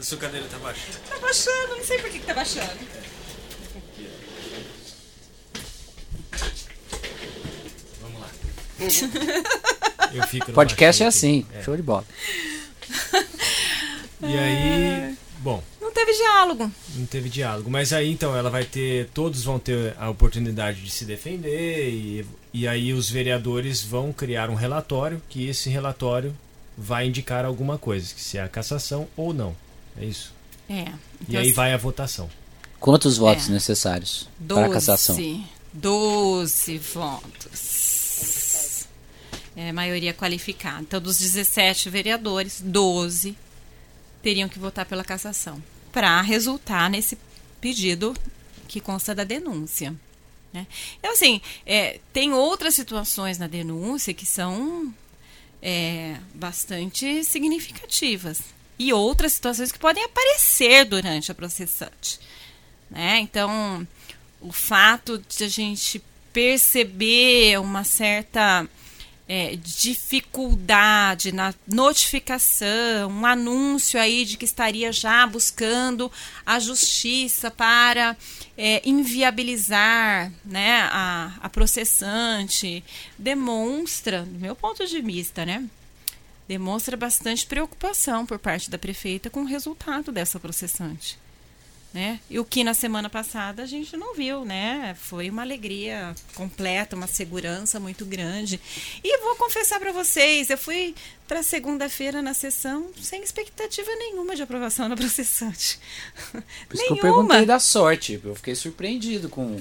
Sua 0.00 0.18
cadeira 0.18 0.46
está 0.46 0.58
baixando. 0.58 0.98
Está 1.04 1.18
baixando, 1.18 1.76
não 1.76 1.84
sei 1.84 1.98
por 1.98 2.10
que 2.10 2.18
está 2.18 2.34
baixando. 2.34 2.78
Eu 10.12 10.26
fico 10.26 10.52
Podcast 10.52 11.02
é 11.02 11.06
assim, 11.06 11.46
é. 11.54 11.62
show 11.62 11.74
de 11.74 11.82
bola. 11.82 12.04
E 14.22 14.38
aí, 14.38 15.16
bom. 15.38 15.62
Não 15.80 15.90
teve 15.90 16.12
diálogo. 16.12 16.70
Não 16.94 17.06
teve 17.06 17.28
diálogo. 17.28 17.70
Mas 17.70 17.92
aí 17.92 18.10
então 18.10 18.36
ela 18.36 18.50
vai 18.50 18.64
ter. 18.64 19.08
Todos 19.12 19.42
vão 19.42 19.58
ter 19.58 19.94
a 19.98 20.08
oportunidade 20.08 20.80
de 20.80 20.90
se 20.90 21.04
defender. 21.04 21.90
E, 21.90 22.26
e 22.52 22.68
aí 22.68 22.92
os 22.92 23.10
vereadores 23.10 23.82
vão 23.82 24.12
criar 24.12 24.48
um 24.48 24.54
relatório. 24.54 25.20
Que 25.28 25.48
esse 25.48 25.68
relatório 25.68 26.34
vai 26.78 27.08
indicar 27.08 27.44
alguma 27.44 27.78
coisa. 27.78 28.06
Se 28.16 28.38
é 28.38 28.42
a 28.42 28.48
cassação 28.48 29.08
ou 29.16 29.34
não. 29.34 29.56
É 30.00 30.04
isso? 30.04 30.32
É. 30.68 30.82
Então, 30.82 30.98
e 31.28 31.36
aí 31.36 31.52
vai 31.52 31.72
a 31.72 31.76
votação. 31.76 32.30
Quantos 32.78 33.16
votos 33.16 33.48
é. 33.48 33.52
necessários 33.52 34.28
para 34.46 34.66
a 34.66 34.70
cassação? 34.70 35.16
Doze 35.72 36.78
votos 36.78 37.71
é, 39.56 39.72
maioria 39.72 40.14
qualificada. 40.14 40.82
Então, 40.82 41.00
dos 41.00 41.18
17 41.18 41.90
vereadores, 41.90 42.60
12 42.60 43.36
teriam 44.22 44.48
que 44.48 44.58
votar 44.58 44.86
pela 44.86 45.04
cassação 45.04 45.62
para 45.90 46.20
resultar 46.22 46.88
nesse 46.88 47.18
pedido 47.60 48.16
que 48.66 48.80
consta 48.80 49.14
da 49.14 49.24
denúncia. 49.24 49.94
Né? 50.52 50.66
Então, 50.98 51.12
assim, 51.12 51.40
é, 51.66 52.00
tem 52.12 52.32
outras 52.32 52.74
situações 52.74 53.38
na 53.38 53.46
denúncia 53.46 54.14
que 54.14 54.24
são 54.24 54.92
é, 55.60 56.16
bastante 56.34 57.24
significativas 57.24 58.40
e 58.78 58.92
outras 58.92 59.34
situações 59.34 59.70
que 59.70 59.78
podem 59.78 60.04
aparecer 60.04 60.84
durante 60.84 61.30
a 61.30 61.34
processante. 61.34 62.18
Né? 62.90 63.20
Então, 63.20 63.86
o 64.40 64.52
fato 64.52 65.18
de 65.18 65.44
a 65.44 65.48
gente 65.48 66.02
perceber 66.32 67.60
uma 67.60 67.84
certa 67.84 68.66
é, 69.28 69.56
dificuldade 69.56 71.32
na 71.32 71.54
notificação, 71.66 73.10
um 73.10 73.24
anúncio 73.24 73.98
aí 74.00 74.24
de 74.24 74.36
que 74.36 74.44
estaria 74.44 74.92
já 74.92 75.26
buscando 75.26 76.10
a 76.44 76.58
justiça 76.58 77.50
para 77.50 78.16
é, 78.56 78.82
inviabilizar 78.84 80.32
né, 80.44 80.82
a, 80.90 81.32
a 81.40 81.48
processante, 81.48 82.84
demonstra, 83.18 84.22
do 84.22 84.38
meu 84.38 84.54
ponto 84.54 84.86
de 84.86 85.00
vista, 85.00 85.46
né? 85.46 85.64
Demonstra 86.48 86.96
bastante 86.96 87.46
preocupação 87.46 88.26
por 88.26 88.38
parte 88.38 88.68
da 88.68 88.76
prefeita 88.76 89.30
com 89.30 89.42
o 89.42 89.46
resultado 89.46 90.10
dessa 90.12 90.38
processante 90.38 91.16
né? 91.92 92.20
E 92.30 92.38
o 92.38 92.44
que 92.44 92.64
na 92.64 92.74
semana 92.74 93.10
passada 93.10 93.62
a 93.62 93.66
gente 93.66 93.96
não 93.96 94.14
viu, 94.14 94.44
né? 94.44 94.96
Foi 94.98 95.28
uma 95.28 95.42
alegria 95.42 96.14
completa, 96.34 96.96
uma 96.96 97.06
segurança 97.06 97.78
muito 97.78 98.04
grande. 98.06 98.60
E 99.02 99.18
vou 99.18 99.36
confessar 99.36 99.78
para 99.78 99.92
vocês, 99.92 100.50
eu 100.50 100.58
fui 100.58 100.94
para 101.28 101.42
segunda-feira 101.42 102.22
na 102.22 102.34
sessão 102.34 102.90
sem 103.00 103.22
expectativa 103.22 103.90
nenhuma 103.96 104.34
de 104.34 104.42
aprovação 104.42 104.88
da 104.88 104.96
processante. 104.96 105.78
Por 106.68 106.74
isso 106.74 106.86
que 106.86 106.92
eu 106.92 106.96
perguntei 106.96 107.46
da 107.46 107.58
sorte, 107.58 108.20
eu 108.22 108.34
fiquei 108.34 108.54
surpreendido 108.54 109.28
com, 109.28 109.60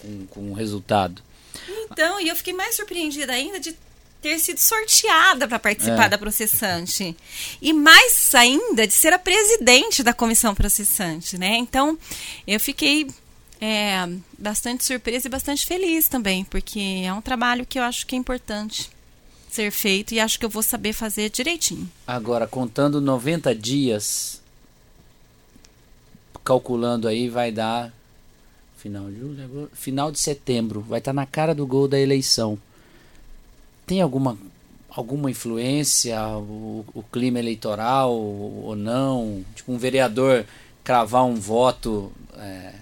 com, 0.00 0.26
com 0.26 0.50
o 0.50 0.54
resultado. 0.54 1.22
Então, 1.90 2.20
e 2.20 2.28
eu 2.28 2.36
fiquei 2.36 2.52
mais 2.52 2.76
surpreendida 2.76 3.32
ainda 3.32 3.60
de 3.60 3.76
ter 4.24 4.38
sido 4.38 4.56
sorteada 4.56 5.46
para 5.46 5.58
participar 5.58 6.06
é. 6.06 6.08
da 6.08 6.16
processante. 6.16 7.14
E 7.60 7.74
mais 7.74 8.34
ainda, 8.34 8.86
de 8.86 8.94
ser 8.94 9.12
a 9.12 9.18
presidente 9.18 10.02
da 10.02 10.14
comissão 10.14 10.54
processante, 10.54 11.36
né? 11.36 11.58
Então, 11.58 11.98
eu 12.46 12.58
fiquei 12.58 13.06
é, 13.60 14.08
bastante 14.38 14.82
surpresa 14.82 15.28
e 15.28 15.30
bastante 15.30 15.66
feliz 15.66 16.08
também, 16.08 16.42
porque 16.42 17.02
é 17.04 17.12
um 17.12 17.20
trabalho 17.20 17.66
que 17.66 17.78
eu 17.78 17.82
acho 17.82 18.06
que 18.06 18.14
é 18.14 18.18
importante 18.18 18.90
ser 19.50 19.70
feito 19.70 20.14
e 20.14 20.20
acho 20.20 20.38
que 20.38 20.46
eu 20.46 20.50
vou 20.50 20.62
saber 20.62 20.94
fazer 20.94 21.28
direitinho. 21.28 21.86
Agora, 22.06 22.46
contando 22.46 23.02
90 23.02 23.54
dias, 23.54 24.40
calculando 26.42 27.06
aí, 27.06 27.28
vai 27.28 27.52
dar 27.52 27.92
final 28.78 29.10
de 29.10 29.18
julho, 29.18 29.70
final 29.74 30.10
de 30.10 30.18
setembro, 30.18 30.80
vai 30.80 30.98
estar 30.98 31.12
na 31.12 31.26
cara 31.26 31.54
do 31.54 31.66
gol 31.66 31.86
da 31.86 32.00
eleição 32.00 32.58
tem 33.86 34.00
alguma 34.00 34.36
alguma 34.88 35.28
influência 35.28 36.20
o, 36.38 36.84
o 36.94 37.02
clima 37.02 37.38
eleitoral 37.38 38.12
ou 38.14 38.76
não? 38.76 39.44
Tipo, 39.54 39.72
um 39.72 39.78
vereador 39.78 40.46
cravar 40.84 41.24
um 41.24 41.34
voto 41.34 42.12
é, 42.36 42.74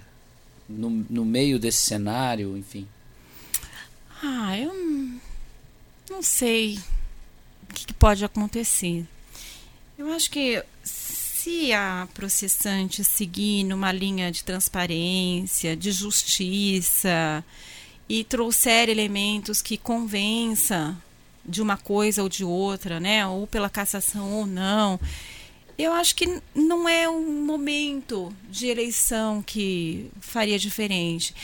no, 0.68 0.90
no 0.90 1.24
meio 1.24 1.58
desse 1.58 1.78
cenário, 1.78 2.56
enfim? 2.56 2.86
Ah, 4.22 4.58
eu 4.58 4.72
não 6.10 6.22
sei 6.22 6.78
o 7.68 7.74
que, 7.74 7.86
que 7.86 7.94
pode 7.94 8.24
acontecer. 8.24 9.06
Eu 9.98 10.12
acho 10.12 10.30
que 10.30 10.62
se 10.82 11.72
a 11.72 12.08
processante 12.14 13.02
seguir 13.02 13.64
numa 13.64 13.90
linha 13.90 14.30
de 14.30 14.44
transparência, 14.44 15.76
de 15.76 15.90
justiça, 15.90 17.44
e 18.12 18.22
trouxer 18.24 18.90
elementos 18.90 19.62
que 19.62 19.78
convença 19.78 20.94
de 21.42 21.62
uma 21.62 21.78
coisa 21.78 22.22
ou 22.22 22.28
de 22.28 22.44
outra, 22.44 23.00
né, 23.00 23.26
ou 23.26 23.46
pela 23.46 23.70
cassação 23.70 24.30
ou 24.34 24.44
não, 24.44 25.00
eu 25.78 25.94
acho 25.94 26.14
que 26.14 26.42
não 26.54 26.86
é 26.86 27.08
um 27.08 27.42
momento 27.42 28.30
de 28.50 28.66
eleição 28.66 29.40
que 29.40 30.10
faria 30.20 30.58
diferente 30.58 31.34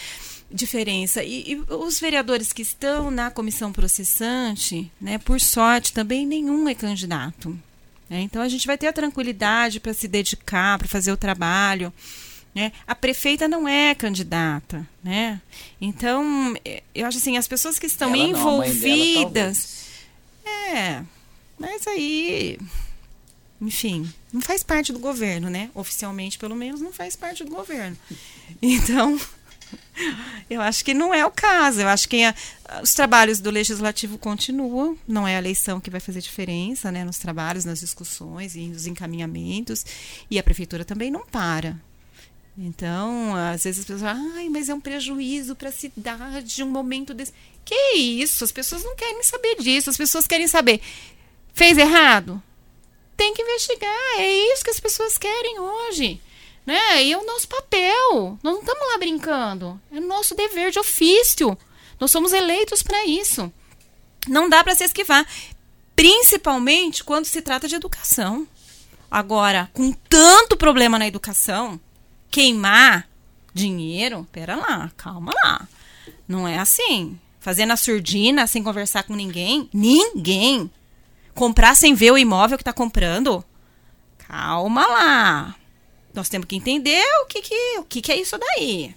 diferença. 0.50 1.22
E, 1.22 1.52
e, 1.52 1.56
os 1.72 1.98
vereadores 1.98 2.52
que 2.52 2.60
estão 2.60 3.10
na 3.10 3.30
comissão 3.30 3.72
processante, 3.72 4.92
né, 5.00 5.16
por 5.16 5.40
sorte, 5.40 5.94
também 5.94 6.26
nenhum 6.26 6.68
é 6.68 6.74
candidato. 6.74 7.58
Né? 8.10 8.20
Então 8.20 8.42
a 8.42 8.48
gente 8.48 8.66
vai 8.66 8.76
ter 8.76 8.88
a 8.88 8.92
tranquilidade 8.92 9.80
para 9.80 9.94
se 9.94 10.06
dedicar, 10.06 10.78
para 10.78 10.88
fazer 10.88 11.12
o 11.12 11.16
trabalho. 11.16 11.90
Né? 12.54 12.72
A 12.86 12.94
prefeita 12.94 13.46
não 13.46 13.68
é 13.68 13.94
candidata, 13.94 14.88
né? 15.02 15.40
Então, 15.80 16.54
eu 16.94 17.06
acho 17.06 17.18
assim, 17.18 17.36
as 17.36 17.46
pessoas 17.46 17.78
que 17.78 17.86
estão 17.86 18.08
Ela 18.08 18.18
envolvidas. 18.18 19.84
Não, 20.44 20.50
é, 20.50 21.04
mas 21.58 21.86
aí, 21.86 22.58
enfim, 23.60 24.12
não 24.32 24.40
faz 24.40 24.62
parte 24.62 24.92
do 24.92 24.98
governo, 24.98 25.50
né? 25.50 25.70
Oficialmente, 25.74 26.38
pelo 26.38 26.56
menos, 26.56 26.80
não 26.80 26.92
faz 26.92 27.16
parte 27.16 27.44
do 27.44 27.50
governo. 27.50 27.96
Então, 28.62 29.18
eu 30.48 30.60
acho 30.60 30.84
que 30.84 30.94
não 30.94 31.12
é 31.12 31.24
o 31.26 31.30
caso. 31.30 31.80
Eu 31.80 31.88
acho 31.88 32.08
que 32.08 32.22
a, 32.24 32.34
os 32.82 32.94
trabalhos 32.94 33.40
do 33.40 33.50
legislativo 33.50 34.18
continuam, 34.18 34.96
não 35.06 35.26
é 35.26 35.36
a 35.36 35.38
eleição 35.38 35.80
que 35.80 35.90
vai 35.90 36.00
fazer 36.00 36.20
diferença, 36.20 36.92
né? 36.92 37.04
Nos 37.04 37.18
trabalhos, 37.18 37.64
nas 37.64 37.80
discussões 37.80 38.54
e 38.54 38.68
nos 38.68 38.86
encaminhamentos. 38.86 39.84
E 40.30 40.38
a 40.38 40.42
prefeitura 40.42 40.84
também 40.84 41.10
não 41.10 41.26
para. 41.26 41.76
Então, 42.60 43.36
às 43.36 43.62
vezes 43.62 43.80
as 43.80 43.84
pessoas 43.84 44.02
falam, 44.02 44.32
ai, 44.34 44.48
mas 44.48 44.68
é 44.68 44.74
um 44.74 44.80
prejuízo 44.80 45.54
para 45.54 45.68
a 45.68 45.72
cidade, 45.72 46.64
um 46.64 46.68
momento 46.68 47.14
desse. 47.14 47.32
Que 47.64 47.94
isso? 47.94 48.42
As 48.42 48.50
pessoas 48.50 48.82
não 48.82 48.96
querem 48.96 49.22
saber 49.22 49.56
disso. 49.60 49.88
As 49.88 49.96
pessoas 49.96 50.26
querem 50.26 50.48
saber. 50.48 50.80
Fez 51.54 51.78
errado? 51.78 52.42
Tem 53.16 53.32
que 53.32 53.42
investigar. 53.42 54.18
É 54.18 54.52
isso 54.52 54.64
que 54.64 54.70
as 54.70 54.80
pessoas 54.80 55.16
querem 55.16 55.60
hoje. 55.60 56.20
Né? 56.66 57.04
E 57.04 57.12
é 57.12 57.16
o 57.16 57.24
nosso 57.24 57.46
papel. 57.46 58.38
Nós 58.42 58.54
não 58.54 58.60
estamos 58.60 58.88
lá 58.88 58.98
brincando. 58.98 59.80
É 59.92 59.98
o 59.98 60.06
nosso 60.06 60.34
dever 60.34 60.72
de 60.72 60.80
ofício. 60.80 61.56
Nós 62.00 62.10
somos 62.10 62.32
eleitos 62.32 62.82
para 62.82 63.04
isso. 63.04 63.52
Não 64.26 64.48
dá 64.48 64.64
para 64.64 64.74
se 64.74 64.82
esquivar. 64.82 65.24
Principalmente 65.94 67.04
quando 67.04 67.26
se 67.26 67.40
trata 67.40 67.68
de 67.68 67.76
educação. 67.76 68.48
Agora, 69.08 69.70
com 69.72 69.92
tanto 69.92 70.56
problema 70.56 70.98
na 70.98 71.06
educação 71.06 71.80
queimar 72.30 73.08
dinheiro, 73.52 74.26
pera 74.30 74.56
lá, 74.56 74.90
calma 74.96 75.32
lá. 75.44 75.68
Não 76.26 76.46
é 76.46 76.58
assim. 76.58 77.18
Fazendo 77.40 77.72
a 77.72 77.76
surdina 77.76 78.46
sem 78.46 78.62
conversar 78.62 79.04
com 79.04 79.14
ninguém, 79.14 79.68
ninguém. 79.72 80.70
Comprar 81.34 81.74
sem 81.74 81.94
ver 81.94 82.12
o 82.12 82.18
imóvel 82.18 82.58
que 82.58 82.62
está 82.62 82.72
comprando, 82.72 83.44
calma 84.26 84.86
lá. 84.86 85.54
Nós 86.12 86.28
temos 86.28 86.46
que 86.46 86.56
entender 86.56 87.04
o 87.22 87.26
que, 87.26 87.42
que, 87.42 87.78
o 87.78 87.84
que, 87.84 88.02
que 88.02 88.12
é 88.12 88.20
isso 88.20 88.36
daí, 88.36 88.94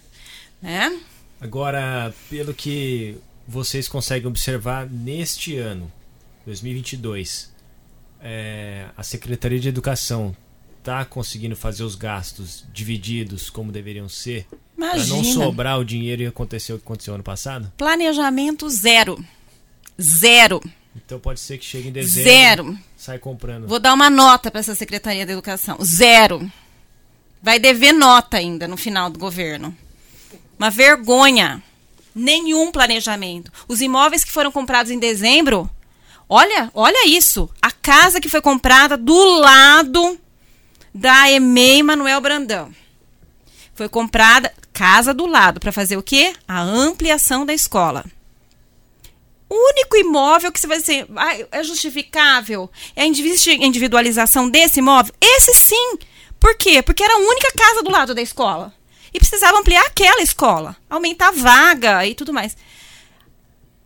né? 0.60 1.00
Agora, 1.40 2.12
pelo 2.28 2.52
que 2.52 3.16
vocês 3.46 3.88
conseguem 3.88 4.28
observar 4.28 4.88
neste 4.88 5.56
ano, 5.56 5.90
2022, 6.44 7.52
é, 8.20 8.86
a 8.96 9.02
Secretaria 9.02 9.60
de 9.60 9.68
Educação 9.68 10.36
está 10.82 11.04
conseguindo 11.04 11.54
fazer 11.54 11.84
os 11.84 11.94
gastos 11.94 12.64
divididos 12.72 13.48
como 13.48 13.70
deveriam 13.70 14.08
ser? 14.08 14.46
Para 14.76 15.06
não 15.06 15.22
sobrar 15.22 15.78
o 15.78 15.84
dinheiro 15.84 16.22
e 16.22 16.26
acontecer 16.26 16.72
o 16.72 16.78
que 16.78 16.84
aconteceu 16.84 17.14
ano 17.14 17.22
passado? 17.22 17.72
Planejamento 17.76 18.68
zero. 18.68 19.24
Zero. 20.00 20.60
Então 20.96 21.20
pode 21.20 21.38
ser 21.38 21.56
que 21.58 21.64
chegue 21.64 21.88
em 21.88 21.92
dezembro. 21.92 22.30
Zero. 22.30 22.78
Sai 22.96 23.18
comprando. 23.18 23.68
Vou 23.68 23.78
dar 23.78 23.94
uma 23.94 24.10
nota 24.10 24.50
para 24.50 24.58
essa 24.58 24.74
Secretaria 24.74 25.24
de 25.24 25.32
Educação. 25.32 25.78
Zero. 25.84 26.50
Vai 27.40 27.60
dever 27.60 27.92
nota 27.92 28.38
ainda 28.38 28.66
no 28.66 28.76
final 28.76 29.08
do 29.08 29.20
governo. 29.20 29.76
Uma 30.58 30.68
vergonha. 30.68 31.62
Nenhum 32.12 32.72
planejamento. 32.72 33.52
Os 33.68 33.80
imóveis 33.80 34.24
que 34.24 34.32
foram 34.32 34.50
comprados 34.50 34.90
em 34.90 34.98
dezembro, 34.98 35.70
olha, 36.28 36.70
olha 36.74 37.06
isso. 37.06 37.48
A 37.62 37.70
casa 37.70 38.20
que 38.20 38.28
foi 38.28 38.42
comprada 38.42 38.96
do 38.96 39.38
lado 39.38 40.18
da 40.94 41.30
EMEI 41.30 41.82
Manuel 41.82 42.20
Brandão. 42.20 42.74
Foi 43.74 43.88
comprada 43.88 44.52
casa 44.72 45.14
do 45.14 45.26
lado 45.26 45.60
para 45.60 45.72
fazer 45.72 45.96
o 45.96 46.02
quê? 46.02 46.34
A 46.46 46.60
ampliação 46.60 47.46
da 47.46 47.54
escola. 47.54 48.04
O 49.48 49.54
único 49.54 49.96
imóvel 49.96 50.50
que 50.50 50.58
você 50.58 50.66
vai 50.66 50.78
dizer 50.78 51.06
é 51.50 51.62
justificável 51.62 52.70
é 52.96 53.02
a 53.02 53.06
individualização 53.06 54.48
desse 54.48 54.78
imóvel? 54.78 55.14
Esse 55.20 55.52
sim. 55.54 55.98
Por 56.40 56.56
quê? 56.56 56.82
Porque 56.82 57.02
era 57.02 57.14
a 57.14 57.18
única 57.18 57.52
casa 57.52 57.82
do 57.82 57.90
lado 57.90 58.14
da 58.14 58.22
escola 58.22 58.72
e 59.12 59.18
precisava 59.18 59.58
ampliar 59.58 59.84
aquela 59.84 60.22
escola, 60.22 60.76
aumentar 60.88 61.28
a 61.28 61.32
vaga 61.32 62.06
e 62.06 62.14
tudo 62.14 62.32
mais. 62.32 62.56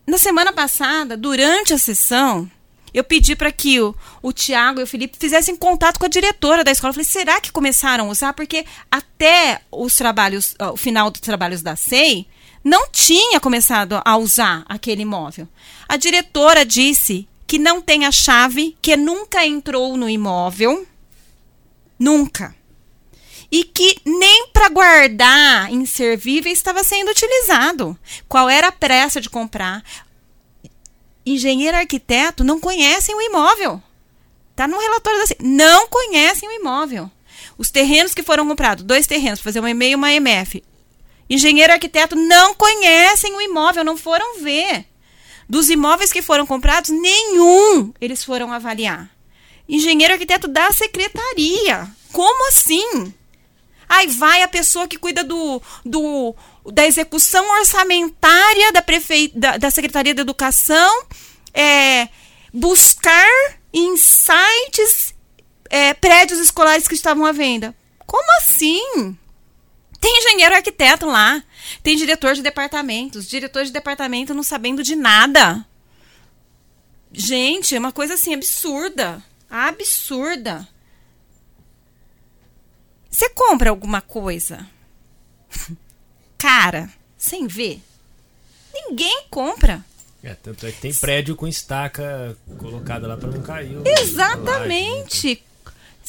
Na 0.07 0.19
semana 0.19 0.53
passada, 0.53 1.17
durante 1.17 1.75
a 1.75 1.79
sessão, 1.79 2.49
eu 2.97 3.05
pedi 3.05 3.37
para 3.37 3.53
que 3.53 3.79
o, 3.79 3.95
o 4.23 4.33
Tiago 4.33 4.81
e 4.81 4.83
o 4.83 4.87
Felipe 4.87 5.19
fizessem 5.21 5.55
contato 5.55 5.99
com 5.99 6.07
a 6.07 6.09
diretora 6.09 6.65
da 6.65 6.73
escola. 6.73 6.93
Eu 6.93 6.95
falei, 6.95 7.05
será 7.05 7.39
que 7.43 7.53
começaram 7.53 8.07
a 8.07 8.11
usar? 8.11 8.33
Porque 8.33 8.65
até 8.91 9.61
os 9.71 9.95
trabalhos, 9.95 10.55
o 10.73 10.79
final 10.79 11.11
dos 11.11 11.21
trabalhos 11.21 11.61
da 11.61 11.77
SEI, 11.77 12.27
não 12.65 12.89
tinha 12.89 13.39
começado 13.39 14.01
a 14.03 14.17
usar 14.17 14.65
aquele 14.67 15.03
imóvel. 15.03 15.47
A 15.87 15.99
diretora 15.99 16.65
disse 16.65 17.29
que 17.47 17.59
não 17.59 17.83
tem 17.83 18.07
a 18.07 18.11
chave, 18.11 18.75
que 18.81 18.97
nunca 18.97 19.47
entrou 19.47 19.95
no 19.99 20.09
imóvel. 20.09 20.87
Nunca 21.99 22.57
e 23.51 23.65
que 23.65 23.97
nem 24.05 24.49
para 24.49 24.69
guardar 24.69 25.73
inservíveis 25.73 26.59
estava 26.59 26.83
sendo 26.83 27.11
utilizado. 27.11 27.97
Qual 28.29 28.49
era 28.49 28.69
a 28.69 28.73
pressa 28.73 29.21
de 29.21 29.31
comprar? 29.31 29.85
Engenheiro 31.27 31.77
arquiteto 31.77 32.45
não 32.45 32.61
conhecem 32.61 33.13
o 33.13 33.21
imóvel. 33.21 33.83
Está 34.53 34.69
no 34.69 34.79
relatório 34.79 35.19
da 35.19 35.35
Não 35.41 35.89
conhecem 35.89 36.49
o 36.49 36.53
imóvel. 36.53 37.11
Os 37.59 37.69
terrenos 37.69 38.15
que 38.15 38.23
foram 38.23 38.47
comprados, 38.47 38.85
dois 38.85 39.09
terrenos, 39.09 39.41
fazer 39.41 39.59
uma 39.59 39.71
e-mail 39.71 39.93
e 39.93 39.95
uma 39.97 40.13
MF. 40.13 40.63
Engenheiro 41.29 41.73
arquiteto 41.73 42.15
não 42.15 42.55
conhecem 42.55 43.35
o 43.35 43.41
imóvel, 43.41 43.83
não 43.83 43.97
foram 43.97 44.41
ver. 44.41 44.87
Dos 45.49 45.69
imóveis 45.69 46.13
que 46.13 46.23
foram 46.23 46.47
comprados, 46.47 46.91
nenhum 46.91 47.93
eles 48.01 48.23
foram 48.23 48.53
avaliar. 48.53 49.11
Engenheiro 49.69 50.13
arquiteto 50.15 50.47
da 50.47 50.73
secretaria. 50.73 51.89
Como 52.13 52.49
assim? 52.49 53.13
Aí 53.89 54.07
vai 54.07 54.43
a 54.43 54.49
pessoa 54.49 54.87
que 54.87 54.99
cuida 54.99 55.25
do, 55.25 55.61
do 55.85 56.35
da 56.73 56.87
execução 56.87 57.49
orçamentária 57.59 58.73
da, 58.73 58.83
prefe... 58.83 59.33
da, 59.35 59.57
da 59.57 59.71
Secretaria 59.71 60.15
da 60.15 60.23
Educação 60.23 61.07
é, 61.55 62.09
buscar 62.53 63.29
em 63.73 63.97
sites 63.97 65.15
é, 65.71 65.95
prédios 65.95 66.39
escolares 66.39 66.87
que 66.87 66.95
estavam 66.95 67.25
à 67.25 67.33
venda. 67.33 67.75
Como 68.07 68.31
assim? 68.39 69.17
Tem 70.01 70.19
engenheiro 70.19 70.55
arquiteto 70.55 71.07
lá, 71.07 71.43
tem 71.83 71.97
diretor 71.97 72.35
de 72.35 72.43
departamentos, 72.43 73.29
diretor 73.29 73.65
de 73.65 73.73
departamento 73.73 74.35
não 74.35 74.43
sabendo 74.43 74.83
de 74.83 74.95
nada. 74.95 75.67
Gente, 77.13 77.75
é 77.75 77.79
uma 77.79 77.93
coisa 77.93 78.15
assim 78.15 78.35
absurda. 78.35 79.23
Absurda. 79.49 80.69
Você 83.11 83.31
compra 83.31 83.71
alguma 83.71 84.03
coisa 84.03 84.69
cara, 86.39 86.91
sem 87.17 87.47
ver, 87.47 87.81
ninguém 88.73 89.25
compra. 89.31 89.85
É, 90.23 90.35
tanto 90.35 90.67
é 90.67 90.73
que 90.73 90.81
tem 90.81 90.93
prédio 90.93 91.37
com 91.37 91.47
estaca 91.47 92.37
colocada 92.59 93.07
lá 93.07 93.17
para 93.17 93.31
não 93.31 93.43
cair. 93.43 93.77
Exatamente. 94.01 95.43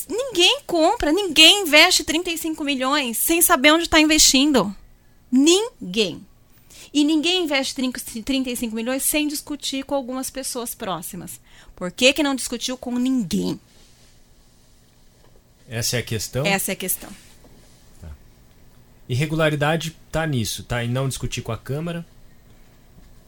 Ninguém 0.09 0.61
compra, 0.65 1.11
ninguém 1.11 1.63
investe 1.63 2.03
35 2.03 2.63
milhões 2.63 3.17
sem 3.17 3.41
saber 3.41 3.71
onde 3.71 3.83
está 3.83 3.99
investindo. 3.99 4.75
Ninguém. 5.31 6.25
E 6.93 7.03
ninguém 7.03 7.43
investe 7.43 7.75
35 7.75 8.75
milhões 8.75 9.03
sem 9.03 9.27
discutir 9.27 9.83
com 9.83 9.93
algumas 9.93 10.29
pessoas 10.29 10.73
próximas. 10.73 11.39
Por 11.75 11.91
que, 11.91 12.13
que 12.13 12.23
não 12.23 12.33
discutiu 12.33 12.77
com 12.77 12.97
ninguém? 12.97 13.59
Essa 15.69 15.97
é 15.97 15.99
a 15.99 16.03
questão? 16.03 16.45
Essa 16.45 16.71
é 16.71 16.73
a 16.73 16.75
questão. 16.75 17.09
Irregularidade 19.09 19.95
tá 20.11 20.25
nisso, 20.27 20.63
tá 20.63 20.83
em 20.83 20.89
não 20.89 21.07
discutir 21.07 21.41
com 21.41 21.51
a 21.51 21.57
Câmara 21.57 22.05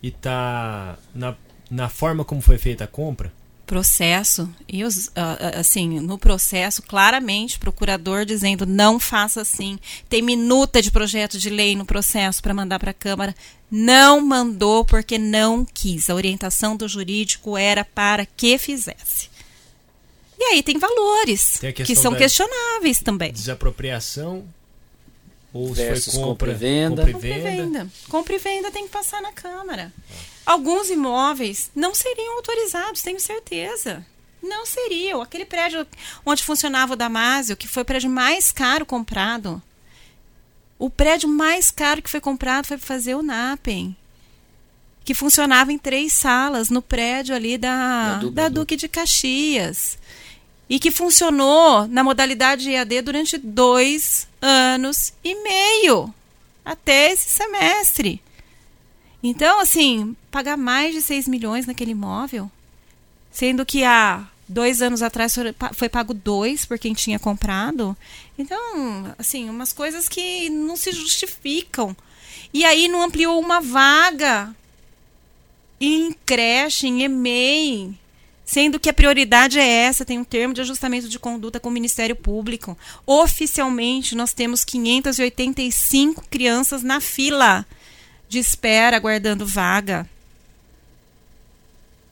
e 0.04 0.12
tá 0.12 0.98
na, 1.14 1.36
na 1.70 1.90
forma 1.90 2.26
como 2.26 2.42
foi 2.42 2.58
feita 2.58 2.84
a 2.84 2.88
compra. 2.88 3.32
Processo, 3.66 4.50
e 4.68 4.84
os, 4.84 5.12
assim, 5.56 6.00
no 6.00 6.18
processo, 6.18 6.82
claramente, 6.82 7.60
procurador 7.60 8.26
dizendo 8.26 8.66
não 8.66 9.00
faça 9.00 9.42
assim. 9.42 9.78
Tem 10.10 10.24
minuta 10.24 10.82
de 10.82 10.90
projeto 10.90 11.38
de 11.38 11.52
lei 11.52 11.76
no 11.76 11.86
processo 11.86 12.42
para 12.42 12.54
mandar 12.54 12.80
para 12.80 12.90
a 12.90 12.96
Câmara. 12.96 13.36
Não 13.70 14.22
mandou 14.22 14.84
porque 14.84 15.20
não 15.20 15.64
quis. 15.64 16.10
A 16.10 16.16
orientação 16.16 16.76
do 16.76 16.88
jurídico 16.88 17.56
era 17.56 17.86
para 17.86 18.26
que 18.26 18.58
fizesse. 18.58 19.30
E 20.40 20.44
aí 20.46 20.64
tem 20.64 20.80
valores 20.80 21.60
tem 21.60 21.72
que 21.72 21.96
são 21.96 22.16
questionáveis 22.16 23.02
também. 23.02 23.32
Desapropriação 23.32 24.48
ou 25.54 25.74
Versus 25.74 26.14
foi 26.14 26.24
compra, 26.24 26.48
compra 26.48 26.52
e 26.52 26.56
venda. 26.56 27.12
Compra 27.12 27.28
e 27.28 27.40
venda. 27.40 27.88
Compra 28.08 28.36
e 28.36 28.40
venda 28.40 28.72
tem 28.72 28.86
que 28.86 28.92
passar 28.92 29.22
na 29.22 29.32
Câmara. 29.32 29.92
Alguns 30.46 30.90
imóveis 30.90 31.72
não 31.76 31.94
seriam 31.94 32.36
autorizados, 32.36 33.02
tenho 33.02 33.20
certeza. 33.20 34.06
Não 34.42 34.66
seriam. 34.66 35.22
Aquele 35.22 35.46
prédio 35.46 35.86
onde 36.26 36.44
funcionava 36.44 36.94
o 36.94 36.96
Damásio, 36.96 37.58
que 37.58 37.68
foi 37.68 37.84
o 37.84 37.86
prédio 37.86 38.10
mais 38.10 38.52
caro 38.52 38.86
comprado. 38.86 39.62
O 40.78 40.90
prédio 40.90 41.28
mais 41.28 41.70
caro 41.70 42.02
que 42.02 42.10
foi 42.10 42.22
comprado 42.22 42.66
foi 42.66 42.78
para 42.78 42.88
fazer 42.88 43.16
o 43.16 43.24
NAPEM. 43.24 43.96
Que 45.04 45.14
funcionava 45.14 45.74
em 45.74 45.78
três 45.78 46.14
salas 46.14 46.70
no 46.70 46.82
prédio 46.82 47.36
ali 47.36 47.58
da, 47.58 48.20
da, 48.20 48.30
da 48.30 48.50
Duque 48.50 48.76
de 48.76 48.88
Caxias 48.88 49.98
e 50.70 50.80
que 50.80 50.92
funcionou 50.92 51.88
na 51.88 52.04
modalidade 52.04 52.70
EAD 52.70 53.02
durante 53.02 53.38
dois 53.38 54.28
anos 54.42 55.14
e 55.24 55.34
meio 55.42 56.14
até 56.64 57.12
esse 57.12 57.30
semestre. 57.30 58.22
Então, 59.24 59.60
assim, 59.60 60.16
pagar 60.30 60.56
mais 60.56 60.94
de 60.94 61.02
6 61.02 61.28
milhões 61.28 61.66
naquele 61.66 61.92
imóvel, 61.92 62.50
sendo 63.32 63.66
que 63.66 63.84
há 63.84 64.28
dois 64.48 64.82
anos 64.82 65.02
atrás 65.02 65.36
foi 65.74 65.90
pago 65.90 66.14
dois 66.14 66.66
por 66.66 66.78
quem 66.78 66.94
tinha 66.94 67.20
comprado. 67.20 67.98
Então, 68.38 69.14
assim, 69.18 69.50
umas 69.50 69.74
coisas 69.74 70.08
que 70.08 70.50
não 70.50 70.76
se 70.76 70.92
justificam. 70.92 71.96
E 72.54 72.64
aí 72.64 72.88
não 72.88 73.04
ampliou 73.04 73.40
uma 73.40 73.60
vaga 73.60 74.56
em 75.80 76.14
creche, 76.26 76.88
em 76.88 77.04
EMEI, 77.04 77.94
sendo 78.50 78.80
que 78.80 78.90
a 78.90 78.94
prioridade 78.94 79.60
é 79.60 79.64
essa, 79.64 80.04
tem 80.04 80.18
um 80.18 80.24
termo 80.24 80.56
de 80.56 80.62
ajustamento 80.62 81.08
de 81.08 81.20
conduta 81.20 81.60
com 81.60 81.70
o 81.70 81.72
Ministério 81.72 82.16
Público. 82.16 82.76
Oficialmente, 83.06 84.16
nós 84.16 84.34
temos 84.34 84.64
585 84.64 86.26
crianças 86.32 86.82
na 86.82 87.00
fila 87.00 87.64
de 88.28 88.40
espera, 88.40 88.98
aguardando 88.98 89.46
vaga. 89.46 90.10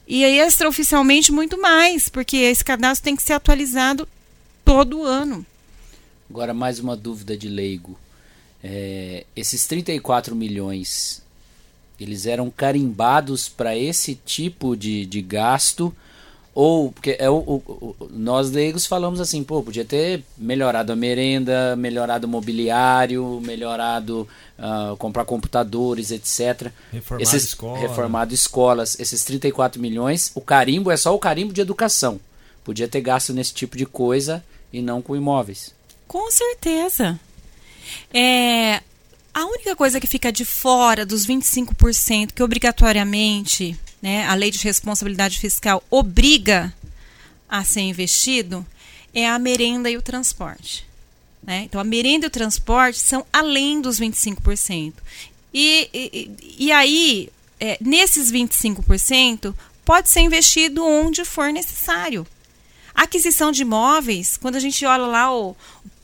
E 0.07 0.23
extraoficialmente, 0.23 1.31
muito 1.31 1.59
mais, 1.59 2.07
porque 2.07 2.37
esse 2.37 2.63
cadastro 2.63 3.05
tem 3.05 3.15
que 3.15 3.23
ser 3.23 3.33
atualizado 3.33 4.07
todo 4.63 5.01
ano. 5.01 5.43
Agora, 6.29 6.53
mais 6.53 6.77
uma 6.77 6.95
dúvida 6.95 7.35
de 7.35 7.49
leigo. 7.49 7.97
É, 8.63 9.25
esses 9.35 9.65
34 9.65 10.35
milhões, 10.35 11.23
eles 11.99 12.27
eram 12.27 12.51
carimbados 12.51 13.49
para 13.49 13.75
esse 13.75 14.13
tipo 14.13 14.77
de, 14.77 15.03
de 15.07 15.19
gasto 15.19 15.91
Ou, 16.59 16.91
porque 16.91 17.15
é 17.19 17.29
o, 17.29 17.35
o, 17.35 17.55
o, 17.67 17.95
nós 18.09 18.49
leigos 18.49 18.87
falamos 18.87 19.21
assim, 19.21 19.43
pô, 19.43 19.61
podia 19.61 19.85
ter 19.85 20.23
melhorado 20.35 20.91
a 20.91 20.95
merenda, 20.95 21.75
melhorado 21.75 22.25
o 22.25 22.27
mobiliário, 22.27 23.39
melhorado 23.45 24.27
uh, 24.57 24.97
comprar 24.97 25.23
computadores, 25.23 26.09
etc. 26.09 26.71
Reformado 26.91 27.21
esses, 27.21 27.43
escola. 27.43 27.77
Reformado 27.77 28.33
escolas. 28.33 28.99
Esses 28.99 29.23
34 29.23 29.79
milhões, 29.79 30.31
o 30.33 30.41
carimbo 30.41 30.89
é 30.89 30.97
só 30.97 31.13
o 31.13 31.19
carimbo 31.19 31.53
de 31.53 31.61
educação. 31.61 32.19
Podia 32.63 32.87
ter 32.87 33.01
gasto 33.01 33.33
nesse 33.33 33.53
tipo 33.53 33.77
de 33.77 33.85
coisa 33.85 34.43
e 34.73 34.81
não 34.81 34.99
com 34.99 35.15
imóveis. 35.15 35.75
Com 36.07 36.31
certeza. 36.31 37.19
É, 38.11 38.81
a 39.31 39.45
única 39.45 39.75
coisa 39.75 39.99
que 39.99 40.07
fica 40.07 40.31
de 40.31 40.43
fora 40.43 41.05
dos 41.05 41.27
25% 41.27 42.31
que 42.33 42.41
obrigatoriamente 42.41 43.77
né, 44.01 44.25
a 44.27 44.33
lei 44.35 44.51
de 44.51 44.59
responsabilidade 44.59 45.39
fiscal 45.39 45.83
obriga 45.89 46.73
a 47.49 47.63
ser 47.63 47.81
investido 47.81 48.65
é 49.13 49.27
a 49.27 49.39
merenda 49.39 49.89
e 49.89 49.97
o 49.97 50.01
transporte. 50.01 50.85
Né? 51.41 51.63
Então, 51.63 51.79
a 51.79 51.83
merenda 51.83 52.25
e 52.25 52.27
o 52.27 52.31
transporte 52.31 52.99
são 52.99 53.25
além 53.31 53.81
dos 53.81 53.99
25%. 53.99 54.93
E, 55.53 55.89
e, 55.93 56.31
e 56.65 56.71
aí, 56.71 57.29
é, 57.59 57.77
nesses 57.81 58.31
25%, 58.31 59.55
pode 59.85 60.09
ser 60.09 60.19
investido 60.19 60.85
onde 60.85 61.23
for 61.23 61.51
necessário. 61.51 62.27
Aquisição 62.93 63.51
de 63.51 63.61
imóveis, 63.61 64.37
quando 64.37 64.57
a 64.57 64.59
gente 64.59 64.85
olha 64.85 65.05
lá 65.05 65.33
o 65.33 65.55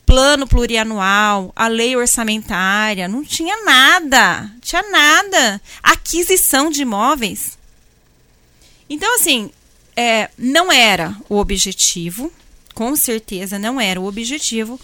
plano 0.06 0.46
plurianual, 0.46 1.52
a 1.54 1.68
lei 1.68 1.96
orçamentária, 1.96 3.06
não 3.06 3.24
tinha 3.24 3.64
nada, 3.64 4.50
tinha 4.60 4.82
nada. 4.90 5.60
Aquisição 5.82 6.70
de 6.70 6.82
imóveis 6.82 7.58
então, 8.88 9.14
assim, 9.16 9.50
é, 9.96 10.30
não 10.36 10.70
era 10.70 11.16
o 11.28 11.38
objetivo, 11.38 12.32
com 12.74 12.94
certeza 12.96 13.58
não 13.58 13.80
era 13.80 14.00
o 14.00 14.06
objetivo, 14.06 14.80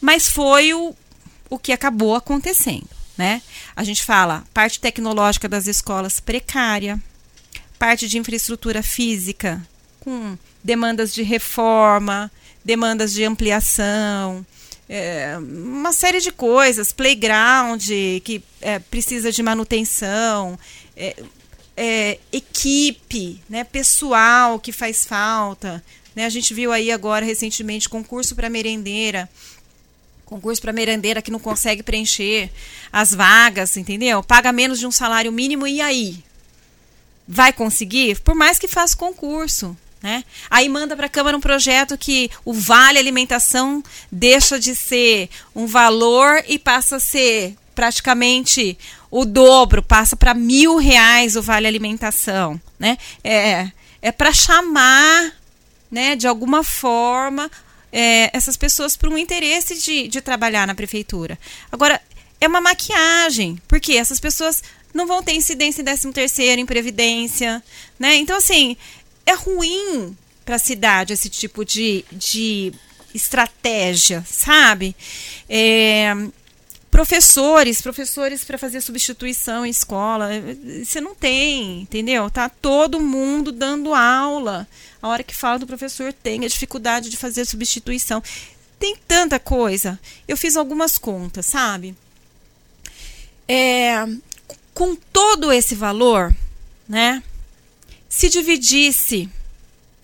mas 0.00 0.28
foi 0.28 0.74
o, 0.74 0.94
o 1.48 1.58
que 1.58 1.72
acabou 1.72 2.14
acontecendo. 2.14 2.88
Né? 3.16 3.42
A 3.76 3.84
gente 3.84 4.02
fala 4.02 4.44
parte 4.54 4.80
tecnológica 4.80 5.48
das 5.48 5.66
escolas 5.66 6.18
precária, 6.18 7.00
parte 7.78 8.08
de 8.08 8.18
infraestrutura 8.18 8.82
física 8.82 9.60
com 10.00 10.36
demandas 10.62 11.12
de 11.12 11.22
reforma, 11.22 12.30
demandas 12.64 13.12
de 13.12 13.24
ampliação, 13.24 14.44
é, 14.88 15.36
uma 15.38 15.92
série 15.92 16.20
de 16.20 16.30
coisas, 16.30 16.92
playground 16.92 17.82
que 18.24 18.42
é, 18.60 18.78
precisa 18.78 19.30
de 19.32 19.42
manutenção, 19.42 20.58
é, 20.96 21.16
é, 21.76 22.18
equipe, 22.32 23.42
né, 23.48 23.64
pessoal 23.64 24.58
que 24.58 24.72
faz 24.72 25.04
falta. 25.04 25.82
Né? 26.14 26.26
A 26.26 26.30
gente 26.30 26.52
viu 26.52 26.72
aí 26.72 26.90
agora 26.90 27.24
recentemente 27.24 27.88
concurso 27.88 28.34
para 28.34 28.50
merendeira. 28.50 29.28
Concurso 30.24 30.62
para 30.62 30.72
merendeira 30.72 31.22
que 31.22 31.30
não 31.30 31.38
consegue 31.38 31.82
preencher 31.82 32.50
as 32.92 33.10
vagas, 33.10 33.76
entendeu? 33.76 34.22
Paga 34.22 34.52
menos 34.52 34.78
de 34.78 34.86
um 34.86 34.90
salário 34.90 35.30
mínimo 35.30 35.66
e 35.66 35.80
aí? 35.80 36.22
Vai 37.28 37.52
conseguir? 37.52 38.20
Por 38.20 38.34
mais 38.34 38.58
que 38.58 38.68
faça 38.68 38.96
concurso. 38.96 39.76
Né? 40.02 40.24
Aí 40.50 40.68
manda 40.68 40.96
para 40.96 41.06
a 41.06 41.08
Câmara 41.08 41.36
um 41.36 41.40
projeto 41.40 41.96
que 41.96 42.28
o 42.44 42.52
vale 42.52 42.98
alimentação 42.98 43.84
deixa 44.10 44.58
de 44.58 44.74
ser 44.74 45.30
um 45.54 45.66
valor 45.66 46.42
e 46.48 46.58
passa 46.58 46.96
a 46.96 47.00
ser 47.00 47.54
praticamente 47.72 48.76
o 49.12 49.26
dobro, 49.26 49.82
passa 49.82 50.16
para 50.16 50.32
mil 50.32 50.78
reais 50.78 51.36
o 51.36 51.42
vale 51.42 51.66
alimentação, 51.66 52.58
né? 52.78 52.96
É, 53.22 53.70
é 54.00 54.10
para 54.10 54.32
chamar, 54.32 55.34
né, 55.90 56.16
de 56.16 56.26
alguma 56.26 56.64
forma, 56.64 57.50
é, 57.92 58.34
essas 58.34 58.56
pessoas 58.56 58.96
para 58.96 59.10
um 59.10 59.18
interesse 59.18 59.78
de, 59.78 60.08
de 60.08 60.22
trabalhar 60.22 60.66
na 60.66 60.74
prefeitura. 60.74 61.38
Agora, 61.70 62.00
é 62.40 62.48
uma 62.48 62.62
maquiagem, 62.62 63.60
porque 63.68 63.92
essas 63.92 64.18
pessoas 64.18 64.62
não 64.94 65.06
vão 65.06 65.22
ter 65.22 65.34
incidência 65.34 65.82
em 65.82 65.84
13 65.84 66.10
terceiro, 66.12 66.60
em 66.62 66.66
previdência, 66.66 67.62
né? 67.98 68.16
Então, 68.16 68.38
assim, 68.38 68.78
é 69.26 69.34
ruim 69.34 70.16
para 70.42 70.56
a 70.56 70.58
cidade 70.58 71.12
esse 71.12 71.28
tipo 71.28 71.66
de, 71.66 72.02
de 72.10 72.72
estratégia, 73.14 74.24
sabe? 74.26 74.96
É, 75.50 76.14
professores, 76.92 77.80
professores 77.80 78.44
para 78.44 78.58
fazer 78.58 78.82
substituição 78.82 79.64
em 79.64 79.70
escola. 79.70 80.28
Você 80.84 81.00
não 81.00 81.14
tem, 81.14 81.80
entendeu? 81.80 82.30
Tá 82.30 82.50
todo 82.50 83.00
mundo 83.00 83.50
dando 83.50 83.94
aula. 83.94 84.68
A 85.00 85.08
hora 85.08 85.22
que 85.22 85.34
fala 85.34 85.58
do 85.58 85.66
professor 85.66 86.12
tem 86.12 86.44
a 86.44 86.48
dificuldade 86.48 87.08
de 87.08 87.16
fazer 87.16 87.46
substituição. 87.46 88.22
Tem 88.78 88.94
tanta 89.08 89.38
coisa. 89.38 89.98
Eu 90.28 90.36
fiz 90.36 90.54
algumas 90.54 90.98
contas, 90.98 91.46
sabe? 91.46 91.96
É, 93.48 94.06
com 94.74 94.94
todo 94.94 95.50
esse 95.50 95.74
valor, 95.74 96.34
né? 96.86 97.22
Se 98.06 98.28
dividisse 98.28 99.30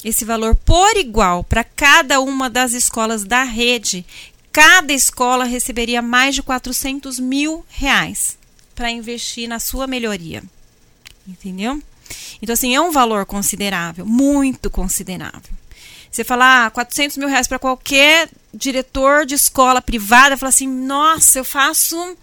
esse 0.02 0.24
valor 0.24 0.54
por 0.54 0.96
igual 0.96 1.44
para 1.44 1.64
cada 1.64 2.18
uma 2.18 2.48
das 2.48 2.72
escolas 2.72 3.24
da 3.24 3.42
rede, 3.42 4.06
cada 4.52 4.92
escola 4.92 5.44
receberia 5.44 6.02
mais 6.02 6.34
de 6.34 6.42
400 6.42 7.18
mil 7.18 7.64
reais 7.68 8.38
para 8.74 8.90
investir 8.90 9.48
na 9.48 9.58
sua 9.58 9.86
melhoria. 9.86 10.42
Entendeu? 11.26 11.82
Então, 12.40 12.52
assim, 12.52 12.74
é 12.74 12.80
um 12.80 12.90
valor 12.90 13.26
considerável, 13.26 14.06
muito 14.06 14.70
considerável. 14.70 15.52
Você 16.10 16.24
falar 16.24 16.66
ah, 16.66 16.70
400 16.70 17.16
mil 17.18 17.28
reais 17.28 17.46
para 17.46 17.58
qualquer 17.58 18.30
diretor 18.52 19.26
de 19.26 19.34
escola 19.34 19.82
privada, 19.82 20.36
falar 20.36 20.48
assim: 20.48 20.66
nossa, 20.66 21.38
eu 21.38 21.44
faço 21.44 22.16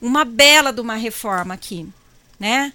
uma 0.00 0.24
bela 0.24 0.72
de 0.72 0.80
uma 0.80 0.96
reforma 0.96 1.54
aqui, 1.54 1.86
né? 2.40 2.72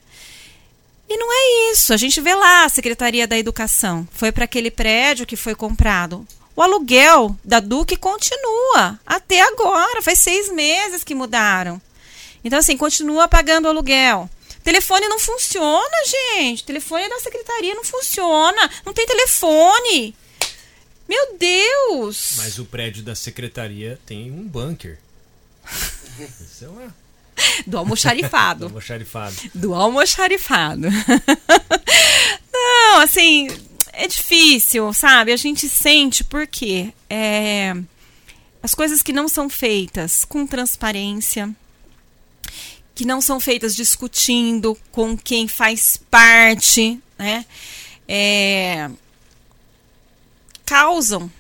E 1.10 1.18
não 1.18 1.28
é 1.30 1.72
isso. 1.72 1.94
A 1.94 1.98
gente 1.98 2.22
vê 2.22 2.34
lá 2.34 2.64
a 2.64 2.70
Secretaria 2.70 3.28
da 3.28 3.38
Educação. 3.38 4.08
Foi 4.14 4.32
para 4.32 4.46
aquele 4.46 4.72
prédio 4.72 5.26
que 5.26 5.36
foi 5.36 5.54
comprado. 5.54 6.26
O 6.56 6.62
aluguel 6.62 7.36
da 7.44 7.60
Duque 7.60 7.96
continua 7.96 9.00
até 9.06 9.42
agora, 9.42 10.02
faz 10.02 10.20
seis 10.20 10.52
meses 10.52 11.04
que 11.04 11.16
mudaram. 11.16 11.82
Então, 12.44 12.60
assim, 12.60 12.76
continua 12.76 13.28
pagando 13.28 13.66
o 13.66 13.70
aluguel. 13.70 14.30
Telefone 14.64 15.08
não 15.08 15.20
funciona, 15.20 15.90
gente. 16.36 16.64
Telefone 16.64 17.10
da 17.10 17.20
secretaria 17.20 17.74
não 17.74 17.84
funciona. 17.84 18.70
Não 18.86 18.94
tem 18.94 19.06
telefone. 19.08 20.16
Meu 21.08 21.36
Deus! 21.38 22.36
Mas 22.38 22.60
o 22.60 22.66
prédio 22.66 23.04
da 23.04 23.16
secretaria 23.16 24.00
tem 24.06 24.32
um 24.32 24.48
bunker. 24.48 25.00
Isso 26.20 26.66
é 26.66 26.68
uma... 26.68 26.96
Do 27.66 27.78
almoxarifado. 27.78 28.60
Do 28.60 28.66
almoxarifado. 28.66 29.36
Do 29.54 29.74
almoxarifado. 29.74 30.88
não, 32.54 33.00
assim, 33.00 33.48
é 33.94 34.08
difícil, 34.08 34.94
sabe? 34.94 35.32
A 35.32 35.38
gente 35.38 35.68
sente 35.68 36.24
porque 36.24 36.94
é, 37.10 37.76
as 38.62 38.74
coisas 38.74 39.02
que 39.02 39.14
não 39.14 39.28
são 39.28 39.50
feitas 39.50 40.24
com 40.26 40.46
transparência, 40.46 41.54
que 42.94 43.06
não 43.06 43.22
são 43.22 43.40
feitas 43.40 43.76
discutindo 43.76 44.78
com 44.92 45.18
quem 45.18 45.48
faz 45.48 45.98
parte, 46.10 47.02
né? 47.18 47.46
É, 48.08 48.90
causam, 50.66 51.32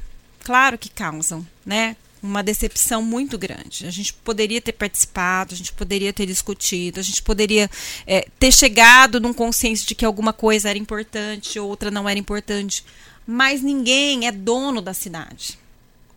claro 0.43 0.77
que 0.77 0.89
causam, 0.89 1.45
né? 1.65 1.95
Uma 2.21 2.43
decepção 2.43 3.01
muito 3.01 3.37
grande. 3.37 3.87
A 3.87 3.91
gente 3.91 4.13
poderia 4.13 4.61
ter 4.61 4.73
participado, 4.73 5.53
a 5.53 5.57
gente 5.57 5.73
poderia 5.73 6.13
ter 6.13 6.25
discutido, 6.25 6.99
a 6.99 7.03
gente 7.03 7.21
poderia 7.21 7.69
é, 8.05 8.27
ter 8.37 8.51
chegado 8.51 9.19
num 9.19 9.33
consenso 9.33 9.87
de 9.87 9.95
que 9.95 10.05
alguma 10.05 10.31
coisa 10.31 10.69
era 10.69 10.77
importante, 10.77 11.59
outra 11.59 11.89
não 11.89 12.07
era 12.07 12.19
importante. 12.19 12.85
Mas 13.25 13.61
ninguém 13.61 14.27
é 14.27 14.31
dono 14.31 14.81
da 14.81 14.93
cidade. 14.93 15.57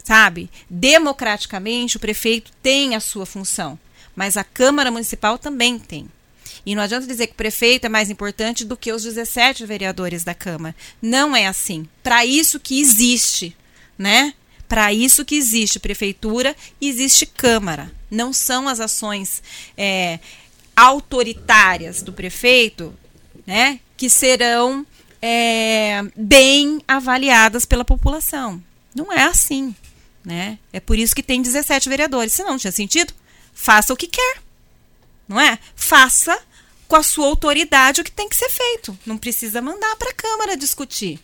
Sabe? 0.03 0.51
Democraticamente, 0.69 1.97
o 1.97 2.01
prefeito 2.01 2.53
tem 2.63 2.95
a 2.95 3.01
sua 3.01 3.25
função, 3.25 3.79
mas 4.15 4.37
a 4.37 4.45
Câmara 4.45 4.91
Municipal 4.91 5.39
também 5.39 5.79
tem. 5.79 6.07
E 6.67 6.75
não 6.75 6.83
adianta 6.83 7.07
dizer 7.07 7.27
que 7.27 7.33
o 7.33 7.37
prefeito 7.37 7.87
é 7.87 7.89
mais 7.89 8.11
importante 8.11 8.65
do 8.65 8.77
que 8.77 8.93
os 8.93 9.03
17 9.03 9.65
vereadores 9.65 10.23
da 10.23 10.35
Câmara. 10.35 10.75
Não 11.01 11.35
é 11.35 11.47
assim. 11.47 11.89
Para 12.03 12.25
isso 12.25 12.61
que 12.61 12.81
existe, 12.81 13.57
né? 13.99 14.35
Para 14.69 14.93
isso 14.93 15.25
que 15.25 15.35
existe 15.35 15.79
prefeitura 15.79 16.57
e 16.81 16.89
existe 16.89 17.27
Câmara. 17.27 17.93
Não 18.11 18.33
são 18.33 18.69
as 18.69 18.81
ações 18.81 19.43
é, 19.77 20.19
autoritárias 20.75 22.03
do 22.03 22.13
prefeito 22.13 22.95
né, 23.47 23.81
que 23.97 24.09
serão 24.09 24.87
é, 25.21 26.03
bem 26.17 26.81
avaliadas 26.87 27.65
pela 27.65 27.85
população. 27.85 28.63
Não 28.95 29.13
é 29.13 29.25
assim. 29.25 29.75
Né? 30.25 30.59
É 30.73 30.81
por 30.81 30.99
isso 30.99 31.15
que 31.15 31.23
tem 31.23 31.43
17 31.43 31.89
vereadores. 31.89 32.33
Se 32.33 32.43
não 32.43 32.57
tinha 32.57 32.73
sentido, 32.73 33.13
faça 33.53 33.93
o 33.93 33.97
que 33.97 34.07
quer. 34.07 34.39
Não 35.29 35.41
é? 35.41 35.59
Faça 35.75 36.39
com 36.87 36.97
a 36.97 37.03
sua 37.03 37.27
autoridade 37.27 38.01
o 38.01 38.05
que 38.05 38.13
tem 38.13 38.29
que 38.29 38.37
ser 38.37 38.49
feito. 38.49 38.97
Não 39.05 39.19
precisa 39.19 39.61
mandar 39.61 39.97
para 39.97 40.11
a 40.11 40.15
Câmara 40.15 40.57
discutir. 40.57 41.21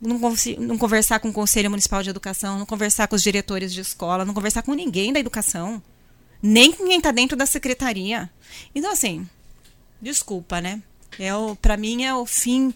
Não, 0.00 0.18
não 0.58 0.78
conversar 0.78 1.20
com 1.20 1.28
o 1.28 1.32
Conselho 1.32 1.70
Municipal 1.70 2.02
de 2.02 2.10
Educação, 2.10 2.58
não 2.58 2.66
conversar 2.66 3.08
com 3.08 3.16
os 3.16 3.22
diretores 3.22 3.72
de 3.72 3.80
escola, 3.80 4.24
não 4.24 4.34
conversar 4.34 4.62
com 4.62 4.74
ninguém 4.74 5.12
da 5.12 5.20
educação. 5.20 5.82
Nem 6.42 6.72
com 6.72 6.86
quem 6.86 6.98
está 6.98 7.10
dentro 7.10 7.36
da 7.36 7.46
secretaria. 7.46 8.28
Então, 8.74 8.92
assim, 8.92 9.26
desculpa, 10.00 10.60
né? 10.60 10.82
É 11.18 11.34
o, 11.34 11.56
pra 11.56 11.76
mim 11.76 12.04
é 12.04 12.14
o 12.14 12.26
fim, 12.26 12.74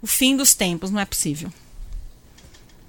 o 0.00 0.06
fim 0.06 0.36
dos 0.36 0.54
tempos, 0.54 0.90
não 0.90 1.00
é 1.00 1.04
possível. 1.04 1.52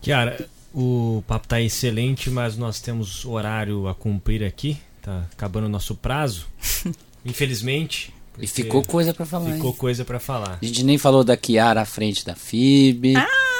Kiara, 0.01 0.47
o 0.73 1.23
papo 1.27 1.47
tá 1.47 1.59
excelente, 1.59 2.29
mas 2.29 2.55
nós 2.57 2.79
temos 2.79 3.25
horário 3.25 3.87
a 3.87 3.95
cumprir 3.95 4.43
aqui. 4.43 4.79
Tá 5.01 5.25
acabando 5.31 5.65
o 5.65 5.69
nosso 5.69 5.95
prazo. 5.95 6.47
Infelizmente. 7.25 8.13
E 8.37 8.47
ficou 8.47 8.83
coisa 8.83 9.13
para 9.13 9.25
falar. 9.25 9.51
Ficou 9.53 9.71
hein? 9.71 9.77
coisa 9.77 10.05
para 10.05 10.19
falar. 10.19 10.59
A 10.61 10.65
gente 10.65 10.83
nem 10.83 10.97
falou 10.97 11.23
da 11.23 11.35
Kiara 11.35 11.81
à 11.81 11.85
frente 11.85 12.25
da 12.25 12.35
FIB. 12.35 13.15
Ah! 13.15 13.52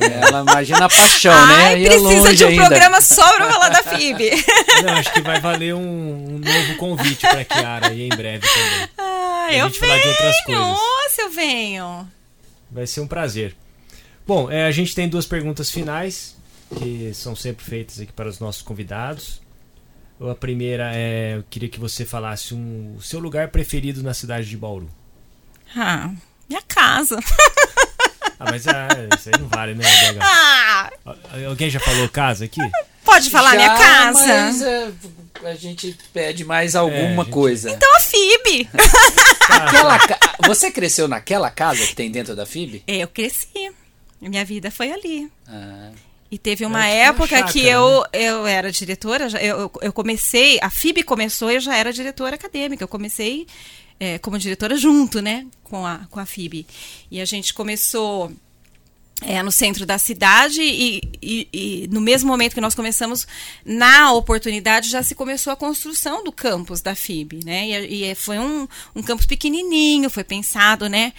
É, 0.00 0.28
ela 0.28 0.40
imagina 0.42 0.84
a 0.84 0.88
paixão, 0.88 1.32
Ai, 1.32 1.46
né? 1.46 1.64
Ai, 1.66 1.84
é 1.86 1.88
precisa 1.88 2.34
de 2.34 2.44
um 2.44 2.48
ainda. 2.48 2.66
programa 2.66 3.00
só 3.00 3.36
pra 3.36 3.50
falar 3.52 3.68
da 3.68 3.82
FIB. 3.82 4.30
Não, 4.84 4.92
acho 4.94 5.12
que 5.12 5.20
vai 5.20 5.40
valer 5.40 5.74
um, 5.74 5.80
um 5.80 6.38
novo 6.38 6.76
convite 6.76 7.20
pra 7.20 7.44
Kiara 7.44 7.88
aí 7.88 8.02
em 8.02 8.08
breve 8.08 8.46
também. 8.46 8.88
Ah, 8.98 9.48
eu 9.52 9.68
venho. 9.68 9.74
falar 9.80 9.98
de 9.98 10.08
outras 10.08 10.44
coisas. 10.44 10.64
Nossa, 10.64 11.22
eu 11.22 11.30
venho. 11.30 12.08
Vai 12.70 12.86
ser 12.86 13.00
um 13.00 13.06
prazer. 13.06 13.54
Bom, 14.26 14.50
é, 14.50 14.66
a 14.66 14.70
gente 14.70 14.94
tem 14.94 15.08
duas 15.08 15.26
perguntas 15.26 15.70
finais 15.70 16.36
que 16.78 17.12
são 17.14 17.36
sempre 17.36 17.64
feitas 17.64 18.00
aqui 18.00 18.12
para 18.12 18.28
os 18.28 18.38
nossos 18.38 18.62
convidados. 18.62 19.42
A 20.20 20.34
primeira 20.34 20.92
é, 20.94 21.36
eu 21.36 21.44
queria 21.50 21.68
que 21.68 21.80
você 21.80 22.04
falasse 22.06 22.54
um, 22.54 22.94
o 22.96 23.02
seu 23.02 23.18
lugar 23.18 23.48
preferido 23.48 24.02
na 24.02 24.14
cidade 24.14 24.48
de 24.48 24.56
Bauru. 24.56 24.88
Ah, 25.76 26.10
minha 26.48 26.62
casa. 26.62 27.18
Ah, 28.42 28.50
mas 28.50 28.66
ah, 28.66 28.88
isso 29.16 29.28
aí 29.28 29.40
não 29.40 29.48
vale, 29.48 29.74
né, 29.74 29.84
Ah. 30.20 30.90
Alguém 31.48 31.70
já 31.70 31.78
falou 31.78 32.08
casa 32.08 32.44
aqui? 32.44 32.60
Pode 33.04 33.30
falar 33.30 33.50
já, 33.50 33.56
minha 33.56 33.76
casa. 33.76 34.26
Mas 34.26 34.62
é, 34.62 34.92
a 35.44 35.54
gente 35.54 35.96
pede 36.12 36.44
mais 36.44 36.74
alguma 36.74 36.98
é, 36.98 37.16
gente... 37.16 37.30
coisa. 37.30 37.70
Então 37.70 37.88
a 37.96 38.00
FIB. 38.00 38.68
Aquela, 39.48 39.98
você 40.46 40.70
cresceu 40.70 41.06
naquela 41.06 41.50
casa 41.50 41.86
que 41.86 41.94
tem 41.94 42.10
dentro 42.10 42.34
da 42.34 42.44
FIB? 42.44 42.82
Eu 42.86 43.08
cresci. 43.08 43.72
Minha 44.20 44.44
vida 44.44 44.70
foi 44.70 44.92
ali. 44.92 45.30
Ah. 45.48 45.90
E 46.30 46.38
teve 46.38 46.64
uma 46.64 46.86
época 46.86 47.36
chácara, 47.36 47.52
que 47.52 47.64
eu, 47.64 48.00
né? 48.00 48.06
eu 48.12 48.46
era 48.46 48.72
diretora, 48.72 49.28
eu, 49.38 49.70
eu 49.82 49.92
comecei, 49.92 50.58
a 50.62 50.70
FIB 50.70 51.02
começou 51.02 51.50
e 51.50 51.56
eu 51.56 51.60
já 51.60 51.76
era 51.76 51.92
diretora 51.92 52.36
acadêmica. 52.36 52.82
Eu 52.82 52.88
comecei 52.88 53.46
é, 53.98 54.18
como 54.18 54.38
diretora 54.38 54.76
junto, 54.76 55.20
né, 55.20 55.46
com 55.62 55.86
a, 55.86 56.06
com 56.10 56.20
a 56.20 56.26
FIB. 56.26 56.66
E 57.10 57.20
a 57.20 57.24
gente 57.24 57.54
começou 57.54 58.32
é, 59.24 59.42
no 59.42 59.52
centro 59.52 59.86
da 59.86 59.98
cidade 59.98 60.60
e, 60.62 61.00
e, 61.22 61.48
e, 61.52 61.88
no 61.88 62.00
mesmo 62.00 62.28
momento 62.28 62.54
que 62.54 62.60
nós 62.60 62.74
começamos, 62.74 63.26
na 63.64 64.12
oportunidade 64.12 64.90
já 64.90 65.02
se 65.02 65.14
começou 65.14 65.52
a 65.52 65.56
construção 65.56 66.24
do 66.24 66.32
campus 66.32 66.80
da 66.80 66.94
FIB, 66.94 67.44
né? 67.44 67.66
E, 67.66 68.10
e 68.10 68.14
foi 68.14 68.38
um, 68.38 68.66
um 68.94 69.02
campus 69.02 69.26
pequenininho, 69.26 70.10
foi 70.10 70.24
pensado, 70.24 70.88
né, 70.88 71.12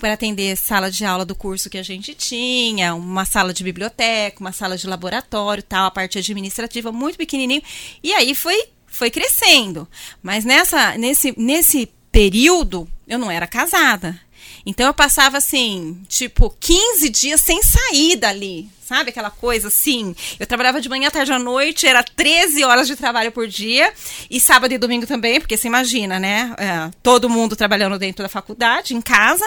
para 0.00 0.12
atender 0.12 0.56
sala 0.56 0.90
de 0.90 1.04
aula 1.04 1.24
do 1.24 1.34
curso 1.34 1.70
que 1.70 1.78
a 1.78 1.82
gente 1.82 2.14
tinha, 2.14 2.94
uma 2.94 3.24
sala 3.24 3.52
de 3.52 3.64
biblioteca, 3.64 4.40
uma 4.40 4.52
sala 4.52 4.76
de 4.76 4.86
laboratório, 4.86 5.62
tal, 5.62 5.86
a 5.86 5.90
parte 5.90 6.18
administrativa 6.18 6.92
muito 6.92 7.18
pequenininho. 7.18 7.62
E 8.02 8.12
aí 8.12 8.34
foi 8.34 8.68
foi 8.86 9.10
crescendo. 9.10 9.86
Mas 10.22 10.44
nessa 10.44 10.96
nesse 10.96 11.34
nesse 11.36 11.88
período 12.10 12.88
eu 13.06 13.18
não 13.18 13.30
era 13.30 13.46
casada. 13.46 14.18
Então 14.66 14.86
eu 14.86 14.94
passava 14.94 15.38
assim, 15.38 16.02
tipo, 16.08 16.54
15 16.60 17.08
dias 17.08 17.40
sem 17.40 17.62
sair 17.62 18.16
dali. 18.16 18.68
Sabe 18.84 19.10
aquela 19.10 19.30
coisa 19.30 19.68
assim? 19.68 20.14
Eu 20.38 20.46
trabalhava 20.46 20.80
de 20.80 20.88
manhã, 20.88 21.10
tarde 21.10 21.32
à 21.32 21.38
noite, 21.38 21.86
era 21.86 22.02
13 22.02 22.64
horas 22.64 22.86
de 22.86 22.96
trabalho 22.96 23.30
por 23.30 23.46
dia. 23.46 23.92
E 24.30 24.40
sábado 24.40 24.72
e 24.72 24.78
domingo 24.78 25.06
também, 25.06 25.40
porque 25.40 25.56
você 25.56 25.68
imagina, 25.68 26.18
né? 26.18 26.54
É, 26.58 26.90
todo 27.02 27.28
mundo 27.28 27.56
trabalhando 27.56 27.98
dentro 27.98 28.22
da 28.22 28.28
faculdade, 28.28 28.94
em 28.94 29.00
casa. 29.00 29.44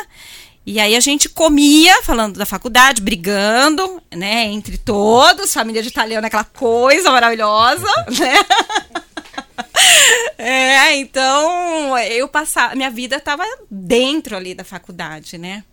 E 0.64 0.80
aí 0.80 0.96
a 0.96 1.00
gente 1.00 1.28
comia, 1.28 2.04
falando 2.04 2.38
da 2.38 2.46
faculdade, 2.46 3.02
brigando, 3.02 4.02
né? 4.12 4.46
Entre 4.46 4.78
todos, 4.78 5.54
família 5.54 5.82
de 5.82 5.88
italiano, 5.88 6.28
aquela 6.28 6.44
coisa 6.44 7.10
maravilhosa, 7.10 7.88
né? 8.20 8.36
É, 10.38 10.95
então 10.95 11.98
eu 11.99 12.27
passava, 12.27 12.76
minha 12.76 12.89
vida 12.89 13.18
estava 13.18 13.43
dentro 13.69 14.35
ali 14.35 14.53
da 14.53 14.64
faculdade, 14.64 15.38
né? 15.38 15.64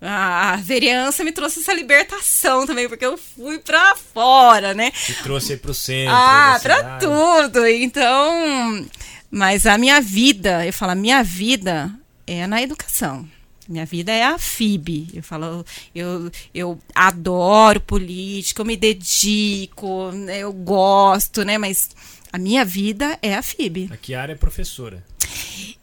A 0.00 0.56
vereança 0.56 1.24
me 1.24 1.32
trouxe 1.32 1.60
essa 1.60 1.72
libertação 1.72 2.66
também, 2.66 2.88
porque 2.88 3.04
eu 3.04 3.16
fui 3.16 3.58
pra 3.58 3.96
fora, 3.96 4.74
né? 4.74 4.92
Me 5.08 5.14
trouxe 5.16 5.52
aí 5.52 5.58
pro 5.58 5.72
centro. 5.72 6.14
Ah, 6.14 6.58
pra 6.62 6.98
tudo. 6.98 7.66
Então, 7.66 8.86
mas 9.30 9.66
a 9.66 9.78
minha 9.78 10.00
vida, 10.00 10.66
eu 10.66 10.72
falo, 10.72 10.92
a 10.92 10.96
minha 10.96 11.22
vida 11.22 11.90
é 12.26 12.46
na 12.46 12.60
educação. 12.62 13.26
Minha 13.68 13.84
vida 13.84 14.12
é 14.12 14.22
a 14.22 14.38
FIB. 14.38 15.08
Eu 15.14 15.22
falo, 15.22 15.64
eu, 15.94 16.30
eu 16.54 16.78
adoro 16.94 17.80
política, 17.80 18.60
eu 18.60 18.66
me 18.66 18.76
dedico, 18.76 20.10
eu 20.28 20.52
gosto, 20.52 21.42
né? 21.42 21.58
Mas 21.58 21.90
a 22.32 22.38
minha 22.38 22.64
vida 22.64 23.18
é 23.22 23.34
a 23.34 23.42
FIB. 23.42 23.88
A 23.92 23.96
Kiara 23.96 24.32
é 24.32 24.36
professora. 24.36 25.02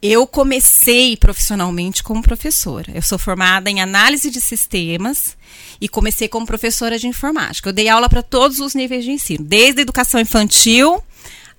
Eu 0.02 0.28
comecei 0.28 1.16
profissionalmente 1.16 2.04
como 2.04 2.22
professora. 2.22 2.92
Eu 2.94 3.02
sou 3.02 3.18
formada 3.18 3.70
em 3.70 3.82
análise 3.82 4.30
de 4.30 4.42
sistemas 4.42 5.38
e 5.80 5.88
comecei 5.88 6.28
como 6.28 6.46
professora 6.46 7.00
de 7.00 7.08
informática. 7.08 7.70
Eu 7.70 7.74
dei 7.74 7.88
aula 7.88 8.10
para 8.10 8.22
todos 8.22 8.60
os 8.60 8.76
níveis 8.76 9.04
de 9.04 9.12
ensino, 9.12 9.44
desde 9.44 9.80
a 9.80 9.84
educação 9.84 10.20
infantil 10.20 11.02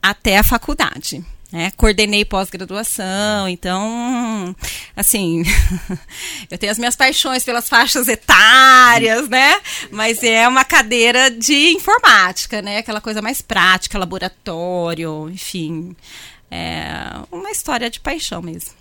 até 0.02 0.38
a 0.38 0.42
faculdade. 0.42 1.24
Né? 1.54 1.70
Coordenei 1.76 2.24
pós-graduação, 2.24 3.48
então, 3.48 4.56
assim, 4.96 5.44
eu 6.50 6.58
tenho 6.58 6.72
as 6.72 6.78
minhas 6.80 6.96
paixões 6.96 7.44
pelas 7.44 7.68
faixas 7.68 8.08
etárias, 8.08 9.28
né? 9.28 9.60
Mas 9.92 10.24
é 10.24 10.48
uma 10.48 10.64
cadeira 10.64 11.30
de 11.30 11.68
informática, 11.68 12.60
né? 12.60 12.78
Aquela 12.78 13.00
coisa 13.00 13.22
mais 13.22 13.40
prática, 13.40 13.96
laboratório, 13.96 15.30
enfim. 15.30 15.94
É 16.50 17.22
uma 17.30 17.52
história 17.52 17.88
de 17.88 18.00
paixão 18.00 18.42
mesmo. 18.42 18.72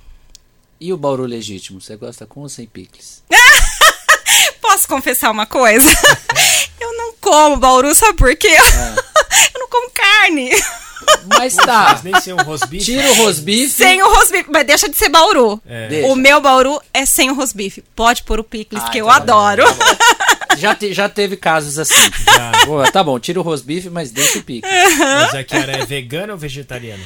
E 0.80 0.92
o 0.92 0.98
Bauru 0.98 1.26
Legítimo, 1.26 1.80
você 1.80 1.96
gosta 1.96 2.26
com 2.26 2.40
ou 2.40 2.50
sem 2.50 2.66
picles? 2.66 3.22
Posso 4.60 4.88
confessar 4.88 5.30
uma 5.30 5.46
coisa? 5.46 5.88
eu 6.82 6.92
não 6.98 7.14
como 7.22 7.56
Bauru, 7.58 7.94
sabe 7.94 8.18
por 8.18 8.36
quê? 8.36 8.48
É. 8.48 8.58
eu 9.54 9.60
não 9.60 9.70
como 9.70 9.92
carne. 9.92 10.50
Mas 11.28 11.56
tá. 11.56 11.90
Mas 11.94 12.04
nem 12.04 12.22
sem 12.22 12.34
o 12.34 12.38
rosbife. 12.38 12.86
Tira 12.86 13.12
o 13.12 13.14
rosbife. 13.16 13.70
Sem 13.70 14.02
o 14.02 14.14
rosbife. 14.14 14.50
Mas 14.50 14.66
deixa 14.66 14.90
de 14.90 14.96
ser 14.96 15.10
Bauru. 15.10 15.62
É. 15.66 16.04
O 16.06 16.16
meu 16.16 16.42
Bauru 16.42 16.82
é 16.94 17.06
sem 17.06 17.30
o 17.30 17.34
rosbife. 17.34 17.84
Pode 17.96 18.24
pôr 18.24 18.40
o 18.40 18.44
picles, 18.44 18.84
ah, 18.86 18.90
que 18.90 19.00
eu 19.00 19.08
tá 19.08 19.16
adoro. 19.16 19.64
Tá 19.66 20.56
já, 20.58 20.76
te, 20.76 20.94
já 20.94 21.10
teve 21.10 21.36
casos 21.36 21.80
assim. 21.80 21.94
Já. 22.26 22.66
Boa, 22.66 22.92
tá 22.92 23.04
bom, 23.04 23.20
tira 23.20 23.40
o 23.40 23.44
rosbife, 23.44 23.90
mas 23.90 24.12
deixa 24.12 24.40
o 24.40 24.44
picles. 24.44 24.72
Mas 24.98 25.36
a 25.36 25.44
Kiara 25.44 25.78
é 25.78 25.86
vegana 25.86 26.34
ou 26.34 26.40
vegetariana? 26.40 27.04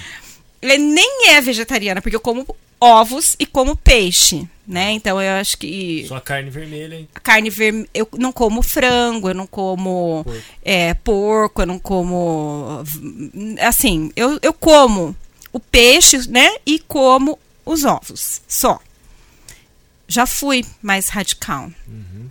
Ele 0.62 0.78
nem 0.78 1.30
é 1.30 1.42
vegetariana, 1.42 2.02
porque 2.02 2.16
eu 2.16 2.22
como 2.22 2.46
ovos 2.80 3.36
e 3.40 3.46
como 3.46 3.76
peixe, 3.76 4.48
né? 4.68 4.92
Então 4.92 5.22
eu 5.22 5.40
acho 5.40 5.58
que. 5.58 6.06
Só 6.08 6.20
carne 6.20 6.50
vermelha, 6.50 6.96
hein? 6.96 7.10
A 7.14 7.20
carne 7.20 7.50
vermelha. 7.50 7.90
Eu 7.94 8.08
não 8.18 8.32
como 8.32 8.62
frango, 8.62 9.30
eu 9.30 9.36
não 9.36 9.48
como 9.48 10.24
porco. 10.24 10.42
É, 10.64 10.94
porco, 10.94 11.62
eu 11.62 11.66
não 11.66 11.80
como. 11.80 12.84
Assim, 13.62 14.12
eu, 14.16 14.40
eu 14.42 14.54
como 14.54 15.16
o 15.52 15.60
peixe, 15.60 16.30
né? 16.30 16.56
E 16.66 16.80
como 16.80 17.38
os 17.66 17.84
ovos. 17.84 18.42
Só. 18.48 18.80
Já 20.08 20.26
fui 20.26 20.64
mais 20.82 21.10
radical. 21.10 21.70
Uhum. 21.88 22.30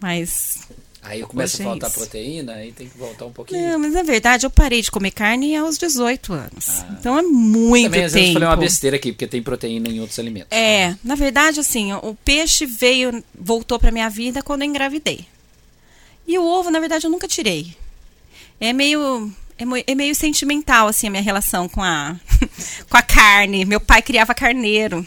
Mas 0.00 0.60
Aí 1.08 1.22
começa 1.22 1.62
a 1.62 1.64
faltar 1.64 1.90
proteína, 1.90 2.52
aí 2.52 2.70
tem 2.70 2.86
que 2.86 2.98
voltar 2.98 3.24
um 3.24 3.32
pouquinho. 3.32 3.66
Não, 3.66 3.78
mas 3.78 3.94
na 3.94 4.02
verdade 4.02 4.44
eu 4.44 4.50
parei 4.50 4.82
de 4.82 4.90
comer 4.90 5.10
carne 5.10 5.56
aos 5.56 5.78
18 5.78 6.34
anos. 6.34 6.68
Ah. 6.68 6.96
Então 7.00 7.18
é 7.18 7.22
muito 7.22 7.84
Também, 7.84 8.04
às 8.04 8.12
tempo. 8.12 8.20
Vezes, 8.20 8.28
eu 8.28 8.32
falei 8.34 8.48
uma 8.48 8.56
besteira 8.56 8.96
aqui, 8.96 9.12
porque 9.12 9.26
tem 9.26 9.42
proteína 9.42 9.88
em 9.88 10.00
outros 10.00 10.18
alimentos. 10.18 10.48
É, 10.50 10.94
na 11.02 11.14
verdade, 11.14 11.60
assim, 11.60 11.94
o 11.94 12.14
peixe 12.22 12.66
veio, 12.66 13.24
voltou 13.34 13.78
pra 13.78 13.90
minha 13.90 14.10
vida 14.10 14.42
quando 14.42 14.62
eu 14.62 14.68
engravidei. 14.68 15.24
E 16.26 16.38
o 16.38 16.44
ovo, 16.44 16.70
na 16.70 16.78
verdade, 16.78 17.06
eu 17.06 17.10
nunca 17.10 17.26
tirei. 17.26 17.74
É 18.60 18.74
meio. 18.74 19.32
É, 19.56 19.64
é 19.90 19.94
meio 19.94 20.14
sentimental, 20.14 20.88
assim, 20.88 21.06
a 21.06 21.10
minha 21.10 21.22
relação 21.22 21.70
com 21.70 21.82
a, 21.82 22.16
com 22.90 22.96
a 22.98 23.02
carne. 23.02 23.64
Meu 23.64 23.80
pai 23.80 24.02
criava 24.02 24.34
carneiro 24.34 25.06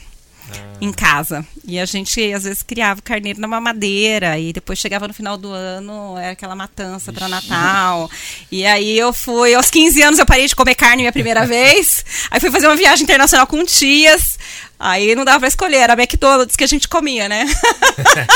em 0.79 0.91
casa. 0.91 1.45
E 1.65 1.79
a 1.79 1.85
gente, 1.85 2.33
às 2.33 2.43
vezes, 2.43 2.63
criava 2.63 3.01
carneiro 3.01 3.39
na 3.39 3.47
mamadeira. 3.47 4.37
E 4.39 4.51
depois 4.51 4.79
chegava 4.79 5.07
no 5.07 5.13
final 5.13 5.37
do 5.37 5.51
ano, 5.51 6.17
era 6.17 6.31
aquela 6.31 6.55
matança 6.55 7.13
para 7.13 7.29
Natal. 7.29 8.09
E 8.51 8.65
aí 8.65 8.97
eu 8.97 9.13
fui, 9.13 9.53
aos 9.53 9.69
15 9.69 10.01
anos, 10.01 10.19
eu 10.19 10.25
parei 10.25 10.47
de 10.47 10.55
comer 10.55 10.75
carne 10.75 11.03
minha 11.03 11.11
primeira 11.11 11.45
vez. 11.47 12.03
Aí 12.29 12.39
fui 12.39 12.51
fazer 12.51 12.67
uma 12.67 12.75
viagem 12.75 13.03
internacional 13.03 13.45
com 13.45 13.63
tias. 13.63 14.39
Aí 14.79 15.13
não 15.13 15.23
dava 15.23 15.39
pra 15.39 15.47
escolher, 15.47 15.77
era 15.77 15.93
McDonald's 15.93 16.55
que 16.55 16.63
a 16.63 16.67
gente 16.67 16.87
comia, 16.87 17.29
né? 17.29 17.45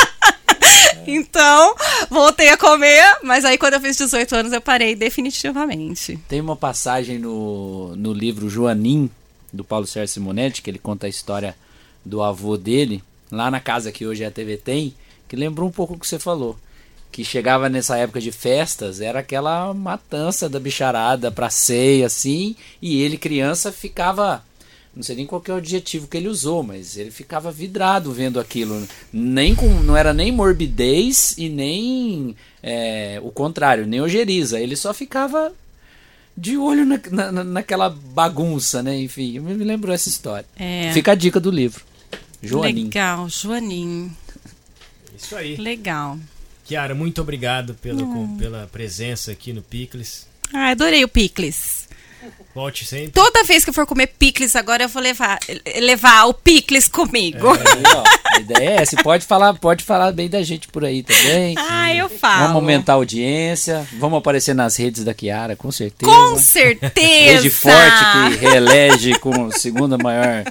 então, 1.07 1.75
voltei 2.07 2.49
a 2.49 2.57
comer, 2.57 3.17
mas 3.23 3.43
aí 3.43 3.57
quando 3.57 3.73
eu 3.73 3.81
fiz 3.81 3.97
18 3.97 4.35
anos 4.35 4.53
eu 4.53 4.61
parei 4.61 4.95
definitivamente. 4.95 6.19
Tem 6.27 6.39
uma 6.39 6.55
passagem 6.55 7.17
no, 7.17 7.95
no 7.95 8.13
livro 8.13 8.47
Joanim, 8.47 9.09
do 9.51 9.63
Paulo 9.63 9.87
Sérgio 9.87 10.13
Simonetti, 10.13 10.61
que 10.61 10.69
ele 10.69 10.77
conta 10.77 11.07
a 11.07 11.09
história 11.09 11.55
do 12.05 12.21
avô 12.21 12.55
dele, 12.55 13.03
lá 13.31 13.49
na 13.49 13.59
casa 13.59 13.91
que 13.91 14.05
hoje 14.05 14.23
a 14.23 14.31
TV 14.31 14.57
Tem, 14.57 14.93
que 15.27 15.35
lembrou 15.35 15.67
um 15.67 15.71
pouco 15.71 15.95
o 15.95 15.99
que 15.99 16.07
você 16.07 16.19
falou. 16.19 16.55
Que 17.11 17.23
chegava 17.23 17.67
nessa 17.69 17.97
época 17.97 18.21
de 18.21 18.31
festas, 18.31 19.01
era 19.01 19.19
aquela 19.19 19.73
matança 19.73 20.47
da 20.47 20.59
bicharada 20.59 21.31
pra 21.31 21.49
ceia, 21.49 22.05
assim, 22.05 22.55
e 22.81 23.01
ele, 23.01 23.17
criança, 23.17 23.71
ficava 23.71 24.43
não 24.95 25.03
sei 25.03 25.17
nem 25.17 25.25
qual 25.25 25.43
é 25.45 25.51
o 25.51 25.55
adjetivo 25.55 26.07
que 26.07 26.15
ele 26.15 26.29
usou, 26.29 26.63
mas 26.63 26.95
ele 26.95 27.11
ficava 27.11 27.51
vidrado 27.51 28.13
vendo 28.13 28.39
aquilo. 28.39 28.87
Nem 29.11 29.53
com, 29.53 29.67
não 29.81 29.97
era 29.97 30.13
nem 30.13 30.31
morbidez 30.31 31.35
e 31.37 31.49
nem 31.49 32.33
é, 32.63 33.19
o 33.21 33.29
contrário, 33.29 33.85
nem 33.85 33.99
ojeriza. 33.99 34.57
Ele 34.57 34.75
só 34.75 34.93
ficava 34.93 35.51
de 36.37 36.57
olho 36.57 36.85
na, 36.85 36.99
na, 37.11 37.43
naquela 37.43 37.89
bagunça, 37.89 38.81
né? 38.81 38.97
Enfim, 38.97 39.39
me 39.39 39.65
lembrou 39.65 39.93
essa 39.93 40.07
história. 40.07 40.45
É. 40.57 40.91
Fica 40.93 41.11
a 41.11 41.15
dica 41.15 41.41
do 41.41 41.51
livro. 41.51 41.83
Joaninho. 42.47 42.85
Legal, 42.85 43.29
Joaninho. 43.29 44.17
Isso 45.17 45.35
aí. 45.35 45.55
Legal. 45.55 46.19
Kiara, 46.65 46.95
muito 46.95 47.21
obrigado 47.21 47.75
pela, 47.75 48.03
hum. 48.03 48.37
pela 48.37 48.67
presença 48.71 49.31
aqui 49.31 49.53
no 49.53 49.61
Picles. 49.61 50.27
Ah, 50.53 50.69
adorei 50.69 51.03
o 51.03 51.07
Picles. 51.07 51.84
Volte 52.53 52.85
sempre. 52.85 53.11
Toda 53.11 53.43
vez 53.43 53.63
que 53.63 53.69
eu 53.69 53.73
for 53.73 53.85
comer 53.85 54.07
picles 54.07 54.55
agora, 54.55 54.83
eu 54.83 54.89
vou 54.89 55.01
levar, 55.01 55.39
levar 55.77 56.25
o 56.25 56.33
picles 56.33 56.87
comigo. 56.87 57.55
É, 57.55 57.95
ó, 57.95 58.03
a 58.35 58.39
ideia 58.39 58.69
é 58.69 58.81
essa. 58.81 58.95
Pode 59.03 59.25
falar, 59.25 59.53
pode 59.55 59.83
falar 59.83 60.11
bem 60.11 60.29
da 60.29 60.41
gente 60.41 60.67
por 60.67 60.85
aí 60.85 61.03
também. 61.03 61.55
Ah, 61.57 61.93
eu 61.93 62.09
falo. 62.09 62.41
Vamos 62.41 62.55
aumentar 62.55 62.93
a 62.93 62.95
audiência. 62.95 63.85
Vamos 63.99 64.19
aparecer 64.19 64.53
nas 64.53 64.77
redes 64.77 65.03
da 65.03 65.13
Kiara, 65.13 65.55
com 65.55 65.71
certeza. 65.71 66.11
Com 66.11 66.37
certeza. 66.37 67.41
Rede 67.41 67.49
forte 67.49 68.05
que 68.29 68.45
reelege 68.45 69.19
com 69.19 69.51
segunda 69.51 69.97
maior 69.97 70.43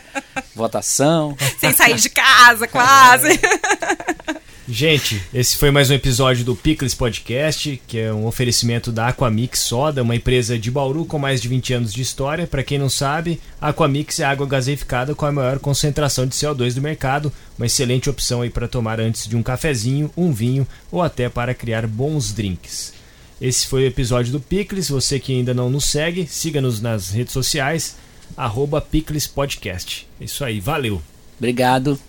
votação. 0.55 1.36
Sem 1.59 1.72
sair 1.72 1.96
de 1.96 2.10
casa, 2.10 2.68
quase. 2.68 3.28
É. 3.32 4.43
Gente, 4.66 5.22
esse 5.34 5.58
foi 5.58 5.70
mais 5.70 5.90
um 5.90 5.94
episódio 5.94 6.42
do 6.42 6.56
Pickles 6.56 6.94
Podcast, 6.94 7.82
que 7.86 7.98
é 7.98 8.12
um 8.12 8.26
oferecimento 8.26 8.90
da 8.90 9.08
Aquamix 9.08 9.58
Soda, 9.58 10.02
uma 10.02 10.16
empresa 10.16 10.58
de 10.58 10.70
Bauru 10.70 11.04
com 11.04 11.18
mais 11.18 11.42
de 11.42 11.48
20 11.48 11.74
anos 11.74 11.92
de 11.92 12.00
história. 12.00 12.46
Para 12.46 12.62
quem 12.62 12.78
não 12.78 12.88
sabe, 12.88 13.38
a 13.60 13.68
Aquamix 13.68 14.20
é 14.20 14.24
água 14.24 14.46
gaseificada 14.46 15.14
com 15.14 15.26
a 15.26 15.32
maior 15.32 15.58
concentração 15.58 16.26
de 16.26 16.34
CO2 16.34 16.72
do 16.72 16.80
mercado, 16.80 17.30
uma 17.58 17.66
excelente 17.66 18.08
opção 18.08 18.40
aí 18.40 18.48
para 18.48 18.66
tomar 18.66 19.00
antes 19.00 19.28
de 19.28 19.36
um 19.36 19.42
cafezinho, 19.42 20.10
um 20.16 20.32
vinho 20.32 20.66
ou 20.90 21.02
até 21.02 21.28
para 21.28 21.52
criar 21.52 21.86
bons 21.86 22.32
drinks. 22.32 22.94
Esse 23.38 23.66
foi 23.66 23.82
o 23.82 23.86
episódio 23.86 24.32
do 24.32 24.40
Pickles. 24.40 24.88
Você 24.88 25.20
que 25.20 25.34
ainda 25.34 25.52
não 25.52 25.68
nos 25.68 25.84
segue, 25.84 26.26
siga-nos 26.26 26.80
nas 26.80 27.10
redes 27.10 27.34
sociais, 27.34 27.96
arroba 28.34 28.80
Pickles 28.80 29.26
Podcast. 29.26 30.08
É 30.18 30.24
isso 30.24 30.42
aí, 30.42 30.58
valeu. 30.58 31.02
Obrigado. 31.38 32.00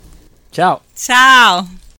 Tchau. 0.53 0.81
Tchau. 0.95 1.84